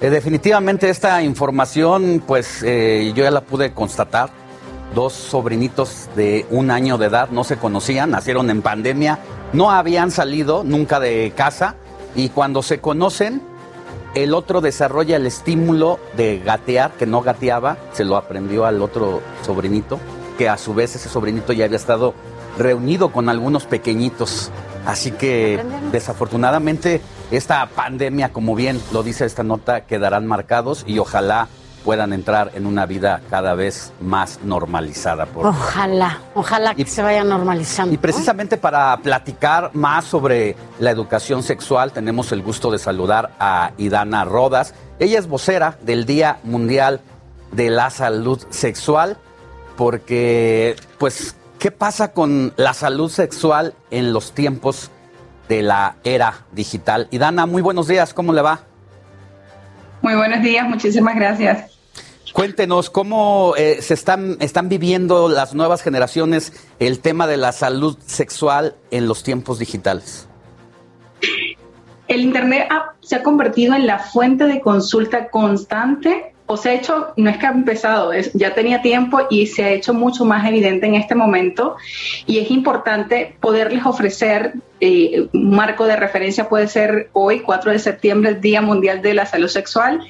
Eh, 0.02 0.10
definitivamente 0.10 0.90
esta 0.90 1.22
información, 1.22 2.24
pues 2.26 2.64
eh, 2.64 3.12
yo 3.14 3.22
ya 3.22 3.30
la 3.30 3.40
pude 3.40 3.72
constatar. 3.72 4.41
Dos 4.94 5.12
sobrinitos 5.12 6.08
de 6.16 6.46
un 6.50 6.70
año 6.70 6.98
de 6.98 7.06
edad 7.06 7.30
no 7.30 7.44
se 7.44 7.56
conocían, 7.56 8.10
nacieron 8.10 8.50
en 8.50 8.60
pandemia, 8.62 9.18
no 9.52 9.70
habían 9.70 10.10
salido 10.10 10.64
nunca 10.64 11.00
de 11.00 11.32
casa 11.34 11.76
y 12.14 12.28
cuando 12.28 12.62
se 12.62 12.80
conocen, 12.80 13.42
el 14.14 14.34
otro 14.34 14.60
desarrolla 14.60 15.16
el 15.16 15.26
estímulo 15.26 15.98
de 16.16 16.38
gatear, 16.40 16.92
que 16.92 17.06
no 17.06 17.22
gateaba, 17.22 17.78
se 17.92 18.04
lo 18.04 18.16
aprendió 18.16 18.66
al 18.66 18.82
otro 18.82 19.22
sobrinito, 19.42 19.98
que 20.36 20.50
a 20.50 20.58
su 20.58 20.74
vez 20.74 20.94
ese 20.94 21.08
sobrinito 21.08 21.54
ya 21.54 21.64
había 21.64 21.78
estado 21.78 22.12
reunido 22.58 23.10
con 23.10 23.30
algunos 23.30 23.64
pequeñitos. 23.64 24.50
Así 24.84 25.12
que 25.12 25.64
desafortunadamente 25.92 27.00
esta 27.30 27.64
pandemia, 27.66 28.32
como 28.32 28.54
bien 28.54 28.78
lo 28.92 29.02
dice 29.02 29.24
esta 29.24 29.42
nota, 29.42 29.86
quedarán 29.86 30.26
marcados 30.26 30.84
y 30.86 30.98
ojalá 30.98 31.48
puedan 31.84 32.12
entrar 32.12 32.52
en 32.54 32.66
una 32.66 32.86
vida 32.86 33.20
cada 33.30 33.54
vez 33.54 33.92
más 34.00 34.40
normalizada. 34.44 35.26
Por 35.26 35.46
Ojalá, 35.46 36.18
ojalá 36.34 36.74
que 36.74 36.84
se 36.86 37.02
vaya 37.02 37.24
normalizando. 37.24 37.94
y 37.94 37.98
precisamente 37.98 38.56
para 38.56 38.96
platicar 38.98 39.70
más 39.74 40.04
sobre 40.04 40.56
la 40.78 40.90
educación 40.90 41.42
sexual, 41.42 41.92
tenemos 41.92 42.32
el 42.32 42.42
gusto 42.42 42.70
de 42.70 42.78
saludar 42.78 43.32
a 43.38 43.72
Idana 43.78 44.24
Rodas. 44.24 44.74
Ella 44.98 45.18
es 45.18 45.26
vocera 45.26 45.76
del 45.82 46.06
Día 46.06 46.38
Mundial 46.44 47.00
de 47.52 47.70
la 47.70 47.90
Salud 47.90 48.40
Sexual, 48.50 49.18
porque, 49.76 50.76
pues, 50.98 51.34
¿qué 51.58 51.70
pasa 51.70 52.12
con 52.12 52.52
la 52.56 52.74
salud 52.74 53.10
sexual 53.10 53.74
en 53.90 54.12
los 54.12 54.32
tiempos 54.32 54.90
de 55.48 55.62
la 55.62 55.96
era 56.04 56.46
digital? 56.52 57.08
Idana, 57.10 57.46
muy 57.46 57.62
buenos 57.62 57.88
días, 57.88 58.14
¿cómo 58.14 58.32
le 58.32 58.42
va? 58.42 58.60
Muy 60.02 60.14
buenos 60.14 60.42
días, 60.42 60.68
muchísimas 60.68 61.14
gracias. 61.14 61.70
Cuéntenos 62.32 62.88
cómo 62.90 63.54
eh, 63.56 63.82
se 63.82 63.94
están, 63.94 64.36
están 64.40 64.68
viviendo 64.68 65.28
las 65.28 65.54
nuevas 65.54 65.82
generaciones 65.82 66.52
el 66.78 67.00
tema 67.00 67.26
de 67.26 67.36
la 67.36 67.52
salud 67.52 67.98
sexual 68.06 68.74
en 68.90 69.06
los 69.06 69.22
tiempos 69.22 69.58
digitales. 69.58 70.28
El 72.08 72.22
Internet 72.22 72.68
ha- 72.70 72.94
se 73.00 73.16
ha 73.16 73.22
convertido 73.22 73.74
en 73.74 73.86
la 73.86 73.98
fuente 73.98 74.44
de 74.46 74.60
consulta 74.60 75.28
constante, 75.28 76.31
o 76.46 76.56
se 76.56 76.74
hecho, 76.74 77.08
no 77.16 77.30
es 77.30 77.38
que 77.38 77.46
ha 77.46 77.50
empezado, 77.50 78.12
es- 78.12 78.32
ya 78.34 78.54
tenía 78.54 78.82
tiempo 78.82 79.20
y 79.30 79.46
se 79.46 79.64
ha 79.64 79.70
hecho 79.70 79.94
mucho 79.94 80.24
más 80.24 80.46
evidente 80.46 80.86
en 80.86 80.94
este 80.96 81.14
momento. 81.14 81.76
Y 82.26 82.38
es 82.38 82.50
importante 82.50 83.36
poderles 83.40 83.86
ofrecer 83.86 84.54
eh, 84.80 85.28
un 85.32 85.50
marco 85.54 85.86
de 85.86 85.94
referencia, 85.96 86.48
puede 86.48 86.66
ser 86.66 87.08
hoy, 87.12 87.40
4 87.40 87.70
de 87.70 87.78
septiembre, 87.78 88.30
el 88.30 88.40
Día 88.40 88.60
Mundial 88.60 89.00
de 89.00 89.14
la 89.14 89.26
Salud 89.26 89.46
Sexual, 89.48 90.00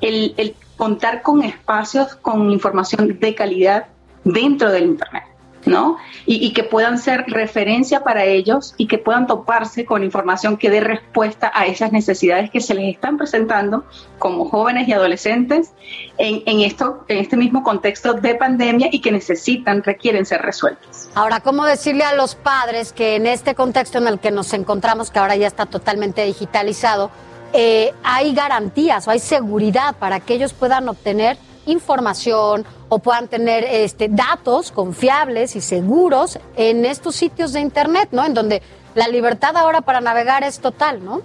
el, 0.00 0.32
el 0.38 0.54
contar 0.76 1.20
con 1.22 1.42
espacios 1.42 2.14
con 2.16 2.50
información 2.50 3.18
de 3.20 3.34
calidad 3.34 3.86
dentro 4.24 4.70
del 4.72 4.84
Internet. 4.84 5.24
¿No? 5.66 5.96
Y, 6.26 6.52
que 6.52 6.62
puedan 6.62 6.98
ser 6.98 7.24
referencia 7.26 8.04
para 8.04 8.24
ellos 8.24 8.74
y 8.76 8.86
que 8.86 8.98
puedan 8.98 9.26
toparse 9.26 9.84
con 9.84 10.04
información 10.04 10.56
que 10.56 10.70
dé 10.70 10.80
respuesta 10.80 11.50
a 11.54 11.66
esas 11.66 11.92
necesidades 11.92 12.50
que 12.50 12.60
se 12.60 12.74
les 12.74 12.94
están 12.94 13.16
presentando 13.16 13.84
como 14.18 14.48
jóvenes 14.48 14.88
y 14.88 14.92
adolescentes 14.92 15.72
en, 16.18 16.42
en 16.46 16.60
esto, 16.60 17.04
en 17.08 17.18
este 17.18 17.36
mismo 17.36 17.62
contexto 17.62 18.14
de 18.14 18.34
pandemia 18.34 18.88
y 18.92 19.00
que 19.00 19.10
necesitan, 19.10 19.82
requieren 19.82 20.26
ser 20.26 20.42
resueltas. 20.42 21.08
Ahora, 21.14 21.40
¿cómo 21.40 21.64
decirle 21.64 22.04
a 22.04 22.14
los 22.14 22.34
padres 22.34 22.92
que 22.92 23.16
en 23.16 23.26
este 23.26 23.54
contexto 23.54 23.98
en 23.98 24.06
el 24.06 24.18
que 24.18 24.30
nos 24.30 24.52
encontramos, 24.52 25.10
que 25.10 25.18
ahora 25.18 25.36
ya 25.36 25.46
está 25.46 25.66
totalmente 25.66 26.24
digitalizado, 26.24 27.10
eh, 27.52 27.94
hay 28.02 28.34
garantías 28.34 29.06
o 29.06 29.12
hay 29.12 29.20
seguridad 29.20 29.94
para 29.96 30.20
que 30.20 30.34
ellos 30.34 30.52
puedan 30.52 30.88
obtener 30.88 31.38
información 31.66 32.64
o 32.88 32.98
puedan 32.98 33.28
tener 33.28 33.64
este, 33.64 34.08
datos 34.08 34.70
confiables 34.72 35.56
y 35.56 35.60
seguros 35.60 36.38
en 36.56 36.84
estos 36.84 37.14
sitios 37.16 37.52
de 37.52 37.60
Internet, 37.60 38.08
¿no? 38.12 38.24
En 38.24 38.34
donde 38.34 38.62
la 38.94 39.08
libertad 39.08 39.56
ahora 39.56 39.80
para 39.80 40.00
navegar 40.00 40.44
es 40.44 40.60
total, 40.60 41.04
¿no? 41.04 41.22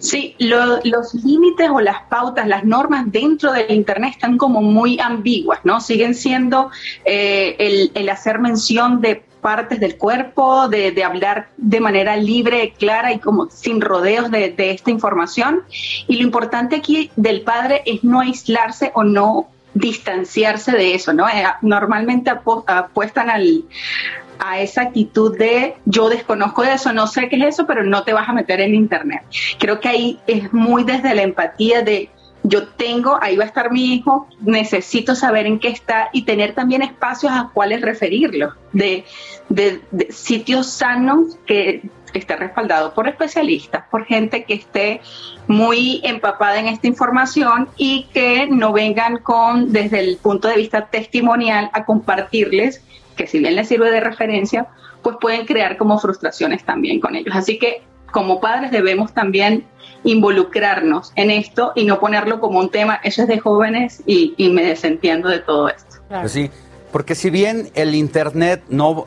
Sí, 0.00 0.34
lo- 0.38 0.80
los 0.84 1.14
límites 1.14 1.68
o 1.70 1.80
las 1.80 2.02
pautas, 2.08 2.48
las 2.48 2.64
normas 2.64 3.04
dentro 3.12 3.52
del 3.52 3.70
Internet 3.70 4.12
están 4.14 4.36
como 4.38 4.60
muy 4.62 4.98
ambiguas, 4.98 5.60
¿no? 5.64 5.80
Siguen 5.80 6.14
siendo 6.14 6.70
eh, 7.04 7.90
el 7.94 8.08
hacer 8.08 8.38
mención 8.40 9.00
de 9.00 9.22
partes 9.46 9.78
del 9.78 9.96
cuerpo, 9.96 10.68
de, 10.68 11.04
hablar 11.04 11.50
de 11.56 11.78
manera 11.78 12.16
libre, 12.16 12.74
clara 12.76 13.12
y 13.12 13.20
como 13.20 13.48
sin 13.48 13.80
rodeos 13.80 14.28
de, 14.28 14.52
esta 14.58 14.90
información. 14.90 15.62
Y 16.08 16.16
lo 16.16 16.24
importante 16.24 16.74
aquí 16.74 17.12
del 17.14 17.42
padre 17.42 17.82
es 17.86 18.02
no 18.02 18.18
aislarse 18.18 18.90
o 18.92 19.04
no 19.04 19.46
distanciarse 19.72 20.72
de 20.72 20.96
eso, 20.96 21.12
¿no? 21.12 21.28
Eh, 21.28 21.44
normalmente 21.62 22.28
apuestan 22.28 23.30
a 23.30 24.58
esa 24.58 24.82
actitud 24.82 25.38
de 25.38 25.76
yo 25.84 26.08
desconozco 26.08 26.62
de 26.62 26.72
eso, 26.72 26.92
no 26.92 27.06
sé 27.06 27.28
qué 27.28 27.36
es 27.36 27.54
eso, 27.54 27.68
pero 27.68 27.84
no 27.84 28.02
te 28.02 28.12
vas 28.12 28.28
a 28.28 28.32
meter 28.32 28.60
en 28.60 28.74
internet. 28.74 29.22
Creo 29.60 29.78
que 29.78 29.88
ahí 29.88 30.18
es 30.26 30.52
muy 30.52 30.82
desde 30.82 31.14
la 31.14 31.22
empatía 31.22 31.82
de 31.82 32.10
yo 32.48 32.68
tengo, 32.68 33.18
ahí 33.20 33.36
va 33.36 33.44
a 33.44 33.46
estar 33.48 33.72
mi 33.72 33.94
hijo, 33.94 34.28
necesito 34.40 35.14
saber 35.14 35.46
en 35.46 35.58
qué 35.58 35.68
está 35.68 36.10
y 36.12 36.22
tener 36.22 36.54
también 36.54 36.82
espacios 36.82 37.32
a 37.32 37.50
cuáles 37.52 37.80
referirlo, 37.82 38.52
de, 38.72 39.04
de- 39.48 39.80
de 39.90 40.12
sitios 40.12 40.70
sanos 40.70 41.36
que 41.46 41.82
esté 42.14 42.36
respaldado 42.36 42.94
por 42.94 43.08
especialistas, 43.08 43.84
por 43.90 44.04
gente 44.06 44.44
que 44.44 44.54
esté 44.54 45.00
muy 45.48 46.00
empapada 46.04 46.58
en 46.60 46.68
esta 46.68 46.86
información 46.86 47.68
y 47.76 48.04
que 48.14 48.46
no 48.46 48.72
vengan 48.72 49.18
con, 49.18 49.72
desde 49.72 50.00
el 50.00 50.16
punto 50.16 50.48
de 50.48 50.56
vista 50.56 50.86
testimonial, 50.86 51.68
a 51.72 51.84
compartirles 51.84 52.82
que 53.16 53.26
si 53.26 53.38
bien 53.38 53.56
les 53.56 53.68
sirve 53.68 53.90
de 53.90 54.00
referencia, 54.00 54.66
pues 55.02 55.16
pueden 55.20 55.46
crear 55.46 55.76
como 55.76 55.98
frustraciones 55.98 56.64
también 56.64 57.00
con 57.00 57.16
ellos. 57.16 57.34
Así 57.36 57.58
que 57.58 57.82
como 58.12 58.40
padres 58.40 58.70
debemos 58.70 59.12
también 59.12 59.64
involucrarnos 60.04 61.12
en 61.16 61.30
esto 61.30 61.72
y 61.74 61.84
no 61.84 61.98
ponerlo 62.00 62.40
como 62.40 62.60
un 62.60 62.70
tema, 62.70 63.00
eso 63.02 63.22
es 63.22 63.28
de 63.28 63.38
jóvenes 63.38 64.02
y, 64.06 64.34
y 64.36 64.50
me 64.50 64.64
desentiendo 64.64 65.28
de 65.28 65.40
todo 65.40 65.68
esto. 65.68 65.96
Pues 66.08 66.32
sí, 66.32 66.50
porque 66.92 67.14
si 67.14 67.30
bien 67.30 67.70
el 67.74 67.94
Internet 67.94 68.62
no 68.68 69.06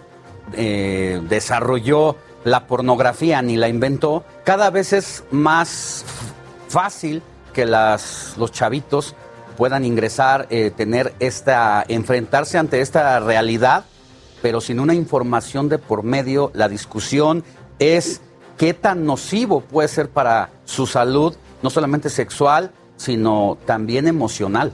eh, 0.53 1.22
desarrolló 1.30 2.16
la 2.44 2.68
pornografía 2.68 3.41
ni 3.41 3.57
la 3.57 3.68
inventó, 3.68 4.24
cada 4.44 4.70
vez 4.70 4.94
es 4.94 5.24
más 5.32 6.06
fácil 6.68 7.22
que 7.53 7.66
las, 7.66 8.36
los 8.38 8.52
chavitos 8.52 9.16
puedan 9.57 9.86
ingresar, 9.86 10.48
eh, 10.49 10.72
tener 10.76 11.14
esta, 11.20 11.84
enfrentarse 11.88 12.57
ante 12.57 12.82
esta 12.82 13.20
realidad, 13.20 13.86
pero 14.41 14.61
sin 14.61 14.80
una 14.80 14.94
información 14.94 15.68
de 15.68 15.80
por 15.80 16.03
medio, 16.03 16.52
la 16.53 16.70
discusión 16.70 17.44
es 17.80 18.22
qué 18.60 18.73
tan 18.73 19.06
nocivo 19.06 19.61
puede 19.61 19.88
ser 19.88 20.10
para 20.10 20.49
su 20.65 20.86
salud, 20.86 21.34
no 21.64 21.69
solamente 21.69 22.10
sexual, 22.10 22.72
sino 22.98 23.57
también 23.65 24.06
emocional. 24.06 24.73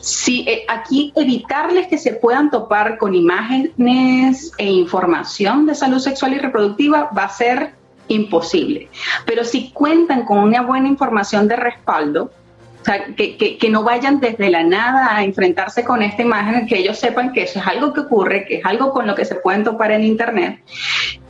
Sí, 0.00 0.46
eh, 0.48 0.64
aquí 0.66 1.12
evitarles 1.14 1.88
que 1.88 1.98
se 1.98 2.14
puedan 2.14 2.50
topar 2.50 2.96
con 2.96 3.14
imágenes 3.14 4.50
e 4.56 4.64
información 4.64 5.66
de 5.66 5.74
salud 5.74 5.98
sexual 5.98 6.32
y 6.32 6.38
reproductiva 6.38 7.10
va 7.16 7.24
a 7.24 7.28
ser 7.28 7.74
imposible. 8.08 8.88
Pero 9.26 9.44
si 9.44 9.70
cuentan 9.70 10.24
con 10.24 10.38
una 10.38 10.62
buena 10.62 10.88
información 10.88 11.48
de 11.48 11.56
respaldo, 11.56 12.32
o 12.80 12.84
sea, 12.84 13.04
que, 13.14 13.36
que- 13.36 13.58
que 13.58 13.68
no 13.68 13.82
vayan 13.82 14.20
desde 14.20 14.48
la 14.50 14.62
nada 14.62 15.14
a 15.16 15.22
enfrentarse 15.22 15.84
con 15.84 16.02
esta 16.02 16.22
imagen, 16.22 16.66
que 16.66 16.78
ellos 16.78 16.98
sepan 16.98 17.32
que 17.32 17.42
eso 17.42 17.58
es 17.58 17.66
algo 17.66 17.92
que 17.92 18.00
ocurre, 18.00 18.46
que 18.46 18.56
es 18.56 18.64
algo 18.64 18.90
con 18.92 19.06
lo 19.06 19.14
que 19.14 19.24
se 19.26 19.34
pueden 19.34 19.64
topar 19.64 19.92
en 19.92 20.02
Internet, 20.04 20.60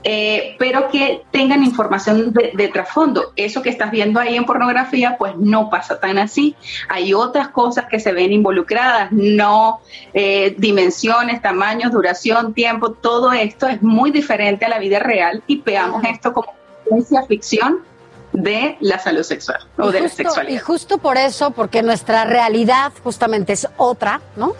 eh, 0.05 0.55
pero 0.59 0.89
que 0.89 1.22
tengan 1.31 1.62
información 1.64 2.32
de, 2.32 2.52
de 2.55 2.68
trasfondo. 2.68 3.32
Eso 3.36 3.62
que 3.62 3.68
estás 3.68 3.90
viendo 3.90 4.20
ahí 4.20 4.36
en 4.36 4.44
pornografía, 4.44 5.16
pues 5.18 5.35
no 5.36 5.68
pasa 5.70 5.98
tan 6.01 6.18
así. 6.18 6.55
Hay 6.89 7.12
otras 7.14 7.48
cosas 7.48 7.86
que 7.86 7.98
se 8.01 8.12
ven 8.12 8.32
involucradas, 8.32 9.10
no 9.12 9.81
eh, 10.14 10.55
dimensiones, 10.56 11.43
tamaños, 11.43 11.90
duración, 11.93 12.55
tiempo, 12.55 12.93
todo 12.93 13.32
esto 13.32 13.66
es 13.66 13.82
muy 13.82 14.10
diferente 14.10 14.64
a 14.64 14.68
la 14.68 14.78
vida 14.78 15.01
real 15.01 15.43
y 15.47 15.60
veamos 15.60 16.02
esto 16.05 16.32
como 16.32 16.55
ciencia 16.89 17.22
ficción 17.24 17.81
de 18.32 18.77
la 18.81 18.98
salud 18.98 19.23
sexual 19.23 19.61
o 19.77 19.89
Y 19.89 19.93
de 19.93 20.01
la 20.02 20.09
sexualidad. 20.09 20.55
Y 20.55 20.59
justo 20.59 20.98
por 20.98 21.16
eso, 21.16 21.51
porque 21.51 21.82
nuestra 21.82 22.24
realidad 22.24 22.93
justamente 23.02 23.52
es 23.52 23.69
otra, 23.77 24.20
¿no? 24.36 24.55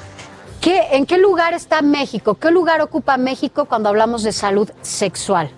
¿Qué, 0.61 0.89
¿En 0.93 1.07
qué 1.07 1.17
lugar 1.17 1.55
está 1.55 1.81
México? 1.81 2.35
¿Qué 2.35 2.51
lugar 2.51 2.81
ocupa 2.83 3.17
México 3.17 3.65
cuando 3.65 3.89
hablamos 3.89 4.23
de 4.23 4.33
salud 4.33 4.71
sexual? 4.83 5.51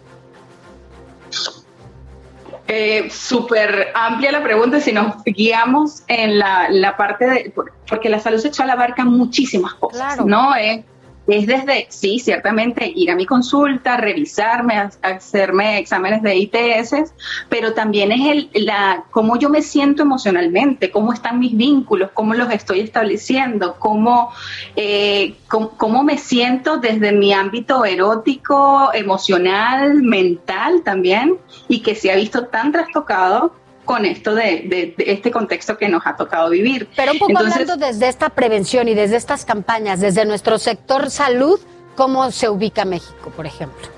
Eh, 2.68 3.10
Súper 3.10 3.89
amplia 3.94 4.30
la 4.30 4.43
pregunta 4.43 4.80
si 4.80 4.93
nos 4.93 5.22
guiamos 5.24 6.05
en 6.06 6.39
la, 6.39 6.68
la, 6.70 6.97
parte 6.97 7.26
de, 7.26 7.55
porque 7.89 8.09
la 8.09 8.20
salud 8.20 8.39
sexual 8.39 8.70
abarca 8.70 9.05
muchísimas 9.05 9.74
cosas, 9.74 10.24
¿no? 10.24 10.55
Eh, 10.56 10.84
es 11.27 11.47
desde, 11.47 11.86
sí, 11.89 12.19
ciertamente 12.19 12.90
ir 12.94 13.11
a 13.11 13.15
mi 13.15 13.27
consulta, 13.27 13.97
revisarme, 13.97 14.89
hacerme 15.03 15.78
exámenes 15.78 16.23
de 16.23 16.36
ITS, 16.36 17.15
pero 17.49 17.74
también 17.74 18.11
es 18.11 18.20
el, 18.55 18.66
la, 18.66 19.05
cómo 19.11 19.36
yo 19.36 19.49
me 19.49 19.62
siento 19.62 20.03
emocionalmente, 20.03 20.90
cómo 20.90 21.12
están 21.12 21.39
mis 21.39 21.57
vínculos, 21.57 22.11
cómo 22.12 22.35
los 22.35 22.51
estoy 22.51 22.81
estableciendo, 22.81 23.77
cómo, 23.78 24.31
eh, 24.74 25.36
cómo, 25.49 26.03
me 26.03 26.19
siento 26.19 26.78
desde 26.78 27.12
mi 27.12 27.32
ámbito 27.32 27.85
erótico, 27.85 28.90
emocional, 28.93 30.03
mental 30.03 30.82
también, 30.82 31.39
y 31.69 31.81
que 31.81 31.94
se 31.94 32.11
ha 32.11 32.16
visto 32.16 32.47
tan 32.47 32.73
trastocado 32.73 33.61
con 33.84 34.04
esto 34.04 34.34
de, 34.34 34.94
este 34.98 35.30
contexto 35.30 35.76
que 35.76 35.88
nos 35.88 36.06
ha 36.06 36.16
tocado 36.16 36.50
vivir. 36.50 36.88
Pero 36.96 37.12
un 37.12 37.18
poco 37.18 37.38
hablando 37.38 37.76
desde 37.76 38.09
esta 38.09 38.28
prevención 38.28 38.88
y 38.88 38.94
desde 38.94 39.16
estas 39.16 39.44
campañas, 39.44 40.00
desde 40.00 40.24
nuestro 40.24 40.59
sector 40.59 41.10
salud, 41.10 41.60
¿cómo 41.96 42.30
se 42.30 42.48
ubica 42.48 42.84
México, 42.84 43.30
por 43.34 43.46
ejemplo? 43.46 43.88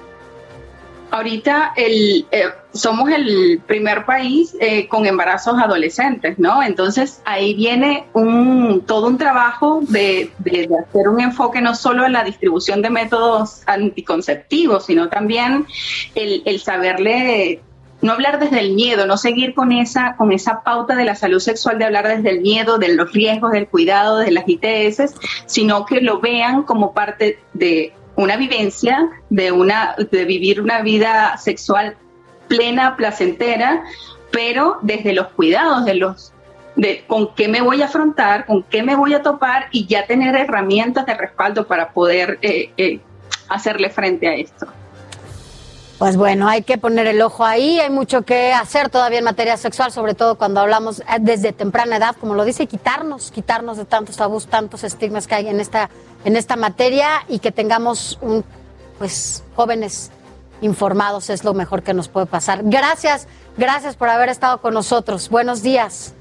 Ahorita 1.10 1.74
el, 1.76 2.26
eh, 2.32 2.46
somos 2.72 3.08
el 3.08 3.60
primer 3.64 4.04
país 4.04 4.56
eh, 4.58 4.88
con 4.88 5.06
embarazos 5.06 5.56
adolescentes, 5.60 6.40
¿no? 6.40 6.60
Entonces 6.60 7.22
ahí 7.24 7.54
viene 7.54 8.06
un, 8.14 8.82
todo 8.84 9.06
un 9.06 9.16
trabajo 9.16 9.80
de, 9.82 10.32
de, 10.38 10.64
hacer 10.64 11.08
un 11.08 11.20
enfoque 11.20 11.60
no 11.60 11.76
solo 11.76 12.04
en 12.04 12.14
la 12.14 12.24
distribución 12.24 12.82
de 12.82 12.90
métodos 12.90 13.62
anticonceptivos, 13.66 14.86
sino 14.86 15.08
también 15.08 15.66
el, 16.16 16.42
el 16.46 16.58
saberle 16.58 17.62
no 18.04 18.12
hablar 18.12 18.38
desde 18.38 18.60
el 18.60 18.74
miedo, 18.74 19.06
no 19.06 19.16
seguir 19.16 19.54
con 19.54 19.72
esa, 19.72 20.14
con 20.16 20.30
esa 20.30 20.62
pauta 20.62 20.94
de 20.94 21.06
la 21.06 21.14
salud 21.14 21.38
sexual 21.38 21.78
de 21.78 21.86
hablar 21.86 22.06
desde 22.06 22.28
el 22.28 22.42
miedo, 22.42 22.76
de 22.76 22.94
los 22.94 23.10
riesgos, 23.14 23.52
del 23.52 23.66
cuidado, 23.66 24.18
de 24.18 24.30
las 24.30 24.44
ITS, 24.46 25.14
sino 25.46 25.86
que 25.86 26.02
lo 26.02 26.20
vean 26.20 26.64
como 26.64 26.92
parte 26.92 27.38
de 27.54 27.94
una 28.14 28.36
vivencia, 28.36 29.08
de, 29.30 29.52
una, 29.52 29.96
de 30.10 30.26
vivir 30.26 30.60
una 30.60 30.82
vida 30.82 31.38
sexual 31.38 31.96
plena, 32.46 32.94
placentera, 32.94 33.82
pero 34.30 34.76
desde 34.82 35.14
los 35.14 35.28
cuidados, 35.28 35.86
de 35.86 35.94
los 35.94 36.34
de 36.76 37.04
con 37.06 37.34
qué 37.34 37.48
me 37.48 37.62
voy 37.62 37.80
a 37.80 37.86
afrontar, 37.86 38.44
con 38.44 38.64
qué 38.64 38.82
me 38.82 38.96
voy 38.96 39.14
a 39.14 39.22
topar 39.22 39.68
y 39.70 39.86
ya 39.86 40.06
tener 40.06 40.36
herramientas 40.36 41.06
de 41.06 41.14
respaldo 41.14 41.66
para 41.66 41.92
poder 41.92 42.38
eh, 42.42 42.70
eh, 42.76 43.00
hacerle 43.48 43.88
frente 43.88 44.28
a 44.28 44.34
esto. 44.34 44.66
Pues 45.98 46.16
bueno, 46.16 46.48
hay 46.48 46.62
que 46.62 46.76
poner 46.76 47.06
el 47.06 47.22
ojo 47.22 47.44
ahí, 47.44 47.78
hay 47.78 47.88
mucho 47.88 48.22
que 48.22 48.52
hacer 48.52 48.88
todavía 48.88 49.18
en 49.20 49.24
materia 49.24 49.56
sexual, 49.56 49.92
sobre 49.92 50.14
todo 50.14 50.34
cuando 50.34 50.60
hablamos 50.60 51.00
eh, 51.00 51.04
desde 51.20 51.52
temprana 51.52 51.96
edad, 51.96 52.16
como 52.18 52.34
lo 52.34 52.44
dice, 52.44 52.66
quitarnos, 52.66 53.30
quitarnos 53.30 53.76
de 53.76 53.84
tantos 53.84 54.16
tabús, 54.16 54.46
tantos 54.46 54.82
estigmas 54.82 55.28
que 55.28 55.36
hay 55.36 55.48
en 55.48 55.60
esta, 55.60 55.90
en 56.24 56.36
esta 56.36 56.56
materia 56.56 57.22
y 57.28 57.38
que 57.38 57.52
tengamos 57.52 58.18
un, 58.20 58.44
pues, 58.98 59.44
jóvenes 59.54 60.10
informados 60.62 61.30
es 61.30 61.44
lo 61.44 61.54
mejor 61.54 61.82
que 61.82 61.94
nos 61.94 62.08
puede 62.08 62.26
pasar. 62.26 62.60
Gracias, 62.64 63.28
gracias 63.56 63.94
por 63.94 64.08
haber 64.08 64.30
estado 64.30 64.60
con 64.60 64.74
nosotros. 64.74 65.28
Buenos 65.28 65.62
días. 65.62 66.14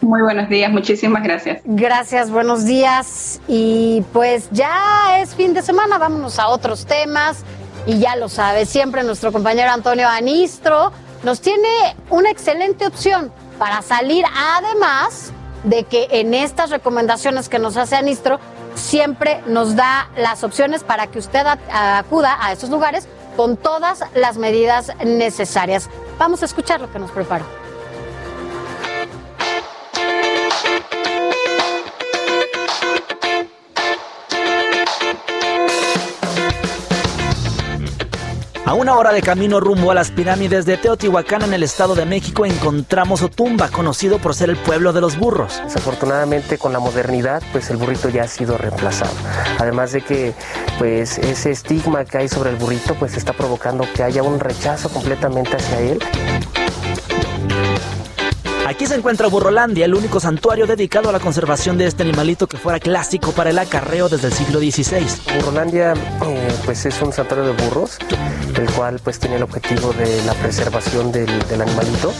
Muy 0.00 0.20
buenos 0.20 0.48
días, 0.48 0.70
muchísimas 0.70 1.22
gracias. 1.22 1.60
Gracias, 1.64 2.30
buenos 2.30 2.64
días. 2.64 3.40
Y 3.46 4.04
pues 4.12 4.48
ya 4.50 5.20
es 5.20 5.34
fin 5.34 5.54
de 5.54 5.62
semana, 5.62 5.98
vámonos 5.98 6.38
a 6.38 6.48
otros 6.48 6.86
temas. 6.86 7.44
Y 7.86 7.98
ya 7.98 8.16
lo 8.16 8.28
sabe, 8.28 8.64
siempre 8.64 9.02
nuestro 9.02 9.32
compañero 9.32 9.70
Antonio 9.70 10.08
Anistro 10.08 10.92
nos 11.22 11.40
tiene 11.40 11.96
una 12.10 12.30
excelente 12.30 12.86
opción 12.86 13.32
para 13.58 13.82
salir, 13.82 14.24
además 14.34 15.32
de 15.64 15.84
que 15.84 16.08
en 16.10 16.34
estas 16.34 16.70
recomendaciones 16.70 17.48
que 17.48 17.58
nos 17.58 17.76
hace 17.76 17.96
Anistro, 17.96 18.40
siempre 18.74 19.40
nos 19.46 19.76
da 19.76 20.08
las 20.16 20.44
opciones 20.44 20.82
para 20.82 21.08
que 21.08 21.18
usted 21.18 21.44
acuda 21.70 22.38
a 22.40 22.52
estos 22.52 22.70
lugares 22.70 23.06
con 23.36 23.56
todas 23.56 24.04
las 24.14 24.38
medidas 24.38 24.92
necesarias. 25.04 25.88
Vamos 26.18 26.42
a 26.42 26.46
escuchar 26.46 26.80
lo 26.80 26.90
que 26.92 26.98
nos 26.98 27.10
preparó. 27.10 27.61
A 38.64 38.74
una 38.74 38.96
hora 38.96 39.12
de 39.12 39.22
camino 39.22 39.58
rumbo 39.58 39.90
a 39.90 39.94
las 39.94 40.12
pirámides 40.12 40.64
de 40.66 40.76
Teotihuacán 40.76 41.42
en 41.42 41.52
el 41.52 41.64
Estado 41.64 41.96
de 41.96 42.06
México 42.06 42.46
encontramos 42.46 43.20
Otumba, 43.20 43.68
conocido 43.68 44.18
por 44.18 44.36
ser 44.36 44.50
el 44.50 44.56
pueblo 44.56 44.92
de 44.92 45.00
los 45.00 45.18
burros. 45.18 45.60
Desafortunadamente 45.64 46.58
con 46.58 46.72
la 46.72 46.78
modernidad, 46.78 47.42
pues 47.50 47.70
el 47.70 47.76
burrito 47.76 48.08
ya 48.08 48.22
ha 48.22 48.28
sido 48.28 48.56
reemplazado. 48.56 49.12
Además 49.58 49.90
de 49.90 50.02
que 50.02 50.32
pues 50.78 51.18
ese 51.18 51.50
estigma 51.50 52.04
que 52.04 52.18
hay 52.18 52.28
sobre 52.28 52.50
el 52.50 52.56
burrito 52.56 52.94
pues 52.94 53.16
está 53.16 53.32
provocando 53.32 53.84
que 53.94 54.04
haya 54.04 54.22
un 54.22 54.38
rechazo 54.38 54.88
completamente 54.90 55.56
hacia 55.56 55.80
él. 55.80 55.98
Aquí 58.72 58.86
se 58.86 58.94
encuentra 58.94 59.28
Burrolandia, 59.28 59.84
el 59.84 59.94
único 59.94 60.18
santuario 60.18 60.66
dedicado 60.66 61.10
a 61.10 61.12
la 61.12 61.20
conservación 61.20 61.76
de 61.76 61.86
este 61.86 62.04
animalito 62.04 62.46
que 62.46 62.56
fuera 62.56 62.80
clásico 62.80 63.32
para 63.32 63.50
el 63.50 63.58
acarreo 63.58 64.08
desde 64.08 64.28
el 64.28 64.32
siglo 64.32 64.60
XVI. 64.60 65.04
Burrolandia 65.36 65.92
eh, 65.92 66.48
pues 66.64 66.86
es 66.86 67.02
un 67.02 67.12
santuario 67.12 67.52
de 67.52 67.64
burros, 67.64 67.98
el 68.58 68.70
cual 68.70 68.98
pues 69.04 69.18
tiene 69.18 69.36
el 69.36 69.42
objetivo 69.42 69.92
de 69.92 70.24
la 70.24 70.32
preservación 70.32 71.12
del, 71.12 71.28
animalito 71.60 72.14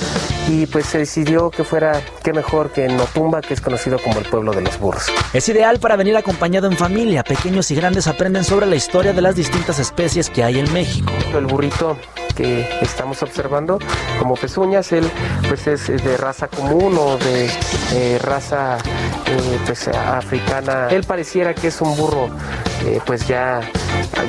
y 0.47 0.67
pues 0.67 0.85
se 0.85 0.99
decidió 0.99 1.51
que 1.51 1.65
fuera 1.65 2.03
qué 2.23 2.35
mejor 2.35 2.71
que 2.71 2.85
en 2.85 3.01
Otumba, 3.01 3.41
que 3.41 3.55
es 3.55 3.63
conocido 3.63 3.99
como 3.99 4.19
el 4.19 4.27
pueblo 4.27 4.53
de 4.53 4.61
los 4.61 4.79
burros. 4.79 5.07
Es 5.33 5.49
ideal 5.49 5.81
para 5.81 5.97
venir 5.97 6.19
acompañado 6.19 6.67
en 6.67 6.77
familia. 6.77 7.25
Pequeños 7.25 7.71
y 7.71 7.77
grandes 7.77 8.07
aprenden 8.09 8.45
sobre 8.45 8.67
la 8.67 8.77
historia 8.77 9.15
de 9.15 9.23
las 9.23 9.37
distintas 9.37 9.79
especies 9.79 10.29
que 10.29 10.45
hay 10.45 10.59
en 10.59 10.71
México. 10.75 11.11
El 11.35 11.47
burrito 11.47 11.97
que 12.33 12.69
estamos 12.81 13.23
observando 13.23 13.79
como 14.19 14.35
pezuñas, 14.35 14.93
él 14.93 15.09
pues 15.49 15.67
es 15.67 15.87
de 15.87 16.17
raza 16.17 16.49
común 16.49 16.97
o 16.99 17.17
de 17.19 17.51
eh, 17.95 18.19
raza 18.23 18.79
eh, 19.27 19.59
pues, 19.67 19.89
africana. 19.89 20.89
Él 20.91 21.05
pareciera 21.05 21.55
que 21.55 21.69
es 21.69 21.81
un 21.81 21.97
burro 21.97 22.29
eh, 22.85 23.01
pues 23.07 23.27
ya 23.29 23.61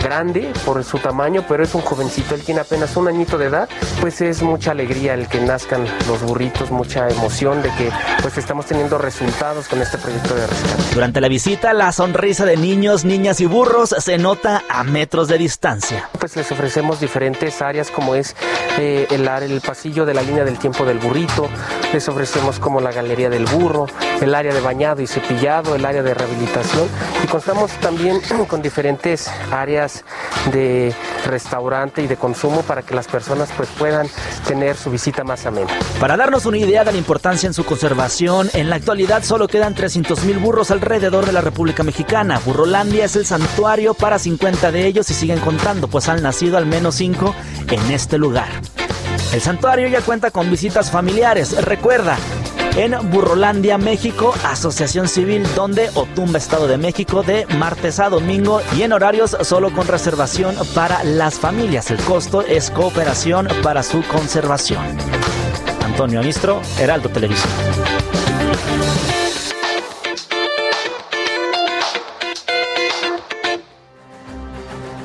grande 0.03 0.51
por 0.65 0.83
su 0.83 0.99
tamaño, 0.99 1.43
pero 1.47 1.63
es 1.63 1.73
un 1.73 1.81
jovencito, 1.81 2.35
él 2.35 2.41
tiene 2.43 2.61
apenas 2.61 2.95
un 2.95 3.07
añito 3.07 3.37
de 3.37 3.45
edad, 3.45 3.69
pues 3.99 4.21
es 4.21 4.41
mucha 4.41 4.71
alegría 4.71 5.13
el 5.13 5.27
que 5.27 5.39
nazcan 5.39 5.85
los 6.07 6.21
burritos, 6.21 6.71
mucha 6.71 7.07
emoción 7.09 7.61
de 7.61 7.69
que 7.75 7.89
pues 8.21 8.37
estamos 8.37 8.65
teniendo 8.65 8.97
resultados 8.97 9.67
con 9.67 9.81
este 9.81 9.97
proyecto 9.97 10.35
de 10.35 10.47
rescate. 10.47 10.83
Durante 10.93 11.21
la 11.21 11.27
visita, 11.27 11.73
la 11.73 11.91
sonrisa 11.91 12.45
de 12.45 12.57
niños, 12.57 13.05
niñas 13.05 13.39
y 13.41 13.45
burros 13.45 13.95
se 13.97 14.17
nota 14.17 14.63
a 14.69 14.83
metros 14.83 15.27
de 15.27 15.37
distancia. 15.37 16.09
Pues 16.19 16.35
les 16.35 16.51
ofrecemos 16.51 16.99
diferentes 16.99 17.61
áreas 17.61 17.89
como 17.93 18.15
es 18.15 18.35
eh, 18.77 19.07
el, 19.11 19.27
el 19.27 19.61
pasillo 19.61 20.05
de 20.05 20.13
la 20.13 20.21
línea 20.21 20.43
del 20.43 20.57
tiempo 20.57 20.83
del 20.85 20.99
burrito, 20.99 21.47
les 21.93 22.07
ofrecemos 22.09 22.59
como 22.59 22.81
la 22.81 22.91
galería 22.91 23.29
del 23.29 23.45
burro, 23.45 23.85
el 24.21 24.35
área 24.35 24.53
de 24.53 24.59
bañado 24.59 25.01
y 25.01 25.07
cepillado, 25.07 25.75
el 25.75 25.85
área 25.85 26.03
de 26.03 26.13
rehabilitación 26.13 26.87
y 27.23 27.27
contamos 27.27 27.71
también 27.79 28.19
con 28.47 28.61
diferentes 28.61 29.29
áreas 29.51 30.03
de 30.51 30.93
restaurante 31.25 32.01
y 32.01 32.07
de 32.07 32.17
consumo 32.17 32.61
para 32.61 32.81
que 32.81 32.95
las 32.95 33.07
personas 33.07 33.49
pues 33.55 33.69
puedan 33.77 34.07
tener 34.47 34.75
su 34.75 34.89
visita 34.89 35.23
más 35.23 35.45
amena. 35.45 35.69
Para 35.99 36.17
darnos 36.17 36.45
una 36.45 36.57
idea 36.57 36.83
de 36.83 36.91
la 36.91 36.97
importancia 36.97 37.47
en 37.47 37.53
su 37.53 37.63
conservación, 37.63 38.49
en 38.53 38.69
la 38.69 38.75
actualidad 38.75 39.23
solo 39.23 39.47
quedan 39.47 39.73
300 39.73 40.23
mil 40.25 40.37
burros 40.39 40.71
alrededor 40.71 41.25
de 41.25 41.31
la 41.31 41.41
República 41.41 41.83
Mexicana. 41.83 42.41
Burrolandia 42.45 43.05
es 43.05 43.15
el 43.15 43.25
santuario 43.25 43.93
para 43.93 44.19
50 44.19 44.71
de 44.71 44.85
ellos 44.85 45.09
y 45.09 45.13
siguen 45.13 45.39
contando, 45.39 45.87
pues 45.87 46.09
han 46.09 46.21
nacido 46.21 46.57
al 46.57 46.65
menos 46.65 46.95
5 46.95 47.33
en 47.69 47.82
este 47.91 48.17
lugar. 48.17 48.49
El 49.33 49.41
santuario 49.41 49.87
ya 49.87 50.01
cuenta 50.01 50.31
con 50.31 50.49
visitas 50.51 50.91
familiares. 50.91 51.65
Recuerda, 51.65 52.17
en 52.75 52.95
Burrolandia, 53.11 53.77
México, 53.77 54.33
Asociación 54.45 55.07
Civil, 55.07 55.45
donde 55.55 55.89
Otumba, 55.93 56.37
Estado 56.37 56.67
de 56.67 56.77
México, 56.77 57.21
de 57.21 57.45
martes 57.57 57.99
a 57.99 58.09
domingo 58.09 58.61
y 58.75 58.81
en 58.81 58.93
horarios 58.93 59.37
solo 59.41 59.71
con 59.71 59.87
reservación 59.87 60.55
para 60.73 61.03
las 61.03 61.35
familias. 61.39 61.91
El 61.91 61.97
costo 61.97 62.41
es 62.41 62.71
cooperación 62.71 63.47
para 63.61 63.83
su 63.83 64.01
conservación. 64.07 64.83
Antonio 65.85 66.19
Anistro, 66.19 66.61
Heraldo 66.79 67.09
Televisión. 67.09 67.51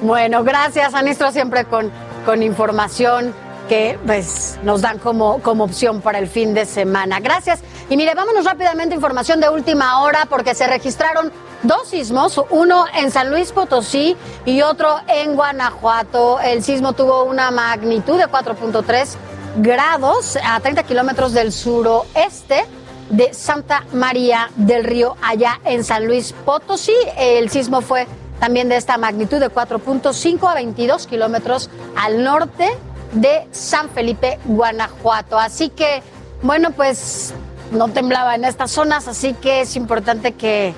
Bueno, 0.01 0.45
gracias 0.45 0.95
Anistro, 0.95 1.31
siempre 1.33 1.65
con, 1.65 1.91
con 2.29 2.43
información 2.43 3.33
que 3.71 3.99
pues, 4.05 4.59
nos 4.63 4.83
dan 4.83 4.99
como, 4.99 5.41
como 5.41 5.65
opción 5.65 6.03
para 6.03 6.19
el 6.19 6.29
fin 6.29 6.53
de 6.53 6.67
semana. 6.67 7.21
Gracias. 7.21 7.61
Y 7.89 7.97
mire, 7.97 8.15
vámonos 8.15 8.45
rápidamente 8.45 8.95
información 8.95 9.41
de 9.41 9.49
última 9.49 10.03
hora 10.03 10.27
porque 10.29 10.55
se 10.55 10.67
registraron 10.67 11.33
dos 11.63 11.89
sismos, 11.89 12.39
uno 12.51 12.85
en 12.95 13.11
San 13.11 13.31
Luis 13.31 13.51
Potosí 13.53 14.15
y 14.45 14.61
otro 14.61 14.97
en 15.07 15.37
Guanajuato. 15.37 16.39
El 16.41 16.63
sismo 16.63 16.93
tuvo 16.93 17.25
una 17.25 17.51
magnitud 17.51 18.19
de 18.19 18.27
4.3 18.27 19.17
grados 19.57 20.37
a 20.45 20.61
30 20.61 20.83
kilómetros 20.83 21.33
del 21.33 21.51
suroeste 21.51 22.67
de 23.09 23.33
Santa 23.33 23.87
María 23.95 24.51
del 24.55 24.85
Río, 24.85 25.17
allá 25.23 25.61
en 25.65 25.83
San 25.83 26.05
Luis 26.07 26.35
Potosí. 26.45 26.93
El 27.17 27.49
sismo 27.49 27.81
fue 27.81 28.07
también 28.41 28.69
de 28.69 28.77
esta 28.77 28.99
magnitud 28.99 29.41
de 29.41 29.51
4.5 29.51 30.51
a 30.51 30.55
22 30.55 31.07
kilómetros 31.07 31.71
al 31.97 32.23
norte 32.23 32.69
de 33.13 33.47
San 33.53 33.89
Felipe, 33.91 34.39
Guanajuato. 34.45 35.39
Así 35.39 35.71
que, 35.71 36.03
bueno, 36.43 36.71
pues 36.73 37.35
no 37.73 37.89
temblaba 37.89 38.35
en 38.35 38.45
estas 38.45 38.71
zonas, 38.71 39.09
así 39.09 39.35
que 39.35 39.63
es 39.63 39.77
importante 39.77 40.33
que, 40.33 40.75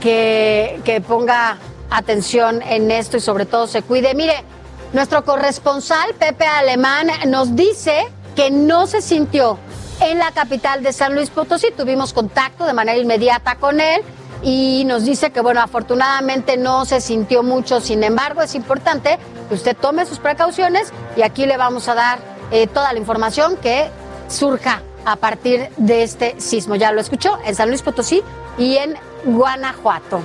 que, 0.00 0.80
que 0.84 1.00
ponga 1.00 1.58
atención 1.90 2.62
en 2.62 2.90
esto 2.90 3.16
y 3.16 3.20
sobre 3.20 3.46
todo 3.46 3.66
se 3.66 3.82
cuide. 3.82 4.14
Mire, 4.14 4.44
nuestro 4.92 5.24
corresponsal 5.24 6.14
Pepe 6.14 6.46
Alemán 6.46 7.08
nos 7.26 7.56
dice 7.56 8.06
que 8.36 8.50
no 8.50 8.86
se 8.86 9.00
sintió 9.00 9.58
en 10.00 10.18
la 10.18 10.32
capital 10.32 10.82
de 10.82 10.92
San 10.92 11.14
Luis 11.14 11.30
Potosí. 11.30 11.68
Tuvimos 11.76 12.12
contacto 12.12 12.64
de 12.64 12.72
manera 12.72 12.98
inmediata 12.98 13.56
con 13.56 13.80
él 13.80 14.02
y 14.44 14.84
nos 14.84 15.04
dice 15.06 15.30
que, 15.30 15.40
bueno, 15.40 15.62
afortunadamente 15.62 16.58
no 16.58 16.84
se 16.84 17.00
sintió 17.00 17.42
mucho. 17.42 17.80
Sin 17.80 18.04
embargo, 18.04 18.42
es 18.42 18.54
importante 18.54 19.18
que 19.48 19.54
usted 19.54 19.74
tome 19.74 20.04
sus 20.04 20.18
precauciones 20.18 20.92
y 21.16 21.22
aquí 21.22 21.46
le 21.46 21.56
vamos 21.56 21.88
a 21.88 21.94
dar 21.94 22.18
eh, 22.50 22.66
toda 22.66 22.92
la 22.92 22.98
información 22.98 23.56
que 23.56 23.88
surja 24.28 24.82
a 25.06 25.16
partir 25.16 25.70
de 25.78 26.02
este 26.02 26.38
sismo. 26.40 26.76
Ya 26.76 26.92
lo 26.92 27.00
escuchó 27.00 27.38
en 27.46 27.54
San 27.54 27.70
Luis 27.70 27.80
Potosí 27.80 28.22
y 28.58 28.76
en 28.76 28.96
Guanajuato. 29.24 30.20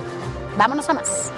Vámonos 0.57 0.89
a 0.89 0.93
más. 0.93 1.31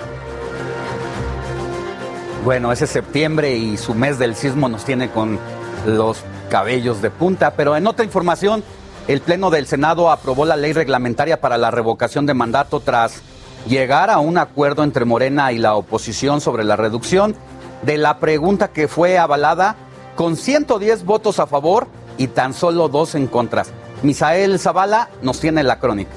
Bueno, 2.43 2.71
ese 2.71 2.87
septiembre 2.87 3.55
y 3.55 3.77
su 3.77 3.93
mes 3.93 4.17
del 4.17 4.35
sismo 4.35 4.67
nos 4.67 4.83
tiene 4.83 5.11
con 5.11 5.39
los 5.85 6.23
cabellos 6.49 6.99
de 7.03 7.11
punta, 7.11 7.51
pero 7.51 7.77
en 7.77 7.85
otra 7.85 8.03
información, 8.03 8.63
el 9.11 9.19
Pleno 9.19 9.49
del 9.49 9.67
Senado 9.67 10.09
aprobó 10.09 10.45
la 10.45 10.55
ley 10.55 10.71
reglamentaria 10.71 11.41
para 11.41 11.57
la 11.57 11.69
revocación 11.69 12.25
de 12.25 12.33
mandato 12.33 12.79
tras 12.79 13.21
llegar 13.67 14.09
a 14.09 14.19
un 14.19 14.37
acuerdo 14.37 14.85
entre 14.85 15.03
Morena 15.03 15.51
y 15.51 15.57
la 15.57 15.75
oposición 15.75 16.39
sobre 16.39 16.63
la 16.63 16.77
reducción 16.77 17.35
de 17.81 17.97
la 17.97 18.19
pregunta 18.19 18.69
que 18.69 18.87
fue 18.87 19.17
avalada 19.17 19.75
con 20.15 20.37
110 20.37 21.03
votos 21.03 21.39
a 21.39 21.47
favor 21.47 21.87
y 22.17 22.27
tan 22.27 22.53
solo 22.53 22.87
dos 22.87 23.13
en 23.15 23.27
contra. 23.27 23.65
Misael 24.01 24.57
Zavala 24.59 25.09
nos 25.21 25.41
tiene 25.41 25.63
la 25.63 25.77
crónica. 25.77 26.11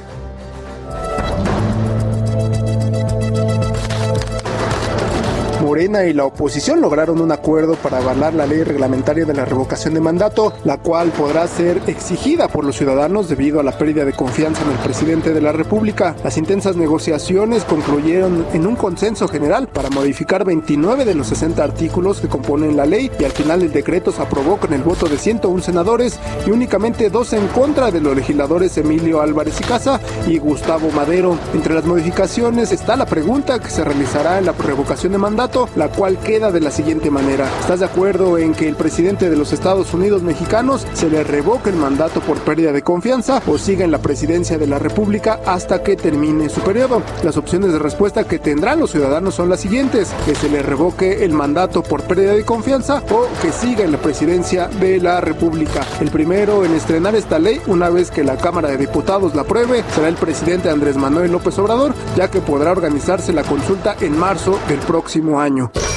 Morena 5.74 6.04
y 6.04 6.12
la 6.12 6.24
oposición 6.24 6.80
lograron 6.80 7.20
un 7.20 7.32
acuerdo 7.32 7.74
para 7.74 7.98
avalar 7.98 8.32
la 8.32 8.46
ley 8.46 8.62
reglamentaria 8.62 9.24
de 9.24 9.34
la 9.34 9.44
revocación 9.44 9.92
de 9.94 9.98
mandato, 9.98 10.52
la 10.62 10.78
cual 10.78 11.08
podrá 11.08 11.48
ser 11.48 11.82
exigida 11.88 12.46
por 12.46 12.64
los 12.64 12.76
ciudadanos 12.76 13.28
debido 13.28 13.58
a 13.58 13.64
la 13.64 13.76
pérdida 13.76 14.04
de 14.04 14.12
confianza 14.12 14.62
en 14.62 14.70
el 14.70 14.78
presidente 14.78 15.34
de 15.34 15.40
la 15.40 15.50
República. 15.50 16.14
Las 16.22 16.38
intensas 16.38 16.76
negociaciones 16.76 17.64
concluyeron 17.64 18.46
en 18.52 18.68
un 18.68 18.76
consenso 18.76 19.26
general 19.26 19.66
para 19.66 19.90
modificar 19.90 20.44
29 20.44 21.04
de 21.04 21.16
los 21.16 21.26
60 21.26 21.64
artículos 21.64 22.20
que 22.20 22.28
componen 22.28 22.76
la 22.76 22.86
ley 22.86 23.10
y 23.18 23.24
al 23.24 23.32
final 23.32 23.62
el 23.62 23.72
decreto 23.72 24.12
se 24.12 24.22
aprobó 24.22 24.58
con 24.58 24.72
el 24.74 24.84
voto 24.84 25.08
de 25.08 25.18
101 25.18 25.60
senadores 25.60 26.20
y 26.46 26.52
únicamente 26.52 27.10
dos 27.10 27.32
en 27.32 27.48
contra 27.48 27.90
de 27.90 28.00
los 28.00 28.14
legisladores 28.14 28.78
Emilio 28.78 29.20
Álvarez 29.20 29.60
y 29.60 29.64
Casa 29.64 30.00
y 30.28 30.38
Gustavo 30.38 30.92
Madero. 30.92 31.36
Entre 31.52 31.74
las 31.74 31.84
modificaciones 31.84 32.70
está 32.70 32.94
la 32.94 33.06
pregunta 33.06 33.58
que 33.58 33.70
se 33.70 33.82
realizará 33.82 34.38
en 34.38 34.44
la 34.46 34.52
revocación 34.52 35.10
de 35.10 35.18
mandato 35.18 35.63
la 35.76 35.88
cual 35.88 36.18
queda 36.18 36.50
de 36.50 36.60
la 36.60 36.70
siguiente 36.70 37.10
manera. 37.10 37.48
¿Estás 37.60 37.80
de 37.80 37.86
acuerdo 37.86 38.38
en 38.38 38.52
que 38.54 38.68
el 38.68 38.76
presidente 38.76 39.30
de 39.30 39.36
los 39.36 39.52
Estados 39.52 39.92
Unidos 39.94 40.22
mexicanos 40.22 40.86
se 40.92 41.10
le 41.10 41.24
revoque 41.24 41.70
el 41.70 41.76
mandato 41.76 42.20
por 42.20 42.38
pérdida 42.40 42.72
de 42.72 42.82
confianza 42.82 43.42
o 43.46 43.58
siga 43.58 43.84
en 43.84 43.90
la 43.90 43.98
presidencia 43.98 44.58
de 44.58 44.66
la 44.66 44.78
República 44.78 45.40
hasta 45.46 45.82
que 45.82 45.96
termine 45.96 46.48
su 46.48 46.60
periodo? 46.60 47.02
Las 47.22 47.36
opciones 47.36 47.72
de 47.72 47.78
respuesta 47.78 48.24
que 48.24 48.38
tendrán 48.38 48.80
los 48.80 48.90
ciudadanos 48.90 49.34
son 49.34 49.48
las 49.48 49.60
siguientes, 49.60 50.12
que 50.26 50.34
se 50.34 50.48
le 50.48 50.62
revoque 50.62 51.24
el 51.24 51.32
mandato 51.32 51.82
por 51.82 52.02
pérdida 52.02 52.34
de 52.34 52.44
confianza 52.44 53.02
o 53.10 53.26
que 53.40 53.52
siga 53.52 53.84
en 53.84 53.92
la 53.92 53.98
presidencia 53.98 54.68
de 54.68 55.00
la 55.00 55.20
República. 55.20 55.82
El 56.00 56.10
primero 56.10 56.64
en 56.64 56.74
estrenar 56.74 57.14
esta 57.14 57.38
ley, 57.38 57.60
una 57.66 57.90
vez 57.90 58.10
que 58.10 58.24
la 58.24 58.36
Cámara 58.36 58.70
de 58.70 58.76
Diputados 58.76 59.34
la 59.34 59.42
apruebe, 59.42 59.84
será 59.94 60.08
el 60.08 60.16
presidente 60.16 60.70
Andrés 60.70 60.96
Manuel 60.96 61.32
López 61.32 61.58
Obrador, 61.58 61.94
ya 62.16 62.30
que 62.30 62.40
podrá 62.40 62.72
organizarse 62.72 63.32
la 63.32 63.42
consulta 63.42 63.96
en 64.00 64.18
marzo 64.18 64.58
del 64.68 64.78
próximo 64.80 65.40
año. 65.40 65.53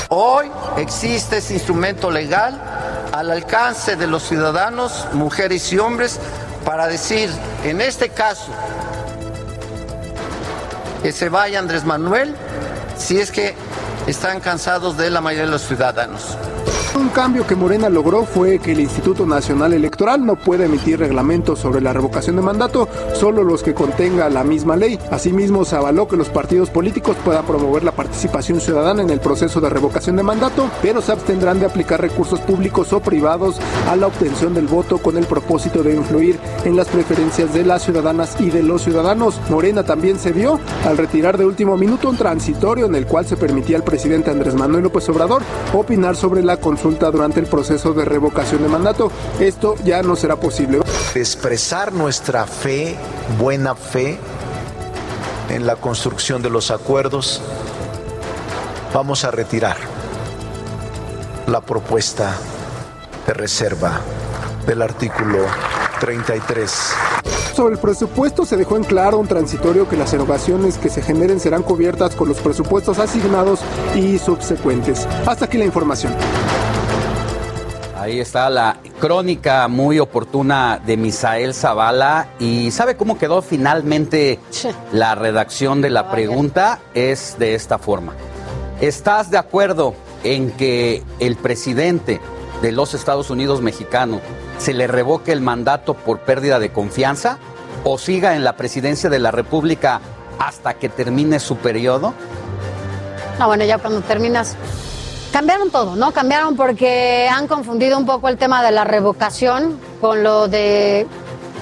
Hoy 0.09 0.51
existe 0.77 1.37
ese 1.37 1.53
instrumento 1.53 2.11
legal 2.11 2.59
al 3.11 3.31
alcance 3.31 3.95
de 3.95 4.07
los 4.07 4.23
ciudadanos, 4.23 5.07
mujeres 5.13 5.71
y 5.73 5.79
hombres, 5.79 6.19
para 6.65 6.87
decir, 6.87 7.29
en 7.63 7.81
este 7.81 8.09
caso, 8.09 8.51
que 11.01 11.11
se 11.11 11.29
vaya 11.29 11.59
Andrés 11.59 11.85
Manuel 11.85 12.35
si 12.97 13.19
es 13.19 13.31
que 13.31 13.55
están 14.07 14.39
cansados 14.39 14.97
de 14.97 15.09
la 15.09 15.21
mayoría 15.21 15.45
de 15.45 15.51
los 15.51 15.63
ciudadanos. 15.63 16.37
Un 16.97 17.09
cambio 17.09 17.45
que 17.45 17.55
Morena 17.55 17.89
logró 17.89 18.25
fue 18.25 18.57
que 18.57 18.71
el 18.71 18.79
Instituto 18.79 19.27
Nacional 19.27 19.71
Electoral 19.71 20.25
no 20.25 20.35
puede 20.35 20.65
emitir 20.65 20.97
reglamentos 20.97 21.59
sobre 21.59 21.79
la 21.79 21.93
revocación 21.93 22.37
de 22.37 22.41
mandato, 22.41 22.89
solo 23.13 23.43
los 23.43 23.61
que 23.61 23.75
contenga 23.75 24.27
la 24.31 24.43
misma 24.43 24.75
ley. 24.75 24.97
Asimismo, 25.11 25.63
se 25.63 25.75
avaló 25.75 26.07
que 26.07 26.17
los 26.17 26.29
partidos 26.29 26.71
políticos 26.71 27.15
puedan 27.23 27.45
promover 27.45 27.83
la 27.83 27.91
participación 27.91 28.59
ciudadana 28.59 29.03
en 29.03 29.11
el 29.11 29.19
proceso 29.19 29.61
de 29.61 29.69
revocación 29.69 30.15
de 30.15 30.23
mandato, 30.23 30.71
pero 30.81 30.99
se 31.03 31.11
abstendrán 31.11 31.59
de 31.59 31.67
aplicar 31.67 32.01
recursos 32.01 32.39
públicos 32.39 32.91
o 32.91 32.99
privados 32.99 33.59
a 33.87 33.95
la 33.95 34.07
obtención 34.07 34.55
del 34.55 34.65
voto 34.65 34.97
con 34.97 35.17
el 35.17 35.27
propósito 35.27 35.83
de 35.83 35.95
influir 35.95 36.39
en 36.65 36.75
las 36.75 36.87
preferencias 36.87 37.53
de 37.53 37.63
las 37.63 37.83
ciudadanas 37.83 38.41
y 38.41 38.49
de 38.49 38.63
los 38.63 38.81
ciudadanos. 38.81 39.39
Morena 39.51 39.83
también 39.83 40.17
se 40.17 40.31
vio 40.31 40.59
al 40.83 40.97
retirar 40.97 41.37
de 41.37 41.45
último 41.45 41.77
minuto 41.77 42.09
un 42.09 42.17
transitorio 42.17 42.87
en 42.87 42.95
el 42.95 43.05
cual 43.05 43.27
se 43.27 43.37
permitía 43.37 43.77
al 43.77 43.83
presidente 43.83 44.31
Andrés 44.31 44.55
Manuel 44.55 44.83
López 44.83 45.07
Obrador 45.09 45.43
opinar 45.73 46.15
sobre 46.15 46.41
la 46.41 46.57
consulta 46.57 46.86
durante 46.95 47.39
el 47.39 47.47
proceso 47.47 47.93
de 47.93 48.05
revocación 48.05 48.63
de 48.63 48.69
mandato. 48.69 49.11
Esto 49.39 49.75
ya 49.83 50.01
no 50.01 50.15
será 50.15 50.35
posible. 50.37 50.81
Expresar 51.15 51.93
nuestra 51.93 52.45
fe, 52.45 52.95
buena 53.39 53.75
fe, 53.75 54.17
en 55.49 55.65
la 55.65 55.75
construcción 55.75 56.41
de 56.41 56.49
los 56.49 56.71
acuerdos, 56.71 57.41
vamos 58.93 59.23
a 59.23 59.31
retirar 59.31 59.77
la 61.47 61.61
propuesta 61.61 62.35
de 63.25 63.33
reserva 63.33 64.01
del 64.65 64.81
artículo 64.81 65.39
33 66.01 66.71
sobre 67.57 67.73
el 67.73 67.81
presupuesto 67.81 68.45
se 68.45 68.55
dejó 68.55 68.77
en 68.77 68.83
claro 68.83 69.17
un 69.17 69.27
transitorio 69.27 69.89
que 69.89 69.97
las 69.97 70.13
erogaciones 70.13 70.77
que 70.77 70.89
se 70.89 71.01
generen 71.01 71.39
serán 71.39 71.63
cubiertas 71.63 72.15
con 72.15 72.29
los 72.29 72.37
presupuestos 72.37 72.99
asignados 72.99 73.61
y 73.95 74.19
subsecuentes. 74.19 75.07
Hasta 75.25 75.45
aquí 75.45 75.57
la 75.57 75.65
información. 75.65 76.13
Ahí 77.99 78.19
está 78.19 78.49
la 78.51 78.77
crónica 78.99 79.67
muy 79.67 79.97
oportuna 79.97 80.79
de 80.85 80.97
Misael 80.97 81.55
Zavala. 81.55 82.27
¿Y 82.37 82.69
sabe 82.69 82.95
cómo 82.95 83.17
quedó 83.17 83.41
finalmente 83.41 84.39
la 84.91 85.15
redacción 85.15 85.81
de 85.81 85.89
la 85.89 86.11
pregunta? 86.11 86.79
Es 86.93 87.37
de 87.39 87.55
esta 87.55 87.79
forma. 87.79 88.13
¿Estás 88.81 89.31
de 89.31 89.39
acuerdo 89.39 89.95
en 90.23 90.51
que 90.51 91.03
el 91.19 91.37
presidente 91.37 92.21
de 92.61 92.71
los 92.71 92.93
Estados 92.93 93.31
Unidos 93.31 93.61
mexicanos 93.61 94.21
se 94.59 94.75
le 94.75 94.85
revoque 94.85 95.31
el 95.31 95.41
mandato 95.41 95.95
por 95.95 96.19
pérdida 96.19 96.59
de 96.59 96.71
confianza 96.71 97.39
o 97.83 97.97
siga 97.97 98.35
en 98.35 98.43
la 98.43 98.55
presidencia 98.55 99.09
de 99.09 99.19
la 99.19 99.31
República 99.31 100.01
hasta 100.37 100.75
que 100.75 100.89
termine 100.89 101.39
su 101.39 101.57
periodo? 101.57 102.13
No, 103.39 103.47
bueno, 103.47 103.65
ya 103.65 103.79
cuando 103.79 104.01
terminas 104.01 104.55
Cambiaron 105.31 105.69
todo, 105.69 105.95
¿no? 105.95 106.11
Cambiaron 106.11 106.55
porque 106.55 107.29
han 107.31 107.47
confundido 107.47 107.97
un 107.97 108.05
poco 108.05 108.29
el 108.29 108.37
tema 108.37 108.63
de 108.63 108.71
la 108.71 108.83
revocación 108.83 109.79
con 110.01 110.23
lo 110.23 110.47
de 110.47 111.05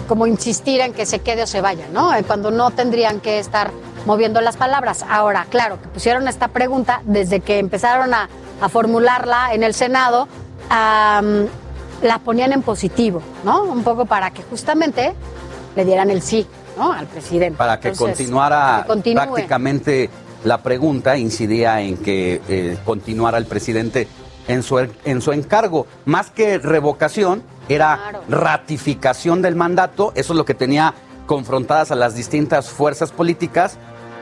como 0.08 0.28
insistir 0.28 0.82
en 0.82 0.94
que 0.94 1.06
se 1.06 1.20
quede 1.20 1.44
o 1.44 1.48
se 1.48 1.62
vaya, 1.62 1.88
¿no? 1.92 2.14
Eh, 2.14 2.24
cuando 2.24 2.52
no 2.52 2.72
tendrían 2.72 3.20
que 3.20 3.40
estar 3.40 3.72
moviendo 4.06 4.40
las 4.40 4.56
palabras. 4.56 5.04
Ahora, 5.10 5.48
claro, 5.50 5.82
que 5.82 5.88
pusieron 5.88 6.28
esta 6.28 6.50
pregunta 6.50 7.02
desde 7.06 7.40
que 7.40 7.60
empezaron 7.60 8.14
a, 8.14 8.30
formularla 8.70 9.54
en 9.54 9.64
el 9.64 9.74
Senado, 9.74 10.30
la 10.70 12.20
ponían 12.24 12.54
en 12.54 12.62
positivo, 12.62 13.22
¿no? 13.44 13.64
Un 13.64 13.84
poco 13.84 14.06
para 14.06 14.32
que 14.32 14.44
justamente 14.44 15.14
le 15.76 15.86
dieran 15.86 16.10
el 16.10 16.22
sí, 16.22 16.48
¿no? 16.78 16.94
Al 16.94 17.06
presidente. 17.06 17.58
Para 17.58 17.80
que 17.80 17.92
continuara 17.92 18.86
prácticamente 18.88 20.10
la 20.46 20.60
pregunta 20.62 21.18
incidía 21.18 21.82
en 21.82 21.98
que 21.98 22.42
eh, 22.48 22.78
continuara 22.86 23.38
el 23.38 23.46
presidente 23.46 24.08
en 24.48 24.62
su, 24.64 24.78
en 24.80 25.22
su 25.22 25.32
encargo. 25.32 25.88
Más 26.06 26.30
que 26.30 26.60
revocación, 26.60 27.44
era 27.68 28.22
ratificación 28.30 29.42
del 29.42 29.56
mandato. 29.56 30.14
Eso 30.16 30.34
es 30.34 30.38
lo 30.38 30.46
que 30.46 30.54
tenía 30.54 30.94
confrontadas 31.26 31.92
a 31.92 31.96
las 31.96 32.16
distintas 32.16 32.70
fuerzas 32.70 33.12
políticas. 33.12 33.78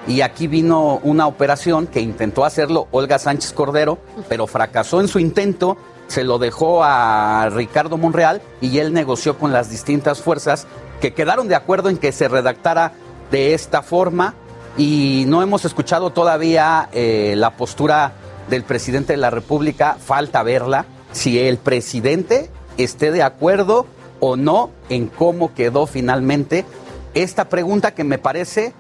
y 0.06 0.20
aquí 0.20 0.48
vino 0.48 1.00
una 1.04 1.28
operación 1.28 1.88
que 1.88 2.02
intentó 2.02 2.44
hacerlo 2.44 2.88
Olga 2.92 3.20
Sánchez 3.20 3.54
Cordero, 3.54 4.00
pero 4.28 4.48
fracasó 4.48 5.00
en 5.00 5.08
su 5.08 5.18
intento, 5.18 5.78
se 6.08 6.26
lo 6.26 6.40
dejó 6.40 6.84
a 6.84 7.50
Ricardo 7.50 7.98
Monreal 7.98 8.42
y 8.60 8.80
él 8.80 8.92
negoció 8.92 9.38
con 9.38 9.54
las 9.54 9.70
distintas 9.70 10.22
fuerzas 10.22 10.68
que 11.00 11.14
quedaron 11.14 11.48
de 11.48 11.56
acuerdo 11.56 11.90
en 11.90 11.98
que 11.98 12.12
se 12.12 12.28
redactara 12.28 12.92
de 13.32 13.54
esta 13.54 13.82
forma 13.82 14.36
y 14.78 15.26
no 15.28 15.42
hemos 15.42 15.66
escuchado 15.66 16.12
todavía 16.12 16.90
eh, 16.92 17.36
la 17.38 17.52
postura 17.52 18.14
del 18.50 18.64
presidente 18.64 19.14
de 19.14 19.18
la 19.18 19.30
República, 19.30 19.98
falta 20.00 20.44
verla, 20.44 20.86
si 21.12 21.40
el 21.40 21.58
presidente 21.58 22.50
esté 22.78 23.12
de 23.12 23.24
acuerdo 23.24 23.86
o 24.20 24.36
no 24.36 24.72
en 24.90 25.08
cómo 25.08 25.54
quedó 25.54 25.86
finalmente 25.86 26.66
esta 27.14 27.50
pregunta 27.50 27.94
que 27.94 28.04
me 28.04 28.18
parece 28.18 28.74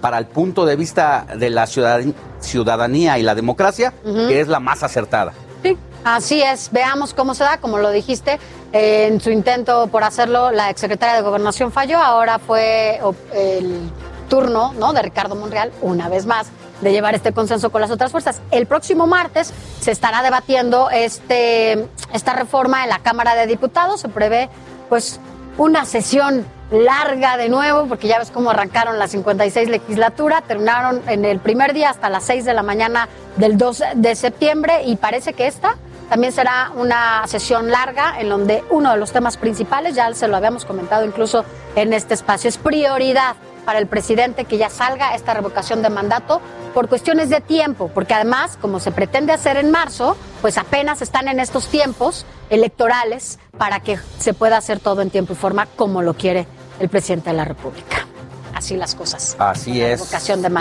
para 0.00 0.18
el 0.18 0.26
punto 0.26 0.64
de 0.66 0.76
vista 0.76 1.26
de 1.36 1.50
la 1.50 1.66
ciudadanía 1.66 3.18
y 3.18 3.22
la 3.22 3.34
democracia, 3.34 3.92
que 4.04 4.40
es 4.40 4.48
la 4.48 4.60
más 4.60 4.82
acertada. 4.82 5.32
Sí, 5.62 5.76
así 6.04 6.42
es. 6.42 6.70
Veamos 6.72 7.14
cómo 7.14 7.34
se 7.34 7.44
da, 7.44 7.58
como 7.58 7.78
lo 7.78 7.90
dijiste. 7.90 8.38
en 8.72 9.20
su 9.20 9.30
intento 9.30 9.86
por 9.88 10.02
hacerlo, 10.02 10.50
la 10.50 10.70
exsecretaria 10.70 11.14
de 11.16 11.22
Gobernación 11.22 11.70
falló. 11.70 11.98
Ahora 11.98 12.38
fue 12.38 13.00
el 13.32 13.90
turno 14.32 14.72
¿no? 14.78 14.94
de 14.94 15.02
Ricardo 15.02 15.34
Monreal, 15.34 15.70
una 15.82 16.08
vez 16.08 16.24
más, 16.24 16.46
de 16.80 16.90
llevar 16.90 17.14
este 17.14 17.32
consenso 17.32 17.68
con 17.68 17.82
las 17.82 17.90
otras 17.90 18.12
fuerzas. 18.12 18.40
El 18.50 18.64
próximo 18.64 19.06
martes 19.06 19.52
se 19.78 19.90
estará 19.90 20.22
debatiendo 20.22 20.88
este, 20.88 21.86
esta 22.14 22.32
reforma 22.32 22.82
en 22.82 22.88
la 22.88 23.00
Cámara 23.00 23.34
de 23.34 23.46
Diputados. 23.46 24.00
Se 24.00 24.08
prevé 24.08 24.48
pues 24.88 25.20
una 25.58 25.84
sesión 25.84 26.46
larga 26.70 27.36
de 27.36 27.50
nuevo, 27.50 27.84
porque 27.86 28.08
ya 28.08 28.18
ves 28.18 28.30
cómo 28.30 28.48
arrancaron 28.48 28.98
la 28.98 29.06
56 29.06 29.68
legislatura, 29.68 30.40
terminaron 30.40 31.02
en 31.08 31.26
el 31.26 31.38
primer 31.38 31.74
día 31.74 31.90
hasta 31.90 32.08
las 32.08 32.24
6 32.24 32.46
de 32.46 32.54
la 32.54 32.62
mañana 32.62 33.10
del 33.36 33.58
2 33.58 33.82
de 33.96 34.16
septiembre 34.16 34.84
y 34.86 34.96
parece 34.96 35.34
que 35.34 35.46
esta 35.46 35.76
también 36.08 36.32
será 36.32 36.72
una 36.74 37.26
sesión 37.26 37.70
larga 37.70 38.18
en 38.18 38.30
donde 38.30 38.64
uno 38.70 38.92
de 38.92 38.96
los 38.96 39.12
temas 39.12 39.36
principales, 39.36 39.94
ya 39.94 40.10
se 40.14 40.26
lo 40.26 40.36
habíamos 40.38 40.64
comentado 40.64 41.04
incluso 41.04 41.44
en 41.76 41.92
este 41.92 42.14
espacio, 42.14 42.48
es 42.48 42.56
prioridad 42.56 43.36
para 43.64 43.78
el 43.78 43.86
presidente 43.86 44.44
que 44.44 44.58
ya 44.58 44.70
salga 44.70 45.14
esta 45.14 45.34
revocación 45.34 45.82
de 45.82 45.90
mandato 45.90 46.40
por 46.74 46.88
cuestiones 46.88 47.28
de 47.28 47.40
tiempo, 47.40 47.90
porque 47.92 48.14
además, 48.14 48.58
como 48.60 48.80
se 48.80 48.92
pretende 48.92 49.32
hacer 49.32 49.56
en 49.56 49.70
marzo, 49.70 50.16
pues 50.40 50.58
apenas 50.58 51.02
están 51.02 51.28
en 51.28 51.40
estos 51.40 51.68
tiempos 51.68 52.26
electorales 52.50 53.38
para 53.56 53.80
que 53.80 53.98
se 54.18 54.34
pueda 54.34 54.56
hacer 54.56 54.80
todo 54.80 55.02
en 55.02 55.10
tiempo 55.10 55.32
y 55.32 55.36
forma 55.36 55.66
como 55.76 56.02
lo 56.02 56.14
quiere 56.14 56.46
el 56.80 56.88
presidente 56.88 57.30
de 57.30 57.36
la 57.36 57.44
República. 57.44 58.06
Así 58.54 58.76
las 58.76 58.94
cosas. 58.94 59.36
Así 59.38 59.82
es. 59.82 60.12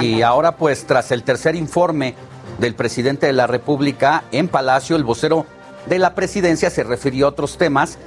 Y 0.02 0.22
ahora 0.22 0.56
pues 0.57 0.86
tras 0.86 1.11
el 1.11 1.23
tercer 1.23 1.56
informe 1.56 2.15
del 2.57 2.76
presidente 2.76 3.28
de 3.28 3.34
la 3.34 3.48
República 3.48 4.23
en 4.32 4.48
Palacio, 4.48 4.95
el 4.95 5.03
vocero 5.03 5.45
de 5.86 5.99
la 5.99 6.15
presidencia 6.15 6.69
se 6.69 6.84
refirió 6.84 7.26
a 7.26 7.30
otros 7.30 7.57
temas 7.57 7.98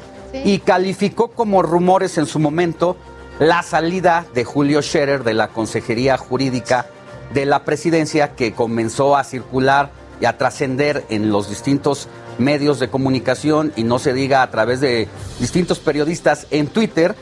y 0.44 0.58
calificó 0.58 1.28
como 1.28 1.62
rumores 1.62 2.18
en 2.18 2.26
su 2.26 2.38
momento 2.38 2.96
la 3.38 3.62
salida 3.62 4.26
de 4.34 4.44
Julio 4.44 4.80
Scherer 4.82 5.24
de 5.24 5.34
la 5.34 5.48
Consejería 5.48 6.16
Jurídica 6.16 6.86
de 7.32 7.46
la 7.46 7.64
Presidencia 7.64 8.34
que 8.34 8.52
comenzó 8.52 9.16
a 9.16 9.24
circular 9.24 9.90
y 10.20 10.26
a 10.26 10.38
trascender 10.38 11.04
en 11.08 11.30
los 11.30 11.48
distintos 11.48 12.08
medios 12.38 12.78
de 12.78 12.88
comunicación 12.88 13.72
y 13.76 13.82
no 13.82 13.98
se 13.98 14.12
diga 14.12 14.42
a 14.42 14.50
través 14.50 14.80
de 14.80 15.08
distintos 15.40 15.80
periodistas 15.80 16.46
en 16.50 16.68
Twitter 16.68 17.16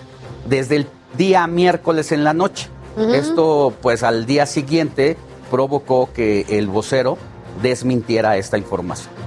desde 0.46 0.76
el 0.76 0.86
día 1.16 1.46
miércoles 1.46 2.12
en 2.12 2.24
la 2.24 2.34
noche. 2.34 2.68
Esto 3.14 3.72
pues 3.80 4.02
al 4.02 4.26
día 4.26 4.44
siguiente 4.44 5.16
provocó 5.50 6.10
que 6.12 6.44
el 6.50 6.66
vocero 6.66 7.16
desmintiera 7.62 8.36
esta 8.36 8.58
información. 8.58 9.21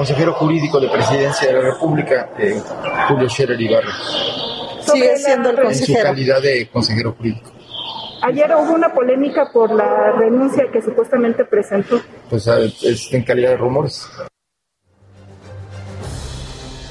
Consejero 0.00 0.32
jurídico 0.32 0.80
de 0.80 0.88
Presidencia 0.88 1.48
de 1.48 1.52
la 1.52 1.72
República, 1.72 2.30
eh, 2.38 2.58
Julio 3.06 3.28
Scherer 3.28 3.60
Ibarra. 3.60 3.92
Sigue 4.80 5.14
siendo 5.18 5.50
el 5.50 5.60
consejero. 5.60 5.98
En 5.98 6.06
su 6.06 6.08
calidad 6.08 6.40
de 6.40 6.68
consejero 6.70 7.12
jurídico. 7.12 7.50
Ayer 8.22 8.50
hubo 8.56 8.72
una 8.72 8.94
polémica 8.94 9.50
por 9.52 9.70
la 9.70 10.12
renuncia 10.12 10.64
que 10.72 10.80
supuestamente 10.80 11.44
presentó. 11.44 12.00
Pues 12.30 12.46
es 12.46 13.12
en 13.12 13.24
calidad 13.24 13.50
de 13.50 13.56
rumores. 13.58 14.08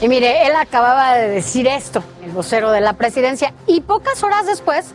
Y 0.02 0.07
mire, 0.07 0.45
él 0.45 0.52
acababa 0.56 1.15
de 1.15 1.30
decir 1.30 1.65
esto, 1.65 2.03
el 2.23 2.30
vocero 2.30 2.69
de 2.69 2.81
la 2.81 2.94
presidencia, 2.94 3.56
y 3.65 3.81
pocas 3.81 4.22
horas 4.22 4.45
después, 4.45 4.94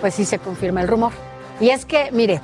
pues 0.00 0.14
sí 0.14 0.24
se 0.24 0.40
confirma 0.40 0.82
el 0.82 0.88
rumor. 0.88 1.12
Y 1.60 1.70
es 1.70 1.84
que, 1.84 2.10
mire, 2.10 2.40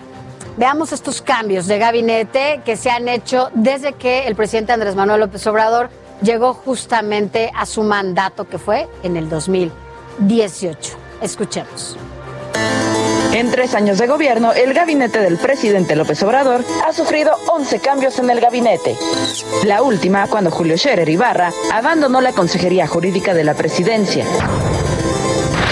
veamos 0.59 0.93
estos 0.93 1.23
cambios 1.23 1.67
de 1.67 1.79
gabinete 1.79 2.61
que 2.65 2.77
se 2.77 2.91
han 2.91 3.09
hecho 3.09 3.51
desde 3.55 3.95
que 3.95 4.27
el 4.27 4.35
presidente 4.35 4.73
Andrés 4.73 4.97
Manuel 4.97 5.21
López 5.21 5.47
Obrador 5.47 5.89
llegó 6.21 6.53
justamente 6.53 7.51
a 7.55 7.65
su 7.65 7.83
mandato 7.83 8.49
que 8.49 8.59
fue 8.59 8.89
en 9.05 9.17
el 9.17 9.31
2018. 9.31 10.97
Escuchemos. 11.23 11.97
En 13.33 13.51
tres 13.51 13.75
años 13.75 13.99
de 13.99 14.07
gobierno, 14.07 14.53
el 14.53 14.75
gabinete 14.75 15.21
del 15.21 15.37
presidente 15.37 15.95
López 15.95 16.21
Obrador 16.23 16.65
ha 16.87 16.93
sufrido 16.93 17.33
11 17.47 17.79
cambios 17.79 18.19
en 18.19 18.31
el 18.31 18.41
gabinete. 18.41 18.97
La 19.65 19.83
última 19.83 20.27
cuando 20.29 20.51
Julio 20.51 20.77
Scherer 20.77 21.09
Ibarra 21.09 21.53
abandonó 21.73 22.21
la 22.21 22.33
Consejería 22.33 22.89
Jurídica 22.89 23.35
de 23.35 23.45
la 23.45 23.55
Presidencia. 23.55 24.25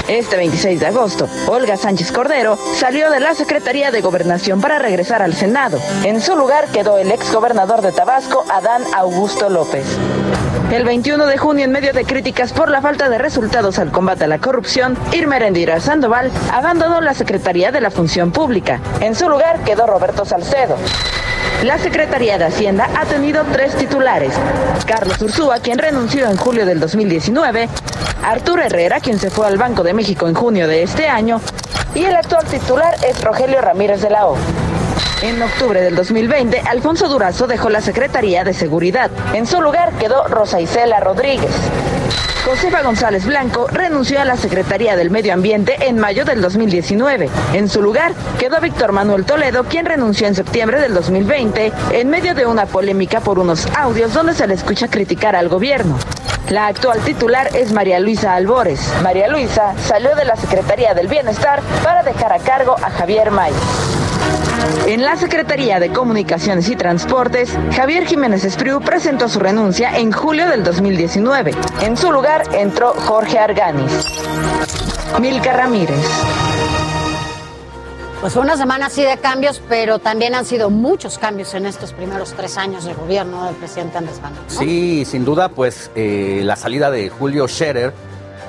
Este 0.09 0.37
26 0.37 0.79
de 0.79 0.87
agosto, 0.87 1.29
Olga 1.49 1.77
Sánchez 1.77 2.13
Cordero 2.13 2.57
salió 2.77 3.11
de 3.11 3.19
la 3.19 3.35
Secretaría 3.35 3.91
de 3.91 4.03
Gobernación 4.03 4.61
para 4.61 4.79
regresar 4.79 5.21
al 5.21 5.35
Senado. 5.35 5.81
En 6.05 6.21
su 6.21 6.37
lugar 6.37 6.69
quedó 6.69 6.99
el 6.99 7.11
ex 7.11 7.33
gobernador 7.33 7.83
de 7.83 7.91
Tabasco, 7.91 8.45
Adán 8.49 8.83
Augusto 8.95 9.51
López. 9.51 9.85
El 10.71 10.85
21 10.85 11.27
de 11.27 11.39
junio, 11.39 11.65
en 11.65 11.73
medio 11.73 11.93
de 11.93 12.05
críticas 12.05 12.53
por 12.53 12.71
la 12.71 12.81
falta 12.83 13.09
de 13.09 13.19
resultados 13.19 13.81
al 13.81 13.91
combate 13.91 14.25
a 14.25 14.29
la 14.29 14.39
corrupción, 14.39 14.97
Irma 15.13 15.37
Erendira 15.37 15.81
Sandoval 15.81 16.31
abandonó 16.53 17.01
la 17.01 17.15
Secretaría 17.15 17.73
de 17.73 17.81
la 17.81 17.91
Función 17.91 18.31
Pública. 18.31 18.81
En 19.01 19.17
su 19.17 19.29
lugar 19.29 19.65
quedó 19.65 19.87
Roberto 19.87 20.25
Salcedo. 20.25 20.77
La 21.63 21.79
Secretaría 21.79 22.39
de 22.39 22.45
Hacienda 22.45 22.89
ha 22.97 23.05
tenido 23.07 23.45
tres 23.53 23.75
titulares. 23.77 24.33
Carlos 24.87 25.21
Ursúa, 25.21 25.59
quien 25.61 25.79
renunció 25.79 26.29
en 26.29 26.37
julio 26.37 26.67
del 26.67 26.79
2019, 26.81 27.69
Arturo 28.23 28.63
Herrera, 28.63 29.01
quien 29.01 29.19
se 29.19 29.31
fue 29.31 29.47
al 29.47 29.59
Banco 29.59 29.83
de 29.83 29.95
México 29.95 30.29
en 30.29 30.35
junio 30.35 30.69
de 30.69 30.83
este 30.83 31.09
año, 31.09 31.41
y 31.95 32.05
el 32.05 32.15
actual 32.15 32.45
titular 32.45 32.95
es 33.09 33.21
Rogelio 33.23 33.61
Ramírez 33.61 34.03
de 34.03 34.11
la 34.11 34.27
O. 34.27 34.37
En 35.23 35.41
octubre 35.43 35.81
del 35.81 35.97
2020, 35.97 36.61
Alfonso 36.61 37.09
Durazo 37.09 37.47
dejó 37.47 37.71
la 37.71 37.81
Secretaría 37.81 38.45
de 38.45 38.53
Seguridad. 38.53 39.11
En 39.33 39.47
su 39.47 39.63
lugar 39.63 39.93
quedó 39.95 40.29
Rosa 40.29 40.61
Isela 40.61 41.01
Rodríguez. 41.01 41.51
Josefa 42.47 42.81
González 42.83 43.27
Blanco 43.27 43.67
renunció 43.67 44.21
a 44.21 44.25
la 44.25 44.37
Secretaría 44.37 44.95
del 44.95 45.11
Medio 45.11 45.35
Ambiente 45.35 45.79
en 45.81 45.99
mayo 45.99 46.25
del 46.25 46.41
2019. 46.41 47.29
En 47.55 47.69
su 47.69 47.83
lugar 47.83 48.13
quedó 48.39 48.61
Víctor 48.61 48.93
Manuel 48.93 49.25
Toledo, 49.25 49.65
quien 49.65 49.85
renunció 49.85 50.29
en 50.29 50.37
septiembre 50.37 50.81
del 50.81 50.95
2020 50.95 51.73
en 51.91 52.09
medio 52.09 52.37
de 52.37 52.47
una 52.47 52.67
polémica 52.67 53.21
por 53.21 53.41
unos 53.41 53.67
audios 53.77 54.15
donde 54.15 54.33
se 54.33 54.47
le 54.47 54.55
escucha 54.55 54.87
criticar 54.87 55.35
al 55.35 55.49
gobierno. 55.49 55.99
La 56.49 56.69
actual 56.69 57.01
titular 57.01 57.51
es 57.53 57.73
María 57.73 57.99
Luisa 57.99 58.37
Albores. 58.37 58.93
María 59.03 59.27
Luisa 59.27 59.75
salió 59.85 60.15
de 60.15 60.25
la 60.25 60.37
Secretaría 60.37 60.95
del 60.95 61.09
Bienestar 61.09 61.61
para 61.83 62.05
dejar 62.05 62.33
a 62.33 62.39
cargo 62.39 62.77
a 62.81 62.91
Javier 62.91 63.33
May. 63.33 63.53
En 64.87 65.03
la 65.03 65.17
Secretaría 65.17 65.81
de 65.81 65.91
Comunicaciones 65.91 66.69
y 66.69 66.77
Transportes, 66.77 67.51
Javier 67.75 68.07
Jiménez 68.07 68.45
Espriu 68.45 68.81
presentó 68.81 69.29
su 69.29 69.41
renuncia 69.41 69.99
en 69.99 70.13
julio 70.13 70.49
del 70.49 70.65
2019. 70.65 71.53
En 71.83 71.97
su 71.97 72.13
lugar 72.13 72.43
entró 72.55 72.93
Jorge 72.93 73.39
Arganis. 73.39 73.93
Milka 75.21 75.53
Ramírez. 75.53 75.99
Pues 78.21 78.33
fue 78.33 78.43
una 78.43 78.57
semana 78.57 78.87
así 78.87 79.03
de 79.03 79.19
cambios, 79.19 79.63
pero 79.69 79.99
también 79.99 80.35
han 80.35 80.45
sido 80.45 80.71
muchos 80.71 81.19
cambios 81.19 81.53
en 81.55 81.67
estos 81.67 81.93
primeros 81.93 82.33
tres 82.33 82.57
años 82.57 82.85
de 82.85 82.95
gobierno 82.95 83.45
del 83.45 83.55
presidente 83.55 83.99
Andrés 83.99 84.21
Manuel. 84.21 84.43
Sí, 84.49 85.05
sin 85.05 85.25
duda, 85.25 85.49
pues 85.49 85.91
eh, 85.95 86.41
la 86.43 86.57
salida 86.57 86.91
de 86.91 87.09
Julio 87.11 87.47
Scherer 87.47 87.93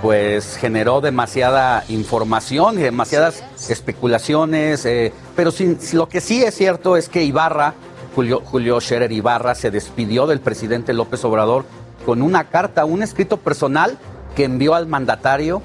pues 0.02 0.58
generó 0.58 1.02
demasiada 1.02 1.84
información 1.90 2.78
y 2.80 2.84
demasiadas 2.84 3.44
especulaciones, 3.70 4.86
eh, 4.86 5.12
pero 5.36 5.52
lo 5.94 6.08
que 6.08 6.22
sí 6.22 6.44
es 6.44 6.56
cierto 6.56 6.98
es 6.98 7.10
que 7.10 7.24
Ibarra, 7.24 7.74
Julio, 8.16 8.42
Julio 8.46 8.80
Scherer 8.80 9.12
Ibarra, 9.12 9.56
se 9.56 9.72
despidió 9.72 10.28
del 10.28 10.40
presidente 10.40 10.94
López 10.94 11.24
Obrador 11.26 11.66
con 12.06 12.22
una 12.22 12.46
carta, 12.46 12.86
un 12.86 13.02
escrito 13.02 13.38
personal 13.38 13.98
que 14.36 14.44
envió 14.44 14.76
al 14.76 14.88
mandatario. 14.88 15.62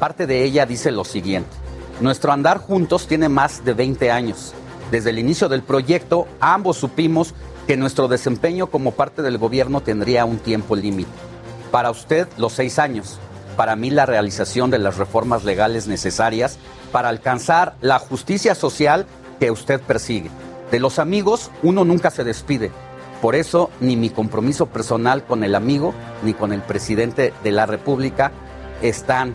Parte 0.00 0.26
de 0.26 0.44
ella 0.44 0.66
dice 0.66 0.90
lo 0.90 1.04
siguiente, 1.04 1.50
nuestro 2.00 2.32
andar 2.32 2.58
juntos 2.58 3.06
tiene 3.06 3.28
más 3.28 3.64
de 3.64 3.74
20 3.74 4.10
años. 4.10 4.54
Desde 4.90 5.10
el 5.10 5.18
inicio 5.18 5.48
del 5.48 5.62
proyecto, 5.62 6.26
ambos 6.40 6.76
supimos 6.76 7.34
que 7.66 7.76
nuestro 7.76 8.08
desempeño 8.08 8.66
como 8.66 8.92
parte 8.92 9.22
del 9.22 9.38
gobierno 9.38 9.80
tendría 9.80 10.24
un 10.24 10.38
tiempo 10.38 10.76
límite. 10.76 11.10
Para 11.70 11.90
usted, 11.90 12.28
los 12.36 12.52
seis 12.52 12.78
años 12.78 13.18
para 13.56 13.76
mí 13.76 13.90
la 13.90 14.06
realización 14.06 14.70
de 14.70 14.78
las 14.78 14.96
reformas 14.96 15.44
legales 15.44 15.86
necesarias 15.86 16.58
para 16.92 17.08
alcanzar 17.08 17.74
la 17.80 17.98
justicia 17.98 18.54
social 18.54 19.06
que 19.40 19.50
usted 19.50 19.80
persigue. 19.80 20.30
De 20.70 20.80
los 20.80 20.98
amigos 20.98 21.50
uno 21.62 21.84
nunca 21.84 22.10
se 22.10 22.24
despide. 22.24 22.70
Por 23.22 23.34
eso 23.34 23.70
ni 23.80 23.96
mi 23.96 24.10
compromiso 24.10 24.66
personal 24.66 25.24
con 25.24 25.44
el 25.44 25.54
amigo 25.54 25.94
ni 26.22 26.34
con 26.34 26.52
el 26.52 26.60
presidente 26.60 27.32
de 27.42 27.52
la 27.52 27.66
República 27.66 28.32
están 28.82 29.34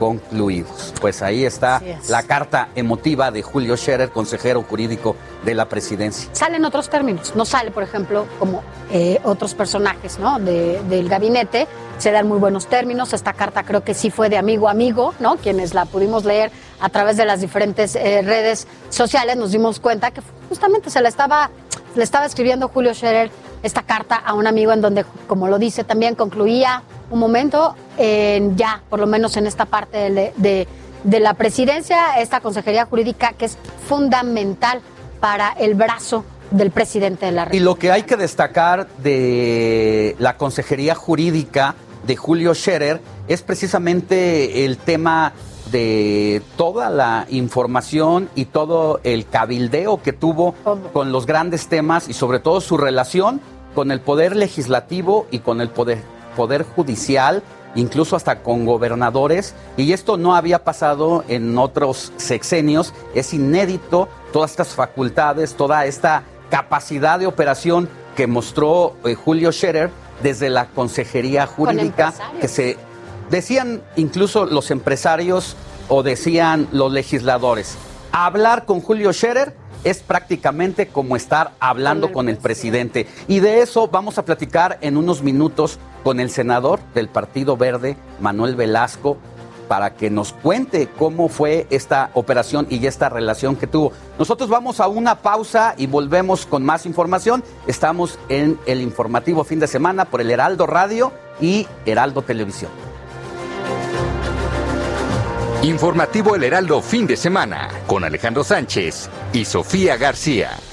concluidos. 0.00 0.94
Pues 0.98 1.20
ahí 1.20 1.44
está 1.44 1.82
la 2.08 2.22
carta 2.22 2.70
emotiva 2.74 3.30
de 3.30 3.42
Julio 3.42 3.76
Scherer, 3.76 4.10
consejero 4.10 4.62
jurídico 4.62 5.14
de 5.44 5.54
la 5.54 5.68
presidencia. 5.68 6.30
Salen 6.32 6.64
otros 6.64 6.88
términos, 6.88 7.36
no 7.36 7.44
sale, 7.44 7.70
por 7.70 7.82
ejemplo, 7.82 8.26
como 8.38 8.62
eh, 8.90 9.20
otros 9.24 9.54
personajes 9.54 10.18
¿no? 10.18 10.38
del 10.40 11.08
gabinete, 11.08 11.68
se 11.98 12.10
dan 12.12 12.26
muy 12.26 12.38
buenos 12.38 12.66
términos. 12.66 13.12
Esta 13.12 13.34
carta 13.34 13.62
creo 13.62 13.84
que 13.84 13.92
sí 13.92 14.10
fue 14.10 14.30
de 14.30 14.38
amigo 14.38 14.68
a 14.68 14.70
amigo, 14.70 15.12
¿no? 15.20 15.36
Quienes 15.36 15.74
la 15.74 15.84
pudimos 15.84 16.24
leer 16.24 16.50
a 16.80 16.88
través 16.88 17.16
de 17.16 17.24
las 17.24 17.40
diferentes 17.40 17.94
eh, 17.94 18.22
redes 18.22 18.66
sociales, 18.88 19.36
nos 19.36 19.52
dimos 19.52 19.80
cuenta 19.80 20.10
que 20.10 20.22
justamente 20.48 20.90
se 20.90 21.00
la 21.00 21.08
estaba, 21.08 21.50
le 21.94 22.02
estaba 22.02 22.26
escribiendo 22.26 22.68
Julio 22.68 22.94
Scherer 22.94 23.30
esta 23.62 23.82
carta 23.82 24.16
a 24.16 24.34
un 24.34 24.46
amigo 24.46 24.72
en 24.72 24.80
donde, 24.80 25.04
como 25.26 25.48
lo 25.48 25.58
dice, 25.58 25.84
también 25.84 26.14
concluía 26.14 26.82
un 27.10 27.18
momento 27.18 27.74
en 27.98 28.56
ya, 28.56 28.82
por 28.88 29.00
lo 29.00 29.06
menos 29.06 29.36
en 29.36 29.46
esta 29.46 29.66
parte 29.66 30.10
de, 30.10 30.66
de, 31.04 31.20
la 31.20 31.34
presidencia, 31.34 32.18
esta 32.18 32.40
consejería 32.40 32.86
jurídica 32.86 33.34
que 33.36 33.44
es 33.46 33.58
fundamental 33.86 34.80
para 35.20 35.50
el 35.52 35.74
brazo 35.74 36.24
del 36.50 36.70
presidente 36.70 37.26
de 37.26 37.32
la 37.32 37.44
República. 37.44 37.62
Y 37.62 37.64
lo 37.64 37.74
que 37.76 37.92
hay 37.92 38.04
que 38.04 38.16
destacar 38.16 38.88
de 38.98 40.16
la 40.18 40.36
consejería 40.36 40.94
jurídica 40.94 41.74
de 42.06 42.16
Julio 42.16 42.54
Scherer 42.54 43.00
es 43.28 43.42
precisamente 43.42 44.64
el 44.64 44.78
tema 44.78 45.34
de 45.70 46.42
toda 46.56 46.90
la 46.90 47.26
información 47.30 48.28
y 48.34 48.46
todo 48.46 49.00
el 49.04 49.26
cabildeo 49.28 50.02
que 50.02 50.12
tuvo 50.12 50.54
con 50.92 51.12
los 51.12 51.26
grandes 51.26 51.68
temas 51.68 52.08
y 52.08 52.12
sobre 52.12 52.40
todo 52.40 52.60
su 52.60 52.76
relación 52.76 53.40
con 53.74 53.90
el 53.90 54.00
poder 54.00 54.36
legislativo 54.36 55.26
y 55.30 55.40
con 55.40 55.60
el 55.60 55.70
poder, 55.70 56.02
poder 56.36 56.64
judicial, 56.64 57.42
incluso 57.74 58.16
hasta 58.16 58.42
con 58.42 58.66
gobernadores. 58.66 59.54
Y 59.76 59.92
esto 59.92 60.16
no 60.16 60.34
había 60.34 60.64
pasado 60.64 61.24
en 61.28 61.56
otros 61.56 62.12
sexenios. 62.16 62.92
Es 63.14 63.32
inédito 63.32 64.08
todas 64.32 64.50
estas 64.50 64.68
facultades, 64.68 65.54
toda 65.54 65.86
esta 65.86 66.24
capacidad 66.50 67.18
de 67.18 67.26
operación 67.26 67.88
que 68.16 68.26
mostró 68.26 68.96
eh, 69.04 69.14
Julio 69.14 69.52
Scherer 69.52 69.90
desde 70.22 70.50
la 70.50 70.66
Consejería 70.66 71.46
Jurídica, 71.46 72.12
que 72.40 72.48
se 72.48 72.76
decían 73.30 73.82
incluso 73.96 74.44
los 74.46 74.70
empresarios 74.70 75.56
o 75.88 76.02
decían 76.02 76.68
los 76.72 76.92
legisladores. 76.92 77.76
Hablar 78.12 78.64
con 78.64 78.80
Julio 78.80 79.12
Scherer 79.12 79.54
es 79.84 80.00
prácticamente 80.02 80.88
como 80.88 81.16
estar 81.16 81.52
hablando 81.60 82.12
con 82.12 82.28
el 82.28 82.36
presidente. 82.36 83.06
Y 83.28 83.40
de 83.40 83.62
eso 83.62 83.88
vamos 83.88 84.18
a 84.18 84.24
platicar 84.24 84.78
en 84.82 84.96
unos 84.96 85.22
minutos 85.22 85.78
con 86.04 86.20
el 86.20 86.30
senador 86.30 86.80
del 86.94 87.08
Partido 87.08 87.56
Verde, 87.56 87.96
Manuel 88.20 88.56
Velasco, 88.56 89.16
para 89.68 89.94
que 89.94 90.10
nos 90.10 90.32
cuente 90.32 90.88
cómo 90.98 91.28
fue 91.28 91.66
esta 91.70 92.10
operación 92.14 92.66
y 92.68 92.84
esta 92.86 93.08
relación 93.08 93.54
que 93.54 93.68
tuvo. 93.68 93.92
Nosotros 94.18 94.50
vamos 94.50 94.80
a 94.80 94.88
una 94.88 95.22
pausa 95.22 95.74
y 95.76 95.86
volvemos 95.86 96.44
con 96.44 96.64
más 96.64 96.86
información. 96.86 97.44
Estamos 97.68 98.18
en 98.28 98.58
el 98.66 98.80
informativo 98.80 99.44
fin 99.44 99.60
de 99.60 99.68
semana 99.68 100.06
por 100.06 100.20
el 100.20 100.30
Heraldo 100.30 100.66
Radio 100.66 101.12
y 101.40 101.68
Heraldo 101.86 102.22
Televisión. 102.22 102.89
Informativo 105.62 106.36
El 106.36 106.44
Heraldo 106.44 106.80
fin 106.80 107.06
de 107.06 107.18
semana 107.18 107.68
con 107.86 108.02
Alejandro 108.02 108.42
Sánchez 108.42 109.10
y 109.34 109.44
Sofía 109.44 109.98
García. 109.98 110.69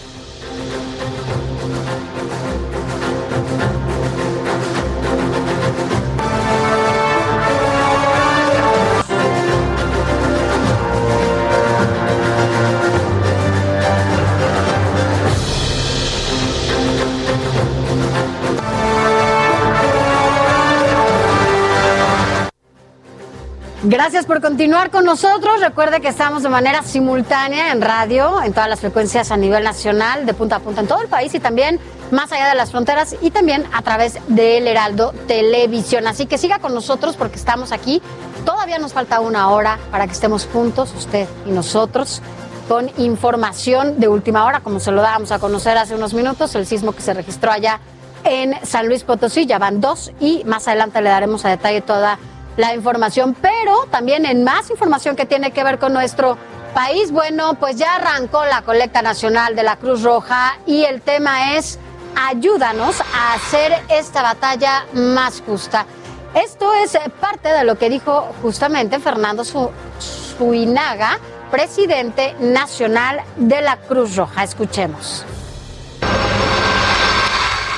Gracias 23.89 24.25
por 24.25 24.41
continuar 24.41 24.91
con 24.91 25.05
nosotros. 25.05 25.61
Recuerde 25.61 26.01
que 26.01 26.09
estamos 26.09 26.43
de 26.43 26.49
manera 26.49 26.83
simultánea 26.83 27.71
en 27.71 27.79
radio, 27.79 28.43
en 28.43 28.51
todas 28.51 28.67
las 28.67 28.81
frecuencias 28.81 29.31
a 29.31 29.37
nivel 29.37 29.63
nacional, 29.63 30.25
de 30.25 30.33
punta 30.33 30.57
a 30.57 30.59
punta 30.59 30.81
en 30.81 30.87
todo 30.87 31.01
el 31.01 31.07
país 31.07 31.33
y 31.33 31.39
también 31.39 31.79
más 32.11 32.33
allá 32.33 32.49
de 32.49 32.55
las 32.55 32.71
fronteras 32.71 33.15
y 33.21 33.31
también 33.31 33.63
a 33.71 33.81
través 33.83 34.19
del 34.27 34.67
Heraldo 34.67 35.13
Televisión. 35.25 36.05
Así 36.05 36.25
que 36.25 36.37
siga 36.37 36.59
con 36.59 36.73
nosotros 36.73 37.15
porque 37.15 37.37
estamos 37.37 37.71
aquí. 37.71 38.01
Todavía 38.43 38.77
nos 38.77 38.91
falta 38.91 39.21
una 39.21 39.51
hora 39.51 39.79
para 39.89 40.05
que 40.05 40.11
estemos 40.11 40.49
juntos, 40.51 40.93
usted 40.93 41.25
y 41.45 41.51
nosotros, 41.51 42.21
con 42.67 42.91
información 42.97 44.01
de 44.01 44.09
última 44.09 44.43
hora, 44.43 44.59
como 44.59 44.81
se 44.81 44.91
lo 44.91 45.01
dábamos 45.01 45.31
a 45.31 45.39
conocer 45.39 45.77
hace 45.77 45.95
unos 45.95 46.13
minutos, 46.13 46.53
el 46.55 46.65
sismo 46.65 46.91
que 46.91 47.01
se 47.01 47.13
registró 47.13 47.53
allá 47.53 47.79
en 48.25 48.53
San 48.65 48.89
Luis 48.89 49.05
Potosí. 49.05 49.45
Ya 49.45 49.59
van 49.59 49.79
dos 49.79 50.11
y 50.19 50.43
más 50.43 50.67
adelante 50.67 51.01
le 51.01 51.09
daremos 51.09 51.45
a 51.45 51.49
detalle 51.51 51.79
toda 51.79 52.19
información, 52.73 53.35
pero 53.39 53.85
también 53.91 54.25
en 54.25 54.43
más 54.43 54.69
información 54.69 55.15
que 55.15 55.25
tiene 55.25 55.51
que 55.51 55.63
ver 55.63 55.79
con 55.79 55.93
nuestro 55.93 56.37
país. 56.73 57.11
Bueno, 57.11 57.55
pues 57.55 57.77
ya 57.77 57.95
arrancó 57.95 58.43
la 58.45 58.63
colecta 58.63 59.01
nacional 59.01 59.55
de 59.55 59.63
la 59.63 59.77
Cruz 59.77 60.03
Roja 60.03 60.57
y 60.65 60.83
el 60.83 61.01
tema 61.01 61.55
es 61.55 61.79
ayúdanos 62.15 63.01
a 63.01 63.33
hacer 63.33 63.73
esta 63.89 64.23
batalla 64.23 64.85
más 64.93 65.41
justa. 65.45 65.85
Esto 66.33 66.73
es 66.73 66.97
parte 67.21 67.49
de 67.49 67.63
lo 67.63 67.77
que 67.77 67.89
dijo 67.89 68.33
justamente 68.41 68.99
Fernando 68.99 69.43
Suinaga, 69.43 71.19
presidente 71.51 72.35
nacional 72.39 73.21
de 73.37 73.61
la 73.61 73.77
Cruz 73.77 74.15
Roja. 74.15 74.43
Escuchemos. 74.43 75.25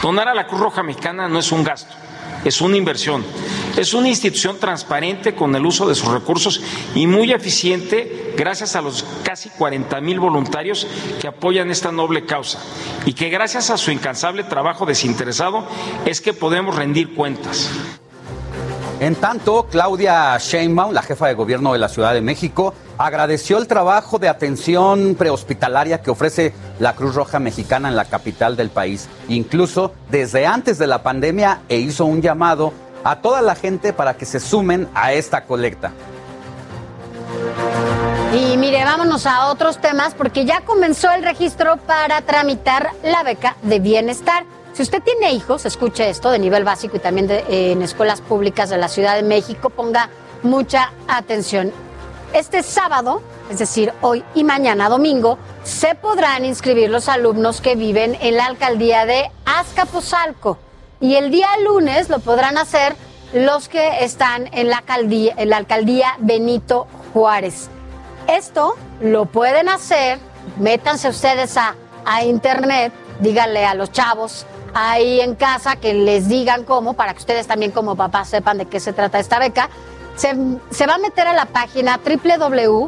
Donar 0.01 0.29
a 0.29 0.33
la 0.33 0.47
Cruz 0.47 0.61
Roja 0.61 0.83
Mexicana 0.83 1.27
no 1.27 1.39
es 1.39 1.51
un 1.51 1.63
gasto 1.63 1.93
es 2.45 2.61
una 2.61 2.77
inversión. 2.77 3.23
Es 3.77 3.93
una 3.93 4.09
institución 4.09 4.57
transparente 4.59 5.35
con 5.35 5.55
el 5.55 5.65
uso 5.65 5.87
de 5.87 5.95
sus 5.95 6.09
recursos 6.09 6.61
y 6.95 7.07
muy 7.07 7.31
eficiente 7.31 8.33
gracias 8.37 8.75
a 8.75 8.81
los 8.81 9.05
casi 9.23 9.49
40 9.49 9.99
mil 10.01 10.19
voluntarios 10.19 10.87
que 11.19 11.27
apoyan 11.27 11.71
esta 11.71 11.91
noble 11.91 12.25
causa 12.25 12.59
y 13.05 13.13
que 13.13 13.29
gracias 13.29 13.69
a 13.69 13.77
su 13.77 13.91
incansable 13.91 14.43
trabajo 14.43 14.85
desinteresado 14.85 15.67
es 16.05 16.21
que 16.21 16.33
podemos 16.33 16.75
rendir 16.75 17.13
cuentas. 17.13 17.69
En 18.99 19.15
tanto, 19.15 19.65
Claudia 19.71 20.37
Sheinbaum, 20.37 20.91
la 20.91 21.01
jefa 21.01 21.27
de 21.27 21.33
gobierno 21.33 21.71
de 21.71 21.79
la 21.79 21.87
Ciudad 21.87 22.13
de 22.13 22.19
México, 22.19 22.73
agradeció 22.97 23.57
el 23.57 23.65
trabajo 23.65 24.19
de 24.19 24.27
atención 24.27 25.15
prehospitalaria 25.17 26.01
que 26.01 26.11
ofrece 26.11 26.53
la 26.79 26.95
Cruz 26.95 27.15
Roja 27.15 27.39
Mexicana 27.39 27.87
en 27.87 27.95
la 27.95 28.03
capital 28.03 28.57
del 28.57 28.69
país, 28.69 29.07
incluso 29.29 29.93
desde 30.09 30.45
antes 30.45 30.77
de 30.79 30.87
la 30.87 31.01
pandemia, 31.01 31.61
e 31.69 31.77
hizo 31.77 32.03
un 32.03 32.21
llamado 32.21 32.73
a 33.05 33.21
toda 33.21 33.41
la 33.41 33.55
gente 33.55 33.93
para 33.93 34.15
que 34.15 34.25
se 34.25 34.41
sumen 34.41 34.89
a 34.93 35.13
esta 35.13 35.45
colecta. 35.45 35.93
Y 38.33 38.57
mire, 38.57 38.83
vámonos 38.83 39.25
a 39.25 39.47
otros 39.47 39.79
temas 39.79 40.13
porque 40.13 40.43
ya 40.43 40.59
comenzó 40.61 41.09
el 41.11 41.23
registro 41.23 41.77
para 41.77 42.21
tramitar 42.23 42.91
la 43.03 43.23
beca 43.23 43.55
de 43.63 43.79
bienestar. 43.79 44.43
Si 44.79 44.83
usted 44.83 45.03
tiene 45.03 45.33
hijos, 45.33 45.65
escuche 45.65 46.09
esto 46.09 46.31
de 46.31 46.39
nivel 46.39 46.63
básico 46.63 46.95
y 46.95 46.99
también 47.01 47.27
en 47.49 47.81
escuelas 47.81 48.21
públicas 48.21 48.69
de 48.69 48.77
la 48.77 48.87
Ciudad 48.87 49.17
de 49.17 49.23
México, 49.23 49.69
ponga 49.69 50.09
mucha 50.41 50.93
atención. 51.05 51.73
Este 52.31 52.63
sábado, 52.63 53.21
es 53.51 53.59
decir, 53.59 53.91
hoy 53.99 54.23
y 54.35 54.45
mañana 54.45 54.87
domingo, 54.87 55.37
se 55.65 55.95
podrán 55.95 56.45
inscribir 56.45 56.89
los 56.89 57.09
alumnos 57.09 57.59
que 57.59 57.75
viven 57.75 58.15
en 58.21 58.37
la 58.37 58.45
alcaldía 58.45 59.05
de 59.05 59.29
Azcapotzalco. 59.43 60.57
Y 61.01 61.15
el 61.15 61.29
día 61.29 61.49
lunes 61.61 62.07
lo 62.07 62.19
podrán 62.19 62.57
hacer 62.57 62.95
los 63.33 63.67
que 63.67 64.05
están 64.05 64.47
en 64.53 64.69
la 64.69 64.77
alcaldía, 64.77 65.33
en 65.35 65.49
la 65.49 65.57
alcaldía 65.57 66.15
Benito 66.19 66.87
Juárez. 67.11 67.67
Esto 68.29 68.75
lo 69.01 69.25
pueden 69.25 69.67
hacer, 69.67 70.19
métanse 70.57 71.09
ustedes 71.09 71.57
a, 71.57 71.75
a 72.05 72.23
internet, 72.23 72.93
díganle 73.19 73.65
a 73.65 73.73
los 73.73 73.91
chavos 73.91 74.45
ahí 74.73 75.21
en 75.21 75.35
casa 75.35 75.75
que 75.75 75.93
les 75.93 76.27
digan 76.27 76.63
cómo, 76.63 76.93
para 76.93 77.13
que 77.13 77.19
ustedes 77.19 77.47
también 77.47 77.71
como 77.71 77.95
papás 77.95 78.29
sepan 78.29 78.57
de 78.57 78.65
qué 78.65 78.79
se 78.79 78.93
trata 78.93 79.19
esta 79.19 79.39
beca. 79.39 79.69
Se, 80.15 80.33
va 80.85 80.95
a 80.95 80.97
meter 80.97 81.27
a 81.27 81.33
la 81.33 81.45
página 81.45 81.99
www.mibeca, 82.03 82.87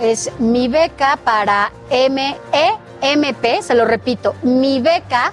es 0.00 0.30
mi 0.38 0.68
beca 0.68 1.18
para 1.22 1.72
MEMP, 1.90 3.60
se 3.60 3.74
lo 3.74 3.84
repito, 3.84 4.34
mi 4.42 4.80
beca 4.80 5.32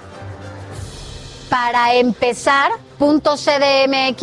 para 1.50 1.94
empezar 1.94 2.72
.cdmx.gov.mx. 3.00 4.18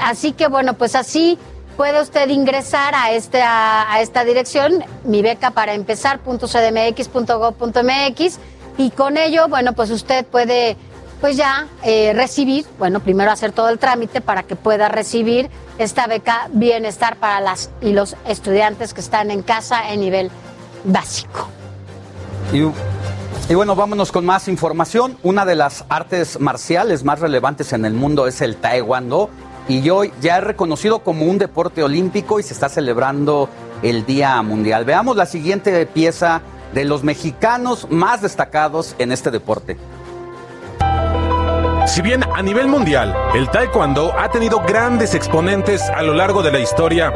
Así 0.00 0.32
que 0.32 0.48
bueno, 0.48 0.72
pues 0.74 0.94
así 0.94 1.38
puede 1.78 2.02
usted 2.02 2.28
ingresar 2.28 2.94
a 2.96 3.12
esta, 3.12 3.90
a 3.90 4.02
esta 4.02 4.24
dirección, 4.24 4.84
mi 5.04 5.22
beca 5.22 5.52
para 5.52 5.74
empezar, 5.74 6.18
.cdmx.gov.mx, 6.24 7.58
y 8.76 8.90
con 8.90 9.16
ello, 9.16 9.46
bueno, 9.48 9.74
pues 9.74 9.92
usted 9.92 10.26
puede 10.26 10.76
pues 11.20 11.36
ya 11.36 11.68
eh, 11.84 12.12
recibir, 12.14 12.66
bueno, 12.80 12.98
primero 12.98 13.30
hacer 13.30 13.52
todo 13.52 13.68
el 13.68 13.78
trámite 13.78 14.20
para 14.20 14.42
que 14.42 14.56
pueda 14.56 14.88
recibir 14.88 15.50
esta 15.78 16.08
beca 16.08 16.48
Bienestar 16.52 17.16
para 17.16 17.40
las 17.40 17.70
y 17.80 17.92
los 17.92 18.16
estudiantes 18.26 18.92
que 18.92 19.00
están 19.00 19.30
en 19.30 19.42
casa 19.42 19.92
en 19.92 20.00
nivel 20.00 20.32
básico. 20.84 21.48
Y, 22.52 22.64
y 23.52 23.54
bueno, 23.54 23.76
vámonos 23.76 24.10
con 24.10 24.26
más 24.26 24.48
información. 24.48 25.16
Una 25.22 25.44
de 25.44 25.54
las 25.54 25.84
artes 25.88 26.40
marciales 26.40 27.04
más 27.04 27.20
relevantes 27.20 27.72
en 27.72 27.84
el 27.84 27.94
mundo 27.94 28.26
es 28.26 28.40
el 28.40 28.56
taekwondo 28.56 29.30
y 29.68 29.88
hoy 29.90 30.12
ya 30.20 30.38
es 30.38 30.44
reconocido 30.44 31.00
como 31.00 31.26
un 31.26 31.38
deporte 31.38 31.82
olímpico 31.82 32.40
y 32.40 32.42
se 32.42 32.54
está 32.54 32.68
celebrando 32.68 33.48
el 33.82 34.06
Día 34.06 34.40
Mundial. 34.42 34.84
Veamos 34.84 35.16
la 35.16 35.26
siguiente 35.26 35.86
pieza 35.86 36.40
de 36.72 36.84
los 36.84 37.04
mexicanos 37.04 37.86
más 37.90 38.22
destacados 38.22 38.96
en 38.98 39.12
este 39.12 39.30
deporte. 39.30 39.76
Si 41.86 42.02
bien 42.02 42.22
a 42.22 42.42
nivel 42.42 42.68
mundial 42.68 43.16
el 43.34 43.48
taekwondo 43.48 44.12
ha 44.18 44.30
tenido 44.30 44.60
grandes 44.60 45.14
exponentes 45.14 45.88
a 45.88 46.02
lo 46.02 46.12
largo 46.12 46.42
de 46.42 46.52
la 46.52 46.58
historia, 46.58 47.12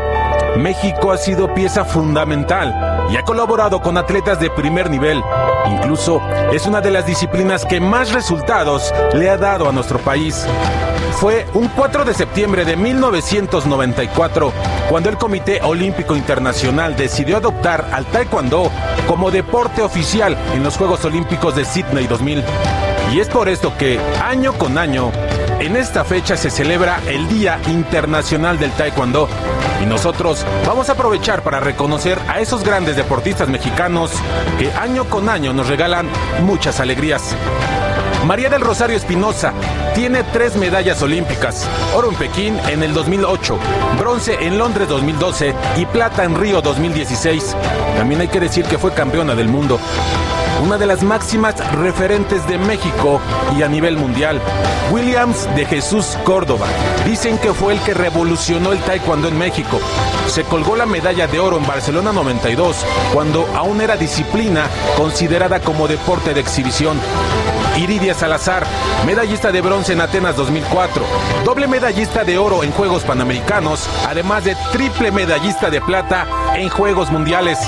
México 0.56 1.12
ha 1.12 1.18
sido 1.18 1.52
pieza 1.52 1.84
fundamental 1.84 3.08
y 3.10 3.16
ha 3.16 3.22
colaborado 3.22 3.82
con 3.82 3.98
atletas 3.98 4.40
de 4.40 4.50
primer 4.50 4.90
nivel. 4.90 5.22
Incluso 5.66 6.22
es 6.52 6.66
una 6.66 6.80
de 6.80 6.90
las 6.90 7.06
disciplinas 7.06 7.66
que 7.66 7.80
más 7.80 8.12
resultados 8.12 8.92
le 9.14 9.28
ha 9.28 9.36
dado 9.36 9.68
a 9.68 9.72
nuestro 9.72 9.98
país. 9.98 10.46
Fue 11.12 11.46
un 11.54 11.68
4 11.68 12.04
de 12.04 12.14
septiembre 12.14 12.64
de 12.64 12.76
1994 12.76 14.52
cuando 14.88 15.08
el 15.08 15.16
Comité 15.16 15.60
Olímpico 15.62 16.16
Internacional 16.16 16.96
decidió 16.96 17.36
adoptar 17.36 17.88
al 17.92 18.06
taekwondo 18.06 18.70
como 19.06 19.30
deporte 19.30 19.82
oficial 19.82 20.36
en 20.54 20.62
los 20.62 20.76
Juegos 20.76 21.04
Olímpicos 21.04 21.54
de 21.54 21.64
Sydney 21.64 22.06
2000. 22.06 22.42
Y 23.12 23.20
es 23.20 23.28
por 23.28 23.48
esto 23.48 23.76
que, 23.76 24.00
año 24.24 24.52
con 24.54 24.78
año, 24.78 25.12
en 25.60 25.76
esta 25.76 26.04
fecha 26.04 26.36
se 26.36 26.50
celebra 26.50 27.00
el 27.06 27.28
Día 27.28 27.60
Internacional 27.68 28.58
del 28.58 28.72
Taekwondo. 28.72 29.28
Y 29.82 29.86
nosotros 29.86 30.44
vamos 30.66 30.88
a 30.88 30.92
aprovechar 30.92 31.42
para 31.42 31.60
reconocer 31.60 32.18
a 32.28 32.40
esos 32.40 32.64
grandes 32.64 32.96
deportistas 32.96 33.48
mexicanos 33.48 34.10
que 34.58 34.72
año 34.72 35.04
con 35.04 35.28
año 35.28 35.52
nos 35.52 35.68
regalan 35.68 36.08
muchas 36.42 36.80
alegrías. 36.80 37.36
María 38.26 38.48
del 38.48 38.60
Rosario 38.60 38.96
Espinosa 38.96 39.52
tiene 39.94 40.22
tres 40.22 40.56
medallas 40.56 41.02
olímpicas, 41.02 41.68
oro 41.94 42.08
en 42.08 42.14
Pekín 42.16 42.58
en 42.68 42.82
el 42.82 42.94
2008, 42.94 43.58
bronce 43.98 44.34
en 44.40 44.58
Londres 44.58 44.88
2012 44.88 45.54
y 45.76 45.86
plata 45.86 46.22
en 46.24 46.36
Río 46.36 46.62
2016. 46.62 47.56
También 47.96 48.20
hay 48.20 48.28
que 48.28 48.40
decir 48.40 48.64
que 48.64 48.78
fue 48.78 48.94
campeona 48.94 49.34
del 49.34 49.48
mundo 49.48 49.78
una 50.62 50.78
de 50.78 50.86
las 50.86 51.02
máximas 51.02 51.56
referentes 51.72 52.46
de 52.46 52.56
México 52.56 53.20
y 53.58 53.62
a 53.62 53.68
nivel 53.68 53.96
mundial. 53.96 54.40
Williams 54.92 55.48
de 55.56 55.64
Jesús 55.64 56.16
Córdoba. 56.24 56.68
Dicen 57.04 57.36
que 57.38 57.52
fue 57.52 57.72
el 57.72 57.80
que 57.80 57.94
revolucionó 57.94 58.72
el 58.72 58.78
taekwondo 58.80 59.28
en 59.28 59.38
México. 59.38 59.80
Se 60.28 60.44
colgó 60.44 60.76
la 60.76 60.86
medalla 60.86 61.26
de 61.26 61.40
oro 61.40 61.56
en 61.58 61.66
Barcelona 61.66 62.12
92, 62.12 62.76
cuando 63.12 63.46
aún 63.56 63.80
era 63.80 63.96
disciplina 63.96 64.68
considerada 64.96 65.60
como 65.60 65.88
deporte 65.88 66.32
de 66.32 66.40
exhibición. 66.40 66.96
Iridia 67.76 68.14
Salazar, 68.14 68.66
medallista 69.06 69.50
de 69.50 69.62
bronce 69.62 69.94
en 69.94 70.00
Atenas 70.02 70.36
2004, 70.36 71.04
doble 71.44 71.66
medallista 71.66 72.22
de 72.22 72.36
oro 72.36 72.62
en 72.62 72.70
Juegos 72.70 73.02
Panamericanos, 73.02 73.88
además 74.06 74.44
de 74.44 74.54
triple 74.72 75.10
medallista 75.10 75.70
de 75.70 75.80
plata 75.80 76.26
en 76.54 76.68
Juegos 76.68 77.10
Mundiales. 77.10 77.58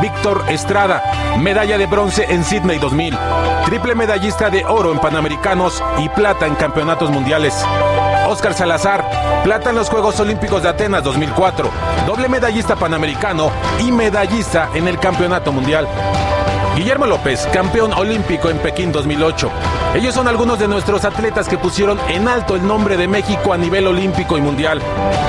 Víctor 0.00 0.44
Estrada, 0.48 1.36
medalla 1.38 1.78
de 1.78 1.86
bronce 1.86 2.26
en 2.28 2.42
Sydney 2.42 2.78
2000, 2.78 3.16
triple 3.66 3.94
medallista 3.94 4.50
de 4.50 4.64
oro 4.64 4.90
en 4.90 4.98
Panamericanos 4.98 5.82
y 5.98 6.08
plata 6.08 6.46
en 6.46 6.56
Campeonatos 6.56 7.10
Mundiales. 7.10 7.54
Oscar 8.26 8.54
Salazar, 8.54 9.42
plata 9.44 9.70
en 9.70 9.76
los 9.76 9.88
Juegos 9.88 10.18
Olímpicos 10.18 10.64
de 10.64 10.70
Atenas 10.70 11.04
2004, 11.04 11.70
doble 12.06 12.28
medallista 12.28 12.74
panamericano 12.74 13.52
y 13.78 13.92
medallista 13.92 14.70
en 14.74 14.88
el 14.88 14.98
Campeonato 14.98 15.52
Mundial. 15.52 15.86
Guillermo 16.76 17.06
López, 17.06 17.46
campeón 17.52 17.92
olímpico 17.92 18.48
en 18.48 18.58
Pekín 18.58 18.92
2008. 18.92 19.50
Ellos 19.94 20.14
son 20.14 20.26
algunos 20.26 20.58
de 20.58 20.68
nuestros 20.68 21.04
atletas 21.04 21.46
que 21.46 21.58
pusieron 21.58 21.98
en 22.08 22.28
alto 22.28 22.56
el 22.56 22.66
nombre 22.66 22.96
de 22.96 23.06
México 23.06 23.52
a 23.52 23.58
nivel 23.58 23.86
olímpico 23.86 24.38
y 24.38 24.40
mundial. 24.40 24.80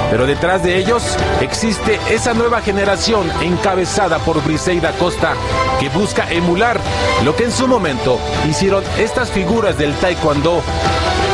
Pero 0.10 0.26
detrás 0.26 0.64
de 0.64 0.78
ellos 0.78 1.04
existe 1.42 2.00
esa 2.10 2.34
nueva 2.34 2.62
generación 2.62 3.30
encabezada 3.42 4.20
por 4.20 4.42
Briseida 4.42 4.94
Costa, 4.94 5.34
que 5.82 5.90
busca 5.90 6.32
emular 6.32 6.80
lo 7.26 7.36
que 7.36 7.44
en 7.44 7.52
su 7.52 7.68
momento 7.68 8.20
hicieron 8.50 8.84
estas 8.98 9.30
figuras 9.30 9.78
del 9.78 9.94
taekwondo. 9.96 10.64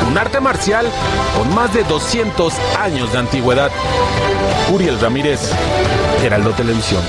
Un 0.10 0.18
arte 0.18 0.40
marcial 0.40 0.88
con 1.38 1.54
más 1.54 1.72
de 1.72 1.84
200 1.84 2.54
años 2.80 3.12
de 3.12 3.20
antigüedad. 3.20 3.70
Uriel 4.72 5.00
Ramírez, 5.00 5.52
Heraldo 6.24 6.52
Televisión. 6.52 7.04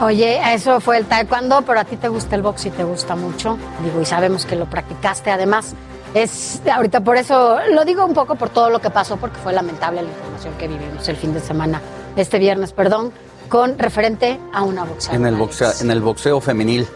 Oye, 0.00 0.40
eso 0.54 0.80
fue 0.80 0.98
el 0.98 1.04
taekwondo, 1.06 1.62
pero 1.62 1.78
a 1.80 1.84
ti 1.84 1.96
te 1.96 2.08
gusta 2.08 2.34
el 2.34 2.42
box 2.42 2.66
y 2.66 2.70
te 2.70 2.82
gusta 2.84 3.14
mucho. 3.14 3.56
Digo, 3.84 4.00
y 4.00 4.04
sabemos 4.04 4.44
que 4.44 4.56
lo 4.56 4.66
practicaste 4.66 5.30
además. 5.30 5.74
Es 6.14 6.60
ahorita 6.72 7.00
por 7.00 7.16
eso 7.16 7.58
lo 7.72 7.84
digo 7.84 8.04
un 8.04 8.14
poco 8.14 8.34
por 8.36 8.48
todo 8.48 8.70
lo 8.70 8.80
que 8.80 8.90
pasó, 8.90 9.16
porque 9.16 9.36
fue 9.38 9.52
lamentable 9.52 10.02
la 10.02 10.08
información 10.08 10.54
que 10.58 10.68
vivimos 10.68 11.08
el 11.08 11.16
fin 11.16 11.32
de 11.34 11.40
semana, 11.40 11.80
este 12.16 12.38
viernes, 12.38 12.72
perdón, 12.72 13.12
con 13.48 13.78
referente 13.78 14.38
a 14.52 14.62
una 14.62 14.84
boxeadora. 14.84 15.16
En 15.28 15.34
el 15.34 15.36
boxeo, 15.38 15.70
en 15.80 15.90
el 15.90 16.00
boxeo 16.00 16.40
femenil. 16.40 16.86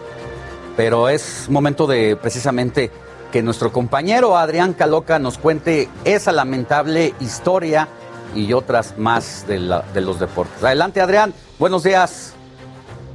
Pero 0.77 1.09
es 1.09 1.49
momento 1.51 1.87
de 1.89 2.17
precisamente 2.17 2.91
que 3.33 3.43
nuestro 3.43 3.73
compañero 3.73 4.37
Adrián 4.37 4.73
Caloca 4.73 5.19
nos 5.19 5.37
cuente 5.39 5.89
esa 6.05 6.31
lamentable 6.33 7.15
historia 7.21 7.89
y 8.35 8.53
otras 8.53 8.97
más 8.99 9.45
de, 9.49 9.59
la- 9.59 9.83
de 9.93 10.01
los 10.01 10.21
deportes. 10.21 10.63
Adelante, 10.63 11.01
Adrián. 11.01 11.35
Buenos 11.59 11.83
días. 11.83 12.35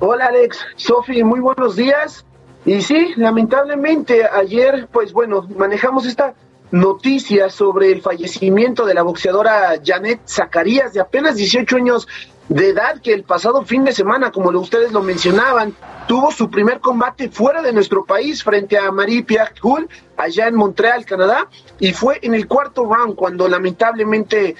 Hola 0.05 0.25
Alex, 0.25 0.59
Sofi, 0.75 1.23
muy 1.23 1.39
buenos 1.39 1.77
días. 1.77 2.25
Y 2.65 2.81
sí, 2.81 3.13
lamentablemente 3.15 4.27
ayer, 4.27 4.89
pues 4.91 5.13
bueno, 5.13 5.47
manejamos 5.55 6.05
esta 6.05 6.33
noticia 6.71 7.49
sobre 7.49 7.89
el 7.89 8.01
fallecimiento 8.01 8.85
de 8.85 8.95
la 8.95 9.03
boxeadora 9.03 9.79
Janet 9.81 10.19
Zacarías, 10.27 10.91
de 10.91 10.99
apenas 10.99 11.37
18 11.37 11.77
años 11.77 12.09
de 12.49 12.71
edad, 12.71 12.99
que 13.01 13.13
el 13.13 13.23
pasado 13.23 13.63
fin 13.63 13.85
de 13.85 13.93
semana, 13.93 14.33
como 14.33 14.49
ustedes 14.49 14.91
lo 14.91 15.01
mencionaban, 15.01 15.73
tuvo 16.05 16.33
su 16.33 16.49
primer 16.49 16.81
combate 16.81 17.29
fuera 17.29 17.61
de 17.61 17.71
nuestro 17.71 18.03
país 18.03 18.43
frente 18.43 18.77
a 18.77 18.91
Marie 18.91 19.23
Pierre 19.23 19.53
Hull, 19.63 19.87
allá 20.17 20.49
en 20.49 20.55
Montreal, 20.55 21.05
Canadá, 21.05 21.47
y 21.79 21.93
fue 21.93 22.19
en 22.23 22.33
el 22.33 22.49
cuarto 22.49 22.83
round 22.83 23.15
cuando 23.15 23.47
lamentablemente, 23.47 24.57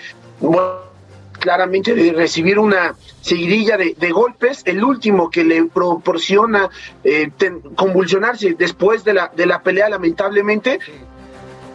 claramente 1.43 1.93
de 1.93 2.13
recibir 2.13 2.57
una 2.57 2.95
seguidilla 3.19 3.75
de, 3.75 3.95
de 3.99 4.11
golpes, 4.11 4.61
el 4.65 4.81
último 4.81 5.29
que 5.29 5.43
le 5.43 5.65
proporciona 5.65 6.69
eh, 7.03 7.29
ten- 7.35 7.59
convulsionarse 7.75 8.55
después 8.57 9.03
de 9.03 9.13
la, 9.13 9.29
de 9.35 9.45
la 9.45 9.61
pelea, 9.61 9.89
lamentablemente, 9.89 10.79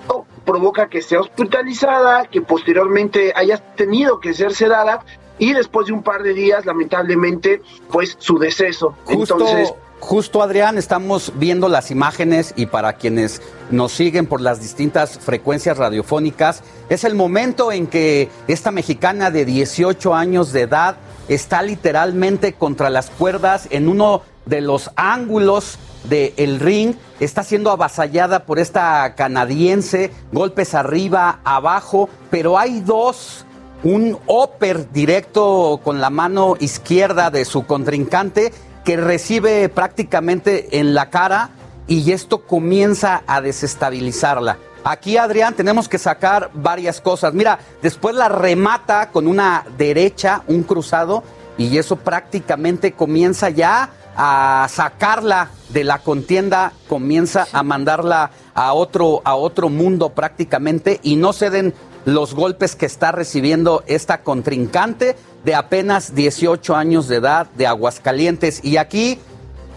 oh, 0.09 0.25
provoca 0.47 0.89
que 0.89 1.03
sea 1.03 1.21
hospitalizada, 1.21 2.25
que 2.25 2.41
posteriormente 2.41 3.35
haya 3.37 3.59
tenido 3.77 4.21
que 4.21 4.33
ser 4.33 4.55
sedada 4.55 5.05
y 5.39 5.53
después 5.53 5.87
de 5.89 5.93
un 5.93 6.03
par 6.03 6.23
de 6.23 6.33
días, 6.33 6.65
lamentablemente, 6.65 7.61
pues 7.93 8.17
su 8.19 8.39
deceso. 8.39 8.97
Justo, 9.05 9.35
Entonces, 9.35 9.75
justo 10.01 10.43
Adrián, 10.43 10.79
estamos 10.79 11.33
viendo 11.37 11.69
las 11.69 11.91
imágenes 11.91 12.55
y 12.57 12.67
para 12.67 12.95
quienes 12.95 13.43
nos 13.71 13.93
siguen 13.93 14.27
por 14.27 14.41
las 14.41 14.61
distintas 14.61 15.19
frecuencias 15.19 15.77
radiofónicas, 15.79 16.63
es 16.89 17.05
el 17.05 17.15
momento 17.15 17.73
en 17.73 17.87
que 17.87 18.31
esta 18.47 18.71
mexicana 18.71 19.31
de 19.31 19.45
18 19.45 20.15
años 20.15 20.53
de 20.53 20.63
edad 20.63 20.97
está 21.29 21.63
literalmente 21.63 22.55
contra 22.55 22.91
las 22.91 23.11
cuerdas 23.11 23.69
en 23.71 23.89
uno 23.89 24.23
de 24.47 24.61
los 24.61 24.91
ángulos 24.97 25.79
del 26.09 26.59
ring, 26.61 26.95
está 27.21 27.43
siendo 27.43 27.71
avasallada 27.71 28.47
por 28.47 28.59
esta 28.59 29.15
canadiense, 29.15 30.11
golpes 30.33 30.75
arriba, 30.75 31.41
abajo, 31.45 32.09
pero 32.31 32.59
hay 32.59 32.81
dos 32.81 33.45
un 33.85 34.19
upper 34.27 34.91
directo 34.91 35.81
con 35.85 36.01
la 36.01 36.11
mano 36.11 36.57
izquierda 36.59 37.31
de 37.31 37.45
su 37.45 37.65
contrincante 37.65 38.53
que 38.89 38.97
recibe 38.97 39.69
prácticamente 39.69 40.81
en 40.81 40.95
la 40.95 41.11
cara 41.11 41.51
y 41.87 42.11
esto 42.13 42.47
comienza 42.47 43.23
a 43.27 43.43
desestabilizarla. 43.43 44.57
Aquí, 44.83 45.19
Adrián, 45.19 45.53
tenemos 45.53 45.91
que 45.91 45.99
sacar 45.99 46.51
varias 46.55 47.03
cosas. 47.03 47.35
Mira, 47.35 47.59
después 47.83 48.15
la 48.15 48.31
remata 48.31 49.11
con 49.11 49.27
una 49.27 49.67
derecha, 49.77 50.43
un 50.47 50.63
cruzado, 50.63 51.23
y 51.59 51.77
eso 51.77 51.97
prácticamente 51.97 52.93
comienza 52.93 53.51
ya 53.51 53.91
a 54.17 54.67
sacarla 54.71 55.51
de 55.69 55.85
la 55.85 55.99
contienda, 55.99 56.73
comienza 56.89 57.47
a 57.53 57.63
mandarla 57.63 58.31
a 58.55 58.73
otro, 58.73 59.21
a 59.23 59.35
otro 59.35 59.69
mundo 59.69 60.15
prácticamente, 60.15 60.99
y 61.03 61.17
no 61.17 61.35
ceden 61.35 61.75
los 62.07 62.33
golpes 62.33 62.75
que 62.75 62.87
está 62.87 63.13
recibiendo 63.13 63.85
esta 63.87 64.23
contrincante 64.23 65.15
de 65.49 65.55
apenas 65.55 66.15
18 66.15 66.77
años 66.77 67.09
de 67.09 67.17
edad 67.17 67.47
de 67.57 67.67
Aguascalientes. 67.67 68.63
Y 68.63 68.77
aquí 68.77 69.19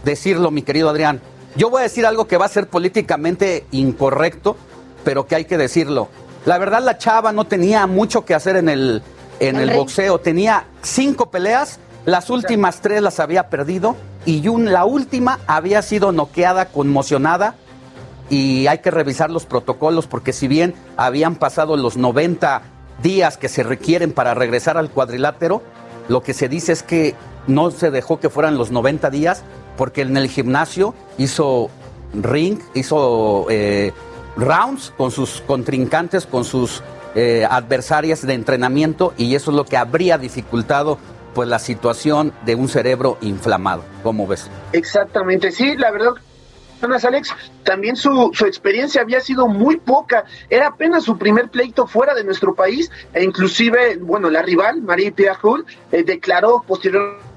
decirlo, 0.03 0.51
mi 0.51 0.63
querido 0.63 0.89
Adrián, 0.89 1.21
yo 1.55 1.69
voy 1.69 1.79
a 1.79 1.83
decir 1.83 2.05
algo 2.05 2.27
que 2.27 2.35
va 2.35 2.43
a 2.43 2.49
ser 2.49 2.67
políticamente 2.67 3.65
incorrecto, 3.71 4.57
pero 5.05 5.27
que 5.27 5.35
hay 5.35 5.45
que 5.45 5.57
decirlo. 5.57 6.09
La 6.43 6.57
verdad, 6.57 6.83
la 6.83 6.97
chava 6.97 7.31
no 7.31 7.45
tenía 7.45 7.87
mucho 7.87 8.25
que 8.25 8.33
hacer 8.33 8.57
en 8.57 8.67
el, 8.67 9.01
en 9.39 9.55
el, 9.55 9.71
boxeo. 9.71 10.19
Tenía 10.19 10.65
cinco 10.81 11.31
peleas, 11.31 11.79
las 12.03 12.29
últimas 12.29 12.81
tres 12.81 13.01
las 13.01 13.21
había 13.21 13.47
perdido 13.47 13.95
y 14.25 14.41
la 14.41 14.83
última 14.83 15.39
había 15.47 15.81
sido 15.83 16.11
noqueada, 16.11 16.65
conmocionada. 16.65 17.55
Y 18.29 18.67
hay 18.67 18.79
que 18.79 18.91
revisar 18.91 19.31
los 19.31 19.45
protocolos 19.45 20.05
porque 20.05 20.33
si 20.33 20.49
bien 20.49 20.73
habían 20.97 21.35
pasado 21.35 21.77
los 21.77 21.95
90 21.95 22.61
días 23.01 23.37
que 23.37 23.49
se 23.49 23.63
requieren 23.63 24.11
para 24.11 24.33
regresar 24.33 24.77
al 24.77 24.89
cuadrilátero, 24.89 25.61
lo 26.07 26.21
que 26.21 26.33
se 26.33 26.49
dice 26.49 26.71
es 26.71 26.83
que 26.83 27.15
no 27.47 27.71
se 27.71 27.91
dejó 27.91 28.19
que 28.19 28.29
fueran 28.29 28.57
los 28.57 28.71
90 28.71 29.09
días 29.09 29.43
porque 29.77 30.01
en 30.01 30.17
el 30.17 30.27
gimnasio 30.29 30.93
hizo 31.17 31.69
ring, 32.13 32.59
hizo 32.73 33.47
eh, 33.49 33.93
rounds 34.35 34.93
con 34.97 35.11
sus 35.11 35.41
contrincantes, 35.41 36.25
con 36.25 36.43
sus 36.43 36.83
eh, 37.15 37.45
adversarias 37.49 38.25
de 38.25 38.33
entrenamiento 38.33 39.13
y 39.17 39.35
eso 39.35 39.51
es 39.51 39.57
lo 39.57 39.65
que 39.65 39.77
habría 39.77 40.17
dificultado 40.17 40.97
pues 41.33 41.47
la 41.47 41.59
situación 41.59 42.33
de 42.45 42.55
un 42.55 42.67
cerebro 42.67 43.17
inflamado. 43.21 43.83
¿Cómo 44.03 44.27
ves? 44.27 44.49
Exactamente, 44.73 45.51
sí, 45.51 45.75
la 45.77 45.91
verdad 45.91 46.11
Alex, 46.83 47.33
también 47.63 47.95
su, 47.95 48.31
su, 48.33 48.45
experiencia 48.45 49.01
había 49.01 49.21
sido 49.21 49.47
muy 49.47 49.77
poca, 49.77 50.25
era 50.49 50.67
apenas 50.67 51.03
su 51.03 51.17
primer 51.17 51.49
pleito 51.49 51.87
fuera 51.87 52.13
de 52.13 52.23
nuestro 52.23 52.55
país, 52.55 52.91
e 53.13 53.23
inclusive, 53.23 53.97
bueno, 53.97 54.29
la 54.29 54.41
rival, 54.41 54.81
Marie 54.81 55.11
Pierre 55.11 55.37
eh, 55.91 56.03
declaró 56.03 56.63
posteriormente 56.67 57.31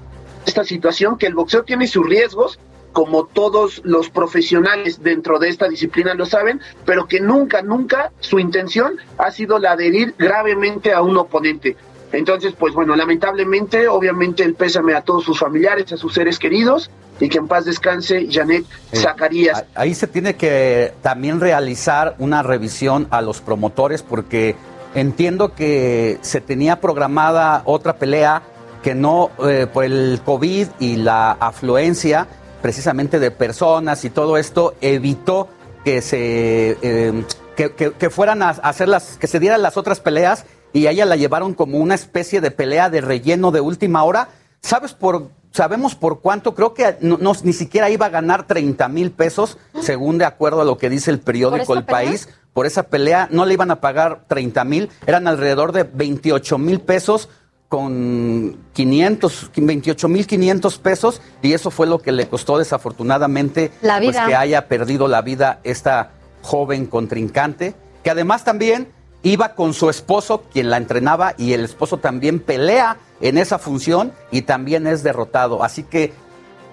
esta 0.45 0.63
situación 0.63 1.17
que 1.17 1.27
el 1.27 1.33
boxeo 1.33 1.63
tiene 1.63 1.87
sus 1.87 2.07
riesgos, 2.07 2.59
como 2.93 3.25
todos 3.25 3.81
los 3.83 4.09
profesionales 4.09 5.03
dentro 5.03 5.37
de 5.37 5.49
esta 5.49 5.67
disciplina 5.67 6.13
lo 6.13 6.25
saben, 6.25 6.61
pero 6.85 7.07
que 7.07 7.19
nunca, 7.19 7.61
nunca 7.61 8.13
su 8.21 8.39
intención 8.39 8.97
ha 9.17 9.31
sido 9.31 9.59
la 9.59 9.75
de 9.75 9.87
herir 9.87 10.15
gravemente 10.17 10.93
a 10.93 11.01
un 11.01 11.17
oponente. 11.17 11.75
Entonces, 12.11 12.53
pues 12.57 12.73
bueno, 12.73 12.95
lamentablemente, 12.95 13.87
obviamente 13.87 14.43
el 14.43 14.55
pésame 14.55 14.93
a 14.93 15.01
todos 15.01 15.23
sus 15.23 15.39
familiares, 15.39 15.91
a 15.91 15.97
sus 15.97 16.13
seres 16.13 16.39
queridos, 16.39 16.89
y 17.19 17.29
que 17.29 17.37
en 17.37 17.47
paz 17.47 17.65
descanse 17.65 18.27
Janet 18.29 18.65
eh, 18.91 18.97
Zacarías. 18.97 19.65
Ahí 19.75 19.93
se 19.93 20.07
tiene 20.07 20.35
que 20.35 20.93
también 21.01 21.39
realizar 21.39 22.15
una 22.19 22.43
revisión 22.43 23.07
a 23.11 23.21
los 23.21 23.41
promotores, 23.41 24.03
porque 24.03 24.55
entiendo 24.93 25.53
que 25.53 26.19
se 26.21 26.41
tenía 26.41 26.79
programada 26.79 27.61
otra 27.65 27.97
pelea 27.97 28.43
que 28.83 28.95
no, 28.95 29.31
eh, 29.43 29.67
por 29.71 29.83
el 29.83 30.19
COVID 30.23 30.67
y 30.79 30.97
la 30.97 31.31
afluencia, 31.31 32.27
precisamente 32.61 33.19
de 33.19 33.31
personas 33.31 34.05
y 34.05 34.09
todo 34.09 34.37
esto 34.37 34.75
evitó 34.81 35.47
que 35.83 36.01
se 36.01 36.77
eh, 36.81 37.23
que, 37.55 38.09
fueran 38.09 38.41
a 38.41 38.49
hacer 38.49 38.87
las, 38.87 39.17
que 39.17 39.27
se 39.27 39.39
dieran 39.39 39.61
las 39.61 39.77
otras 39.77 39.99
peleas 39.99 40.45
y 40.75 40.87
a 40.87 40.91
ella 40.91 41.05
la 41.05 41.15
llevaron 41.15 41.53
como 41.53 41.77
una 41.77 41.95
especie 41.95 42.41
de 42.41 42.51
pelea 42.51 42.89
de 42.89 42.99
relleno 42.99 43.51
de 43.51 43.61
última 43.61 44.03
hora. 44.03 44.27
¿Sabes 44.61 44.93
por, 44.93 45.29
sabemos 45.51 45.95
por 45.95 46.19
cuánto? 46.19 46.53
Creo 46.53 46.73
que 46.73 46.97
no, 46.99 47.17
ni 47.43 47.53
siquiera 47.53 47.89
iba 47.89 48.07
a 48.07 48.09
ganar 48.09 48.45
30 48.45 48.89
mil 48.89 49.11
pesos, 49.11 49.57
según 49.79 50.17
de 50.17 50.25
acuerdo 50.25 50.59
a 50.59 50.65
lo 50.65 50.77
que 50.77 50.89
dice 50.89 51.11
el 51.11 51.21
periódico 51.21 51.75
El 51.75 51.85
País. 51.85 52.27
Por 52.51 52.65
esa 52.65 52.83
pelea 52.83 53.29
no 53.31 53.45
le 53.45 53.53
iban 53.53 53.71
a 53.71 53.79
pagar 53.79 54.25
30 54.27 54.65
mil, 54.65 54.89
eran 55.07 55.29
alrededor 55.29 55.71
de 55.71 55.83
28 55.83 56.57
mil 56.57 56.81
pesos 56.81 57.29
con 57.69 58.57
500, 58.73 59.51
28 59.55 60.07
mil 60.09 60.27
500 60.27 60.77
pesos 60.79 61.21
y 61.41 61.53
eso 61.53 61.71
fue 61.71 61.87
lo 61.87 61.99
que 61.99 62.11
le 62.11 62.27
costó 62.27 62.57
desafortunadamente 62.57 63.71
Pues, 63.81 64.17
que 64.27 64.35
haya 64.35 64.67
perdido 64.67 65.07
la 65.07 65.21
vida 65.21 65.61
esta 65.63 66.11
joven 66.41 66.85
contrincante, 66.85 67.75
que 68.03 68.09
además 68.09 68.43
también 68.43 68.89
iba 69.25 69.55
con 69.55 69.73
su 69.73 69.89
esposo, 69.89 70.43
quien 70.53 70.69
la 70.69 70.77
entrenaba, 70.77 71.33
y 71.37 71.53
el 71.53 71.65
esposo 71.65 71.97
también 71.97 72.39
pelea 72.39 72.97
en 73.21 73.39
esa 73.39 73.57
función 73.57 74.13
y 74.29 74.43
también 74.43 74.85
es 74.85 75.01
derrotado. 75.01 75.63
Así 75.63 75.81
que 75.81 76.13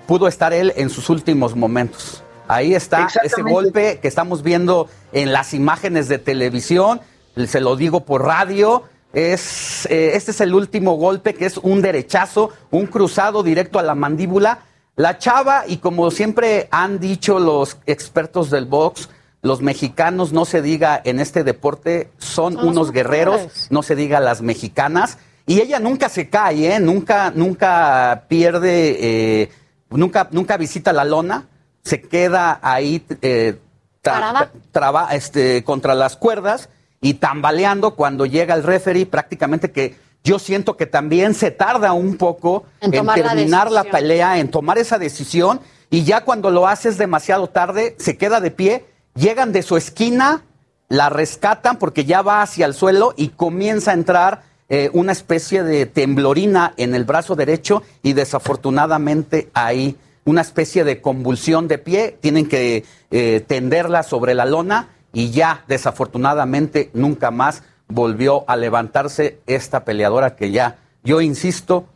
pudo 0.06 0.28
estar 0.28 0.52
él 0.52 0.72
en 0.76 0.90
sus 0.90 1.08
últimos 1.08 1.56
momentos. 1.56 2.22
Ahí 2.48 2.74
está 2.74 3.08
ese 3.24 3.40
golpe 3.40 4.00
que 4.00 4.08
estamos 4.08 4.42
viendo 4.42 4.90
en 5.12 5.32
las 5.32 5.54
imágenes 5.54 6.08
de 6.08 6.18
televisión, 6.18 7.00
se 7.46 7.62
lo 7.62 7.74
digo 7.76 8.04
por 8.04 8.22
radio, 8.22 8.82
es, 9.14 9.86
eh, 9.86 10.12
este 10.14 10.32
es 10.32 10.40
el 10.42 10.54
último 10.54 10.96
golpe, 10.96 11.32
que 11.32 11.46
es 11.46 11.56
un 11.56 11.80
derechazo, 11.80 12.50
un 12.70 12.86
cruzado 12.86 13.42
directo 13.42 13.78
a 13.78 13.82
la 13.82 13.94
mandíbula. 13.94 14.58
La 14.96 15.16
chava, 15.16 15.64
y 15.66 15.78
como 15.78 16.10
siempre 16.10 16.68
han 16.70 16.98
dicho 16.98 17.38
los 17.38 17.78
expertos 17.86 18.50
del 18.50 18.66
box, 18.66 19.08
los 19.42 19.60
mexicanos, 19.60 20.32
no 20.32 20.44
se 20.44 20.62
diga 20.62 21.00
en 21.04 21.18
este 21.18 21.42
deporte, 21.42 22.10
son, 22.18 22.56
unos 22.56 22.92
guerreros, 22.92 23.68
no 23.70 23.82
se 23.82 23.96
diga 23.96 24.20
las 24.20 24.40
mexicanas. 24.40 25.18
Y 25.46 25.60
ella 25.60 25.80
nunca 25.80 26.08
se 26.08 26.30
cae, 26.30 26.76
¿eh? 26.76 26.78
nunca, 26.78 27.32
nunca 27.34 28.24
pierde, 28.28 28.96
eh, 29.42 29.50
nunca, 29.90 30.28
nunca 30.30 30.56
visita 30.56 30.92
la 30.92 31.04
lona, 31.04 31.48
se 31.82 32.00
queda 32.00 32.60
ahí 32.62 33.04
eh, 33.20 33.58
este, 35.10 35.64
contra 35.64 35.94
las 35.96 36.16
cuerdas 36.16 36.68
y 37.00 37.14
tambaleando 37.14 37.96
cuando 37.96 38.26
llega 38.26 38.54
el 38.54 38.62
referee, 38.62 39.06
prácticamente 39.06 39.72
que 39.72 39.96
yo 40.22 40.38
siento 40.38 40.76
que 40.76 40.86
también 40.86 41.34
se 41.34 41.50
tarda 41.50 41.92
un 41.92 42.16
poco 42.16 42.64
en, 42.80 42.92
terminar 42.92 43.72
la, 43.72 43.82
pelea, 43.82 44.38
en 44.38 44.52
tomar 44.52 44.78
esa 44.78 44.98
decisión, 44.98 45.60
y 45.90 46.04
ya 46.04 46.24
cuando 46.24 46.50
lo 46.50 46.68
haces 46.68 46.96
demasiado 46.96 47.48
tarde, 47.48 47.96
se 47.98 48.16
queda 48.16 48.40
de 48.40 48.52
pie, 48.52 48.86
llegan 49.14 49.52
de 49.52 49.62
su 49.62 49.76
esquina, 49.76 50.42
la 50.88 51.08
rescatan 51.08 51.78
porque 51.78 52.04
ya 52.04 52.22
va 52.22 52.42
hacia 52.42 52.66
el 52.66 52.74
suelo 52.74 53.14
y 53.16 53.28
comienza 53.28 53.90
a 53.90 53.94
entrar 53.94 54.42
eh, 54.68 54.90
una 54.92 55.12
especie 55.12 55.62
de 55.62 55.86
temblorina 55.86 56.74
en 56.76 56.94
el 56.94 57.04
brazo 57.04 57.36
derecho 57.36 57.82
y 58.02 58.14
desafortunadamente 58.14 59.50
ahí 59.54 59.96
una 60.24 60.40
especie 60.40 60.84
de 60.84 61.00
convulsión 61.00 61.68
de 61.68 61.78
pie, 61.78 62.16
tienen 62.20 62.48
que 62.48 62.84
eh, 63.10 63.44
tenderla 63.46 64.02
sobre 64.02 64.34
la 64.34 64.44
lona 64.44 64.88
y 65.12 65.30
ya 65.30 65.64
desafortunadamente 65.68 66.90
nunca 66.94 67.30
más 67.30 67.64
volvió 67.88 68.44
a 68.48 68.56
levantarse 68.56 69.40
esta 69.46 69.84
peleadora 69.84 70.36
que 70.36 70.50
ya, 70.50 70.78
yo 71.04 71.20
insisto, 71.20 71.86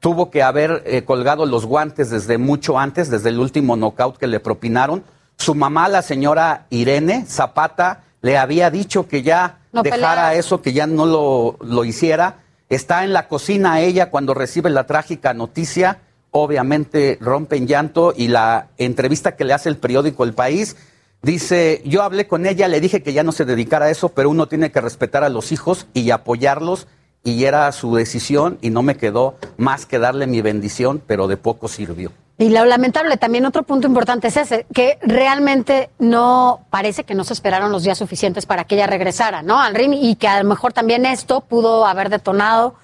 tuvo 0.00 0.30
que 0.30 0.42
haber 0.42 0.82
eh, 0.86 1.04
colgado 1.04 1.46
los 1.46 1.66
guantes 1.66 2.10
desde 2.10 2.38
mucho 2.38 2.78
antes, 2.78 3.10
desde 3.10 3.28
el 3.28 3.38
último 3.38 3.76
knockout 3.76 4.16
que 4.16 4.26
le 4.26 4.40
propinaron. 4.40 5.04
Su 5.40 5.54
mamá, 5.54 5.88
la 5.88 6.02
señora 6.02 6.66
Irene 6.70 7.24
Zapata, 7.26 8.04
le 8.22 8.38
había 8.38 8.70
dicho 8.70 9.08
que 9.08 9.22
ya 9.22 9.58
dejara 9.72 10.34
eso, 10.34 10.62
que 10.62 10.72
ya 10.72 10.86
no 10.86 11.06
lo, 11.06 11.56
lo 11.60 11.84
hiciera. 11.84 12.36
Está 12.68 13.04
en 13.04 13.12
la 13.12 13.26
cocina 13.26 13.80
ella 13.80 14.10
cuando 14.10 14.34
recibe 14.34 14.70
la 14.70 14.86
trágica 14.86 15.34
noticia. 15.34 15.98
Obviamente 16.30 17.18
rompe 17.20 17.56
en 17.56 17.66
llanto 17.66 18.12
y 18.16 18.28
la 18.28 18.68
entrevista 18.78 19.34
que 19.34 19.44
le 19.44 19.52
hace 19.52 19.68
el 19.68 19.78
periódico 19.78 20.22
El 20.22 20.34
País 20.34 20.76
Dice, 21.22 21.82
yo 21.84 22.02
hablé 22.02 22.26
con 22.26 22.46
ella, 22.46 22.66
le 22.66 22.80
dije 22.80 23.02
que 23.02 23.12
ya 23.12 23.22
no 23.22 23.32
se 23.32 23.44
dedicara 23.44 23.86
a 23.86 23.90
eso, 23.90 24.08
pero 24.08 24.30
uno 24.30 24.48
tiene 24.48 24.72
que 24.72 24.80
respetar 24.80 25.22
a 25.22 25.28
los 25.28 25.52
hijos 25.52 25.86
y 25.92 26.10
apoyarlos 26.10 26.86
y 27.22 27.44
era 27.44 27.70
su 27.72 27.94
decisión 27.94 28.56
y 28.62 28.70
no 28.70 28.82
me 28.82 28.96
quedó 28.96 29.36
más 29.58 29.84
que 29.84 29.98
darle 29.98 30.26
mi 30.26 30.40
bendición, 30.40 31.02
pero 31.06 31.28
de 31.28 31.36
poco 31.36 31.68
sirvió. 31.68 32.10
Y 32.40 32.48
lo 32.48 32.64
lamentable 32.64 33.18
también, 33.18 33.44
otro 33.44 33.64
punto 33.64 33.86
importante 33.86 34.28
es 34.28 34.36
ese, 34.38 34.66
que 34.72 34.98
realmente 35.02 35.90
no 35.98 36.64
parece 36.70 37.04
que 37.04 37.14
no 37.14 37.22
se 37.22 37.34
esperaron 37.34 37.70
los 37.70 37.82
días 37.82 37.98
suficientes 37.98 38.46
para 38.46 38.64
que 38.64 38.76
ella 38.76 38.86
regresara, 38.86 39.42
¿no? 39.42 39.60
Al 39.60 39.74
ring 39.74 39.92
y 39.92 40.16
que 40.16 40.26
a 40.26 40.42
lo 40.42 40.48
mejor 40.48 40.72
también 40.72 41.04
esto 41.04 41.42
pudo 41.42 41.84
haber 41.84 42.08
detonado, 42.08 42.74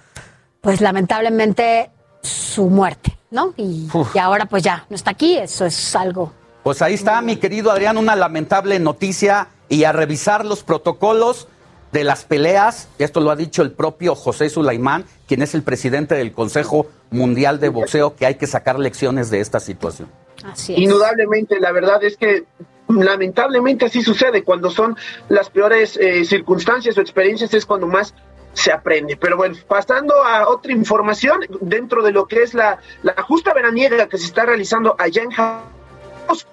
pues 0.61 0.83
lamentablemente, 0.83 1.91
su 2.21 2.69
muerte, 2.69 3.17
¿no? 3.31 3.55
Y, 3.57 3.89
y 4.15 4.19
ahora 4.19 4.45
pues 4.45 4.63
ya 4.63 4.85
no 4.91 4.95
está 4.95 5.13
aquí, 5.13 5.37
eso 5.37 5.65
es 5.65 5.97
algo 5.97 6.33
pues 6.67 6.83
ahí 6.83 6.95
está, 6.95 7.23
mi 7.23 7.37
querido 7.37 7.71
Adrián, 7.71 7.97
una 7.97 8.17
lamentable 8.17 8.81
noticia 8.81 9.51
y 9.69 9.85
a 9.85 9.93
revisar 9.93 10.45
los 10.45 10.65
protocolos 10.65 11.47
de 11.93 12.05
las 12.05 12.25
peleas. 12.25 12.89
Esto 12.99 13.21
lo 13.21 13.31
ha 13.31 13.37
dicho 13.37 13.63
el 13.63 13.73
propio 13.73 14.15
José 14.15 14.49
Sulaimán, 14.49 15.05
quien 15.27 15.43
es 15.43 15.55
el 15.55 15.63
presidente 15.63 16.15
del 16.15 16.33
Consejo 16.33 16.87
Mundial 17.11 17.61
de 17.61 17.69
Boxeo, 17.69 18.17
que 18.17 18.27
hay 18.27 18.37
que 18.37 18.47
sacar 18.47 18.79
lecciones 18.79 19.31
de 19.31 19.41
esta 19.41 19.61
situación. 19.61 20.09
Así 20.45 20.75
es. 20.75 20.81
Indudablemente, 20.81 21.61
la 21.61 21.73
verdad 21.73 22.03
es 22.05 22.17
que 22.17 22.45
lamentablemente 22.89 23.87
así 23.87 24.03
sucede 24.03 24.45
cuando 24.45 24.71
son 24.71 24.97
las 25.29 25.51
peores 25.51 25.97
eh, 25.97 26.25
circunstancias 26.25 26.97
o 26.99 27.01
experiencias 27.01 27.53
es 27.55 27.67
cuando 27.67 27.87
más 27.87 28.15
se 28.53 28.73
aprende. 28.73 29.17
Pero 29.17 29.37
bueno, 29.37 29.57
pasando 29.69 30.15
a 30.25 30.49
otra 30.49 30.73
información 30.73 31.41
dentro 31.61 32.03
de 32.03 32.13
lo 32.13 32.27
que 32.27 32.43
es 32.43 32.55
la, 32.55 32.79
la 33.03 33.15
justa 33.23 33.53
veraniega 33.53 34.09
que 34.09 34.19
se 34.19 34.27
está 34.27 34.47
realizando 34.47 34.95
allá 34.99 35.23
en 35.23 35.31
Japón 35.31 35.76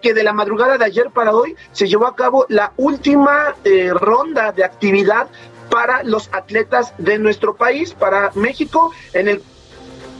que 0.01 0.13
de 0.13 0.23
la 0.23 0.33
madrugada 0.33 0.77
de 0.77 0.85
ayer 0.85 1.09
para 1.09 1.33
hoy 1.33 1.55
se 1.71 1.87
llevó 1.87 2.07
a 2.07 2.15
cabo 2.15 2.45
la 2.49 2.73
última 2.77 3.55
eh, 3.63 3.91
ronda 3.93 4.51
de 4.51 4.63
actividad 4.63 5.27
para 5.69 6.03
los 6.03 6.29
atletas 6.31 6.93
de 6.97 7.17
nuestro 7.17 7.55
país, 7.55 7.93
para 7.93 8.31
México, 8.35 8.91
en 9.13 9.27
el 9.27 9.41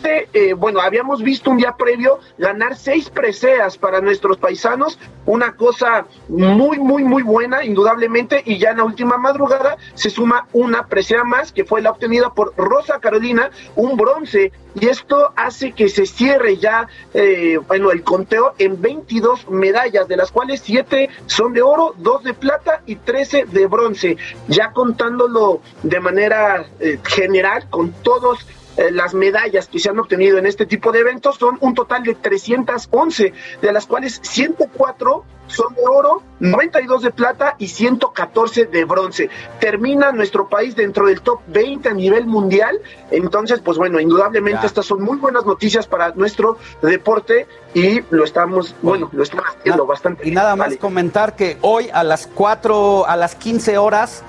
eh, 0.05 0.53
bueno, 0.53 0.81
habíamos 0.81 1.21
visto 1.21 1.49
un 1.49 1.57
día 1.57 1.75
previo 1.77 2.19
ganar 2.37 2.75
seis 2.75 3.09
preseas 3.09 3.77
para 3.77 4.01
nuestros 4.01 4.37
paisanos, 4.37 4.99
una 5.25 5.55
cosa 5.55 6.05
muy, 6.27 6.77
muy, 6.79 7.03
muy 7.03 7.23
buena, 7.23 7.63
indudablemente, 7.63 8.41
y 8.45 8.57
ya 8.57 8.71
en 8.71 8.77
la 8.77 8.83
última 8.83 9.17
madrugada 9.17 9.77
se 9.93 10.09
suma 10.09 10.47
una 10.53 10.87
presea 10.87 11.23
más, 11.23 11.51
que 11.51 11.65
fue 11.65 11.81
la 11.81 11.91
obtenida 11.91 12.33
por 12.33 12.53
Rosa 12.57 12.99
Carolina, 12.99 13.49
un 13.75 13.95
bronce, 13.95 14.51
y 14.75 14.87
esto 14.87 15.31
hace 15.35 15.71
que 15.71 15.87
se 15.87 16.05
cierre 16.05 16.57
ya, 16.57 16.87
eh, 17.13 17.59
bueno, 17.67 17.91
el 17.91 18.03
conteo 18.03 18.53
en 18.57 18.81
22 18.81 19.49
medallas, 19.49 20.07
de 20.07 20.17
las 20.17 20.31
cuales 20.31 20.61
siete 20.61 21.09
son 21.27 21.53
de 21.53 21.61
oro, 21.61 21.93
dos 21.97 22.23
de 22.23 22.33
plata 22.33 22.81
y 22.85 22.95
13 22.95 23.45
de 23.45 23.67
bronce, 23.67 24.17
ya 24.47 24.73
contándolo 24.73 25.61
de 25.83 25.99
manera 25.99 26.65
eh, 26.79 26.99
general 27.03 27.69
con 27.69 27.91
todos 27.91 28.45
eh, 28.77 28.91
las 28.91 29.13
medallas 29.13 29.67
que 29.67 29.79
se 29.79 29.89
han 29.89 29.99
obtenido 29.99 30.37
en 30.37 30.45
este 30.45 30.65
tipo 30.65 30.91
de 30.91 30.99
eventos 30.99 31.37
son 31.37 31.57
un 31.61 31.73
total 31.73 32.03
de 32.03 32.15
311, 32.15 33.33
de 33.61 33.73
las 33.73 33.85
cuales 33.85 34.19
104 34.23 35.25
son 35.47 35.75
de 35.75 35.81
oro, 35.85 36.23
92 36.39 37.03
de 37.03 37.11
plata 37.11 37.55
y 37.59 37.67
114 37.67 38.65
de 38.65 38.85
bronce. 38.85 39.29
Termina 39.59 40.11
nuestro 40.11 40.47
país 40.47 40.75
dentro 40.75 41.05
del 41.05 41.21
top 41.21 41.41
20 41.47 41.89
a 41.89 41.93
nivel 41.93 42.25
mundial. 42.25 42.79
Entonces, 43.11 43.59
pues 43.59 43.77
bueno, 43.77 43.99
indudablemente 43.99 44.65
estas 44.65 44.85
son 44.85 45.03
muy 45.03 45.17
buenas 45.17 45.45
noticias 45.45 45.85
para 45.85 46.11
nuestro 46.15 46.57
deporte 46.81 47.47
y 47.73 48.01
lo 48.09 48.23
estamos, 48.23 48.75
bueno, 48.81 49.09
lo 49.11 49.23
estamos 49.23 49.45
haciendo 49.57 49.85
bastante. 49.85 50.27
Y 50.27 50.31
nada 50.31 50.55
más 50.55 50.77
comentar 50.77 51.35
que 51.35 51.57
hoy 51.61 51.89
a 51.93 52.03
las 52.03 52.27
4, 52.27 53.05
a 53.07 53.15
las 53.15 53.35
15 53.35 53.77
horas 53.77 54.23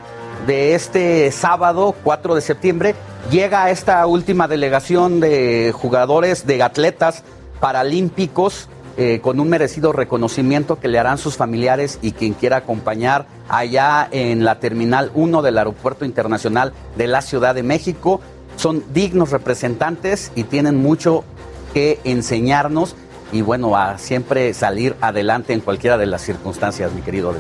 de 0.47 0.75
este 0.75 1.31
sábado, 1.33 1.95
4 2.05 2.35
de 2.35 2.41
septiembre, 2.41 2.95
llega 3.31 3.71
esta 3.71 4.07
última 4.07 4.49
delegación 4.49 5.21
de 5.21 5.73
jugadores, 5.75 6.47
de 6.47 6.63
atletas 6.63 7.25
paralímpicos, 7.61 8.69
eh, 8.97 9.21
con 9.21 9.41
un 9.41 9.49
merecido 9.49 9.93
reconocimiento 9.93 10.79
que 10.79 10.87
le 10.87 10.99
harán 10.99 11.19
sus 11.19 11.37
familiares 11.37 11.99
y 12.01 12.13
quien 12.13 12.35
quiera 12.35 12.59
acompañar 12.59 13.27
allá 13.49 14.07
en 14.13 14.45
la 14.45 14.61
Terminal 14.61 15.11
1 15.15 15.43
del 15.43 15.59
Aeropuerto 15.59 16.05
Internacional 16.05 16.73
de 16.97 17.09
la 17.09 17.21
Ciudad 17.21 17.55
de 17.55 17.65
México. 17.65 18.21
Son 18.57 18.85
dignos 18.93 19.31
representantes 19.31 20.31
y 20.37 20.45
tienen 20.45 20.77
mucho 20.77 21.25
que 21.73 21.99
enseñarnos 22.05 22.95
y 23.33 23.43
bueno, 23.43 23.77
a 23.77 23.99
siempre 23.99 24.55
salir 24.55 24.95
adelante 25.01 25.55
en 25.55 25.61
cualquiera 25.61 25.99
de 25.99 26.07
las 26.07 26.23
circunstancias, 26.23 26.93
mi 26.93 27.03
querido. 27.03 27.35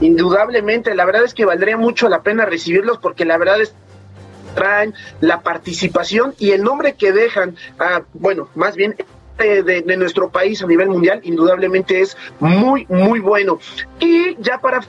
Indudablemente, 0.00 0.94
la 0.94 1.04
verdad 1.04 1.24
es 1.24 1.34
que 1.34 1.44
valdría 1.44 1.76
mucho 1.76 2.08
la 2.08 2.22
pena 2.22 2.44
recibirlos 2.44 2.98
porque 2.98 3.24
la 3.24 3.38
verdad 3.38 3.60
es 3.60 3.74
traen 4.54 4.94
la 5.20 5.42
participación 5.42 6.34
y 6.38 6.50
el 6.50 6.62
nombre 6.62 6.94
que 6.94 7.12
dejan, 7.12 7.56
ah, 7.78 8.02
bueno, 8.14 8.48
más 8.54 8.74
bien 8.74 8.96
de, 9.38 9.62
de, 9.62 9.96
nuestro 9.98 10.30
país 10.30 10.62
a 10.62 10.66
nivel 10.66 10.88
mundial, 10.88 11.20
indudablemente 11.22 12.00
es 12.00 12.16
muy, 12.40 12.86
muy 12.88 13.20
bueno. 13.20 13.58
Y 14.00 14.34
ya 14.40 14.58
para 14.58 14.80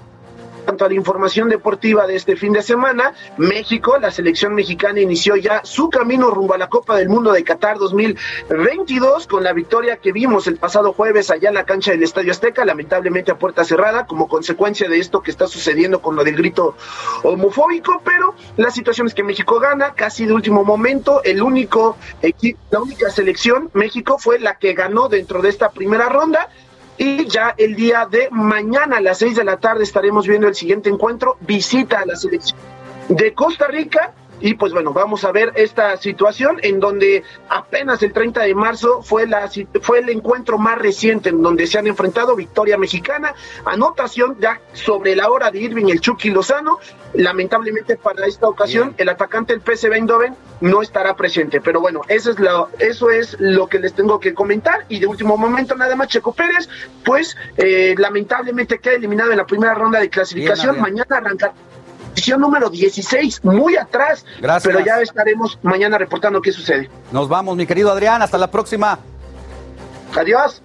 cuanto 0.67 0.83
a 0.83 0.89
la 0.89 0.95
información 0.95 1.47
deportiva 1.47 2.05
de 2.07 2.17
este 2.17 2.35
fin 2.35 2.51
de 2.51 2.61
semana, 2.61 3.13
México, 3.37 3.97
la 3.99 4.11
selección 4.11 4.53
mexicana 4.53 4.99
inició 4.99 5.37
ya 5.37 5.61
su 5.63 5.89
camino 5.89 6.29
rumbo 6.29 6.55
a 6.55 6.57
la 6.57 6.67
Copa 6.67 6.97
del 6.97 7.07
Mundo 7.07 7.31
de 7.31 7.41
Qatar 7.45 7.77
2022 7.77 9.27
con 9.27 9.45
la 9.45 9.53
victoria 9.53 9.95
que 9.95 10.11
vimos 10.11 10.45
el 10.45 10.57
pasado 10.57 10.91
jueves 10.91 11.31
allá 11.31 11.47
en 11.47 11.55
la 11.55 11.63
cancha 11.63 11.91
del 11.91 12.03
Estadio 12.03 12.33
Azteca, 12.33 12.65
lamentablemente 12.65 13.31
a 13.31 13.39
puerta 13.39 13.63
cerrada 13.63 14.07
como 14.07 14.27
consecuencia 14.27 14.89
de 14.89 14.99
esto 14.99 15.21
que 15.21 15.31
está 15.31 15.47
sucediendo 15.47 16.01
con 16.01 16.17
lo 16.17 16.25
del 16.25 16.35
grito 16.35 16.75
homofóbico, 17.23 18.01
pero 18.03 18.35
la 18.57 18.69
situación 18.69 19.07
es 19.07 19.13
que 19.13 19.23
México 19.23 19.61
gana 19.61 19.93
casi 19.93 20.25
de 20.25 20.33
último 20.33 20.65
momento, 20.65 21.21
el 21.23 21.41
único 21.41 21.95
equipo, 22.21 22.59
la 22.71 22.81
única 22.81 23.09
selección 23.09 23.69
México 23.71 24.17
fue 24.19 24.37
la 24.37 24.55
que 24.55 24.73
ganó 24.73 25.07
dentro 25.07 25.41
de 25.41 25.47
esta 25.47 25.69
primera 25.69 26.09
ronda 26.09 26.49
y 26.97 27.27
ya 27.27 27.53
el 27.57 27.75
día 27.75 28.07
de 28.09 28.29
mañana 28.31 28.97
a 28.97 29.01
las 29.01 29.19
6 29.19 29.35
de 29.35 29.43
la 29.43 29.57
tarde 29.57 29.83
estaremos 29.83 30.27
viendo 30.27 30.47
el 30.47 30.55
siguiente 30.55 30.89
encuentro, 30.89 31.37
visita 31.41 31.99
a 31.99 32.05
la 32.05 32.15
selección 32.15 32.57
de 33.09 33.33
Costa 33.33 33.67
Rica 33.67 34.13
y 34.39 34.53
pues 34.53 34.73
bueno, 34.73 34.93
vamos 34.93 35.23
a 35.23 35.31
ver 35.31 35.51
esta 35.55 35.97
situación 35.97 36.59
en 36.61 36.79
donde 36.79 37.23
apenas 37.49 38.01
el 38.03 38.13
30 38.13 38.41
de 38.41 38.55
marzo 38.55 39.01
fue, 39.01 39.27
la, 39.27 39.49
fue 39.81 39.99
el 39.99 40.09
encuentro 40.09 40.57
más 40.57 40.77
reciente 40.77 41.29
en 41.29 41.41
donde 41.41 41.67
se 41.67 41.79
han 41.79 41.87
enfrentado 41.87 42.35
victoria 42.35 42.77
mexicana, 42.77 43.33
anotación 43.65 44.37
ya 44.39 44.59
sobre 44.73 45.15
la 45.15 45.29
hora 45.29 45.51
de 45.51 45.59
Irving 45.59 45.87
el 45.89 46.01
Chucky 46.01 46.29
Lozano. 46.29 46.79
Lamentablemente 47.13 47.95
para 47.95 48.25
esta 48.27 48.47
ocasión 48.47 48.93
el 48.97 49.09
atacante 49.09 49.57
del 49.57 49.61
PSV 49.61 49.93
Eindhoven 49.93 50.35
no 50.59 50.81
estará 50.81 51.15
presente, 51.15 51.61
pero 51.61 51.79
bueno, 51.79 52.01
eso 52.07 52.31
es, 52.31 52.39
lo, 52.39 52.69
eso 52.79 53.09
es 53.09 53.37
lo 53.39 53.67
que 53.67 53.79
les 53.79 53.93
tengo 53.93 54.19
que 54.19 54.33
comentar. 54.33 54.85
Y 54.89 54.99
de 54.99 55.07
último 55.07 55.37
momento 55.37 55.75
nada 55.75 55.95
más 55.95 56.09
Checo 56.09 56.33
Pérez, 56.33 56.69
pues 57.03 57.35
eh, 57.57 57.95
lamentablemente 57.97 58.79
queda 58.79 58.95
eliminado 58.95 59.31
en 59.31 59.37
la 59.37 59.45
primera 59.45 59.73
ronda 59.73 59.99
de 59.99 60.09
clasificación, 60.09 60.75
Bien, 60.75 60.81
mañana 60.81 61.17
arranca 61.17 61.53
posición 62.17 62.41
número 62.41 62.67
16, 62.71 63.43
muy 63.43 63.77
atrás. 63.77 64.25
Gracias. 64.41 64.73
Pero 64.73 64.83
ya 64.83 64.99
estaremos 64.99 65.59
mañana 65.61 65.99
reportando 65.99 66.41
qué 66.41 66.51
sucede. 66.51 66.89
Nos 67.11 67.29
vamos, 67.29 67.55
mi 67.55 67.67
querido 67.67 67.91
Adrián, 67.91 68.23
hasta 68.23 68.39
la 68.39 68.49
próxima. 68.49 68.97
Adiós. 70.15 70.63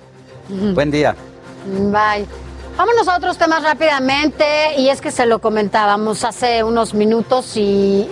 Buen 0.48 0.90
día. 0.90 1.14
Bye. 1.66 2.26
Vámonos 2.74 3.06
a 3.06 3.18
otros 3.18 3.36
temas 3.36 3.62
rápidamente 3.62 4.46
y 4.78 4.88
es 4.88 5.02
que 5.02 5.10
se 5.10 5.26
lo 5.26 5.40
comentábamos 5.40 6.24
hace 6.24 6.64
unos 6.64 6.94
minutos 6.94 7.54
y 7.58 8.08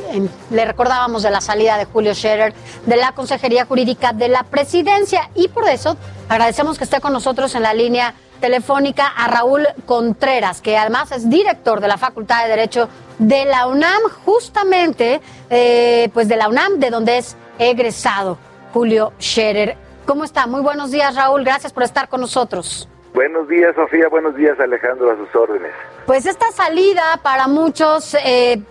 le 0.50 0.64
recordábamos 0.66 1.22
de 1.22 1.30
la 1.30 1.40
salida 1.40 1.78
de 1.78 1.86
Julio 1.86 2.14
Scherer 2.14 2.52
de 2.84 2.96
la 2.98 3.12
Consejería 3.12 3.64
Jurídica 3.64 4.12
de 4.12 4.28
la 4.28 4.42
Presidencia 4.42 5.30
y 5.34 5.48
por 5.48 5.66
eso 5.66 5.96
agradecemos 6.28 6.76
que 6.76 6.84
esté 6.84 7.00
con 7.00 7.14
nosotros 7.14 7.54
en 7.54 7.62
la 7.62 7.72
línea 7.72 8.12
telefónica 8.40 9.06
a 9.06 9.28
Raúl 9.28 9.66
Contreras, 9.86 10.60
que 10.60 10.76
además 10.76 11.10
es 11.12 11.30
director 11.30 11.80
de 11.80 11.88
la 11.88 11.96
Facultad 11.96 12.42
de 12.42 12.50
Derecho 12.50 12.88
de 13.20 13.44
la 13.44 13.66
UNAM, 13.66 14.02
justamente 14.24 15.20
eh, 15.51 16.09
pues 16.12 16.26
de 16.26 16.36
la 16.36 16.48
UNAM, 16.48 16.80
de 16.80 16.90
donde 16.90 17.18
es 17.18 17.36
egresado 17.59 18.38
Julio 18.72 19.12
Scherer. 19.20 19.76
¿Cómo 20.06 20.24
está? 20.24 20.47
Muy 20.47 20.62
buenos 20.62 20.90
días, 20.90 21.14
Raúl. 21.14 21.44
Gracias 21.44 21.72
por 21.72 21.82
estar 21.82 22.09
con 22.09 22.22
nosotros. 22.22 22.88
Buenos 23.12 23.47
días, 23.48 23.74
Sofía. 23.76 24.09
Buenos 24.09 24.34
días, 24.34 24.59
Alejandro, 24.59 25.10
a 25.10 25.16
sus 25.16 25.34
órdenes. 25.36 25.70
Pues 26.06 26.26
esta 26.26 26.51
salida 26.52 27.20
para 27.22 27.47
muchos, 27.47 28.14
eh, 28.24 28.62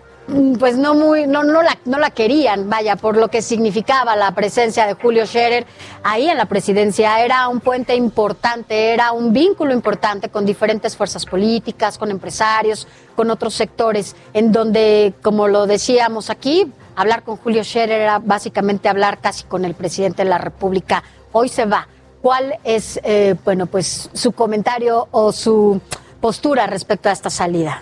pues 0.60 0.78
no 0.78 0.94
muy, 0.94 1.28
no, 1.28 1.44
no 1.44 1.62
la, 1.62 1.78
no 1.86 1.98
la 2.00 2.12
querían, 2.12 2.70
vaya, 2.70 2.96
por 2.96 3.18
lo 3.18 3.30
que 3.30 3.42
significaba 3.42 4.16
la 4.16 4.34
presencia 4.34 4.86
de 4.86 4.94
Julio 4.94 5.26
Scherer 5.26 5.66
ahí 6.04 6.30
en 6.30 6.38
la 6.38 6.46
presidencia. 6.46 7.24
Era 7.24 7.48
un 7.48 7.60
puente 7.60 7.96
importante, 7.96 8.94
era 8.94 9.12
un 9.12 9.34
vínculo 9.34 9.74
importante 9.74 10.30
con 10.30 10.46
diferentes 10.46 10.96
fuerzas 10.96 11.26
políticas, 11.26 11.98
con 11.98 12.12
empresarios, 12.12 12.88
con 13.16 13.32
otros 13.32 13.54
sectores, 13.54 14.16
en 14.34 14.52
donde, 14.52 15.14
como 15.22 15.48
lo 15.48 15.66
decíamos 15.66 16.30
aquí, 16.30 16.72
hablar 16.96 17.24
con 17.24 17.38
Julio 17.38 17.64
Scherer 17.64 18.02
era 18.02 18.20
básicamente 18.20 18.90
hablar 18.90 19.20
casi 19.20 19.44
con 19.46 19.66
el 19.66 19.74
presidente 19.74 20.24
de 20.24 20.30
la 20.30 20.38
República. 20.38 21.04
Hoy 21.32 21.50
se 21.50 21.66
va. 21.66 21.88
¿Cuál 22.22 22.58
es, 22.66 23.00
eh, 23.04 23.36
bueno, 23.46 23.66
pues 23.66 24.10
su 24.14 24.34
comentario 24.34 25.08
o 25.12 25.32
su 25.32 25.80
postura 26.20 26.68
respecto 26.68 27.08
a 27.08 27.14
esta 27.14 27.30
salida? 27.30 27.82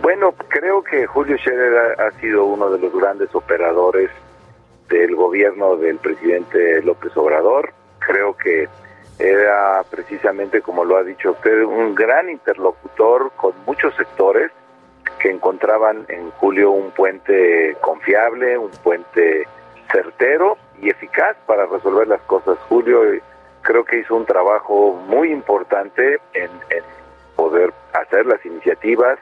Bueno, 0.00 0.34
creo 0.48 0.82
que 0.82 1.06
Julio 1.06 1.36
Scherer 1.36 2.00
ha, 2.00 2.10
sido 2.12 2.44
uno 2.46 2.70
de 2.70 2.78
los 2.78 2.92
grandes 2.94 3.34
operadores 3.34 4.10
del 4.88 5.14
gobierno 5.14 5.76
del 5.76 5.98
presidente 5.98 6.82
López 6.82 7.14
Obrador. 7.16 7.72
Creo 7.98 8.36
que 8.36 8.68
era 9.18 9.82
precisamente, 9.90 10.62
como 10.62 10.84
lo 10.84 10.96
ha 10.96 11.04
dicho 11.04 11.32
usted, 11.32 11.62
un 11.62 11.94
gran 11.94 12.30
interlocutor 12.30 13.32
con 13.36 13.52
muchos 13.66 13.94
sectores 13.94 14.50
que 15.18 15.30
encontraban 15.30 16.06
en 16.08 16.30
Julio 16.32 16.70
un 16.70 16.90
puente 16.90 17.76
confiable, 17.80 18.56
un 18.56 18.70
puente 18.82 19.46
certero 19.92 20.56
y 20.80 20.88
eficaz 20.88 21.36
para 21.46 21.66
resolver 21.66 22.08
las 22.08 22.22
cosas. 22.22 22.58
Julio 22.68 23.02
creo 23.60 23.84
que 23.84 23.98
hizo 23.98 24.16
un 24.16 24.24
trabajo 24.24 24.94
muy 25.06 25.30
importante 25.30 26.18
en 26.32 26.50
poder 27.36 27.72
hacer 27.92 28.26
las 28.26 28.44
iniciativas 28.44 29.18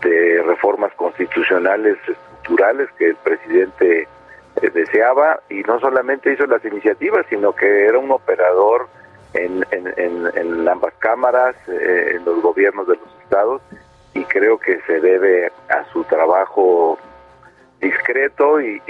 de 0.00 0.42
reformas 0.42 0.92
constitucionales 0.94 1.96
estructurales 2.06 2.88
que 2.98 3.10
el 3.10 3.16
presidente 3.16 4.08
eh, 4.62 4.70
deseaba 4.70 5.40
y 5.48 5.62
no 5.62 5.78
solamente 5.80 6.32
hizo 6.32 6.46
las 6.46 6.64
iniciativas, 6.64 7.26
sino 7.28 7.54
que 7.54 7.86
era 7.86 7.98
un 7.98 8.10
operador 8.10 8.88
en, 9.34 9.64
en, 9.70 10.68
ambas 10.68 10.94
cámaras, 10.98 11.54
eh, 11.68 12.12
en 12.16 12.24
los 12.24 12.40
gobiernos 12.42 12.88
de 12.88 12.96
los 12.96 13.22
estados, 13.22 13.62
y 14.14 14.24
creo 14.24 14.58
que 14.58 14.80
se 14.86 15.00
debe 15.00 15.52
a 15.68 15.84
su 15.92 16.02
trabajo 16.04 16.98
discreto 17.80 18.60
y, 18.60 18.80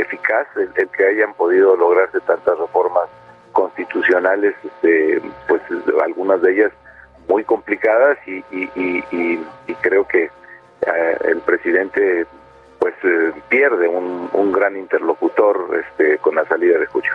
eficaz 0.00 0.46
el, 0.56 0.88
que 0.88 1.06
hayan 1.06 1.34
podido 1.34 1.76
lograrse 1.76 2.20
tantas 2.20 2.58
reformas 2.58 3.08
constitucionales, 3.52 4.54
este, 4.64 5.20
pues 5.46 5.60
algunas 6.02 6.40
de 6.42 6.52
ellas 6.52 6.72
muy 7.28 7.44
complicadas 7.44 8.18
y, 8.26 8.42
creo 9.80 10.06
que 10.06 10.24
eh, 10.24 11.18
el 11.28 11.38
presidente 11.40 12.26
pues 12.78 12.94
eh, 13.02 13.32
pierde 13.48 13.88
un, 13.88 14.52
gran 14.52 14.76
interlocutor 14.76 15.84
este, 15.84 16.18
con 16.18 16.36
la 16.36 16.46
salida 16.46 16.78
de 16.78 16.86
Julio. 16.86 17.10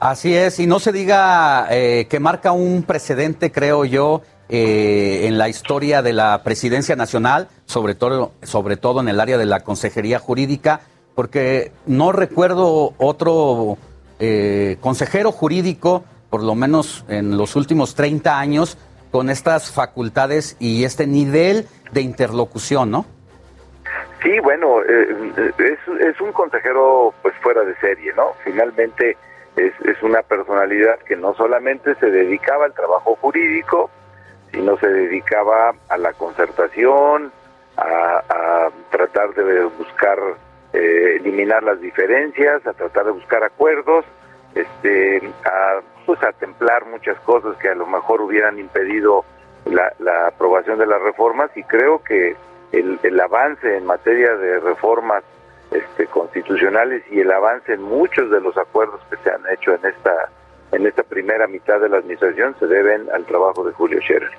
Así 0.00 0.34
es, 0.34 0.58
y 0.58 0.66
no 0.66 0.80
se 0.80 0.92
diga 0.92 1.66
eh, 1.70 2.06
que 2.08 2.20
marca 2.20 2.52
un 2.52 2.82
precedente, 2.84 3.52
creo 3.52 3.84
yo, 3.84 4.22
en 4.48 5.36
la 5.38 5.48
historia 5.48 6.02
de 6.02 6.12
la 6.12 6.42
presidencia 6.42 6.96
nacional, 6.96 7.48
sobre 7.64 7.94
todo, 7.94 8.32
sobre 8.42 8.76
todo 8.76 9.00
en 9.00 9.08
el 9.08 9.18
área 9.18 9.38
de 9.38 9.46
la 9.46 9.60
consejería 9.60 10.18
jurídica, 10.18 10.80
porque 11.14 11.72
no 11.86 12.12
recuerdo 12.12 12.94
otro 12.98 13.78
consejero 14.80 15.32
jurídico, 15.32 16.04
por 16.30 16.42
lo 16.42 16.54
menos 16.54 17.04
en 17.08 17.36
los 17.36 17.56
últimos 17.56 17.94
30 17.94 18.38
años, 18.38 18.76
con 19.14 19.30
estas 19.30 19.70
facultades 19.70 20.56
y 20.58 20.84
este 20.84 21.06
nivel 21.06 21.68
de 21.92 22.00
interlocución, 22.00 22.90
¿no? 22.90 23.06
Sí, 24.20 24.40
bueno, 24.40 24.82
es, 24.82 25.78
es 26.00 26.20
un 26.20 26.32
consejero 26.32 27.14
pues 27.22 27.32
fuera 27.40 27.62
de 27.62 27.76
serie, 27.76 28.12
¿no? 28.16 28.32
Finalmente 28.42 29.16
es, 29.54 29.72
es 29.84 30.02
una 30.02 30.22
personalidad 30.22 30.98
que 31.06 31.14
no 31.14 31.32
solamente 31.34 31.94
se 31.94 32.10
dedicaba 32.10 32.64
al 32.64 32.74
trabajo 32.74 33.16
jurídico, 33.20 33.88
sino 34.50 34.76
se 34.78 34.88
dedicaba 34.88 35.76
a 35.88 35.96
la 35.96 36.12
concertación, 36.14 37.30
a, 37.76 38.70
tratar 38.90 39.32
de 39.34 39.62
buscar 39.78 40.18
eh, 40.72 41.18
eliminar 41.20 41.62
las 41.62 41.80
diferencias, 41.80 42.66
a 42.66 42.72
tratar 42.72 43.04
de 43.04 43.12
buscar 43.12 43.44
acuerdos, 43.44 44.04
este, 44.54 45.22
a, 45.44 45.80
pues 46.06 46.22
a 46.22 46.32
templar 46.32 46.86
muchas 46.86 47.18
cosas 47.20 47.56
que 47.58 47.68
a 47.68 47.74
lo 47.74 47.86
mejor 47.86 48.20
hubieran 48.20 48.58
impedido 48.58 49.24
la, 49.66 49.92
la 49.98 50.28
aprobación 50.28 50.78
de 50.78 50.86
las 50.86 51.00
reformas 51.00 51.50
y 51.56 51.62
creo 51.64 52.02
que 52.02 52.36
el, 52.72 52.98
el 53.02 53.20
avance 53.20 53.76
en 53.76 53.86
materia 53.86 54.34
de 54.36 54.60
reformas 54.60 55.22
este, 55.70 56.06
constitucionales 56.06 57.02
y 57.10 57.20
el 57.20 57.30
avance 57.32 57.72
en 57.72 57.82
muchos 57.82 58.30
de 58.30 58.40
los 58.40 58.56
acuerdos 58.56 59.00
que 59.10 59.16
se 59.16 59.30
han 59.30 59.42
hecho 59.52 59.74
en 59.74 59.84
esta 59.86 60.30
en 60.72 60.86
esta 60.86 61.04
primera 61.04 61.46
mitad 61.46 61.78
de 61.80 61.88
la 61.88 61.98
administración 61.98 62.56
se 62.58 62.66
deben 62.66 63.08
al 63.12 63.24
trabajo 63.26 63.64
de 63.64 63.72
Julio 63.72 64.00
Scherer. 64.00 64.30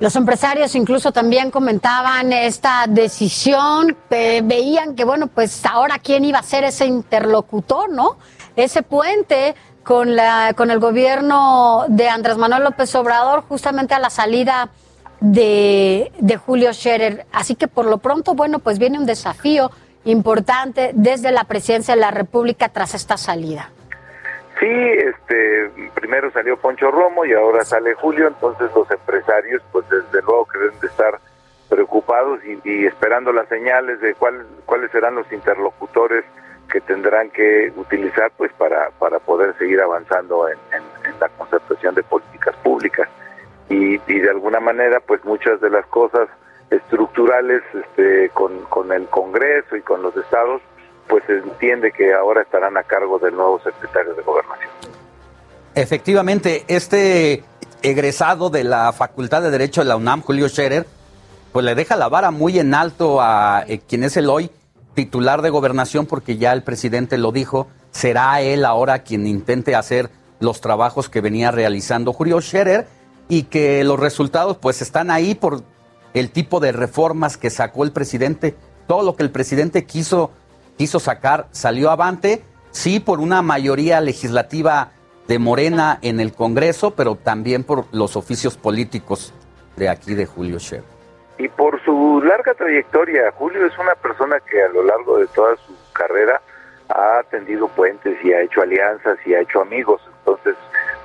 Los 0.00 0.16
empresarios 0.16 0.74
incluso 0.74 1.12
también 1.12 1.50
comentaban 1.50 2.32
esta 2.32 2.84
decisión, 2.88 3.96
veían 4.10 4.94
que 4.94 5.04
bueno, 5.04 5.28
pues 5.28 5.64
ahora 5.66 5.98
quién 6.02 6.24
iba 6.24 6.38
a 6.38 6.42
ser 6.42 6.64
ese 6.64 6.86
interlocutor, 6.86 7.90
¿no? 7.90 8.16
Ese 8.56 8.82
puente 8.82 9.54
con 9.82 10.16
la 10.16 10.54
con 10.56 10.70
el 10.70 10.78
gobierno 10.78 11.84
de 11.88 12.08
Andrés 12.08 12.36
Manuel 12.36 12.64
López 12.64 12.94
Obrador 12.94 13.42
justamente 13.42 13.94
a 13.94 13.98
la 13.98 14.10
salida 14.10 14.70
de, 15.20 16.12
de 16.18 16.36
Julio 16.36 16.72
Scherer. 16.72 17.26
Así 17.32 17.54
que 17.54 17.68
por 17.68 17.86
lo 17.86 17.98
pronto, 17.98 18.34
bueno, 18.34 18.58
pues 18.58 18.78
viene 18.78 18.98
un 18.98 19.06
desafío 19.06 19.70
importante 20.04 20.90
desde 20.94 21.32
la 21.32 21.44
presidencia 21.44 21.94
de 21.94 22.00
la 22.00 22.10
República 22.10 22.68
tras 22.68 22.94
esta 22.94 23.16
salida. 23.16 23.70
Sí, 24.60 24.66
este, 24.68 25.70
primero 25.94 26.30
salió 26.30 26.56
Poncho 26.56 26.90
Romo 26.90 27.24
y 27.24 27.32
ahora 27.32 27.64
sale 27.64 27.94
Julio, 27.94 28.28
entonces 28.28 28.70
los 28.74 28.88
empresarios, 28.90 29.62
pues 29.72 29.88
desde 29.88 30.22
luego 30.22 30.46
que 30.46 30.58
deben 30.58 30.80
de 30.80 30.86
estar 30.86 31.18
preocupados 31.68 32.40
y, 32.64 32.86
esperando 32.86 33.32
las 33.32 33.48
señales 33.48 34.00
de 34.00 34.14
cuál, 34.14 34.46
cuáles 34.64 34.92
serán 34.92 35.16
los 35.16 35.30
interlocutores 35.32 36.24
que 36.74 36.80
tendrán 36.80 37.30
que 37.30 37.72
utilizar 37.76 38.32
pues 38.36 38.52
para, 38.58 38.90
para 38.98 39.20
poder 39.20 39.56
seguir 39.58 39.80
avanzando 39.80 40.48
en, 40.48 40.58
la 41.20 41.28
concertación 41.28 41.94
de 41.94 42.02
políticas 42.02 42.56
públicas 42.64 43.08
y, 43.68 44.00
y 44.08 44.18
de 44.18 44.28
alguna 44.28 44.58
manera 44.58 44.98
pues 44.98 45.24
muchas 45.24 45.60
de 45.60 45.70
las 45.70 45.86
cosas 45.86 46.28
estructurales 46.70 47.62
este, 47.72 48.28
con, 48.30 48.64
con 48.64 48.90
el 48.90 49.06
Congreso 49.06 49.76
y 49.76 49.82
con 49.82 50.02
los 50.02 50.16
estados, 50.16 50.62
pues 51.06 51.22
se 51.28 51.34
entiende 51.34 51.92
que 51.92 52.12
ahora 52.12 52.42
estarán 52.42 52.76
a 52.76 52.82
cargo 52.82 53.20
del 53.20 53.36
nuevo 53.36 53.60
secretario 53.60 54.12
de 54.14 54.22
Gobernación. 54.22 54.70
Efectivamente, 55.76 56.64
este 56.66 57.44
egresado 57.82 58.50
de 58.50 58.64
la 58.64 58.92
Facultad 58.92 59.42
de 59.42 59.52
Derecho 59.52 59.82
de 59.82 59.90
la 59.90 59.96
UNAM, 59.96 60.22
Julio 60.22 60.48
Scherer, 60.48 60.86
pues 61.52 61.64
le 61.64 61.76
deja 61.76 61.94
la 61.94 62.08
vara 62.08 62.32
muy 62.32 62.58
en 62.58 62.74
alto 62.74 63.20
a 63.20 63.62
eh, 63.68 63.80
quien 63.86 64.02
es 64.02 64.16
el 64.16 64.28
hoy 64.28 64.50
titular 64.94 65.42
de 65.42 65.50
gobernación, 65.50 66.06
porque 66.06 66.36
ya 66.36 66.52
el 66.52 66.62
presidente 66.62 67.18
lo 67.18 67.32
dijo, 67.32 67.66
será 67.90 68.40
él 68.40 68.64
ahora 68.64 69.00
quien 69.00 69.26
intente 69.26 69.74
hacer 69.74 70.10
los 70.40 70.60
trabajos 70.60 71.08
que 71.08 71.20
venía 71.20 71.50
realizando 71.50 72.12
Julio 72.12 72.40
Scherer 72.40 72.86
y 73.28 73.44
que 73.44 73.84
los 73.84 73.98
resultados 73.98 74.56
pues 74.58 74.82
están 74.82 75.10
ahí 75.10 75.34
por 75.34 75.62
el 76.12 76.30
tipo 76.30 76.60
de 76.60 76.72
reformas 76.72 77.36
que 77.36 77.50
sacó 77.50 77.84
el 77.84 77.92
presidente. 77.92 78.54
Todo 78.86 79.02
lo 79.02 79.16
que 79.16 79.22
el 79.22 79.30
presidente 79.30 79.84
quiso, 79.84 80.30
quiso 80.76 81.00
sacar 81.00 81.48
salió 81.50 81.90
avante, 81.90 82.44
sí 82.70 83.00
por 83.00 83.20
una 83.20 83.42
mayoría 83.42 84.00
legislativa 84.00 84.92
de 85.26 85.38
Morena 85.38 85.98
en 86.02 86.20
el 86.20 86.32
Congreso, 86.32 86.92
pero 86.94 87.16
también 87.16 87.64
por 87.64 87.86
los 87.92 88.16
oficios 88.16 88.56
políticos 88.56 89.32
de 89.76 89.88
aquí 89.88 90.14
de 90.14 90.26
Julio 90.26 90.60
Scherer. 90.60 90.84
Y 91.38 91.48
por 91.48 91.73
larga 92.24 92.54
trayectoria, 92.54 93.32
Julio 93.32 93.66
es 93.66 93.76
una 93.78 93.94
persona 93.94 94.40
que 94.40 94.62
a 94.62 94.68
lo 94.68 94.82
largo 94.82 95.18
de 95.18 95.26
toda 95.28 95.56
su 95.56 95.74
carrera 95.92 96.40
ha 96.88 97.22
tendido 97.30 97.68
puentes 97.68 98.22
y 98.24 98.32
ha 98.32 98.40
hecho 98.40 98.62
alianzas 98.62 99.18
y 99.26 99.34
ha 99.34 99.40
hecho 99.40 99.60
amigos. 99.60 100.00
Entonces, 100.18 100.56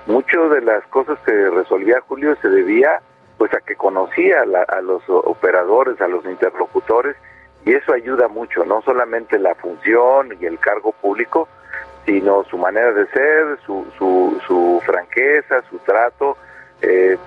mucho 0.07 0.49
de 0.49 0.61
las 0.61 0.85
cosas 0.87 1.17
que 1.25 1.49
resolvía 1.49 2.01
Julio 2.07 2.35
se 2.41 2.49
debía 2.49 3.01
pues 3.37 3.53
a 3.53 3.61
que 3.61 3.75
conocía 3.75 4.41
a 4.41 4.81
los 4.81 5.01
operadores, 5.07 6.01
a 6.01 6.09
los 6.09 6.25
interlocutores, 6.25 7.15
y 7.65 7.73
eso 7.73 7.93
ayuda 7.93 8.27
mucho, 8.27 8.65
no 8.65 8.81
solamente 8.81 9.39
la 9.39 9.55
función 9.55 10.35
y 10.39 10.45
el 10.45 10.59
cargo 10.59 10.91
público, 10.91 11.47
sino 12.05 12.43
su 12.43 12.57
manera 12.57 12.91
de 12.91 13.07
ser, 13.07 13.57
su, 13.65 13.85
su, 13.97 14.81
franqueza, 14.85 15.61
su 15.69 15.77
trato, 15.79 16.35
eh, 16.81 17.17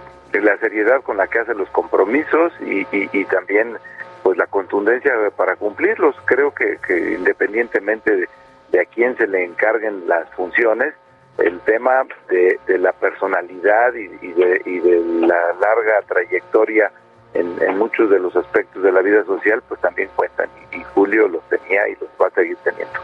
la 0.41 0.57
seriedad 0.59 1.03
con 1.03 1.17
la 1.17 1.27
que 1.27 1.41
hace 1.41 1.55
los 1.55 1.69
compromisos 1.71 2.53
y, 2.61 2.87
y, 2.91 3.25
también 3.27 3.77
pues 4.23 4.39
la 4.39 4.47
contundencia 4.47 5.13
para 5.37 5.57
cumplirlos. 5.57 6.15
Creo 6.25 6.55
que, 6.55 6.79
que 6.87 7.13
independientemente 7.15 8.17
de, 8.17 8.29
de, 8.71 8.81
a 8.81 8.85
quién 8.87 9.17
se 9.17 9.27
le 9.27 9.45
encarguen 9.45 10.09
las 10.09 10.29
funciones, 10.31 10.95
el 11.39 11.61
tema 11.61 12.03
de, 12.29 12.79
la 12.79 12.93
personalidad 12.93 13.95
y, 13.95 14.09
de, 14.33 15.03
la 15.27 15.53
larga 15.55 16.03
trayectoria 16.07 16.91
en, 17.35 17.79
muchos 17.79 18.11
de 18.11 18.19
los 18.19 18.35
aspectos 18.37 18.83
de 18.83 18.93
la 18.93 19.01
vida 19.01 19.25
social, 19.25 19.63
pues 19.69 19.81
también 19.81 20.09
cuentan. 20.15 20.49
Y, 20.73 20.83
Julio 20.95 21.29
los 21.29 21.43
tenía 21.49 21.89
y 21.89 21.93
los 21.93 22.09
va 22.21 22.29
a 22.29 22.31
seguir 22.31 22.57
teniendo. 22.63 23.01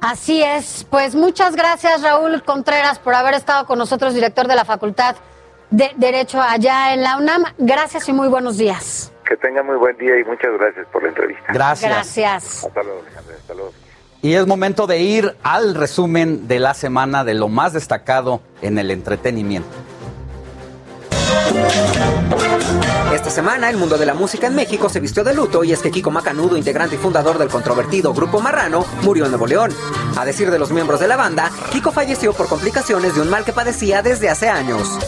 Así 0.00 0.42
es. 0.42 0.86
Pues 0.88 1.14
muchas 1.14 1.56
gracias, 1.56 2.02
Raúl 2.02 2.42
Contreras, 2.42 2.98
por 2.98 3.14
haber 3.14 3.34
estado 3.34 3.66
con 3.66 3.78
nosotros, 3.78 4.14
director 4.14 4.46
de 4.46 4.54
la 4.54 4.64
Facultad 4.64 5.16
de 5.70 5.90
Derecho 5.96 6.40
allá 6.40 6.94
en 6.94 7.02
la 7.02 7.16
UNAM. 7.16 7.44
Gracias 7.58 8.08
y 8.08 8.12
muy 8.12 8.28
buenos 8.28 8.58
días. 8.58 9.12
Que 9.26 9.36
tenga 9.36 9.62
muy 9.62 9.76
buen 9.76 9.96
día 9.98 10.18
y 10.18 10.24
muchas 10.24 10.50
gracias 10.58 10.86
por 10.92 11.02
la 11.02 11.10
entrevista. 11.10 11.52
Gracias. 11.52 11.90
Gracias. 11.90 12.64
Hasta 12.64 12.82
luego, 12.82 13.00
Alejandra. 13.00 13.36
Hasta 13.36 13.54
luego. 13.54 13.72
Y 14.22 14.34
es 14.34 14.46
momento 14.46 14.86
de 14.86 14.98
ir 14.98 15.36
al 15.42 15.74
resumen 15.74 16.48
de 16.48 16.58
la 16.58 16.74
semana 16.74 17.24
de 17.24 17.34
lo 17.34 17.48
más 17.48 17.72
destacado 17.72 18.40
en 18.62 18.78
el 18.78 18.90
entretenimiento. 18.90 19.68
Esta 23.12 23.30
semana, 23.30 23.70
el 23.70 23.76
mundo 23.76 23.96
de 23.96 24.06
la 24.06 24.14
música 24.14 24.46
en 24.46 24.54
México 24.54 24.88
se 24.88 25.00
vistió 25.00 25.24
de 25.24 25.34
luto 25.34 25.64
y 25.64 25.72
es 25.72 25.80
que 25.80 25.90
Kiko 25.90 26.10
Macanudo, 26.10 26.56
integrante 26.56 26.96
y 26.96 26.98
fundador 26.98 27.38
del 27.38 27.48
controvertido 27.48 28.12
Grupo 28.12 28.40
Marrano, 28.40 28.84
murió 29.02 29.24
en 29.24 29.30
Nuevo 29.30 29.46
León. 29.46 29.72
A 30.16 30.24
decir 30.24 30.50
de 30.50 30.58
los 30.58 30.70
miembros 30.70 31.00
de 31.00 31.08
la 31.08 31.16
banda, 31.16 31.50
Kiko 31.72 31.90
falleció 31.90 32.32
por 32.32 32.48
complicaciones 32.48 33.14
de 33.14 33.22
un 33.22 33.30
mal 33.30 33.44
que 33.44 33.52
padecía 33.52 34.02
desde 34.02 34.28
hace 34.28 34.48
años. 34.48 34.98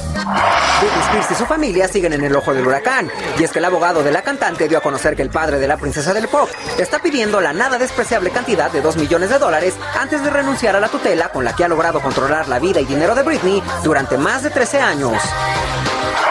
Britney 0.81 1.01
Spears 1.02 1.31
y 1.31 1.35
su 1.35 1.47
familia 1.47 1.89
siguen 1.89 2.12
en 2.12 2.24
el 2.24 2.35
ojo 2.35 2.55
del 2.55 2.66
huracán, 2.66 3.11
y 3.39 3.44
es 3.44 3.51
que 3.51 3.59
el 3.59 3.65
abogado 3.65 4.02
de 4.02 4.12
la 4.12 4.23
cantante 4.23 4.69
dio 4.69 4.78
a 4.78 4.82
conocer 4.82 5.16
que 5.16 5.23
el 5.23 5.31
padre 5.31 5.59
de 5.59 5.69
la 5.69 5.77
princesa 5.77 6.15
del 6.15 6.28
pop 6.28 6.48
está 6.78 7.01
pidiendo 7.01 7.40
la 7.40 7.52
nada 7.52 7.78
despreciable 7.78 8.31
cantidad 8.31 8.70
de 8.70 8.81
2 8.81 8.97
millones 8.97 9.31
de 9.31 9.39
dólares 9.39 9.74
antes 9.98 10.23
de 10.23 10.31
renunciar 10.31 10.77
a 10.77 10.81
la 10.81 10.89
tutela 10.89 11.31
con 11.31 11.44
la 11.44 11.55
que 11.55 11.65
ha 11.65 11.69
logrado 11.69 12.01
controlar 12.01 12.48
la 12.48 12.59
vida 12.59 12.81
y 12.81 12.85
dinero 12.85 13.15
de 13.15 13.23
Britney 13.23 13.62
durante 13.85 14.16
más 14.16 14.43
de 14.43 14.51
13 14.51 14.81
años. 14.81 15.23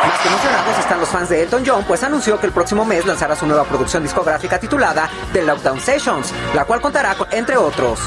Más 0.07 0.19
que 0.19 0.27
emocionados 0.27 0.77
están 0.79 0.99
los 0.99 1.09
fans 1.09 1.29
de 1.29 1.43
Elton 1.43 1.63
John, 1.65 1.83
pues 1.85 2.03
anunció 2.03 2.39
que 2.39 2.45
el 2.45 2.53
próximo 2.53 2.85
mes 2.85 3.05
lanzará 3.05 3.35
su 3.35 3.45
nueva 3.45 3.65
producción 3.65 4.03
discográfica 4.03 4.59
titulada 4.59 5.09
The 5.33 5.41
Lockdown 5.41 5.79
Sessions, 5.79 6.33
la 6.53 6.65
cual 6.65 6.81
contará 6.81 7.15
con, 7.15 7.27
entre 7.31 7.57
otros. 7.57 7.99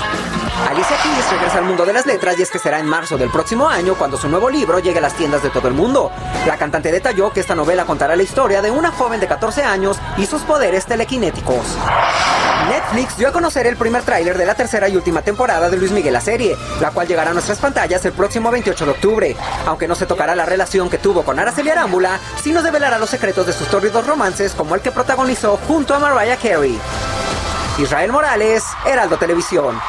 Alicia 0.69 0.97
Keys 1.03 1.31
regresa 1.31 1.59
al 1.59 1.65
mundo 1.65 1.85
de 1.85 1.93
las 1.93 2.07
letras 2.07 2.39
y 2.39 2.43
es 2.43 2.51
que 2.51 2.59
será 2.59 2.79
en 2.79 2.87
marzo 2.87 3.19
del 3.19 3.31
próximo 3.31 3.69
año 3.69 3.95
cuando 3.95 4.17
su 4.17 4.29
nuevo 4.29 4.49
libro 4.49 4.79
llegue 4.79 4.99
a 4.99 5.03
las 5.03 5.15
tiendas 5.15 5.43
de 5.43 5.51
todo 5.51 5.69
el 5.69 5.75
mundo. 5.75 6.11
La 6.47 6.57
cantante 6.57 6.93
detalló 6.93 7.33
que 7.33 7.41
esta 7.41 7.55
novela 7.55 7.85
contará 7.85 8.17
la 8.17 8.23
historia 8.23 8.63
de 8.63 8.71
una 8.71 8.91
joven 8.91 9.21
de 9.21 9.27
14 9.27 9.63
años 9.65 9.99
y 10.17 10.27
sus 10.27 10.43
poderes 10.43 10.87
telequinéticos. 10.87 11.77
Netflix 12.69 13.17
dio 13.17 13.29
a 13.29 13.33
conocer 13.33 13.67
el 13.67 13.77
primer 13.77 14.03
tráiler 14.03 14.39
de 14.39 14.47
la 14.47 14.55
tercera 14.55 14.89
y 14.89 14.97
última 14.97 15.23
temporada 15.23 15.69
de 15.69 15.77
Luis 15.77 15.91
Miguel 15.91 16.13
la 16.13 16.21
serie, 16.21 16.57
la 16.81 16.91
cual 16.91 17.09
llegará 17.09 17.31
a 17.31 17.35
nuestras 17.35 17.59
pantallas 17.59 18.05
el 18.05 18.13
próximo 18.13 18.51
28 18.51 18.85
de 18.85 18.91
octubre. 18.91 19.37
Aunque 19.67 19.89
no 19.89 19.95
se 19.95 20.07
tocará 20.07 20.35
la 20.35 20.47
relación 20.47 20.89
que 20.89 20.99
tuvo 20.99 21.23
con 21.23 21.39
Araceli 21.39 21.71
Arámbula, 21.71 22.21
sí 22.43 22.53
nos 22.53 22.65
develará 22.65 22.99
los 22.99 23.11
secretos 23.11 23.47
de 23.47 23.53
sus 23.53 23.69
tórridos 23.69 24.07
romances 24.07 24.53
como 24.55 24.75
el 24.75 24.81
que 24.81 24.93
protagonizó 24.93 25.59
junto 25.67 25.95
a 25.95 25.99
Mariah 25.99 26.37
Carey. 26.37 26.79
Israel 27.79 28.13
Morales, 28.13 28.65
Heraldo 28.85 29.17
Televisión. 29.17 29.81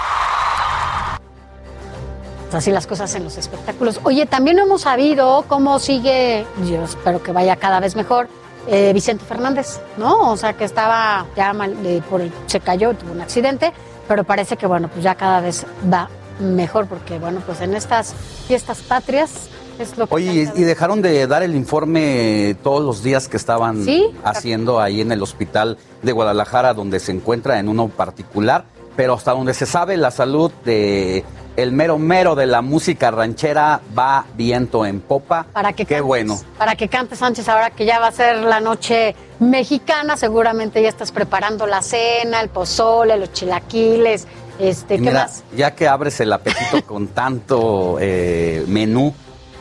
Así 2.53 2.71
las 2.71 2.85
cosas 2.85 3.13
en 3.15 3.23
los 3.23 3.37
espectáculos. 3.37 3.99
Oye, 4.03 4.25
también 4.25 4.59
hemos 4.59 4.81
sabido 4.81 5.43
cómo 5.47 5.79
sigue, 5.79 6.45
yo 6.65 6.83
espero 6.83 7.21
que 7.21 7.31
vaya 7.31 7.55
cada 7.55 7.79
vez 7.79 7.95
mejor, 7.95 8.29
eh, 8.67 8.91
Vicente 8.93 9.25
Fernández, 9.25 9.79
¿no? 9.97 10.31
O 10.31 10.37
sea, 10.37 10.53
que 10.53 10.63
estaba 10.63 11.25
ya 11.35 11.53
mal, 11.53 11.75
eh, 11.85 12.01
por 12.09 12.21
el- 12.21 12.31
se 12.47 12.59
cayó, 12.59 12.93
tuvo 12.93 13.11
un 13.11 13.21
accidente, 13.21 13.73
pero 14.07 14.23
parece 14.23 14.57
que, 14.57 14.65
bueno, 14.67 14.87
pues 14.89 15.03
ya 15.03 15.15
cada 15.15 15.41
vez 15.41 15.65
va 15.91 16.09
mejor, 16.39 16.87
porque, 16.87 17.19
bueno, 17.19 17.41
pues 17.45 17.61
en 17.61 17.73
estas 17.75 18.13
fiestas 18.47 18.79
patrias 18.81 19.49
es 19.79 19.97
lo 19.97 20.07
que... 20.07 20.15
Oye, 20.15 20.49
y 20.55 20.61
y 20.61 20.63
dejaron 20.63 21.01
de 21.01 21.25
dar 21.27 21.43
el 21.43 21.55
informe 21.55 22.55
todos 22.63 22.83
los 22.83 23.03
días 23.03 23.27
que 23.27 23.37
estaban 23.37 23.83
Sí. 23.83 24.11
haciendo 24.23 24.79
ahí 24.79 25.01
en 25.01 25.11
el 25.11 25.21
hospital 25.21 25.77
de 26.01 26.11
Guadalajara, 26.11 26.73
donde 26.73 26.99
se 26.99 27.11
encuentra 27.11 27.59
en 27.59 27.69
uno 27.69 27.87
particular, 27.89 28.65
pero 28.95 29.13
hasta 29.15 29.31
donde 29.31 29.53
se 29.53 29.65
sabe 29.65 29.97
la 29.97 30.11
salud 30.11 30.51
de 30.65 31.23
el 31.55 31.71
mero 31.71 31.97
mero 31.97 32.35
de 32.35 32.47
la 32.47 32.61
música 32.61 33.11
ranchera 33.11 33.81
va 33.97 34.25
viento 34.35 34.85
en 34.85 34.99
popa. 34.99 35.45
Para 35.53 35.73
que 35.73 35.85
Qué 35.85 35.95
cantes, 35.95 36.07
bueno. 36.07 36.39
Para 36.57 36.75
que 36.75 36.87
cante 36.87 37.15
Sánchez 37.15 37.47
ahora 37.49 37.69
que 37.71 37.85
ya 37.85 37.99
va 37.99 38.07
a 38.07 38.11
ser 38.11 38.37
la 38.37 38.59
noche 38.59 39.15
mexicana, 39.39 40.17
seguramente 40.17 40.81
ya 40.81 40.89
estás 40.89 41.11
preparando 41.11 41.67
la 41.67 41.81
cena, 41.81 42.41
el 42.41 42.49
pozole, 42.49 43.17
los 43.17 43.31
chilaquiles, 43.33 44.27
este, 44.59 44.95
¿qué 44.95 45.01
mira, 45.01 45.23
más? 45.23 45.43
ya 45.55 45.71
que 45.71 45.87
abres 45.87 46.19
el 46.19 46.31
apetito 46.31 46.83
con 46.87 47.07
tanto 47.07 47.97
eh, 47.99 48.63
menú 48.67 49.13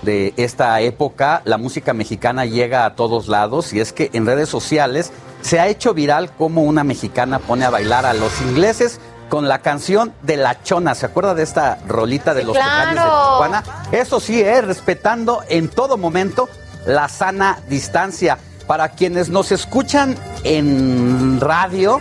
de 0.03 0.35
esta 0.37 0.81
época, 0.81 1.43
la 1.45 1.59
música 1.59 1.93
mexicana 1.93 2.45
llega 2.45 2.85
a 2.85 2.95
todos 2.97 3.29
lados 3.29 3.73
y 3.73 3.81
es 3.81 3.93
que 3.93 4.11
en 4.13 4.27
redes 4.27 4.49
sociales 4.49 5.13
se 5.43 5.61
ha 5.61 5.69
hecho 5.69 5.95
viral 5.95 6.31
cómo 6.37 6.63
una 6.63 6.85
mexicana 6.85 7.39
pone 7.39 7.65
a 7.65 7.71
bailar 7.71 8.05
a 8.05 8.13
los 8.13 8.41
ingleses 8.41 9.01
con 9.29 9.49
la 9.49 9.61
canción 9.61 10.13
de 10.23 10.37
La 10.37 10.63
Chona. 10.63 10.95
¿Se 10.95 11.07
acuerda 11.07 11.35
de 11.35 11.43
esta 11.43 11.79
rolita 11.87 12.35
de 12.35 12.45
los 12.45 12.57
Tucanes 12.57 12.89
de 12.89 12.93
claro. 12.95 13.11
Tijuana? 13.11 13.63
Eso 13.93 14.21
sí, 14.21 14.41
eh, 14.41 14.61
respetando 14.61 15.43
en 15.49 15.69
todo 15.69 15.97
momento 15.97 16.49
la 16.87 17.09
sana 17.09 17.59
distancia. 17.69 18.39
Para 18.67 18.91
quienes 18.91 19.29
nos 19.29 19.53
escuchan 19.53 20.17
en 20.45 21.41
radio, 21.41 22.01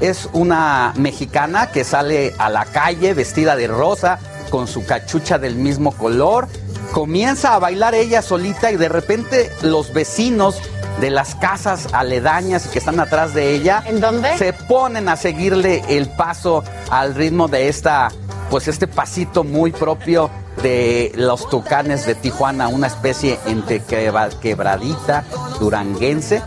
es 0.00 0.28
una 0.32 0.92
mexicana 0.96 1.70
que 1.70 1.84
sale 1.84 2.34
a 2.38 2.50
la 2.50 2.64
calle 2.64 3.14
vestida 3.14 3.56
de 3.56 3.66
rosa, 3.66 4.18
con 4.50 4.68
su 4.68 4.84
cachucha 4.84 5.38
del 5.38 5.54
mismo 5.54 5.92
color. 5.92 6.48
Comienza 6.92 7.54
a 7.54 7.58
bailar 7.58 7.94
ella 7.94 8.22
solita 8.22 8.70
y 8.70 8.76
de 8.76 8.88
repente 8.88 9.50
los 9.62 9.92
vecinos 9.92 10.60
de 11.00 11.10
las 11.10 11.34
casas 11.34 11.88
aledañas 11.92 12.68
que 12.68 12.78
están 12.78 13.00
atrás 13.00 13.32
de 13.32 13.54
ella 13.54 13.82
¿En 13.86 14.00
dónde? 14.00 14.36
se 14.36 14.52
ponen 14.52 15.08
a 15.08 15.16
seguirle 15.16 15.82
el 15.88 16.08
paso 16.10 16.62
al 16.90 17.14
ritmo 17.14 17.48
de 17.48 17.68
esta 17.68 18.08
pues 18.50 18.68
este 18.68 18.86
pasito 18.86 19.42
muy 19.42 19.72
propio 19.72 20.28
de 20.62 21.10
los 21.14 21.48
tucanes 21.48 22.04
de 22.04 22.14
Tijuana, 22.14 22.68
una 22.68 22.86
especie 22.88 23.38
entre 23.46 23.80
quebra- 23.82 24.28
quebradita, 24.38 25.24
duranguense. 25.58 26.42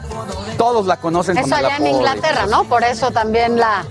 Todos 0.60 0.86
la 0.86 0.98
conocen 0.98 1.36
Eso 1.40 1.48
el 1.48 1.54
allá 1.66 1.78
en 1.78 1.88
Inglaterra, 1.88 2.46
¿no? 2.46 2.66
Por 2.66 2.84
eso 2.84 3.10
también 3.10 3.60
la 3.60 3.84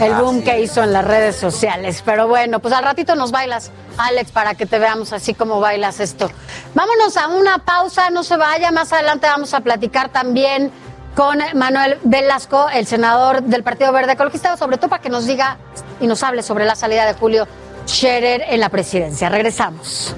el 0.00 0.14
boom 0.14 0.42
que 0.42 0.60
hizo 0.60 0.82
en 0.82 0.92
las 0.92 1.04
redes 1.04 1.36
sociales. 1.36 2.02
Pero 2.04 2.28
bueno, 2.28 2.60
pues 2.60 2.74
al 2.74 2.84
ratito 2.84 3.14
nos 3.14 3.30
bailas, 3.30 3.70
Alex, 3.98 4.32
para 4.32 4.54
que 4.54 4.66
te 4.66 4.78
veamos 4.78 5.12
así 5.12 5.34
como 5.34 5.60
bailas 5.60 6.00
esto. 6.00 6.30
Vámonos 6.74 7.16
a 7.16 7.28
una 7.28 7.58
pausa, 7.58 8.10
no 8.10 8.22
se 8.22 8.36
vaya, 8.36 8.70
más 8.70 8.92
adelante 8.92 9.26
vamos 9.26 9.54
a 9.54 9.60
platicar 9.60 10.08
también 10.08 10.70
con 11.14 11.38
Manuel 11.54 11.98
Velasco, 12.02 12.68
el 12.70 12.86
senador 12.86 13.42
del 13.42 13.62
Partido 13.62 13.92
Verde 13.92 14.12
Ecologista, 14.12 14.56
sobre 14.56 14.78
todo 14.78 14.88
para 14.90 15.02
que 15.02 15.10
nos 15.10 15.26
diga 15.26 15.58
y 16.00 16.06
nos 16.06 16.22
hable 16.22 16.42
sobre 16.42 16.64
la 16.64 16.74
salida 16.74 17.06
de 17.06 17.14
Julio 17.14 17.46
Scherer 17.86 18.44
en 18.48 18.60
la 18.60 18.68
presidencia. 18.68 19.28
Regresamos. 19.28 20.14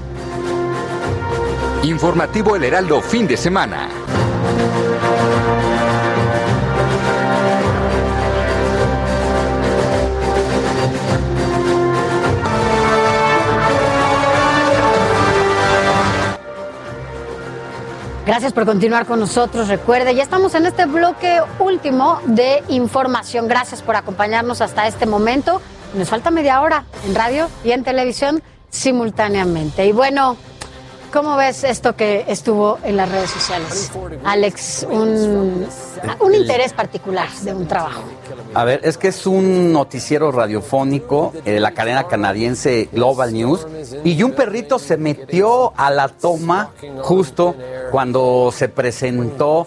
Informativo 1.82 2.56
El 2.56 2.64
Heraldo 2.64 3.00
fin 3.00 3.26
de 3.26 3.36
semana. 3.36 3.88
Gracias 18.26 18.52
por 18.52 18.66
continuar 18.66 19.06
con 19.06 19.20
nosotros. 19.20 19.68
Recuerde, 19.68 20.12
ya 20.16 20.24
estamos 20.24 20.56
en 20.56 20.66
este 20.66 20.84
bloque 20.86 21.38
último 21.60 22.20
de 22.26 22.64
información. 22.66 23.46
Gracias 23.46 23.82
por 23.82 23.94
acompañarnos 23.94 24.60
hasta 24.60 24.88
este 24.88 25.06
momento. 25.06 25.62
Nos 25.94 26.08
falta 26.08 26.32
media 26.32 26.60
hora 26.60 26.86
en 27.06 27.14
radio 27.14 27.48
y 27.62 27.70
en 27.70 27.84
televisión 27.84 28.42
simultáneamente. 28.68 29.86
Y 29.86 29.92
bueno, 29.92 30.36
¿cómo 31.16 31.34
ves 31.34 31.64
esto 31.64 31.96
que 31.96 32.26
estuvo 32.28 32.78
en 32.84 32.98
las 32.98 33.10
redes 33.10 33.30
sociales? 33.30 33.90
Alex, 34.22 34.86
un, 34.90 35.66
interés 36.34 36.74
particular 36.74 37.26
de 37.40 37.54
un 37.54 37.66
trabajo. 37.66 38.02
A 38.52 38.64
ver, 38.64 38.80
es 38.84 38.98
que 38.98 39.08
es 39.08 39.26
un 39.26 39.72
noticiero 39.72 40.30
radiofónico 40.30 41.32
eh, 41.46 41.52
de 41.52 41.60
la 41.60 41.72
cadena 41.72 42.06
canadiense 42.06 42.90
Global 42.92 43.32
News 43.32 43.66
y 44.04 44.22
un 44.22 44.32
perrito 44.32 44.78
se 44.78 44.98
metió 44.98 45.72
a 45.76 45.90
la 45.90 46.08
toma 46.08 46.72
justo 47.00 47.54
cuando 47.90 48.50
se 48.52 48.68
presentó 48.68 49.66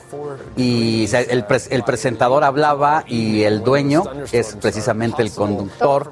y 0.55 1.07
el, 1.15 1.45
el 1.69 1.83
presentador 1.83 2.43
hablaba 2.43 3.03
y 3.07 3.41
el 3.43 3.63
dueño 3.63 4.03
es 4.31 4.55
precisamente 4.61 5.23
el 5.23 5.31
conductor. 5.31 6.11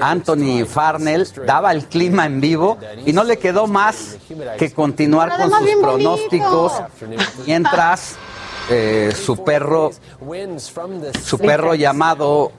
Anthony 0.00 0.64
Farnell 0.64 1.26
daba 1.44 1.72
el 1.72 1.86
clima 1.86 2.26
en 2.26 2.40
vivo 2.40 2.78
y 3.04 3.12
no 3.12 3.24
le 3.24 3.38
quedó 3.38 3.66
más 3.66 4.18
que 4.58 4.75
continuar 4.76 5.36
con 5.36 5.50
sus 5.50 5.74
pronósticos 5.80 6.72
mientras 7.46 8.16
eh, 8.68 9.12
su 9.14 9.44
perro 9.44 9.90
su 11.22 11.38
perro 11.38 11.74
llamado 11.74 12.52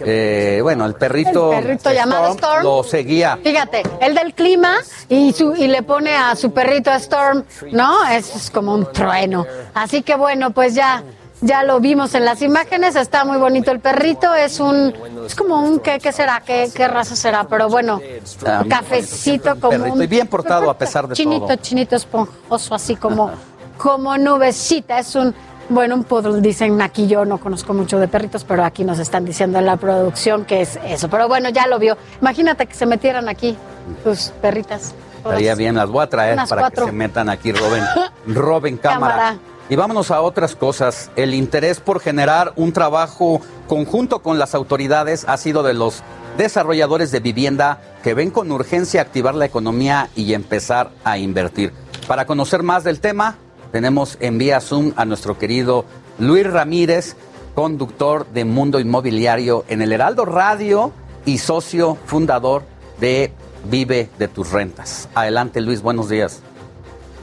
eh, 0.00 0.60
bueno 0.62 0.86
el 0.86 0.94
perrito, 0.94 1.52
El 1.52 1.64
perrito 1.64 1.92
llamado 1.92 2.32
Storm. 2.34 2.62
lo 2.62 2.84
seguía 2.84 3.36
Fíjate, 3.42 3.82
el 4.00 4.14
del 4.14 4.34
clima 4.34 4.76
y, 5.08 5.32
su, 5.32 5.54
y 5.56 5.66
le 5.66 5.82
pone 5.82 6.14
a 6.16 6.36
su 6.36 6.52
perrito 6.52 6.92
Storm, 6.92 7.44
¿no? 7.72 8.06
Es 8.08 8.50
como 8.52 8.72
un 8.74 8.90
trueno. 8.92 9.44
Así 9.74 10.02
que 10.02 10.14
bueno, 10.14 10.52
pues 10.52 10.74
ya, 10.74 11.02
ya 11.44 11.62
lo 11.62 11.78
vimos 11.78 12.14
en 12.14 12.24
las 12.24 12.40
imágenes, 12.40 12.96
está 12.96 13.24
muy 13.24 13.36
bonito 13.36 13.70
el 13.70 13.78
perrito, 13.78 14.34
es 14.34 14.60
un, 14.60 14.94
es 15.26 15.34
como 15.34 15.60
un, 15.60 15.78
¿qué, 15.78 15.98
qué 15.98 16.10
será? 16.10 16.42
¿Qué, 16.44 16.70
¿Qué 16.74 16.88
raza 16.88 17.14
será? 17.16 17.44
Pero 17.44 17.68
bueno, 17.68 18.00
Ah, 18.46 18.60
un 18.62 18.68
cafecito 18.68 19.50
como 19.60 19.70
perrito 19.70 19.92
un... 19.94 20.02
y 20.02 20.06
bien 20.06 20.26
portado 20.26 20.70
a 20.70 20.76
pesar 20.78 21.06
de 21.06 21.14
chinito, 21.14 21.46
todo. 21.46 21.56
Chinito, 21.56 21.96
esponjoso, 21.96 22.74
así 22.74 22.96
como, 22.96 23.30
como 23.76 24.16
nubecita, 24.16 24.98
es 24.98 25.14
un... 25.14 25.34
Bueno, 25.68 25.94
un 25.94 26.04
poodle 26.04 26.42
dicen 26.42 26.80
aquí 26.82 27.06
yo 27.06 27.24
no 27.24 27.38
conozco 27.38 27.72
mucho 27.72 27.98
de 27.98 28.06
perritos, 28.06 28.44
pero 28.44 28.64
aquí 28.64 28.84
nos 28.84 28.98
están 28.98 29.24
diciendo 29.24 29.58
en 29.58 29.64
la 29.64 29.78
producción 29.78 30.44
que 30.44 30.60
es 30.60 30.78
eso. 30.86 31.08
Pero 31.08 31.26
bueno, 31.26 31.48
ya 31.48 31.66
lo 31.66 31.78
vio. 31.78 31.96
Imagínate 32.20 32.66
que 32.66 32.74
se 32.74 32.84
metieran 32.84 33.30
aquí 33.30 33.56
tus 34.02 34.28
perritas. 34.42 34.94
estaría 35.16 35.54
bien 35.54 35.74
las 35.76 35.88
voy 35.88 36.02
a 36.02 36.06
traer 36.06 36.36
para 36.36 36.60
cuatro. 36.62 36.84
que 36.84 36.90
se 36.90 36.96
metan 36.96 37.30
aquí 37.30 37.50
roben 37.52 37.82
roben 38.26 38.76
cámara. 38.82 39.14
Cámara. 39.14 39.38
Y 39.68 39.76
vámonos 39.76 40.10
a 40.10 40.20
otras 40.20 40.56
cosas 40.56 41.10
el 41.16 41.34
interés 41.34 41.80
por 41.80 42.00
generar 42.00 42.52
un 42.56 42.72
trabajo 42.72 43.40
conjunto 43.68 44.20
con 44.20 44.38
las 44.38 44.54
autoridades 44.54 45.24
ha 45.28 45.36
sido 45.36 45.62
de 45.62 45.74
los 45.74 46.02
desarrolladores 46.36 47.10
de 47.10 47.20
vivienda 47.20 47.80
que 48.02 48.14
ven 48.14 48.30
con 48.30 48.50
urgencia 48.50 49.00
activar 49.00 49.34
la 49.34 49.46
economía 49.46 50.10
y 50.16 50.34
empezar 50.34 50.90
a 51.04 51.18
invertir 51.18 51.72
para 52.06 52.26
conocer 52.26 52.62
más 52.62 52.84
del 52.84 53.00
tema 53.00 53.38
tenemos 53.74 54.18
en 54.20 54.38
vía 54.38 54.60
Zoom 54.60 54.92
a 54.94 55.04
nuestro 55.04 55.36
querido 55.36 55.84
Luis 56.20 56.46
Ramírez, 56.46 57.16
conductor 57.56 58.24
de 58.28 58.44
Mundo 58.44 58.78
Inmobiliario 58.78 59.64
en 59.66 59.82
el 59.82 59.92
Heraldo 59.92 60.24
Radio 60.24 60.92
y 61.26 61.38
socio 61.38 61.98
fundador 62.06 62.62
de 63.00 63.32
Vive 63.68 64.10
de 64.16 64.28
tus 64.28 64.52
rentas. 64.52 65.08
Adelante 65.16 65.60
Luis, 65.60 65.82
buenos 65.82 66.08
días. 66.08 66.40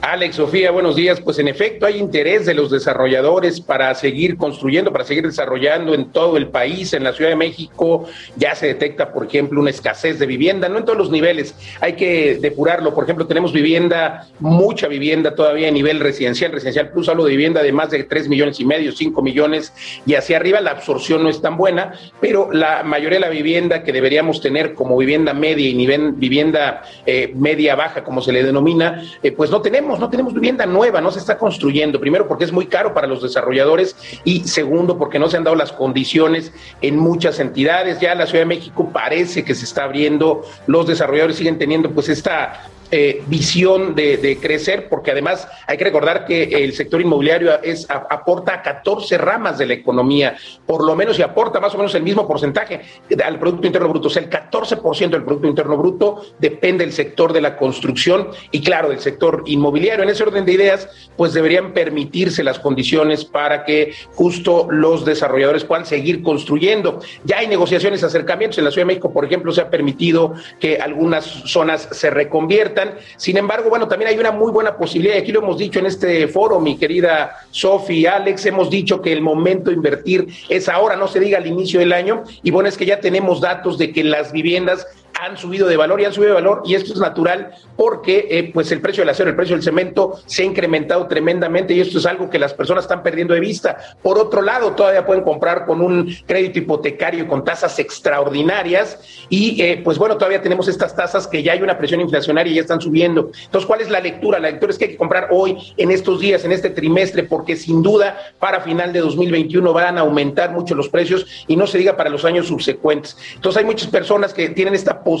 Alex, 0.02 0.34
Sofía, 0.34 0.72
buenos 0.72 0.96
días. 0.96 1.20
Pues 1.20 1.38
en 1.38 1.46
efecto 1.46 1.86
hay 1.86 1.96
interés 1.96 2.44
de 2.44 2.54
los 2.54 2.72
desarrolladores 2.72 3.60
para 3.60 3.94
seguir 3.94 4.36
construyendo, 4.36 4.90
para 4.90 5.04
seguir 5.04 5.24
desarrollando 5.24 5.94
en 5.94 6.10
todo 6.10 6.36
el 6.36 6.48
país. 6.48 6.92
En 6.92 7.04
la 7.04 7.12
Ciudad 7.12 7.30
de 7.30 7.36
México 7.36 8.06
ya 8.34 8.56
se 8.56 8.66
detecta, 8.66 9.12
por 9.12 9.24
ejemplo, 9.24 9.60
una 9.60 9.70
escasez 9.70 10.18
de 10.18 10.26
vivienda, 10.26 10.68
no 10.68 10.78
en 10.78 10.84
todos 10.84 10.98
los 10.98 11.12
niveles, 11.12 11.54
hay 11.80 11.92
que 11.92 12.36
depurarlo. 12.40 12.92
Por 12.96 13.04
ejemplo, 13.04 13.28
tenemos 13.28 13.52
vivienda, 13.52 14.26
mucha 14.40 14.88
vivienda 14.88 15.36
todavía 15.36 15.68
a 15.68 15.70
nivel 15.70 16.00
residencial, 16.00 16.50
residencial 16.50 16.90
plus, 16.90 17.08
hablo 17.08 17.24
de 17.24 17.30
vivienda 17.30 17.62
de 17.62 17.70
más 17.70 17.90
de 17.90 18.02
3 18.02 18.28
millones 18.28 18.58
y 18.58 18.64
medio, 18.64 18.90
5 18.90 19.22
millones 19.22 19.72
y 20.04 20.14
hacia 20.14 20.36
arriba 20.36 20.60
la 20.60 20.72
absorción 20.72 21.22
no 21.22 21.28
es 21.28 21.40
tan 21.40 21.56
buena, 21.56 21.94
pero 22.20 22.50
la 22.52 22.82
mayoría 22.82 23.20
de 23.20 23.26
la 23.26 23.30
vivienda 23.30 23.84
que 23.84 23.92
deberíamos 23.92 24.40
tener 24.40 24.74
como 24.74 24.96
vivienda 24.96 25.32
media 25.32 25.68
y 25.68 25.74
nivel, 25.74 26.10
vivienda 26.14 26.82
eh, 27.06 27.32
media 27.36 27.76
baja, 27.76 28.02
como 28.02 28.20
se 28.20 28.32
le 28.32 28.42
denomina, 28.42 29.04
eh, 29.22 29.30
pues 29.30 29.48
no 29.48 29.62
tenemos 29.62 29.91
no 29.98 30.10
tenemos 30.10 30.34
vivienda 30.34 30.66
nueva, 30.66 31.00
no 31.00 31.10
se 31.10 31.18
está 31.18 31.38
construyendo. 31.38 32.00
Primero 32.00 32.28
porque 32.28 32.44
es 32.44 32.52
muy 32.52 32.66
caro 32.66 32.94
para 32.94 33.06
los 33.06 33.22
desarrolladores 33.22 33.96
y 34.24 34.40
segundo 34.40 34.98
porque 34.98 35.18
no 35.18 35.28
se 35.28 35.36
han 35.36 35.44
dado 35.44 35.56
las 35.56 35.72
condiciones 35.72 36.52
en 36.80 36.98
muchas 36.98 37.38
entidades. 37.40 38.00
Ya 38.00 38.14
la 38.14 38.26
Ciudad 38.26 38.42
de 38.42 38.46
México 38.46 38.90
parece 38.92 39.44
que 39.44 39.54
se 39.54 39.64
está 39.64 39.84
abriendo, 39.84 40.42
los 40.66 40.86
desarrolladores 40.86 41.36
siguen 41.36 41.58
teniendo 41.58 41.90
pues 41.90 42.08
esta 42.08 42.68
eh, 42.94 43.22
visión 43.26 43.94
de, 43.94 44.38
crecer, 44.38 44.90
porque 44.90 45.12
además 45.12 45.48
hay 45.66 45.78
que 45.78 45.84
recordar 45.84 46.26
que 46.26 46.42
el 46.42 46.74
sector 46.74 47.00
inmobiliario 47.00 47.62
es, 47.62 47.86
aporta 47.88 48.60
14 48.60 49.16
ramas 49.16 49.56
de 49.56 49.64
la 49.64 49.72
economía, 49.72 50.36
por 50.66 50.84
lo 50.84 50.94
menos 50.94 51.18
y 51.18 51.22
aporta 51.22 51.58
más 51.58 51.74
o 51.74 51.78
menos 51.78 51.94
el 51.94 52.02
mismo 52.02 52.28
porcentaje 52.28 52.82
al 53.24 53.38
Producto 53.38 53.66
Interno 53.66 53.88
Bruto. 53.88 54.08
O 54.08 54.10
sea, 54.10 54.22
el 54.22 54.28
14% 54.28 55.08
del 55.08 55.24
Producto 55.24 55.48
Interno 55.48 55.78
Bruto 55.78 56.20
depende 56.38 56.84
del 56.84 56.92
sector 56.92 57.32
de 57.32 57.40
la 57.40 57.56
construcción 57.56 58.28
y, 58.50 58.60
claro, 58.60 58.90
del 58.90 59.00
sector 59.00 59.42
inmobiliario. 59.46 60.02
En 60.02 60.10
ese 60.10 60.22
orden 60.22 60.44
de 60.44 60.52
ideas, 60.52 60.86
pues 61.16 61.32
deberían 61.32 61.72
permitirse 61.72 62.44
las 62.44 62.58
condiciones 62.58 63.24
para 63.24 63.64
que 63.64 63.94
justo 64.14 64.66
los 64.70 65.06
desarrolladores 65.06 65.64
puedan 65.64 65.86
seguir 65.86 66.22
construyendo. 66.22 67.00
Ya 67.24 67.38
hay 67.38 67.46
negociaciones, 67.46 68.04
acercamientos. 68.04 68.58
En 68.58 68.64
la 68.64 68.70
Ciudad 68.70 68.82
de 68.82 68.88
México, 68.88 69.14
por 69.14 69.24
ejemplo, 69.24 69.50
se 69.50 69.62
ha 69.62 69.70
permitido 69.70 70.34
que 70.60 70.76
algunas 70.76 71.24
zonas 71.24 71.88
se 71.90 72.10
reconviertan 72.10 72.81
sin 73.16 73.36
embargo, 73.36 73.68
bueno, 73.68 73.88
también 73.88 74.10
hay 74.10 74.18
una 74.18 74.32
muy 74.32 74.52
buena 74.52 74.76
posibilidad, 74.76 75.16
y 75.16 75.18
aquí 75.18 75.32
lo 75.32 75.40
hemos 75.40 75.58
dicho 75.58 75.78
en 75.78 75.86
este 75.86 76.28
foro, 76.28 76.60
mi 76.60 76.76
querida 76.76 77.36
Sofi, 77.50 78.06
Alex, 78.06 78.46
hemos 78.46 78.70
dicho 78.70 79.00
que 79.00 79.12
el 79.12 79.22
momento 79.22 79.70
de 79.70 79.76
invertir 79.76 80.28
es 80.48 80.68
ahora, 80.68 80.96
no 80.96 81.08
se 81.08 81.20
diga 81.20 81.38
al 81.38 81.46
inicio 81.46 81.80
del 81.80 81.92
año, 81.92 82.24
y 82.42 82.50
bueno, 82.50 82.68
es 82.68 82.76
que 82.76 82.86
ya 82.86 83.00
tenemos 83.00 83.40
datos 83.40 83.78
de 83.78 83.92
que 83.92 84.04
las 84.04 84.32
viviendas 84.32 84.86
han 85.22 85.36
subido 85.36 85.68
de 85.68 85.76
valor 85.76 86.00
y 86.00 86.04
han 86.04 86.12
subido 86.12 86.30
de 86.30 86.40
valor 86.40 86.62
y 86.64 86.74
esto 86.74 86.92
es 86.92 86.98
natural 86.98 87.52
porque 87.76 88.26
eh, 88.28 88.50
pues 88.52 88.72
el 88.72 88.80
precio 88.80 89.02
del 89.02 89.10
acero, 89.10 89.30
el 89.30 89.36
precio 89.36 89.54
del 89.54 89.62
cemento 89.62 90.18
se 90.26 90.42
ha 90.42 90.44
incrementado 90.44 91.06
tremendamente 91.06 91.74
y 91.74 91.80
esto 91.80 91.98
es 91.98 92.06
algo 92.06 92.28
que 92.28 92.40
las 92.40 92.52
personas 92.52 92.84
están 92.84 93.04
perdiendo 93.04 93.32
de 93.32 93.38
vista. 93.38 93.76
Por 94.02 94.18
otro 94.18 94.42
lado, 94.42 94.72
todavía 94.72 95.06
pueden 95.06 95.22
comprar 95.22 95.64
con 95.64 95.80
un 95.80 96.12
crédito 96.26 96.58
hipotecario 96.58 97.28
con 97.28 97.44
tasas 97.44 97.78
extraordinarias 97.78 98.98
y 99.28 99.62
eh, 99.62 99.80
pues 99.84 99.96
bueno, 99.96 100.16
todavía 100.16 100.42
tenemos 100.42 100.66
estas 100.66 100.96
tasas 100.96 101.28
que 101.28 101.40
ya 101.40 101.52
hay 101.52 101.62
una 101.62 101.78
presión 101.78 102.00
inflacionaria 102.00 102.52
y 102.52 102.56
ya 102.56 102.62
están 102.62 102.80
subiendo. 102.80 103.30
Entonces, 103.44 103.66
¿cuál 103.66 103.80
es 103.80 103.90
la 103.90 104.00
lectura? 104.00 104.40
La 104.40 104.50
lectura 104.50 104.72
es 104.72 104.78
que 104.78 104.86
hay 104.86 104.90
que 104.90 104.96
comprar 104.96 105.28
hoy, 105.30 105.56
en 105.76 105.92
estos 105.92 106.18
días, 106.18 106.44
en 106.44 106.50
este 106.50 106.70
trimestre, 106.70 107.22
porque 107.22 107.54
sin 107.54 107.80
duda 107.80 108.18
para 108.40 108.60
final 108.60 108.92
de 108.92 108.98
2021 108.98 109.72
van 109.72 109.98
a 109.98 110.00
aumentar 110.00 110.50
mucho 110.50 110.74
los 110.74 110.88
precios 110.88 111.44
y 111.46 111.54
no 111.54 111.68
se 111.68 111.78
diga 111.78 111.96
para 111.96 112.10
los 112.10 112.24
años 112.24 112.48
subsecuentes. 112.48 113.16
Entonces, 113.36 113.60
hay 113.60 113.64
muchas 113.64 113.88
personas 113.88 114.34
que 114.34 114.48
tienen 114.48 114.74
esta 114.74 115.04
posibilidad 115.04 115.11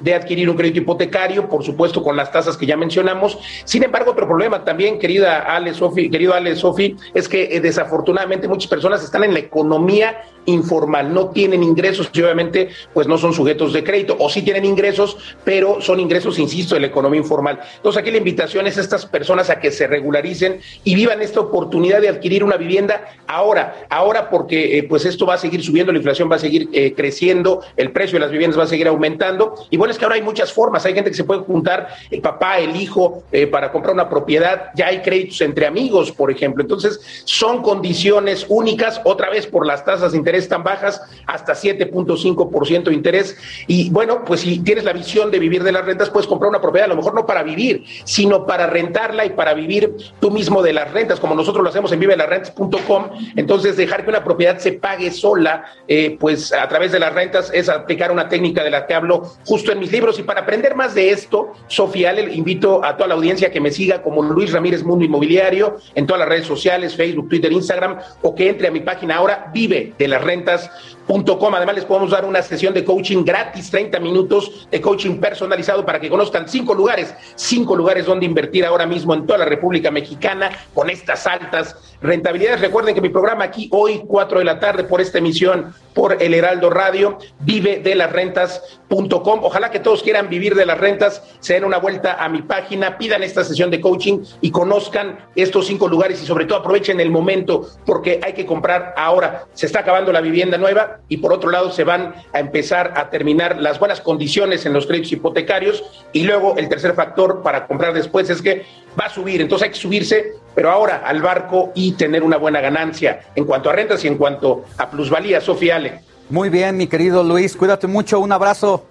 de 0.00 0.14
adquirir 0.14 0.48
un 0.48 0.56
crédito 0.56 0.80
hipotecario, 0.80 1.48
por 1.48 1.64
supuesto 1.64 2.02
con 2.02 2.16
las 2.16 2.30
tasas 2.30 2.56
que 2.56 2.66
ya 2.66 2.76
mencionamos. 2.76 3.38
Sin 3.64 3.82
embargo, 3.82 4.12
otro 4.12 4.26
problema 4.26 4.64
también, 4.64 4.98
querida 4.98 5.38
Ale 5.38 5.74
Sofi, 5.74 6.10
querido 6.10 6.34
Ale 6.34 6.56
Sofi, 6.56 6.96
es 7.14 7.28
que 7.28 7.56
eh, 7.56 7.60
desafortunadamente 7.60 8.48
muchas 8.48 8.68
personas 8.68 9.02
están 9.02 9.24
en 9.24 9.32
la 9.32 9.40
economía 9.40 10.22
informal, 10.46 11.12
no 11.12 11.30
tienen 11.30 11.62
ingresos 11.62 12.10
y 12.12 12.22
obviamente 12.22 12.68
pues 12.92 13.06
no 13.06 13.18
son 13.18 13.32
sujetos 13.32 13.72
de 13.72 13.84
crédito 13.84 14.16
o 14.18 14.28
sí 14.28 14.42
tienen 14.42 14.64
ingresos, 14.64 15.16
pero 15.44 15.80
son 15.80 16.00
ingresos, 16.00 16.38
insisto, 16.38 16.74
de 16.74 16.80
la 16.82 16.86
economía 16.88 17.20
informal. 17.20 17.60
Entonces 17.76 18.00
aquí 18.00 18.10
la 18.10 18.18
invitación 18.18 18.66
es 18.66 18.78
a 18.78 18.80
estas 18.80 19.06
personas 19.06 19.50
a 19.50 19.58
que 19.58 19.70
se 19.70 19.86
regularicen 19.86 20.60
y 20.84 20.94
vivan 20.94 21.22
esta 21.22 21.40
oportunidad 21.40 22.00
de 22.00 22.08
adquirir 22.08 22.44
una 22.44 22.56
vivienda 22.56 23.04
ahora, 23.26 23.86
ahora 23.88 24.30
porque 24.30 24.78
eh, 24.78 24.82
pues 24.84 25.04
esto 25.04 25.26
va 25.26 25.34
a 25.34 25.38
seguir 25.38 25.62
subiendo, 25.62 25.92
la 25.92 25.98
inflación 25.98 26.30
va 26.30 26.36
a 26.36 26.40
seguir 26.40 26.68
eh, 26.72 26.94
creciendo, 26.94 27.62
el 27.76 27.92
precio 27.92 28.16
de 28.16 28.20
las 28.20 28.30
viviendas 28.30 28.58
va 28.58 28.64
a 28.64 28.68
seguir 28.68 28.88
aumentando 28.88 29.54
y 29.70 29.76
bueno, 29.76 29.92
es 29.92 29.98
que 29.98 30.04
ahora 30.04 30.16
hay 30.16 30.22
muchas 30.22 30.52
formas, 30.52 30.84
hay 30.84 30.94
gente 30.94 31.10
que 31.10 31.16
se 31.16 31.24
puede 31.24 31.40
juntar 31.40 31.88
el 32.10 32.20
papá, 32.20 32.58
el 32.58 32.76
hijo 32.76 33.22
eh, 33.32 33.46
para 33.46 33.70
comprar 33.72 33.94
una 33.94 34.08
propiedad, 34.08 34.70
ya 34.74 34.88
hay 34.88 35.02
créditos 35.02 35.40
entre 35.40 35.66
amigos, 35.66 36.12
por 36.12 36.30
ejemplo. 36.30 36.62
Entonces 36.62 37.00
son 37.24 37.62
condiciones 37.62 38.46
únicas, 38.48 39.00
otra 39.04 39.30
vez 39.30 39.46
por 39.46 39.66
las 39.66 39.84
tasas 39.84 40.12
de 40.12 40.18
interés 40.18 40.31
tan 40.48 40.62
bajas, 40.62 41.00
hasta 41.26 41.52
7.5% 41.54 42.84
de 42.84 42.94
interés. 42.94 43.36
Y 43.66 43.90
bueno, 43.90 44.24
pues 44.24 44.40
si 44.40 44.58
tienes 44.60 44.84
la 44.84 44.92
visión 44.92 45.30
de 45.30 45.38
vivir 45.38 45.62
de 45.62 45.72
las 45.72 45.84
rentas, 45.84 46.10
puedes 46.10 46.26
comprar 46.26 46.48
una 46.48 46.60
propiedad, 46.60 46.86
a 46.86 46.88
lo 46.88 46.96
mejor 46.96 47.14
no 47.14 47.26
para 47.26 47.42
vivir, 47.42 47.84
sino 48.04 48.46
para 48.46 48.66
rentarla 48.66 49.24
y 49.24 49.30
para 49.30 49.54
vivir 49.54 49.94
tú 50.20 50.30
mismo 50.30 50.62
de 50.62 50.72
las 50.72 50.90
rentas, 50.92 51.20
como 51.20 51.34
nosotros 51.34 51.62
lo 51.62 51.70
hacemos 51.70 51.92
en 51.92 52.00
vivelarrentas.com. 52.00 53.10
Entonces, 53.36 53.76
dejar 53.76 54.04
que 54.04 54.10
una 54.10 54.24
propiedad 54.24 54.58
se 54.58 54.72
pague 54.72 55.10
sola, 55.10 55.64
eh, 55.88 56.16
pues 56.18 56.52
a 56.52 56.68
través 56.68 56.92
de 56.92 56.98
las 56.98 57.12
rentas, 57.12 57.50
es 57.52 57.68
aplicar 57.68 58.10
una 58.10 58.28
técnica 58.28 58.62
de 58.62 58.70
la 58.70 58.86
que 58.86 58.94
hablo 58.94 59.22
justo 59.44 59.72
en 59.72 59.78
mis 59.78 59.92
libros. 59.92 60.18
Y 60.18 60.22
para 60.22 60.42
aprender 60.42 60.74
más 60.74 60.94
de 60.94 61.10
esto, 61.10 61.52
Sofía, 61.66 62.12
le 62.12 62.32
invito 62.34 62.84
a 62.84 62.96
toda 62.96 63.08
la 63.08 63.14
audiencia 63.14 63.50
que 63.50 63.60
me 63.60 63.70
siga 63.70 64.02
como 64.02 64.22
Luis 64.22 64.52
Ramírez 64.52 64.82
Mundo 64.82 65.04
Inmobiliario 65.04 65.76
en 65.94 66.06
todas 66.06 66.20
las 66.20 66.28
redes 66.28 66.46
sociales, 66.46 66.94
Facebook, 66.96 67.28
Twitter, 67.28 67.52
Instagram, 67.52 67.98
o 68.22 68.34
que 68.34 68.48
entre 68.48 68.68
a 68.68 68.70
mi 68.70 68.80
página 68.80 69.16
ahora, 69.16 69.50
vive 69.52 69.92
de 69.98 70.08
las 70.08 70.21
rentas 70.22 70.70
rentas.com. 71.08 71.54
Además, 71.54 71.74
les 71.74 71.84
podemos 71.84 72.10
dar 72.10 72.24
una 72.24 72.42
sesión 72.42 72.74
de 72.74 72.84
coaching 72.84 73.24
gratis, 73.24 73.70
30 73.70 74.00
minutos 74.00 74.68
de 74.70 74.80
coaching 74.80 75.18
personalizado 75.18 75.84
para 75.84 76.00
que 76.00 76.08
conozcan 76.08 76.48
cinco 76.48 76.74
lugares, 76.74 77.14
cinco 77.34 77.76
lugares 77.76 78.06
donde 78.06 78.26
invertir 78.26 78.64
ahora 78.64 78.86
mismo 78.86 79.14
en 79.14 79.26
toda 79.26 79.38
la 79.38 79.44
República 79.44 79.90
Mexicana 79.90 80.50
con 80.74 80.90
estas 80.90 81.26
altas 81.26 81.76
rentabilidades. 82.00 82.60
Recuerden 82.60 82.94
que 82.94 83.00
mi 83.00 83.08
programa 83.08 83.44
aquí 83.44 83.68
hoy, 83.72 84.02
4 84.06 84.40
de 84.40 84.44
la 84.44 84.60
tarde, 84.60 84.84
por 84.84 85.00
esta 85.00 85.18
emisión 85.18 85.74
por 85.94 86.22
el 86.22 86.34
Heraldo 86.34 86.70
Radio, 86.70 87.18
vive 87.40 87.78
de 87.78 87.94
las 87.94 88.10
rentas.com. 88.10 89.40
Ojalá 89.42 89.70
que 89.70 89.80
todos 89.80 90.02
quieran 90.02 90.28
vivir 90.28 90.54
de 90.54 90.66
las 90.66 90.78
rentas, 90.78 91.22
se 91.40 91.54
den 91.54 91.64
una 91.64 91.78
vuelta 91.78 92.22
a 92.22 92.28
mi 92.28 92.42
página, 92.42 92.98
pidan 92.98 93.22
esta 93.22 93.44
sesión 93.44 93.70
de 93.70 93.80
coaching 93.80 94.20
y 94.40 94.50
conozcan 94.50 95.18
estos 95.36 95.66
cinco 95.66 95.88
lugares 95.88 96.22
y 96.22 96.26
sobre 96.26 96.46
todo 96.46 96.58
aprovechen 96.58 97.00
el 97.00 97.10
momento 97.10 97.68
porque 97.84 98.20
hay 98.22 98.32
que 98.32 98.46
comprar 98.46 98.94
ahora. 98.96 99.44
Se 99.52 99.66
está 99.66 99.80
acabando 99.80 100.12
la 100.12 100.20
vivienda 100.20 100.58
nueva 100.58 100.91
y 101.08 101.18
por 101.18 101.32
otro 101.32 101.50
lado 101.50 101.70
se 101.70 101.84
van 101.84 102.14
a 102.32 102.40
empezar 102.40 102.94
a 102.96 103.10
terminar 103.10 103.60
las 103.60 103.78
buenas 103.78 104.00
condiciones 104.00 104.66
en 104.66 104.72
los 104.72 104.86
créditos 104.86 105.12
hipotecarios 105.12 105.84
y 106.12 106.24
luego 106.24 106.56
el 106.56 106.68
tercer 106.68 106.94
factor 106.94 107.42
para 107.42 107.66
comprar 107.66 107.94
después 107.94 108.30
es 108.30 108.42
que 108.42 108.64
va 108.98 109.06
a 109.06 109.10
subir, 109.10 109.40
entonces 109.40 109.66
hay 109.66 109.72
que 109.72 109.80
subirse, 109.80 110.32
pero 110.54 110.70
ahora 110.70 111.02
al 111.04 111.22
barco 111.22 111.72
y 111.74 111.92
tener 111.92 112.22
una 112.22 112.36
buena 112.36 112.60
ganancia 112.60 113.20
en 113.34 113.44
cuanto 113.44 113.70
a 113.70 113.72
rentas 113.72 114.04
y 114.04 114.08
en 114.08 114.16
cuanto 114.16 114.64
a 114.78 114.90
plusvalía, 114.90 115.40
Sofía 115.40 115.76
Ale. 115.76 116.00
Muy 116.30 116.48
bien, 116.48 116.76
mi 116.76 116.86
querido 116.86 117.22
Luis, 117.22 117.56
cuídate 117.56 117.86
mucho, 117.86 118.20
un 118.20 118.32
abrazo. 118.32 118.84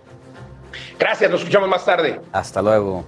Gracias, 0.99 1.29
nos 1.29 1.41
escuchamos 1.41 1.69
más 1.69 1.83
tarde. 1.83 2.19
Hasta 2.31 2.61
luego. 2.61 3.03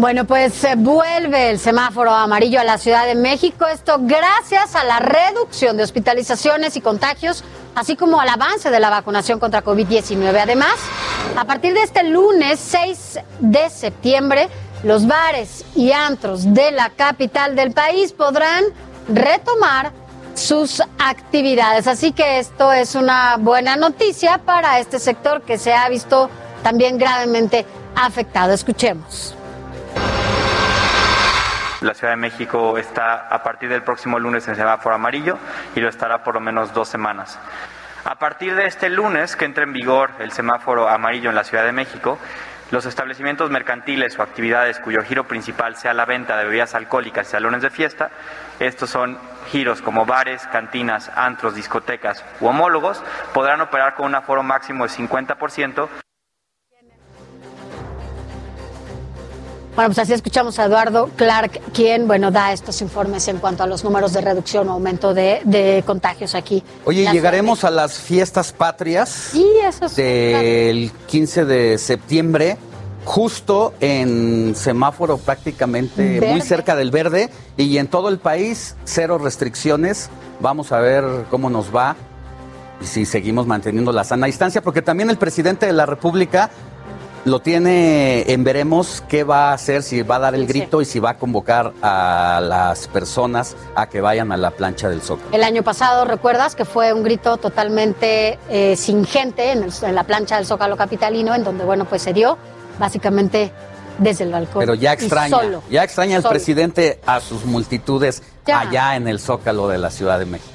Bueno, 0.00 0.24
pues 0.24 0.54
se 0.54 0.76
vuelve 0.76 1.50
el 1.50 1.58
semáforo 1.58 2.10
amarillo 2.10 2.58
a 2.58 2.64
la 2.64 2.78
Ciudad 2.78 3.04
de 3.04 3.14
México. 3.14 3.66
Esto 3.66 3.98
gracias 4.00 4.74
a 4.74 4.82
la 4.82 4.98
reducción 4.98 5.76
de 5.76 5.82
hospitalizaciones 5.82 6.74
y 6.78 6.80
contagios, 6.80 7.44
así 7.74 7.96
como 7.96 8.18
al 8.18 8.30
avance 8.30 8.70
de 8.70 8.80
la 8.80 8.88
vacunación 8.88 9.38
contra 9.38 9.62
COVID-19. 9.62 10.40
Además, 10.40 10.72
a 11.36 11.44
partir 11.44 11.74
de 11.74 11.82
este 11.82 12.02
lunes 12.04 12.58
6 12.60 13.18
de 13.40 13.68
septiembre, 13.68 14.48
los 14.84 15.06
bares 15.06 15.66
y 15.74 15.92
antros 15.92 16.54
de 16.54 16.70
la 16.70 16.88
capital 16.88 17.54
del 17.54 17.72
país 17.72 18.14
podrán 18.14 18.64
retomar 19.06 19.92
sus 20.34 20.82
actividades. 20.98 21.86
Así 21.86 22.12
que 22.12 22.38
esto 22.38 22.72
es 22.72 22.94
una 22.94 23.36
buena 23.36 23.76
noticia 23.76 24.38
para 24.38 24.78
este 24.78 24.98
sector 24.98 25.42
que 25.42 25.58
se 25.58 25.74
ha 25.74 25.86
visto 25.90 26.30
también 26.62 26.96
gravemente 26.96 27.66
afectado. 27.94 28.54
Escuchemos. 28.54 29.34
La 31.80 31.94
Ciudad 31.94 32.12
de 32.12 32.16
México 32.16 32.76
está 32.78 33.26
a 33.28 33.42
partir 33.42 33.68
del 33.68 33.82
próximo 33.82 34.18
lunes 34.18 34.46
en 34.48 34.56
semáforo 34.56 34.94
amarillo 34.94 35.38
y 35.74 35.80
lo 35.80 35.88
estará 35.88 36.22
por 36.22 36.34
lo 36.34 36.40
menos 36.40 36.74
dos 36.74 36.88
semanas. 36.88 37.38
A 38.04 38.16
partir 38.16 38.54
de 38.54 38.66
este 38.66 38.88
lunes 38.88 39.36
que 39.36 39.44
entra 39.44 39.64
en 39.64 39.72
vigor 39.72 40.10
el 40.18 40.32
semáforo 40.32 40.88
amarillo 40.88 41.30
en 41.30 41.36
la 41.36 41.44
Ciudad 41.44 41.64
de 41.64 41.72
México, 41.72 42.18
Los 42.70 42.86
establecimientos 42.86 43.50
mercantiles 43.50 44.16
o 44.16 44.22
actividades 44.22 44.78
cuyo 44.78 45.02
giro 45.02 45.24
principal 45.24 45.74
sea 45.74 45.92
la 45.92 46.04
venta 46.04 46.36
de 46.36 46.44
bebidas 46.44 46.76
alcohólicas 46.76 47.26
y 47.26 47.30
salones 47.32 47.62
de 47.62 47.70
fiesta, 47.70 48.10
estos 48.60 48.90
son 48.90 49.18
giros 49.50 49.82
como 49.82 50.06
bares, 50.06 50.46
cantinas, 50.52 51.10
antros, 51.16 51.56
discotecas 51.56 52.24
u 52.38 52.46
homólogos, 52.46 53.02
podrán 53.34 53.60
operar 53.60 53.96
con 53.96 54.06
un 54.06 54.14
aforo 54.14 54.44
máximo 54.44 54.86
de 54.86 54.90
50%. 54.90 55.88
Bueno, 59.76 59.90
pues 59.90 59.98
así 60.00 60.12
escuchamos 60.12 60.58
a 60.58 60.64
Eduardo 60.64 61.08
Clark, 61.16 61.60
quien, 61.72 62.06
bueno, 62.08 62.30
da 62.30 62.52
estos 62.52 62.82
informes 62.82 63.28
en 63.28 63.38
cuanto 63.38 63.62
a 63.62 63.66
los 63.66 63.84
números 63.84 64.12
de 64.12 64.20
reducción 64.20 64.68
o 64.68 64.72
aumento 64.72 65.14
de, 65.14 65.40
de 65.44 65.82
contagios 65.86 66.34
aquí. 66.34 66.62
Oye, 66.84 67.10
llegaremos 67.12 67.64
a 67.64 67.70
las 67.70 67.98
fiestas 67.98 68.52
patrias 68.52 69.08
Sí, 69.08 69.46
eso 69.66 69.86
es. 69.86 69.96
del 69.96 70.90
15 71.06 71.44
de 71.44 71.78
septiembre, 71.78 72.58
justo 73.04 73.72
en 73.80 74.54
semáforo 74.56 75.18
prácticamente 75.18 76.18
Verde. 76.18 76.32
muy 76.32 76.40
cerca 76.42 76.74
del 76.76 76.90
verde 76.90 77.30
y 77.56 77.78
en 77.78 77.86
todo 77.86 78.08
el 78.08 78.18
país 78.18 78.76
cero 78.84 79.18
restricciones. 79.18 80.10
Vamos 80.40 80.72
a 80.72 80.80
ver 80.80 81.04
cómo 81.30 81.48
nos 81.48 81.74
va 81.74 81.96
y 82.82 82.86
si 82.86 83.04
seguimos 83.06 83.46
manteniendo 83.46 83.92
la 83.92 84.04
sana 84.04 84.26
distancia, 84.26 84.62
porque 84.62 84.82
también 84.82 85.10
el 85.10 85.16
presidente 85.18 85.66
de 85.66 85.72
la 85.72 85.86
República 85.86 86.50
lo 87.24 87.40
tiene 87.40 88.32
en 88.32 88.44
veremos 88.44 89.02
qué 89.08 89.24
va 89.24 89.50
a 89.50 89.52
hacer, 89.52 89.82
si 89.82 90.00
va 90.02 90.16
a 90.16 90.18
dar 90.20 90.34
el 90.34 90.46
grito 90.46 90.80
y 90.80 90.86
si 90.86 91.00
va 91.00 91.10
a 91.10 91.16
convocar 91.18 91.72
a 91.82 92.40
las 92.42 92.88
personas 92.88 93.56
a 93.74 93.88
que 93.88 94.00
vayan 94.00 94.32
a 94.32 94.38
la 94.38 94.50
plancha 94.52 94.88
del 94.88 95.02
Zócalo. 95.02 95.28
El 95.36 95.42
año 95.44 95.62
pasado, 95.62 96.06
¿recuerdas 96.06 96.54
que 96.56 96.64
fue 96.64 96.92
un 96.94 97.02
grito 97.02 97.36
totalmente 97.36 98.38
eh, 98.48 98.74
sin 98.76 99.04
gente 99.04 99.52
en, 99.52 99.64
el- 99.64 99.72
en 99.82 99.94
la 99.94 100.04
plancha 100.04 100.36
del 100.36 100.46
Zócalo 100.46 100.76
Capitalino, 100.78 101.34
en 101.34 101.44
donde, 101.44 101.64
bueno, 101.64 101.84
pues 101.84 102.00
se 102.02 102.14
dio 102.14 102.38
básicamente 102.78 103.52
desde 103.98 104.24
el 104.24 104.32
balcón. 104.32 104.60
Pero 104.60 104.72
ya 104.72 104.94
extraña, 104.94 105.36
solo. 105.36 105.62
ya 105.70 105.84
extraña 105.84 106.16
el 106.16 106.22
presidente 106.22 107.00
a 107.04 107.20
sus 107.20 107.44
multitudes 107.44 108.22
Ya. 108.46 108.60
allá 108.60 108.96
en 108.96 109.06
el 109.08 109.20
Zócalo 109.20 109.68
de 109.68 109.76
la 109.76 109.90
Ciudad 109.90 110.18
de 110.18 110.24
México. 110.24 110.50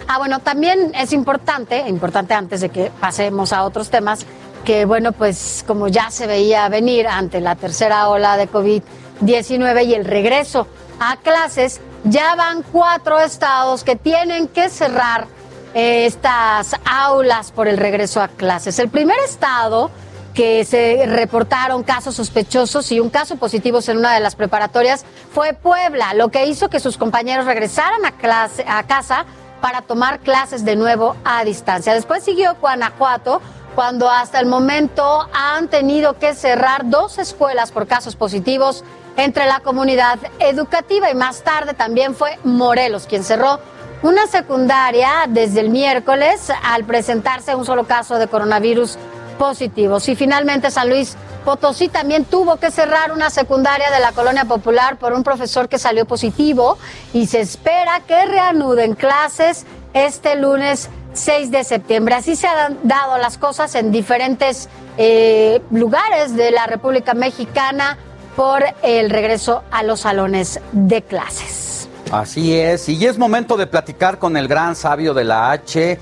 Ah, 0.08 0.18
bueno, 0.18 0.40
también 0.40 0.90
es 0.96 1.12
importante, 1.12 1.78
importante 1.86 2.34
antes 2.34 2.62
de 2.62 2.70
que 2.70 2.90
pasemos 2.98 3.52
a 3.52 3.62
otros 3.62 3.90
temas, 3.90 4.26
que 4.64 4.86
bueno, 4.86 5.12
pues 5.12 5.62
como 5.68 5.86
ya 5.86 6.10
se 6.10 6.26
veía 6.26 6.68
venir 6.68 7.06
ante 7.06 7.40
la 7.40 7.54
tercera 7.54 8.08
ola 8.08 8.36
de 8.36 8.50
COVID-19 8.50 9.86
y 9.86 9.94
el 9.94 10.04
regreso 10.04 10.66
a 10.98 11.16
clases, 11.18 11.80
ya 12.04 12.34
van 12.34 12.62
cuatro 12.62 13.20
estados 13.20 13.84
que 13.84 13.96
tienen 13.96 14.48
que 14.48 14.68
cerrar 14.68 15.26
eh, 15.74 16.06
estas 16.06 16.74
aulas 16.84 17.50
por 17.52 17.68
el 17.68 17.76
regreso 17.76 18.20
a 18.20 18.28
clases. 18.28 18.78
El 18.78 18.88
primer 18.88 19.18
estado 19.20 19.90
que 20.34 20.64
se 20.64 21.04
reportaron 21.06 21.82
casos 21.82 22.14
sospechosos 22.14 22.92
y 22.92 23.00
un 23.00 23.10
caso 23.10 23.36
positivo 23.36 23.80
en 23.86 23.98
una 23.98 24.14
de 24.14 24.20
las 24.20 24.36
preparatorias 24.36 25.04
fue 25.32 25.52
Puebla, 25.52 26.14
lo 26.14 26.28
que 26.28 26.46
hizo 26.46 26.70
que 26.70 26.78
sus 26.78 26.96
compañeros 26.96 27.44
regresaran 27.44 28.04
a, 28.04 28.12
clase, 28.12 28.64
a 28.68 28.84
casa 28.84 29.24
para 29.60 29.82
tomar 29.82 30.20
clases 30.20 30.64
de 30.64 30.76
nuevo 30.76 31.16
a 31.24 31.44
distancia. 31.44 31.92
Después 31.92 32.22
siguió 32.22 32.54
Guanajuato, 32.60 33.42
cuando 33.74 34.08
hasta 34.10 34.40
el 34.40 34.46
momento 34.46 35.28
han 35.32 35.68
tenido 35.68 36.18
que 36.18 36.34
cerrar 36.34 36.88
dos 36.88 37.18
escuelas 37.18 37.72
por 37.72 37.86
casos 37.86 38.16
positivos 38.16 38.84
entre 39.18 39.46
la 39.46 39.60
comunidad 39.60 40.18
educativa 40.38 41.10
y 41.10 41.14
más 41.14 41.42
tarde 41.42 41.74
también 41.74 42.14
fue 42.14 42.38
Morelos 42.44 43.06
quien 43.06 43.24
cerró 43.24 43.58
una 44.02 44.28
secundaria 44.28 45.24
desde 45.28 45.60
el 45.60 45.70
miércoles 45.70 46.52
al 46.62 46.84
presentarse 46.84 47.56
un 47.56 47.66
solo 47.66 47.84
caso 47.84 48.16
de 48.16 48.28
coronavirus 48.28 48.96
positivos. 49.36 50.08
Y 50.08 50.14
finalmente 50.14 50.70
San 50.70 50.88
Luis 50.88 51.16
Potosí 51.44 51.88
también 51.88 52.26
tuvo 52.26 52.58
que 52.58 52.70
cerrar 52.70 53.10
una 53.10 53.28
secundaria 53.28 53.90
de 53.90 53.98
la 53.98 54.12
colonia 54.12 54.44
popular 54.44 54.98
por 54.98 55.12
un 55.12 55.24
profesor 55.24 55.68
que 55.68 55.80
salió 55.80 56.04
positivo 56.04 56.78
y 57.12 57.26
se 57.26 57.40
espera 57.40 58.00
que 58.06 58.24
reanuden 58.24 58.94
clases 58.94 59.66
este 59.94 60.36
lunes 60.36 60.90
6 61.14 61.50
de 61.50 61.64
septiembre. 61.64 62.14
Así 62.14 62.36
se 62.36 62.46
han 62.46 62.78
dado 62.84 63.18
las 63.18 63.36
cosas 63.36 63.74
en 63.74 63.90
diferentes 63.90 64.68
eh, 64.96 65.60
lugares 65.72 66.36
de 66.36 66.52
la 66.52 66.66
República 66.66 67.14
Mexicana 67.14 67.98
por 68.38 68.62
el 68.84 69.10
regreso 69.10 69.64
a 69.72 69.82
los 69.82 69.98
salones 70.02 70.60
de 70.70 71.02
clases. 71.02 71.88
Así 72.12 72.54
es, 72.56 72.88
y 72.88 73.04
es 73.04 73.18
momento 73.18 73.56
de 73.56 73.66
platicar 73.66 74.20
con 74.20 74.36
el 74.36 74.46
gran 74.46 74.76
sabio 74.76 75.12
de 75.12 75.24
la 75.24 75.50
H. 75.50 75.98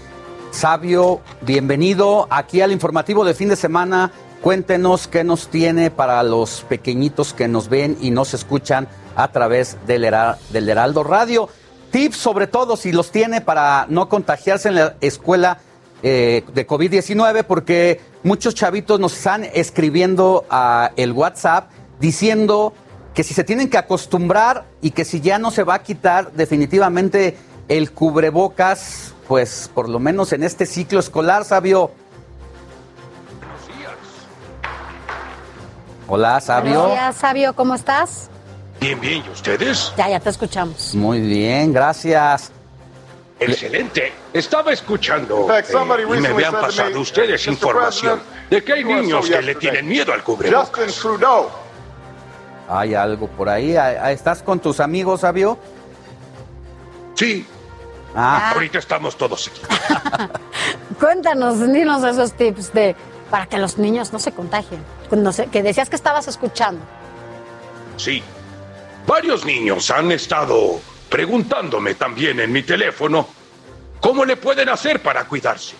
Sabio, 0.50 1.22
bienvenido 1.40 2.26
aquí 2.28 2.60
al 2.60 2.72
informativo 2.72 3.24
de 3.24 3.32
fin 3.32 3.48
de 3.48 3.56
semana. 3.56 4.12
Cuéntenos 4.42 5.08
qué 5.08 5.24
nos 5.24 5.48
tiene 5.48 5.90
para 5.90 6.22
los 6.24 6.60
pequeñitos 6.68 7.32
que 7.32 7.48
nos 7.48 7.70
ven 7.70 7.96
y 8.02 8.10
nos 8.10 8.34
escuchan 8.34 8.86
a 9.16 9.28
través 9.32 9.78
del, 9.86 10.04
Hera- 10.04 10.36
del 10.50 10.68
Heraldo 10.68 11.04
Radio. 11.04 11.48
Tips 11.90 12.18
sobre 12.18 12.46
todo 12.48 12.76
si 12.76 12.92
los 12.92 13.10
tiene 13.10 13.40
para 13.40 13.86
no 13.88 14.10
contagiarse 14.10 14.68
en 14.68 14.74
la 14.74 14.94
escuela 15.00 15.56
eh, 16.02 16.44
de 16.52 16.66
COVID-19, 16.66 17.44
porque 17.44 17.98
muchos 18.24 18.54
chavitos 18.54 19.00
nos 19.00 19.16
están 19.16 19.44
escribiendo 19.54 20.44
a 20.50 20.90
el 20.96 21.12
WhatsApp 21.12 21.70
diciendo 22.00 22.72
que 23.14 23.22
si 23.24 23.34
se 23.34 23.44
tienen 23.44 23.70
que 23.70 23.78
acostumbrar 23.78 24.64
y 24.82 24.90
que 24.90 25.04
si 25.04 25.20
ya 25.20 25.38
no 25.38 25.50
se 25.50 25.62
va 25.64 25.74
a 25.74 25.82
quitar 25.82 26.32
definitivamente 26.32 27.36
el 27.68 27.92
cubrebocas, 27.92 29.14
pues 29.26 29.70
por 29.74 29.88
lo 29.88 29.98
menos 29.98 30.32
en 30.32 30.42
este 30.42 30.66
ciclo 30.66 31.00
escolar, 31.00 31.44
sabio. 31.44 31.90
Hola, 36.08 36.40
sabio. 36.40 36.86
Días, 36.88 37.16
Sabio, 37.16 37.52
¿cómo 37.54 37.74
estás? 37.74 38.28
Bien, 38.80 39.00
bien, 39.00 39.24
¿y 39.26 39.30
ustedes? 39.30 39.92
Ya, 39.96 40.08
ya 40.08 40.20
te 40.20 40.30
escuchamos. 40.30 40.94
Muy 40.94 41.20
bien, 41.20 41.72
gracias. 41.72 42.52
Excelente. 43.40 44.12
Estaba 44.32 44.72
escuchando 44.72 45.46
eh, 45.52 45.64
y 46.16 46.20
me 46.20 46.28
habían 46.28 46.52
pasado 46.52 46.90
me, 46.90 46.98
ustedes 46.98 47.46
"Mr. 47.46 47.52
información 47.52 48.20
de 48.48 48.62
que 48.62 48.72
hay 48.72 48.84
niños 48.84 49.28
que 49.28 49.42
le 49.42 49.54
tienen 49.56 49.88
miedo 49.88 50.12
al 50.12 50.22
Justin 50.22 50.36
cubrebocas. 50.36 51.65
Hay 52.68 52.94
algo 52.94 53.28
por 53.28 53.48
ahí. 53.48 53.76
¿Ah, 53.76 54.10
¿Estás 54.10 54.42
con 54.42 54.58
tus 54.58 54.80
amigos, 54.80 55.20
sabio? 55.20 55.58
Sí. 57.14 57.46
Ah. 58.14 58.52
Ahorita 58.54 58.78
estamos 58.78 59.16
todos 59.16 59.48
aquí. 59.48 59.60
Cuéntanos, 61.00 61.60
dinos 61.72 62.02
esos 62.04 62.32
tips 62.32 62.72
de 62.72 62.96
para 63.30 63.46
que 63.46 63.58
los 63.58 63.78
niños 63.78 64.12
no 64.12 64.18
se 64.18 64.32
contagien. 64.32 64.82
No 65.10 65.32
sé, 65.32 65.46
que 65.46 65.62
decías 65.62 65.90
que 65.90 65.96
estabas 65.96 66.28
escuchando. 66.28 66.80
Sí. 67.96 68.22
Varios 69.06 69.44
niños 69.44 69.90
han 69.90 70.10
estado 70.12 70.80
preguntándome 71.08 71.94
también 71.94 72.40
en 72.40 72.50
mi 72.52 72.62
teléfono 72.62 73.28
cómo 74.00 74.24
le 74.24 74.36
pueden 74.36 74.68
hacer 74.68 75.00
para 75.00 75.24
cuidarse. 75.24 75.74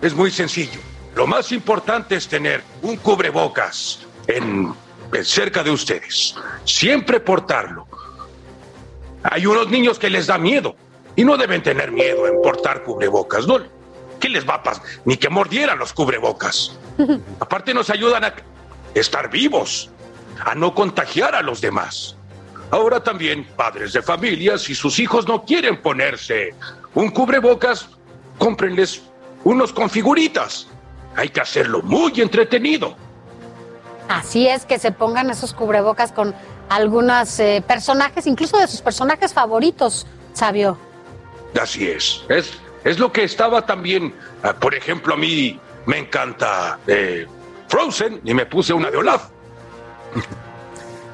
Es 0.00 0.14
muy 0.14 0.30
sencillo. 0.30 0.80
Lo 1.14 1.26
más 1.26 1.52
importante 1.52 2.16
es 2.16 2.28
tener 2.28 2.62
un 2.82 2.96
cubrebocas 2.96 4.00
en 4.26 4.72
cerca 5.22 5.62
de 5.62 5.70
ustedes. 5.70 6.34
Siempre 6.64 7.20
portarlo. 7.20 7.86
Hay 9.22 9.46
unos 9.46 9.68
niños 9.68 9.98
que 9.98 10.10
les 10.10 10.26
da 10.26 10.38
miedo 10.38 10.74
y 11.14 11.24
no 11.24 11.36
deben 11.36 11.62
tener 11.62 11.92
miedo 11.92 12.26
en 12.26 12.40
portar 12.42 12.82
cubrebocas, 12.82 13.46
¿no? 13.46 13.58
¿Qué 14.18 14.28
les 14.28 14.48
va 14.48 14.54
a 14.54 14.62
pasar? 14.62 14.82
Ni 15.04 15.16
que 15.16 15.28
mordieran 15.28 15.78
los 15.78 15.92
cubrebocas. 15.92 16.78
Aparte 17.40 17.74
nos 17.74 17.90
ayudan 17.90 18.24
a 18.24 18.34
estar 18.94 19.30
vivos, 19.30 19.90
a 20.44 20.54
no 20.54 20.74
contagiar 20.74 21.34
a 21.34 21.42
los 21.42 21.60
demás. 21.60 22.16
Ahora 22.70 23.02
también, 23.02 23.46
padres 23.56 23.92
de 23.92 24.00
familia, 24.00 24.56
si 24.56 24.74
sus 24.74 24.98
hijos 24.98 25.28
no 25.28 25.44
quieren 25.44 25.82
ponerse 25.82 26.54
un 26.94 27.10
cubrebocas, 27.10 27.88
cómprenles 28.38 29.02
unos 29.44 29.72
con 29.72 29.90
figuritas. 29.90 30.68
Hay 31.16 31.28
que 31.28 31.40
hacerlo 31.40 31.82
muy 31.82 32.18
entretenido. 32.20 32.96
Así 34.08 34.48
es 34.48 34.64
que 34.66 34.78
se 34.78 34.92
pongan 34.92 35.30
esos 35.30 35.54
cubrebocas 35.54 36.12
con 36.12 36.34
algunos 36.68 37.38
eh, 37.40 37.62
personajes, 37.66 38.26
incluso 38.26 38.58
de 38.58 38.66
sus 38.66 38.80
personajes 38.80 39.32
favoritos, 39.32 40.06
Sabio. 40.32 40.78
Así 41.60 41.88
es. 41.88 42.22
Es, 42.28 42.52
es 42.84 42.98
lo 42.98 43.12
que 43.12 43.24
estaba 43.24 43.66
también, 43.66 44.14
ah, 44.42 44.54
por 44.54 44.74
ejemplo, 44.74 45.14
a 45.14 45.16
mí 45.16 45.60
me 45.86 45.98
encanta 45.98 46.78
eh, 46.86 47.26
Frozen 47.68 48.20
y 48.24 48.34
me 48.34 48.46
puse 48.46 48.72
una 48.72 48.90
de 48.90 48.98
Olaf. 48.98 49.28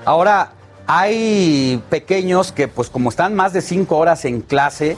Ahora, 0.05 0.53
hay 0.87 1.83
pequeños 1.91 2.53
que, 2.53 2.69
pues 2.69 2.89
como 2.89 3.11
están 3.11 3.35
más 3.35 3.53
de 3.53 3.61
cinco 3.61 3.99
horas 3.99 4.25
en 4.25 4.41
clase, 4.41 4.97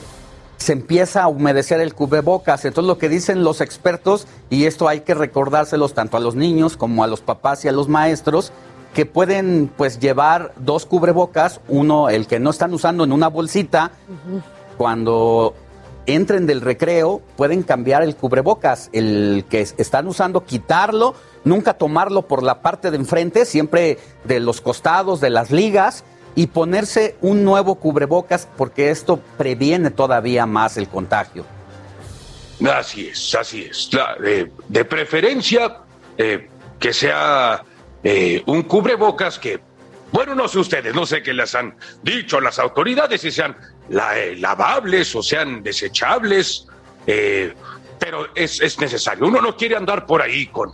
se 0.61 0.73
empieza 0.73 1.23
a 1.23 1.27
humedecer 1.27 1.81
el 1.81 1.93
cubrebocas. 1.93 2.63
Entonces 2.65 2.87
lo 2.87 2.97
que 2.97 3.09
dicen 3.09 3.43
los 3.43 3.59
expertos, 3.61 4.27
y 4.49 4.65
esto 4.65 4.87
hay 4.87 5.01
que 5.01 5.13
recordárselos 5.13 5.93
tanto 5.93 6.17
a 6.17 6.19
los 6.19 6.35
niños 6.35 6.77
como 6.77 7.03
a 7.03 7.07
los 7.07 7.21
papás 7.21 7.65
y 7.65 7.67
a 7.67 7.71
los 7.71 7.87
maestros, 7.89 8.51
que 8.93 9.05
pueden 9.05 9.71
pues 9.77 9.99
llevar 9.99 10.53
dos 10.57 10.85
cubrebocas, 10.85 11.61
uno 11.67 12.09
el 12.09 12.27
que 12.27 12.39
no 12.39 12.49
están 12.49 12.73
usando 12.73 13.03
en 13.03 13.11
una 13.11 13.27
bolsita, 13.29 13.91
cuando 14.77 15.53
entren 16.05 16.45
del 16.47 16.61
recreo 16.61 17.21
pueden 17.37 17.63
cambiar 17.63 18.03
el 18.03 18.15
cubrebocas, 18.15 18.89
el 18.91 19.45
que 19.49 19.61
es- 19.61 19.75
están 19.77 20.07
usando 20.07 20.43
quitarlo, 20.43 21.13
nunca 21.43 21.75
tomarlo 21.75 22.23
por 22.23 22.43
la 22.43 22.61
parte 22.61 22.91
de 22.91 22.97
enfrente, 22.97 23.45
siempre 23.45 23.99
de 24.25 24.39
los 24.39 24.61
costados, 24.61 25.21
de 25.21 25.29
las 25.29 25.51
ligas 25.51 26.03
y 26.35 26.47
ponerse 26.47 27.15
un 27.21 27.43
nuevo 27.43 27.75
cubrebocas 27.75 28.47
porque 28.57 28.89
esto 28.89 29.19
previene 29.37 29.91
todavía 29.91 30.45
más 30.45 30.77
el 30.77 30.87
contagio. 30.87 31.45
Así 32.73 33.07
es, 33.07 33.35
así 33.35 33.63
es. 33.63 33.89
La- 33.93 34.15
eh, 34.23 34.51
de 34.67 34.85
preferencia 34.85 35.77
eh, 36.17 36.47
que 36.79 36.93
sea 36.93 37.63
eh, 38.03 38.43
un 38.45 38.63
cubrebocas 38.63 39.39
que, 39.39 39.59
bueno, 40.11 40.35
no 40.35 40.47
sé 40.47 40.59
ustedes, 40.59 40.93
no 40.93 41.05
sé 41.05 41.21
qué 41.23 41.33
les 41.33 41.53
han 41.55 41.75
dicho 42.03 42.39
las 42.39 42.59
autoridades, 42.59 43.21
si 43.21 43.31
sean 43.31 43.55
la- 43.89 44.17
eh, 44.17 44.35
lavables 44.35 45.15
o 45.15 45.23
sean 45.23 45.63
desechables, 45.63 46.67
eh, 47.07 47.53
pero 47.99 48.27
es, 48.35 48.61
es 48.61 48.79
necesario. 48.79 49.25
Uno 49.27 49.41
no 49.41 49.55
quiere 49.57 49.75
andar 49.75 50.05
por 50.05 50.21
ahí 50.21 50.47
con 50.47 50.71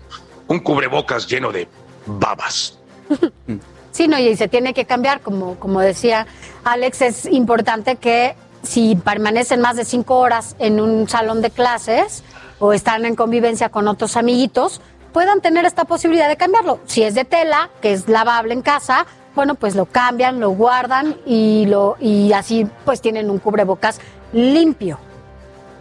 un 0.47 0.59
cubrebocas 0.59 1.27
lleno 1.27 1.51
de 1.51 1.67
babas. 2.05 2.77
Sí, 3.97 4.07
no, 4.07 4.19
y 4.19 4.35
se 4.35 4.47
tiene 4.47 4.75
que 4.75 4.85
cambiar, 4.85 5.21
como, 5.21 5.55
como 5.55 5.81
decía 5.81 6.27
Alex, 6.63 7.01
es 7.01 7.25
importante 7.25 7.95
que 7.95 8.35
si 8.61 8.95
permanecen 8.95 9.59
más 9.59 9.75
de 9.75 9.85
cinco 9.85 10.19
horas 10.19 10.55
en 10.59 10.79
un 10.79 11.09
salón 11.09 11.41
de 11.41 11.49
clases 11.49 12.23
o 12.59 12.73
están 12.73 13.05
en 13.05 13.15
convivencia 13.15 13.69
con 13.69 13.87
otros 13.87 14.15
amiguitos, 14.15 14.81
puedan 15.13 15.41
tener 15.41 15.65
esta 15.65 15.85
posibilidad 15.85 16.29
de 16.29 16.37
cambiarlo. 16.37 16.79
Si 16.85 17.01
es 17.01 17.15
de 17.15 17.25
tela, 17.25 17.71
que 17.81 17.91
es 17.91 18.07
lavable 18.07 18.53
en 18.53 18.61
casa, 18.61 19.07
bueno, 19.33 19.55
pues 19.55 19.75
lo 19.75 19.87
cambian, 19.87 20.39
lo 20.39 20.51
guardan 20.51 21.17
y, 21.25 21.65
lo, 21.65 21.97
y 21.99 22.33
así 22.33 22.67
pues 22.85 23.01
tienen 23.01 23.31
un 23.31 23.39
cubrebocas 23.39 23.99
limpio. 24.31 24.99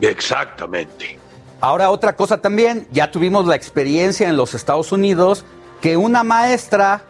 Exactamente. 0.01 1.19
Ahora 1.61 1.91
otra 1.91 2.17
cosa 2.17 2.41
también, 2.41 2.89
ya 2.91 3.11
tuvimos 3.11 3.45
la 3.45 3.57
experiencia 3.57 4.27
en 4.27 4.39
los 4.39 4.55
Estados 4.55 4.91
Unidos 4.91 5.45
que 5.83 5.99
una 5.99 6.25
maestra 6.25 7.03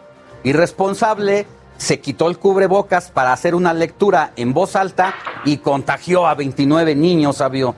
irresponsable 0.47 1.45
se 1.77 1.99
quitó 1.99 2.27
el 2.27 2.37
cubrebocas 2.37 3.11
para 3.11 3.33
hacer 3.33 3.53
una 3.53 3.73
lectura 3.73 4.33
en 4.35 4.53
voz 4.53 4.75
alta 4.75 5.15
y 5.45 5.57
contagió 5.57 6.25
a 6.27 6.33
29 6.33 6.95
niños, 6.95 7.37
sabio. 7.37 7.75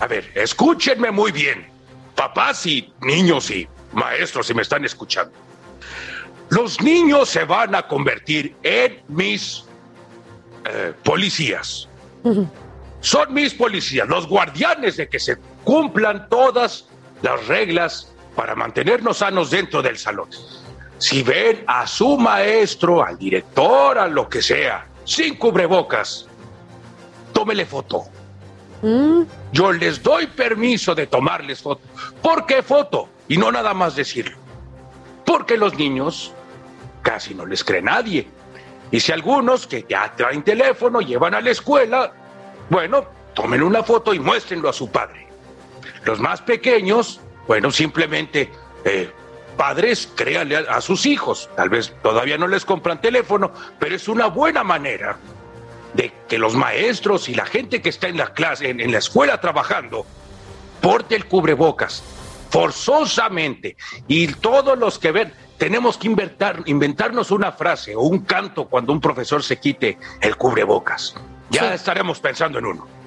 A 0.00 0.06
ver, 0.06 0.30
escúchenme 0.34 1.10
muy 1.10 1.32
bien, 1.32 1.66
papás 2.14 2.64
y 2.66 2.92
niños 3.02 3.50
y 3.50 3.68
maestros, 3.92 4.46
si 4.46 4.54
me 4.54 4.62
están 4.62 4.84
escuchando. 4.84 5.32
Los 6.50 6.80
niños 6.80 7.28
se 7.28 7.44
van 7.44 7.74
a 7.74 7.86
convertir 7.86 8.56
en 8.62 9.02
mis 9.08 9.64
eh, 10.64 10.92
policías. 11.04 11.88
Son 13.00 13.32
mis 13.32 13.54
policías, 13.54 14.08
los 14.08 14.26
guardianes 14.26 14.96
de 14.96 15.08
que 15.08 15.20
se 15.20 15.36
cumplan 15.64 16.28
todas 16.28 16.86
las 17.22 17.46
reglas 17.46 18.12
para 18.34 18.54
mantenernos 18.54 19.18
sanos 19.18 19.50
dentro 19.50 19.82
del 19.82 19.98
salón. 19.98 20.28
Si 20.98 21.22
ven 21.22 21.64
a 21.66 21.86
su 21.86 22.18
maestro, 22.18 23.04
al 23.04 23.16
director, 23.16 23.98
a 23.98 24.08
lo 24.08 24.28
que 24.28 24.42
sea, 24.42 24.86
sin 25.04 25.36
cubrebocas, 25.36 26.26
tómele 27.32 27.64
foto. 27.64 28.04
Yo 29.52 29.72
les 29.72 30.02
doy 30.02 30.26
permiso 30.26 30.94
de 30.94 31.06
tomarles 31.06 31.62
foto. 31.62 31.82
¿Por 32.22 32.46
qué 32.46 32.62
foto? 32.62 33.08
Y 33.28 33.36
no 33.36 33.50
nada 33.50 33.74
más 33.74 33.96
decirlo. 33.96 34.36
Porque 35.24 35.56
los 35.56 35.74
niños 35.74 36.32
casi 37.02 37.34
no 37.34 37.46
les 37.46 37.64
cree 37.64 37.82
nadie. 37.82 38.28
Y 38.90 39.00
si 39.00 39.12
algunos 39.12 39.66
que 39.66 39.84
ya 39.88 40.12
traen 40.16 40.42
teléfono 40.42 41.00
llevan 41.00 41.34
a 41.34 41.40
la 41.40 41.50
escuela, 41.50 42.12
bueno, 42.70 43.04
tomen 43.34 43.62
una 43.62 43.82
foto 43.82 44.14
y 44.14 44.18
muéstrenlo 44.18 44.68
a 44.68 44.72
su 44.72 44.90
padre. 44.90 45.26
Los 46.04 46.20
más 46.20 46.40
pequeños, 46.40 47.20
bueno, 47.46 47.70
simplemente 47.70 48.50
eh, 48.84 49.12
padres 49.58 50.10
créanle 50.14 50.56
a, 50.56 50.60
a 50.60 50.80
sus 50.80 51.04
hijos. 51.04 51.50
Tal 51.54 51.68
vez 51.68 51.92
todavía 52.02 52.38
no 52.38 52.48
les 52.48 52.64
compran 52.64 53.02
teléfono, 53.02 53.52
pero 53.78 53.94
es 53.94 54.08
una 54.08 54.28
buena 54.28 54.64
manera 54.64 55.18
de 55.92 56.10
que 56.26 56.38
los 56.38 56.54
maestros 56.54 57.28
y 57.28 57.34
la 57.34 57.44
gente 57.44 57.82
que 57.82 57.90
está 57.90 58.08
en 58.08 58.16
la 58.16 58.32
clase, 58.32 58.70
en, 58.70 58.80
en 58.80 58.92
la 58.92 58.98
escuela 58.98 59.38
trabajando, 59.40 60.06
porte 60.80 61.14
el 61.14 61.26
cubrebocas 61.26 62.02
forzosamente. 62.50 63.76
Y 64.06 64.28
todos 64.28 64.78
los 64.78 64.98
que 64.98 65.12
ven, 65.12 65.32
tenemos 65.58 65.98
que 65.98 66.06
inventar, 66.06 66.62
inventarnos 66.66 67.30
una 67.30 67.52
frase 67.52 67.94
o 67.94 68.02
un 68.02 68.20
canto 68.20 68.66
cuando 68.66 68.92
un 68.92 69.00
profesor 69.00 69.42
se 69.42 69.58
quite 69.58 69.98
el 70.20 70.36
cubrebocas. 70.36 71.14
Ya 71.50 71.74
estaremos 71.74 72.20
pensando 72.20 72.58
en 72.58 72.66
uno. 72.66 72.97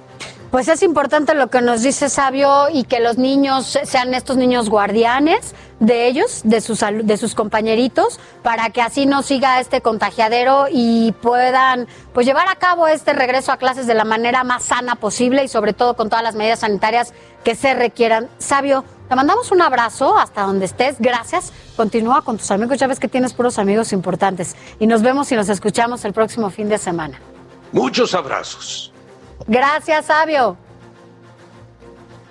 Pues 0.51 0.67
es 0.67 0.83
importante 0.83 1.33
lo 1.33 1.49
que 1.49 1.61
nos 1.61 1.81
dice 1.81 2.09
Sabio 2.09 2.67
y 2.69 2.83
que 2.83 2.99
los 2.99 3.17
niños 3.17 3.79
sean 3.85 4.13
estos 4.13 4.35
niños 4.35 4.69
guardianes 4.69 5.55
de 5.79 6.07
ellos, 6.07 6.41
de 6.43 6.59
sus, 6.59 6.81
de 6.81 7.15
sus 7.15 7.35
compañeritos, 7.35 8.19
para 8.43 8.69
que 8.69 8.81
así 8.81 9.05
no 9.05 9.23
siga 9.23 9.61
este 9.61 9.79
contagiadero 9.79 10.65
y 10.69 11.13
puedan 11.21 11.87
pues 12.13 12.25
llevar 12.27 12.49
a 12.49 12.55
cabo 12.55 12.89
este 12.89 13.13
regreso 13.13 13.53
a 13.53 13.57
clases 13.57 13.87
de 13.87 13.93
la 13.93 14.03
manera 14.03 14.43
más 14.43 14.63
sana 14.63 14.95
posible 14.95 15.41
y 15.45 15.47
sobre 15.47 15.71
todo 15.71 15.95
con 15.95 16.09
todas 16.09 16.23
las 16.23 16.35
medidas 16.35 16.59
sanitarias 16.59 17.13
que 17.45 17.55
se 17.55 17.73
requieran. 17.73 18.27
Sabio, 18.37 18.83
te 19.07 19.15
mandamos 19.15 19.53
un 19.53 19.61
abrazo 19.61 20.17
hasta 20.17 20.41
donde 20.41 20.65
estés. 20.65 20.97
Gracias. 20.99 21.53
Continúa 21.77 22.23
con 22.23 22.37
tus 22.37 22.51
amigos. 22.51 22.77
Ya 22.77 22.87
ves 22.87 22.99
que 22.99 23.07
tienes 23.07 23.31
puros 23.31 23.57
amigos 23.57 23.93
importantes. 23.93 24.57
Y 24.79 24.87
nos 24.87 25.01
vemos 25.01 25.31
y 25.31 25.35
nos 25.35 25.47
escuchamos 25.47 26.03
el 26.03 26.11
próximo 26.11 26.49
fin 26.49 26.67
de 26.67 26.77
semana. 26.77 27.21
Muchos 27.71 28.13
abrazos. 28.13 28.90
Gracias, 29.47 30.05
Sabio. 30.05 30.57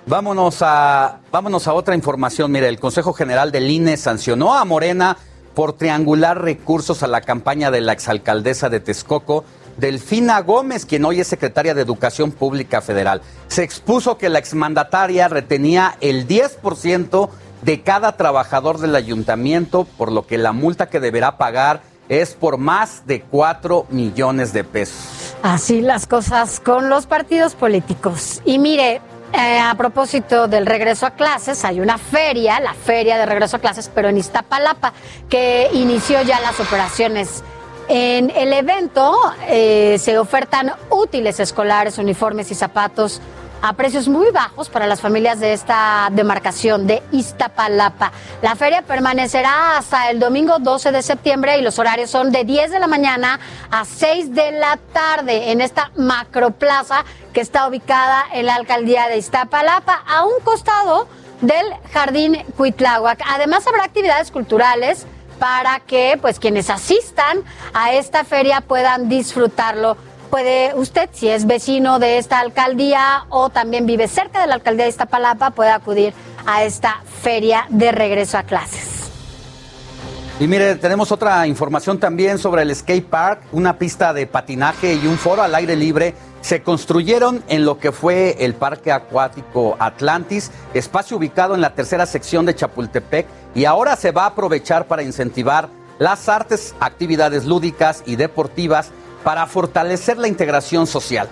Vámonos 0.05 0.57
a, 0.61 1.19
vámonos 1.31 1.67
a 1.67 1.73
otra 1.73 1.95
información. 1.95 2.51
Mire, 2.51 2.67
el 2.67 2.79
Consejo 2.79 3.13
General 3.13 3.51
del 3.51 3.69
INE 3.69 3.97
sancionó 3.97 4.55
a 4.55 4.65
Morena 4.65 5.17
por 5.53 5.73
triangular 5.73 6.41
recursos 6.41 7.03
a 7.03 7.07
la 7.07 7.21
campaña 7.21 7.71
de 7.71 7.81
la 7.81 7.93
exalcaldesa 7.93 8.69
de 8.69 8.79
Texcoco, 8.79 9.43
Delfina 9.77 10.41
Gómez, 10.41 10.85
quien 10.85 11.05
hoy 11.05 11.19
es 11.19 11.27
secretaria 11.27 11.73
de 11.73 11.81
Educación 11.81 12.31
Pública 12.31 12.81
Federal. 12.81 13.21
Se 13.47 13.63
expuso 13.63 14.17
que 14.17 14.29
la 14.29 14.39
exmandataria 14.39 15.27
retenía 15.27 15.97
el 16.01 16.27
10% 16.27 17.29
de 17.61 17.81
cada 17.81 18.17
trabajador 18.17 18.79
del 18.79 18.95
ayuntamiento, 18.95 19.85
por 19.97 20.11
lo 20.11 20.25
que 20.25 20.37
la 20.37 20.51
multa 20.51 20.89
que 20.89 20.99
deberá 20.99 21.37
pagar 21.37 21.81
es 22.11 22.33
por 22.33 22.57
más 22.57 23.07
de 23.07 23.21
4 23.21 23.85
millones 23.89 24.51
de 24.51 24.65
pesos. 24.65 25.33
Así 25.43 25.79
las 25.79 26.07
cosas 26.07 26.59
con 26.59 26.89
los 26.89 27.05
partidos 27.05 27.55
políticos. 27.55 28.41
Y 28.43 28.59
mire, 28.59 28.99
eh, 29.31 29.59
a 29.59 29.73
propósito 29.75 30.49
del 30.49 30.65
regreso 30.65 31.05
a 31.05 31.11
clases, 31.11 31.63
hay 31.63 31.79
una 31.79 31.97
feria, 31.97 32.59
la 32.59 32.73
feria 32.73 33.17
de 33.17 33.25
regreso 33.25 33.55
a 33.55 33.59
clases, 33.59 33.89
pero 33.95 34.09
en 34.09 34.17
Iztapalapa, 34.17 34.91
que 35.29 35.69
inició 35.71 36.21
ya 36.23 36.41
las 36.41 36.59
operaciones. 36.59 37.45
En 37.87 38.29
el 38.31 38.51
evento 38.51 39.17
eh, 39.47 39.95
se 39.97 40.17
ofertan 40.17 40.73
útiles 40.89 41.39
escolares, 41.39 41.97
uniformes 41.97 42.51
y 42.51 42.55
zapatos 42.55 43.21
a 43.61 43.73
precios 43.73 44.07
muy 44.07 44.31
bajos 44.31 44.69
para 44.69 44.87
las 44.87 45.01
familias 45.01 45.39
de 45.39 45.53
esta 45.53 46.09
demarcación 46.11 46.87
de 46.87 47.03
Iztapalapa. 47.11 48.11
La 48.41 48.55
feria 48.55 48.81
permanecerá 48.81 49.77
hasta 49.77 50.09
el 50.09 50.19
domingo 50.19 50.59
12 50.59 50.91
de 50.91 51.01
septiembre 51.01 51.57
y 51.57 51.61
los 51.61 51.77
horarios 51.79 52.09
son 52.09 52.31
de 52.31 52.43
10 52.43 52.71
de 52.71 52.79
la 52.79 52.87
mañana 52.87 53.39
a 53.69 53.85
6 53.85 54.33
de 54.33 54.51
la 54.53 54.77
tarde 54.91 55.51
en 55.51 55.61
esta 55.61 55.91
macroplaza 55.95 57.05
que 57.33 57.41
está 57.41 57.67
ubicada 57.67 58.25
en 58.33 58.47
la 58.47 58.55
alcaldía 58.55 59.07
de 59.07 59.17
Iztapalapa, 59.17 60.03
a 60.07 60.25
un 60.25 60.43
costado 60.43 61.07
del 61.41 61.65
Jardín 61.93 62.43
Cuitláhuac. 62.57 63.21
Además 63.27 63.65
habrá 63.67 63.83
actividades 63.83 64.31
culturales 64.31 65.05
para 65.39 65.79
que 65.79 66.19
pues 66.21 66.39
quienes 66.39 66.69
asistan 66.69 67.43
a 67.73 67.93
esta 67.93 68.23
feria 68.23 68.61
puedan 68.61 69.09
disfrutarlo 69.09 69.97
puede 70.31 70.73
usted, 70.73 71.09
si 71.11 71.27
es 71.27 71.45
vecino 71.45 71.99
de 71.99 72.17
esta 72.17 72.39
alcaldía 72.39 73.25
o 73.29 73.49
también 73.49 73.85
vive 73.85 74.07
cerca 74.07 74.41
de 74.41 74.47
la 74.47 74.55
alcaldía 74.55 74.85
de 74.85 74.89
Iztapalapa, 74.89 75.51
puede 75.51 75.69
acudir 75.69 76.13
a 76.47 76.63
esta 76.63 77.03
feria 77.21 77.67
de 77.69 77.91
regreso 77.91 78.37
a 78.37 78.43
clases. 78.43 79.11
Y 80.39 80.47
mire, 80.47 80.75
tenemos 80.75 81.11
otra 81.11 81.45
información 81.45 81.99
también 81.99 82.39
sobre 82.39 82.63
el 82.63 82.75
skate 82.75 83.05
park, 83.05 83.41
una 83.51 83.77
pista 83.77 84.11
de 84.11 84.25
patinaje 84.25 84.95
y 84.95 85.05
un 85.05 85.19
foro 85.19 85.43
al 85.43 85.53
aire 85.53 85.75
libre 85.75 86.15
se 86.39 86.63
construyeron 86.63 87.43
en 87.47 87.63
lo 87.63 87.77
que 87.77 87.91
fue 87.91 88.37
el 88.39 88.55
Parque 88.55 88.91
Acuático 88.91 89.75
Atlantis, 89.77 90.49
espacio 90.73 91.17
ubicado 91.17 91.53
en 91.53 91.61
la 91.61 91.75
tercera 91.75 92.07
sección 92.07 92.47
de 92.47 92.55
Chapultepec, 92.55 93.27
y 93.53 93.65
ahora 93.65 93.95
se 93.95 94.11
va 94.11 94.23
a 94.23 94.27
aprovechar 94.27 94.87
para 94.87 95.03
incentivar 95.03 95.69
las 95.99 96.27
artes, 96.27 96.73
actividades 96.79 97.45
lúdicas 97.45 98.01
y 98.07 98.15
deportivas 98.15 98.91
para 99.23 99.45
fortalecer 99.47 100.17
la 100.17 100.27
integración 100.27 100.87
social. 100.87 101.29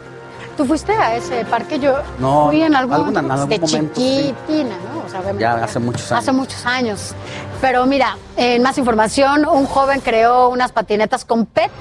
¿Tú 0.59 0.66
fuiste 0.66 0.92
a 0.92 1.16
ese 1.16 1.45
parque? 1.45 1.80
Yo 1.80 2.00
no, 2.19 2.48
fui 2.48 2.61
en 2.61 2.76
algún, 2.76 2.93
alguna, 2.93 3.19
en 3.22 3.32
algún 3.32 3.50
de 3.50 3.59
momento, 3.59 3.93
chiquitina, 3.93 4.76
¿no? 4.93 5.06
O 5.06 5.09
sea, 5.09 5.22
ya 5.40 5.64
hace 5.64 5.80
muchos 5.80 6.11
años. 6.11 6.22
Hace 6.22 6.32
muchos 6.34 6.66
años. 6.66 7.16
Pero 7.61 7.85
mira, 7.85 8.18
en 8.35 8.61
más 8.61 8.77
información, 8.77 9.48
un 9.48 9.66
joven 9.66 10.01
creó 10.01 10.50
unas 10.50 10.74
patinetas 10.74 11.24
con 11.24 11.45
PET 11.45 11.72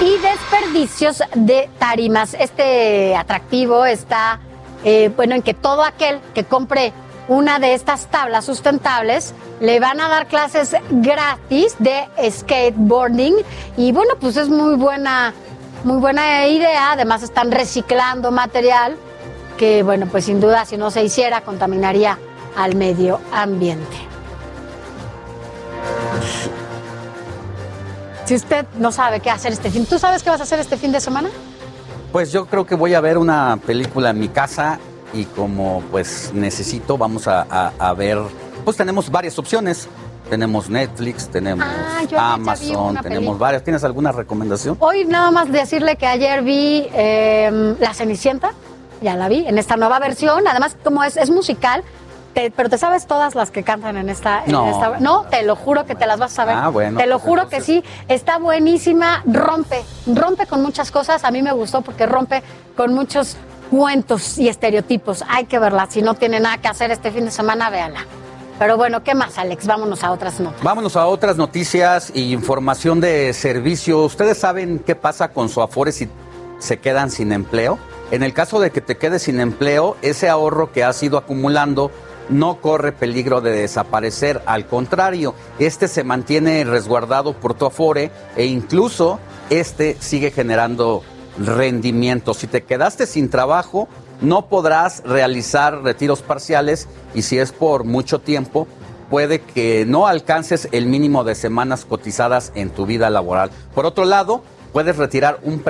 y 0.00 0.16
desperdicios 0.18 1.24
de 1.34 1.68
tarimas. 1.80 2.34
Este 2.34 3.16
atractivo 3.16 3.84
está, 3.84 4.38
eh, 4.84 5.10
bueno, 5.16 5.34
en 5.34 5.42
que 5.42 5.52
todo 5.52 5.82
aquel 5.82 6.20
que 6.32 6.44
compre 6.44 6.92
una 7.26 7.58
de 7.58 7.74
estas 7.74 8.06
tablas 8.06 8.44
sustentables 8.44 9.34
le 9.60 9.78
van 9.78 10.00
a 10.00 10.08
dar 10.08 10.26
clases 10.26 10.74
gratis 10.90 11.76
de 11.78 12.08
skateboarding 12.30 13.34
y 13.76 13.92
bueno, 13.92 14.14
pues 14.20 14.36
es 14.36 14.48
muy 14.48 14.74
buena 14.74 15.32
muy 15.84 15.98
buena 15.98 16.46
idea, 16.46 16.92
además 16.92 17.22
están 17.22 17.50
reciclando 17.50 18.30
material 18.30 18.96
que, 19.56 19.82
bueno, 19.82 20.06
pues 20.06 20.24
sin 20.24 20.40
duda 20.40 20.64
si 20.64 20.76
no 20.76 20.90
se 20.90 21.04
hiciera 21.04 21.42
contaminaría 21.42 22.18
al 22.56 22.74
medio 22.74 23.20
ambiente. 23.32 23.96
Si 28.24 28.34
usted 28.36 28.64
no 28.78 28.92
sabe 28.92 29.20
qué 29.20 29.30
hacer 29.30 29.52
este 29.52 29.70
fin, 29.70 29.86
¿tú 29.86 29.98
sabes 29.98 30.22
qué 30.22 30.30
vas 30.30 30.40
a 30.40 30.44
hacer 30.44 30.60
este 30.60 30.76
fin 30.76 30.92
de 30.92 31.00
semana? 31.00 31.30
Pues 32.12 32.32
yo 32.32 32.46
creo 32.46 32.64
que 32.64 32.74
voy 32.74 32.94
a 32.94 33.00
ver 33.00 33.18
una 33.18 33.58
película 33.64 34.10
en 34.10 34.18
mi 34.18 34.28
casa 34.28 34.78
y 35.12 35.24
como 35.24 35.82
pues 35.90 36.30
necesito, 36.32 36.96
vamos 36.96 37.26
a, 37.26 37.72
a 37.76 37.94
ver, 37.94 38.18
pues 38.64 38.76
tenemos 38.76 39.10
varias 39.10 39.38
opciones. 39.38 39.88
Tenemos 40.30 40.70
Netflix, 40.70 41.28
tenemos 41.28 41.66
Ah, 42.16 42.34
Amazon, 42.34 42.96
tenemos 43.02 43.38
varias. 43.38 43.64
¿Tienes 43.64 43.82
alguna 43.84 44.12
recomendación? 44.12 44.76
Hoy 44.78 45.04
nada 45.04 45.30
más 45.32 45.50
decirle 45.50 45.96
que 45.96 46.06
ayer 46.06 46.42
vi 46.42 46.86
eh, 46.94 47.74
La 47.80 47.92
Cenicienta, 47.92 48.52
ya 49.02 49.16
la 49.16 49.28
vi, 49.28 49.44
en 49.46 49.58
esta 49.58 49.76
nueva 49.76 49.98
versión. 49.98 50.46
Además, 50.46 50.76
como 50.84 51.02
es, 51.02 51.16
es 51.16 51.30
musical, 51.30 51.82
te- 52.32 52.52
pero 52.52 52.68
te 52.70 52.78
sabes 52.78 53.06
todas 53.06 53.34
las 53.34 53.50
que 53.50 53.64
cantan 53.64 53.96
en 53.96 54.08
esta, 54.08 54.44
en 54.44 54.52
No. 54.52 54.70
esta- 54.70 55.00
No, 55.00 55.22
te 55.24 55.42
lo 55.42 55.56
juro 55.56 55.84
que 55.84 55.96
te 55.96 56.06
las 56.06 56.18
vas 56.20 56.30
a 56.32 56.36
saber. 56.36 56.54
Ah, 56.56 56.68
bueno, 56.68 56.98
Te 56.98 57.06
lo 57.08 57.18
pues 57.18 57.28
juro 57.28 57.48
que 57.48 57.60
sí. 57.60 57.82
Está 58.06 58.38
buenísima, 58.38 59.22
rompe, 59.26 59.82
rompe 60.06 60.46
con 60.46 60.62
muchas 60.62 60.92
cosas. 60.92 61.24
A 61.24 61.32
mí 61.32 61.42
me 61.42 61.52
gustó 61.52 61.82
porque 61.82 62.06
rompe 62.06 62.42
con 62.76 62.94
muchos 62.94 63.36
cuentos 63.70 64.38
y 64.38 64.48
estereotipos. 64.48 65.24
Hay 65.28 65.46
que 65.46 65.58
verla. 65.58 65.88
Si 65.90 66.02
no 66.02 66.14
tiene 66.14 66.38
nada 66.38 66.58
que 66.58 66.68
hacer 66.68 66.92
este 66.92 67.10
fin 67.10 67.24
de 67.24 67.30
semana, 67.32 67.68
véala. 67.68 68.04
Pero 68.60 68.76
bueno, 68.76 69.02
¿qué 69.02 69.14
más, 69.14 69.38
Alex? 69.38 69.66
Vámonos 69.66 70.04
a 70.04 70.12
otras 70.12 70.38
notas. 70.38 70.62
Vámonos 70.62 70.94
a 70.94 71.06
otras 71.06 71.38
noticias 71.38 72.12
y 72.14 72.34
información 72.34 73.00
de 73.00 73.32
servicio. 73.32 74.04
¿Ustedes 74.04 74.36
saben 74.36 74.80
qué 74.80 74.94
pasa 74.94 75.28
con 75.28 75.48
su 75.48 75.62
Afore 75.62 75.92
si 75.92 76.10
se 76.58 76.78
quedan 76.78 77.10
sin 77.10 77.32
empleo? 77.32 77.78
En 78.10 78.22
el 78.22 78.34
caso 78.34 78.60
de 78.60 78.70
que 78.70 78.82
te 78.82 78.98
quedes 78.98 79.22
sin 79.22 79.40
empleo, 79.40 79.96
ese 80.02 80.28
ahorro 80.28 80.72
que 80.72 80.84
has 80.84 81.02
ido 81.02 81.16
acumulando 81.16 81.90
no 82.28 82.60
corre 82.60 82.92
peligro 82.92 83.40
de 83.40 83.52
desaparecer. 83.52 84.42
Al 84.44 84.66
contrario, 84.66 85.34
este 85.58 85.88
se 85.88 86.04
mantiene 86.04 86.62
resguardado 86.64 87.32
por 87.32 87.54
tu 87.54 87.64
Afore 87.64 88.10
e 88.36 88.44
incluso 88.44 89.20
este 89.48 89.96
sigue 90.00 90.32
generando 90.32 91.02
rendimiento. 91.38 92.34
Si 92.34 92.46
te 92.46 92.62
quedaste 92.64 93.06
sin 93.06 93.30
trabajo, 93.30 93.88
no 94.20 94.46
podrás 94.46 95.02
realizar 95.04 95.82
retiros 95.82 96.22
parciales 96.22 96.88
y 97.14 97.22
si 97.22 97.38
es 97.38 97.52
por 97.52 97.84
mucho 97.84 98.18
tiempo, 98.18 98.66
puede 99.08 99.40
que 99.40 99.84
no 99.86 100.06
alcances 100.06 100.68
el 100.72 100.86
mínimo 100.86 101.24
de 101.24 101.34
semanas 101.34 101.84
cotizadas 101.84 102.52
en 102.54 102.70
tu 102.70 102.86
vida 102.86 103.10
laboral. 103.10 103.50
Por 103.74 103.86
otro 103.86 104.04
lado, 104.04 104.42
puedes 104.72 104.96
retirar 104.96 105.40
un, 105.42 105.62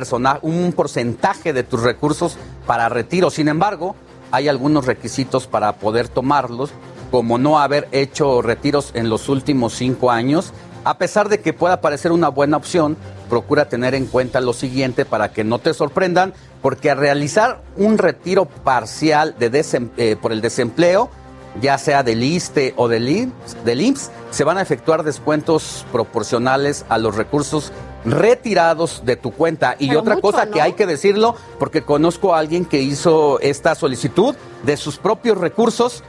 un 0.42 0.72
porcentaje 0.72 1.52
de 1.52 1.62
tus 1.62 1.82
recursos 1.82 2.36
para 2.66 2.88
retiro. 2.88 3.30
Sin 3.30 3.48
embargo, 3.48 3.96
hay 4.30 4.48
algunos 4.48 4.86
requisitos 4.86 5.46
para 5.46 5.72
poder 5.72 6.08
tomarlos, 6.08 6.70
como 7.10 7.38
no 7.38 7.58
haber 7.58 7.88
hecho 7.92 8.42
retiros 8.42 8.92
en 8.94 9.08
los 9.08 9.28
últimos 9.28 9.72
cinco 9.74 10.10
años. 10.10 10.52
A 10.84 10.98
pesar 10.98 11.28
de 11.28 11.40
que 11.40 11.52
pueda 11.52 11.80
parecer 11.80 12.12
una 12.12 12.28
buena 12.28 12.56
opción, 12.56 12.96
procura 13.30 13.68
tener 13.68 13.94
en 13.94 14.04
cuenta 14.06 14.40
lo 14.40 14.52
siguiente 14.52 15.06
para 15.06 15.32
que 15.32 15.44
no 15.44 15.58
te 15.58 15.72
sorprendan, 15.72 16.34
porque 16.60 16.90
al 16.90 16.98
realizar 16.98 17.62
un 17.76 17.96
retiro 17.96 18.44
parcial 18.44 19.34
de 19.38 19.50
desem- 19.50 19.90
eh, 19.96 20.16
por 20.20 20.32
el 20.32 20.42
desempleo, 20.42 21.08
ya 21.62 21.78
sea 21.78 22.02
del 22.02 22.22
ISTE 22.22 22.74
o 22.76 22.86
del 22.88 23.08
IMSS, 23.08 23.64
del 23.64 23.80
IMSS, 23.80 24.10
se 24.30 24.44
van 24.44 24.58
a 24.58 24.62
efectuar 24.62 25.02
descuentos 25.02 25.84
proporcionales 25.90 26.84
a 26.88 26.98
los 26.98 27.16
recursos 27.16 27.72
retirados 28.04 29.02
de 29.04 29.16
tu 29.16 29.32
cuenta. 29.32 29.74
Y 29.78 29.88
Pero 29.88 30.00
otra 30.00 30.14
mucho, 30.14 30.30
cosa 30.30 30.44
¿no? 30.46 30.52
que 30.52 30.60
hay 30.60 30.72
que 30.74 30.86
decirlo, 30.86 31.34
porque 31.58 31.82
conozco 31.82 32.34
a 32.34 32.38
alguien 32.38 32.64
que 32.64 32.80
hizo 32.82 33.40
esta 33.40 33.74
solicitud 33.74 34.34
de 34.64 34.76
sus 34.76 34.98
propios 34.98 35.38
recursos 35.38 36.02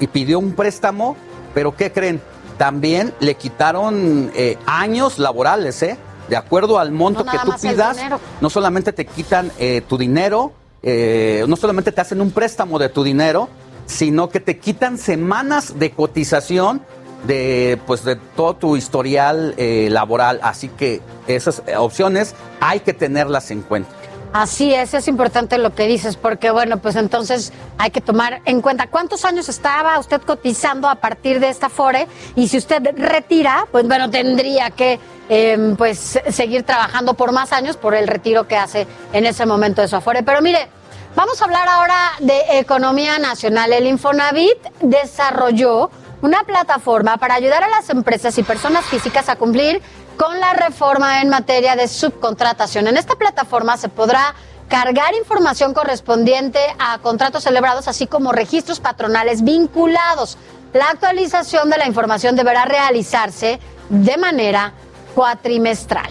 y 0.00 0.06
pidió 0.06 0.38
un 0.38 0.52
préstamo, 0.52 1.16
pero 1.54 1.74
¿qué 1.74 1.90
creen? 1.92 2.20
También 2.58 3.14
le 3.20 3.36
quitaron 3.36 4.30
eh, 4.34 4.58
años 4.66 5.18
laborales, 5.18 5.82
¿eh? 5.82 5.96
De 6.28 6.36
acuerdo 6.36 6.78
al 6.78 6.92
monto 6.92 7.24
No 7.24 7.32
que 7.32 7.38
tú 7.38 7.52
pidas, 7.60 7.96
no 8.40 8.50
solamente 8.50 8.92
te 8.92 9.06
quitan 9.06 9.50
eh, 9.58 9.82
tu 9.88 9.96
dinero, 9.96 10.52
eh, 10.82 11.44
no 11.48 11.56
solamente 11.56 11.92
te 11.92 12.00
hacen 12.00 12.20
un 12.20 12.30
préstamo 12.30 12.78
de 12.78 12.88
tu 12.88 13.02
dinero, 13.02 13.48
sino 13.86 14.28
que 14.28 14.40
te 14.40 14.58
quitan 14.58 14.98
semanas 14.98 15.78
de 15.78 15.90
cotización 15.92 16.82
de 17.26 17.80
pues 17.86 18.04
de 18.04 18.16
todo 18.16 18.54
tu 18.54 18.76
historial 18.76 19.54
eh, 19.56 19.88
laboral. 19.90 20.38
Así 20.42 20.68
que 20.68 21.00
esas 21.26 21.62
opciones 21.76 22.34
hay 22.60 22.80
que 22.80 22.92
tenerlas 22.92 23.50
en 23.50 23.62
cuenta. 23.62 23.97
Así 24.32 24.74
es, 24.74 24.92
es 24.92 25.08
importante 25.08 25.56
lo 25.56 25.74
que 25.74 25.86
dices, 25.86 26.16
porque 26.16 26.50
bueno, 26.50 26.78
pues 26.78 26.96
entonces 26.96 27.52
hay 27.78 27.90
que 27.90 28.00
tomar 28.00 28.42
en 28.44 28.60
cuenta 28.60 28.86
cuántos 28.88 29.24
años 29.24 29.48
estaba 29.48 29.98
usted 29.98 30.20
cotizando 30.20 30.88
a 30.88 30.96
partir 30.96 31.40
de 31.40 31.48
esta 31.48 31.68
FORE 31.70 32.06
y 32.36 32.48
si 32.48 32.58
usted 32.58 32.94
retira, 32.96 33.66
pues 33.72 33.88
bueno, 33.88 34.10
tendría 34.10 34.70
que 34.70 35.00
eh, 35.30 35.74
pues 35.76 36.20
seguir 36.30 36.62
trabajando 36.62 37.14
por 37.14 37.32
más 37.32 37.52
años 37.52 37.76
por 37.76 37.94
el 37.94 38.06
retiro 38.06 38.46
que 38.46 38.56
hace 38.56 38.86
en 39.12 39.26
ese 39.26 39.46
momento 39.46 39.82
de 39.82 39.88
su 39.88 39.96
Afore. 39.96 40.22
Pero 40.22 40.42
mire, 40.42 40.68
vamos 41.16 41.40
a 41.40 41.44
hablar 41.44 41.68
ahora 41.68 42.12
de 42.20 42.58
economía 42.58 43.18
nacional. 43.18 43.72
El 43.72 43.86
Infonavit 43.86 44.58
desarrolló 44.80 45.90
una 46.22 46.42
plataforma 46.44 47.16
para 47.16 47.34
ayudar 47.34 47.62
a 47.62 47.68
las 47.68 47.90
empresas 47.90 48.36
y 48.38 48.42
personas 48.42 48.84
físicas 48.86 49.28
a 49.28 49.36
cumplir 49.36 49.80
con 50.18 50.40
la 50.40 50.52
reforma 50.52 51.22
en 51.22 51.28
materia 51.28 51.76
de 51.76 51.88
subcontratación. 51.88 52.88
En 52.88 52.96
esta 52.96 53.14
plataforma 53.14 53.76
se 53.76 53.88
podrá 53.88 54.34
cargar 54.68 55.14
información 55.14 55.72
correspondiente 55.72 56.58
a 56.78 56.98
contratos 56.98 57.44
celebrados, 57.44 57.88
así 57.88 58.06
como 58.06 58.32
registros 58.32 58.80
patronales 58.80 59.42
vinculados. 59.42 60.36
La 60.74 60.90
actualización 60.90 61.70
de 61.70 61.78
la 61.78 61.86
información 61.86 62.36
deberá 62.36 62.64
realizarse 62.64 63.60
de 63.88 64.16
manera 64.18 64.74
cuatrimestral. 65.14 66.10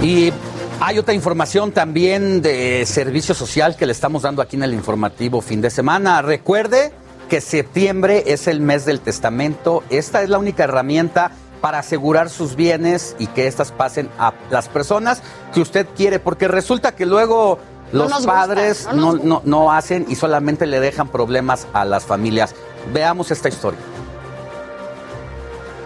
Y 0.00 0.32
hay 0.80 0.98
otra 0.98 1.14
información 1.14 1.70
también 1.72 2.42
de 2.42 2.84
servicio 2.86 3.34
social 3.34 3.76
que 3.76 3.86
le 3.86 3.92
estamos 3.92 4.22
dando 4.22 4.42
aquí 4.42 4.56
en 4.56 4.64
el 4.64 4.74
informativo 4.74 5.40
fin 5.42 5.60
de 5.60 5.70
semana. 5.70 6.22
Recuerde 6.22 6.92
que 7.28 7.40
septiembre 7.40 8.24
es 8.26 8.48
el 8.48 8.60
mes 8.60 8.84
del 8.84 9.00
testamento. 9.00 9.84
Esta 9.90 10.22
es 10.22 10.28
la 10.28 10.38
única 10.38 10.64
herramienta 10.64 11.30
para 11.62 11.78
asegurar 11.78 12.28
sus 12.28 12.56
bienes 12.56 13.16
y 13.18 13.28
que 13.28 13.46
éstas 13.46 13.72
pasen 13.72 14.10
a 14.18 14.34
las 14.50 14.68
personas 14.68 15.22
que 15.54 15.62
usted 15.62 15.86
quiere, 15.96 16.18
porque 16.18 16.48
resulta 16.48 16.94
que 16.94 17.06
luego 17.06 17.58
los 17.92 18.26
padres 18.26 18.88
no, 18.92 19.14
no, 19.14 19.40
no 19.44 19.72
hacen 19.72 20.04
y 20.08 20.16
solamente 20.16 20.66
le 20.66 20.80
dejan 20.80 21.08
problemas 21.08 21.66
a 21.72 21.86
las 21.86 22.04
familias. 22.04 22.54
Veamos 22.92 23.30
esta 23.30 23.48
historia. 23.48 23.78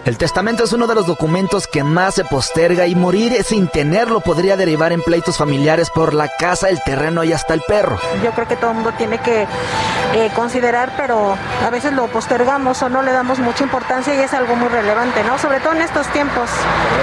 El 0.07 0.17
testamento 0.17 0.63
es 0.63 0.71
uno 0.71 0.87
de 0.87 0.95
los 0.95 1.05
documentos 1.05 1.67
que 1.67 1.83
más 1.83 2.15
se 2.15 2.23
posterga 2.23 2.87
y 2.87 2.95
morir 2.95 3.43
sin 3.43 3.67
tenerlo 3.67 4.21
podría 4.21 4.55
derivar 4.55 4.93
en 4.93 5.01
pleitos 5.01 5.35
familiares 5.37 5.89
por 5.89 6.13
la 6.13 6.29
casa, 6.29 6.69
el 6.69 6.81
terreno 6.81 7.25
y 7.25 7.33
hasta 7.33 7.53
el 7.53 7.59
perro. 7.59 7.99
Yo 8.23 8.31
creo 8.31 8.47
que 8.47 8.55
todo 8.55 8.69
el 8.69 8.75
mundo 8.75 8.93
tiene 8.97 9.17
que 9.17 9.41
eh, 9.41 10.31
considerar, 10.33 10.93
pero 10.95 11.35
a 11.61 11.69
veces 11.71 11.91
lo 11.91 12.07
postergamos 12.07 12.81
o 12.83 12.87
no 12.87 13.01
le 13.01 13.11
damos 13.11 13.39
mucha 13.39 13.65
importancia 13.65 14.15
y 14.15 14.19
es 14.19 14.33
algo 14.33 14.55
muy 14.55 14.69
relevante, 14.69 15.25
¿no? 15.25 15.37
Sobre 15.39 15.59
todo 15.59 15.73
en 15.73 15.81
estos 15.81 16.07
tiempos, 16.13 16.49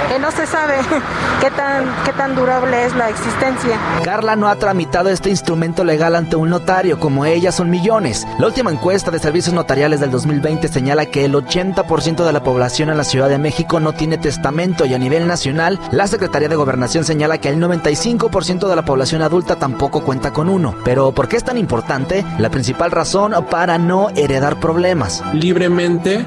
que 0.09 0.17
no 0.17 0.31
se 0.31 0.47
sabe 0.47 0.73
qué 1.41 1.51
tan, 1.51 1.85
qué 2.05 2.13
tan 2.13 2.33
durable 2.33 2.85
es 2.85 2.95
la 2.95 3.09
existencia. 3.09 3.77
Carla 4.03 4.35
no 4.35 4.47
ha 4.47 4.55
tramitado 4.55 5.11
este 5.11 5.29
instrumento 5.29 5.83
legal 5.83 6.15
ante 6.15 6.37
un 6.37 6.49
notario, 6.49 6.99
como 6.99 7.25
ella 7.25 7.51
son 7.51 7.69
millones. 7.69 8.25
La 8.39 8.47
última 8.47 8.71
encuesta 8.71 9.11
de 9.11 9.19
servicios 9.19 9.53
notariales 9.53 9.99
del 9.99 10.09
2020 10.09 10.67
señala 10.69 11.05
que 11.05 11.23
el 11.23 11.35
80% 11.35 12.25
de 12.25 12.33
la 12.33 12.41
población 12.41 12.94
en 12.95 12.99
la 12.99 13.03
Ciudad 13.03 13.27
de 13.27 13.37
México 13.37 13.81
no 13.81 13.91
tiene 13.91 14.17
testamento 14.17 14.85
y 14.85 14.93
a 14.93 14.97
nivel 14.97 15.27
nacional, 15.27 15.79
la 15.91 16.07
Secretaría 16.07 16.47
de 16.47 16.55
Gobernación 16.55 17.03
señala 17.03 17.39
que 17.39 17.49
el 17.49 17.61
95% 17.61 18.69
de 18.69 18.75
la 18.75 18.85
población 18.85 19.21
adulta 19.21 19.57
tampoco 19.57 20.03
cuenta 20.03 20.31
con 20.31 20.47
uno. 20.47 20.75
Pero 20.85 21.11
¿por 21.11 21.27
qué 21.27 21.35
es 21.35 21.43
tan 21.43 21.57
importante? 21.57 22.25
La 22.39 22.49
principal 22.49 22.91
razón 22.91 23.33
para 23.51 23.77
no 23.77 24.09
heredar 24.15 24.59
problemas. 24.59 25.21
libremente 25.33 26.25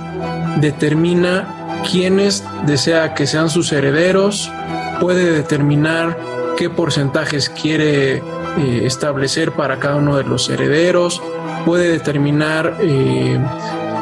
determina 0.60 1.80
quiénes 1.90 2.44
desea 2.66 3.14
que 3.14 3.26
sean 3.26 3.48
sus 3.48 3.72
herederos, 3.72 4.50
puede 5.00 5.32
determinar 5.32 6.18
qué 6.58 6.68
porcentajes 6.68 7.48
quiere 7.48 8.16
eh, 8.16 8.22
establecer 8.84 9.52
para 9.52 9.78
cada 9.78 9.96
uno 9.96 10.16
de 10.16 10.24
los 10.24 10.50
herederos, 10.50 11.22
puede 11.64 11.90
determinar 11.92 12.76
eh, 12.80 13.38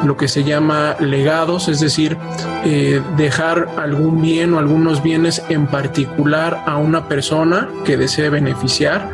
lo 0.05 0.17
que 0.17 0.27
se 0.27 0.43
llama 0.43 0.95
legados, 0.99 1.67
es 1.67 1.79
decir, 1.79 2.17
eh, 2.65 3.01
dejar 3.15 3.67
algún 3.77 4.21
bien 4.21 4.53
o 4.53 4.59
algunos 4.59 5.03
bienes 5.03 5.43
en 5.49 5.67
particular 5.67 6.63
a 6.65 6.77
una 6.77 7.07
persona 7.07 7.69
que 7.85 7.97
desee 7.97 8.29
beneficiar. 8.29 9.09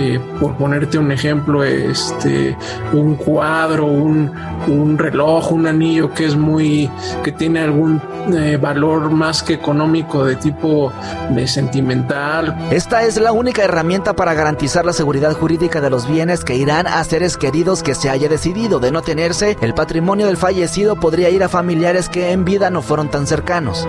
Eh, 0.00 0.20
por 0.38 0.54
ponerte 0.56 0.96
un 0.96 1.10
ejemplo, 1.10 1.64
este, 1.64 2.56
un 2.92 3.16
cuadro, 3.16 3.86
un, 3.86 4.30
un 4.68 4.96
reloj, 4.96 5.50
un 5.50 5.66
anillo 5.66 6.14
que 6.14 6.26
es 6.26 6.36
muy, 6.36 6.88
que 7.24 7.32
tiene 7.32 7.58
algún 7.58 8.00
eh, 8.32 8.56
valor 8.58 9.10
más 9.10 9.42
que 9.42 9.54
económico 9.54 10.24
de 10.24 10.36
tipo 10.36 10.92
de 11.30 11.48
sentimental. 11.48 12.68
Esta 12.70 13.02
es 13.02 13.16
la 13.16 13.32
única 13.32 13.64
herramienta 13.64 14.14
para 14.14 14.34
garantizar 14.34 14.86
la 14.86 14.92
seguridad 14.92 15.32
jurídica 15.36 15.80
de 15.80 15.90
los 15.90 16.08
bienes 16.08 16.44
que 16.44 16.54
irán 16.54 16.86
a 16.86 17.02
seres 17.02 17.36
queridos 17.36 17.82
que 17.82 17.96
se 17.96 18.08
haya 18.08 18.28
decidido. 18.28 18.78
De 18.78 18.92
no 18.92 19.02
tenerse, 19.02 19.56
el 19.60 19.74
patrimonio 19.74 20.26
del 20.26 20.36
fallecido 20.36 20.94
podría 20.94 21.28
ir 21.30 21.42
a 21.42 21.48
familiares 21.48 22.08
que 22.08 22.30
en 22.30 22.44
vida 22.44 22.70
no 22.70 22.82
fueron 22.82 23.10
tan 23.10 23.26
cercanos. 23.26 23.84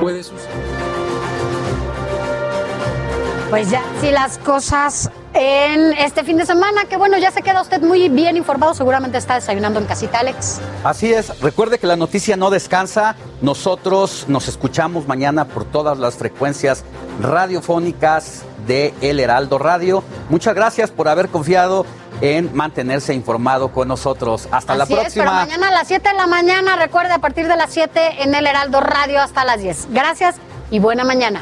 Pues 3.52 3.70
ya, 3.70 3.84
si 4.02 4.12
las 4.12 4.40
cosas 4.40 5.12
en 5.34 5.94
este 5.94 6.24
fin 6.24 6.38
de 6.38 6.46
semana, 6.46 6.86
que 6.86 6.98
bueno, 6.98 7.18
ya 7.18 7.32
se 7.32 7.42
queda 7.42 7.62
usted 7.62 7.82
muy 7.82 8.10
bien 8.10 8.38
informado, 8.38 8.74
seguramente 8.74 9.18
está 9.18 9.36
desayunando 9.36 9.80
en 9.80 9.86
casita, 9.86 10.20
Alex. 10.20 10.60
Así 10.84 11.14
es, 11.14 11.40
recuerde 11.42 11.78
que 11.80 11.88
la 11.88 11.96
noticia 11.96 12.36
no 12.36 12.50
descansa. 12.50 13.16
Nosotros 13.42 14.26
nos 14.28 14.48
escuchamos 14.48 15.08
mañana 15.08 15.46
por 15.46 15.66
todas 15.66 15.98
las 15.98 16.16
frecuencias 16.16 16.84
radiofónicas 17.22 18.44
de 18.68 18.94
El 19.02 19.20
Heraldo 19.20 19.58
Radio. 19.58 20.04
Muchas 20.30 20.56
gracias 20.56 20.92
por 20.92 21.08
haber 21.08 21.30
confiado 21.30 21.86
en 22.22 22.54
mantenerse 22.56 23.14
informado 23.14 23.72
con 23.72 23.88
nosotros. 23.88 24.48
Hasta 24.52 24.76
la 24.76 24.84
Así 24.84 24.94
es, 24.94 25.00
pero 25.00 25.04
próxima. 25.26 25.32
mañana 25.46 25.68
a 25.70 25.72
las 25.72 25.88
7 25.88 26.10
de 26.10 26.16
la 26.16 26.28
mañana, 26.28 26.76
recuerde, 26.76 27.14
a 27.14 27.20
partir 27.20 27.48
de 27.48 27.56
las 27.56 27.72
7 27.72 28.24
en 28.24 28.36
el 28.36 28.46
Heraldo 28.46 28.82
Radio 28.82 29.22
hasta 29.22 29.46
las 29.46 29.60
10. 29.62 29.88
Gracias 29.92 30.36
y 30.70 30.80
buena 30.80 31.04
mañana. 31.04 31.42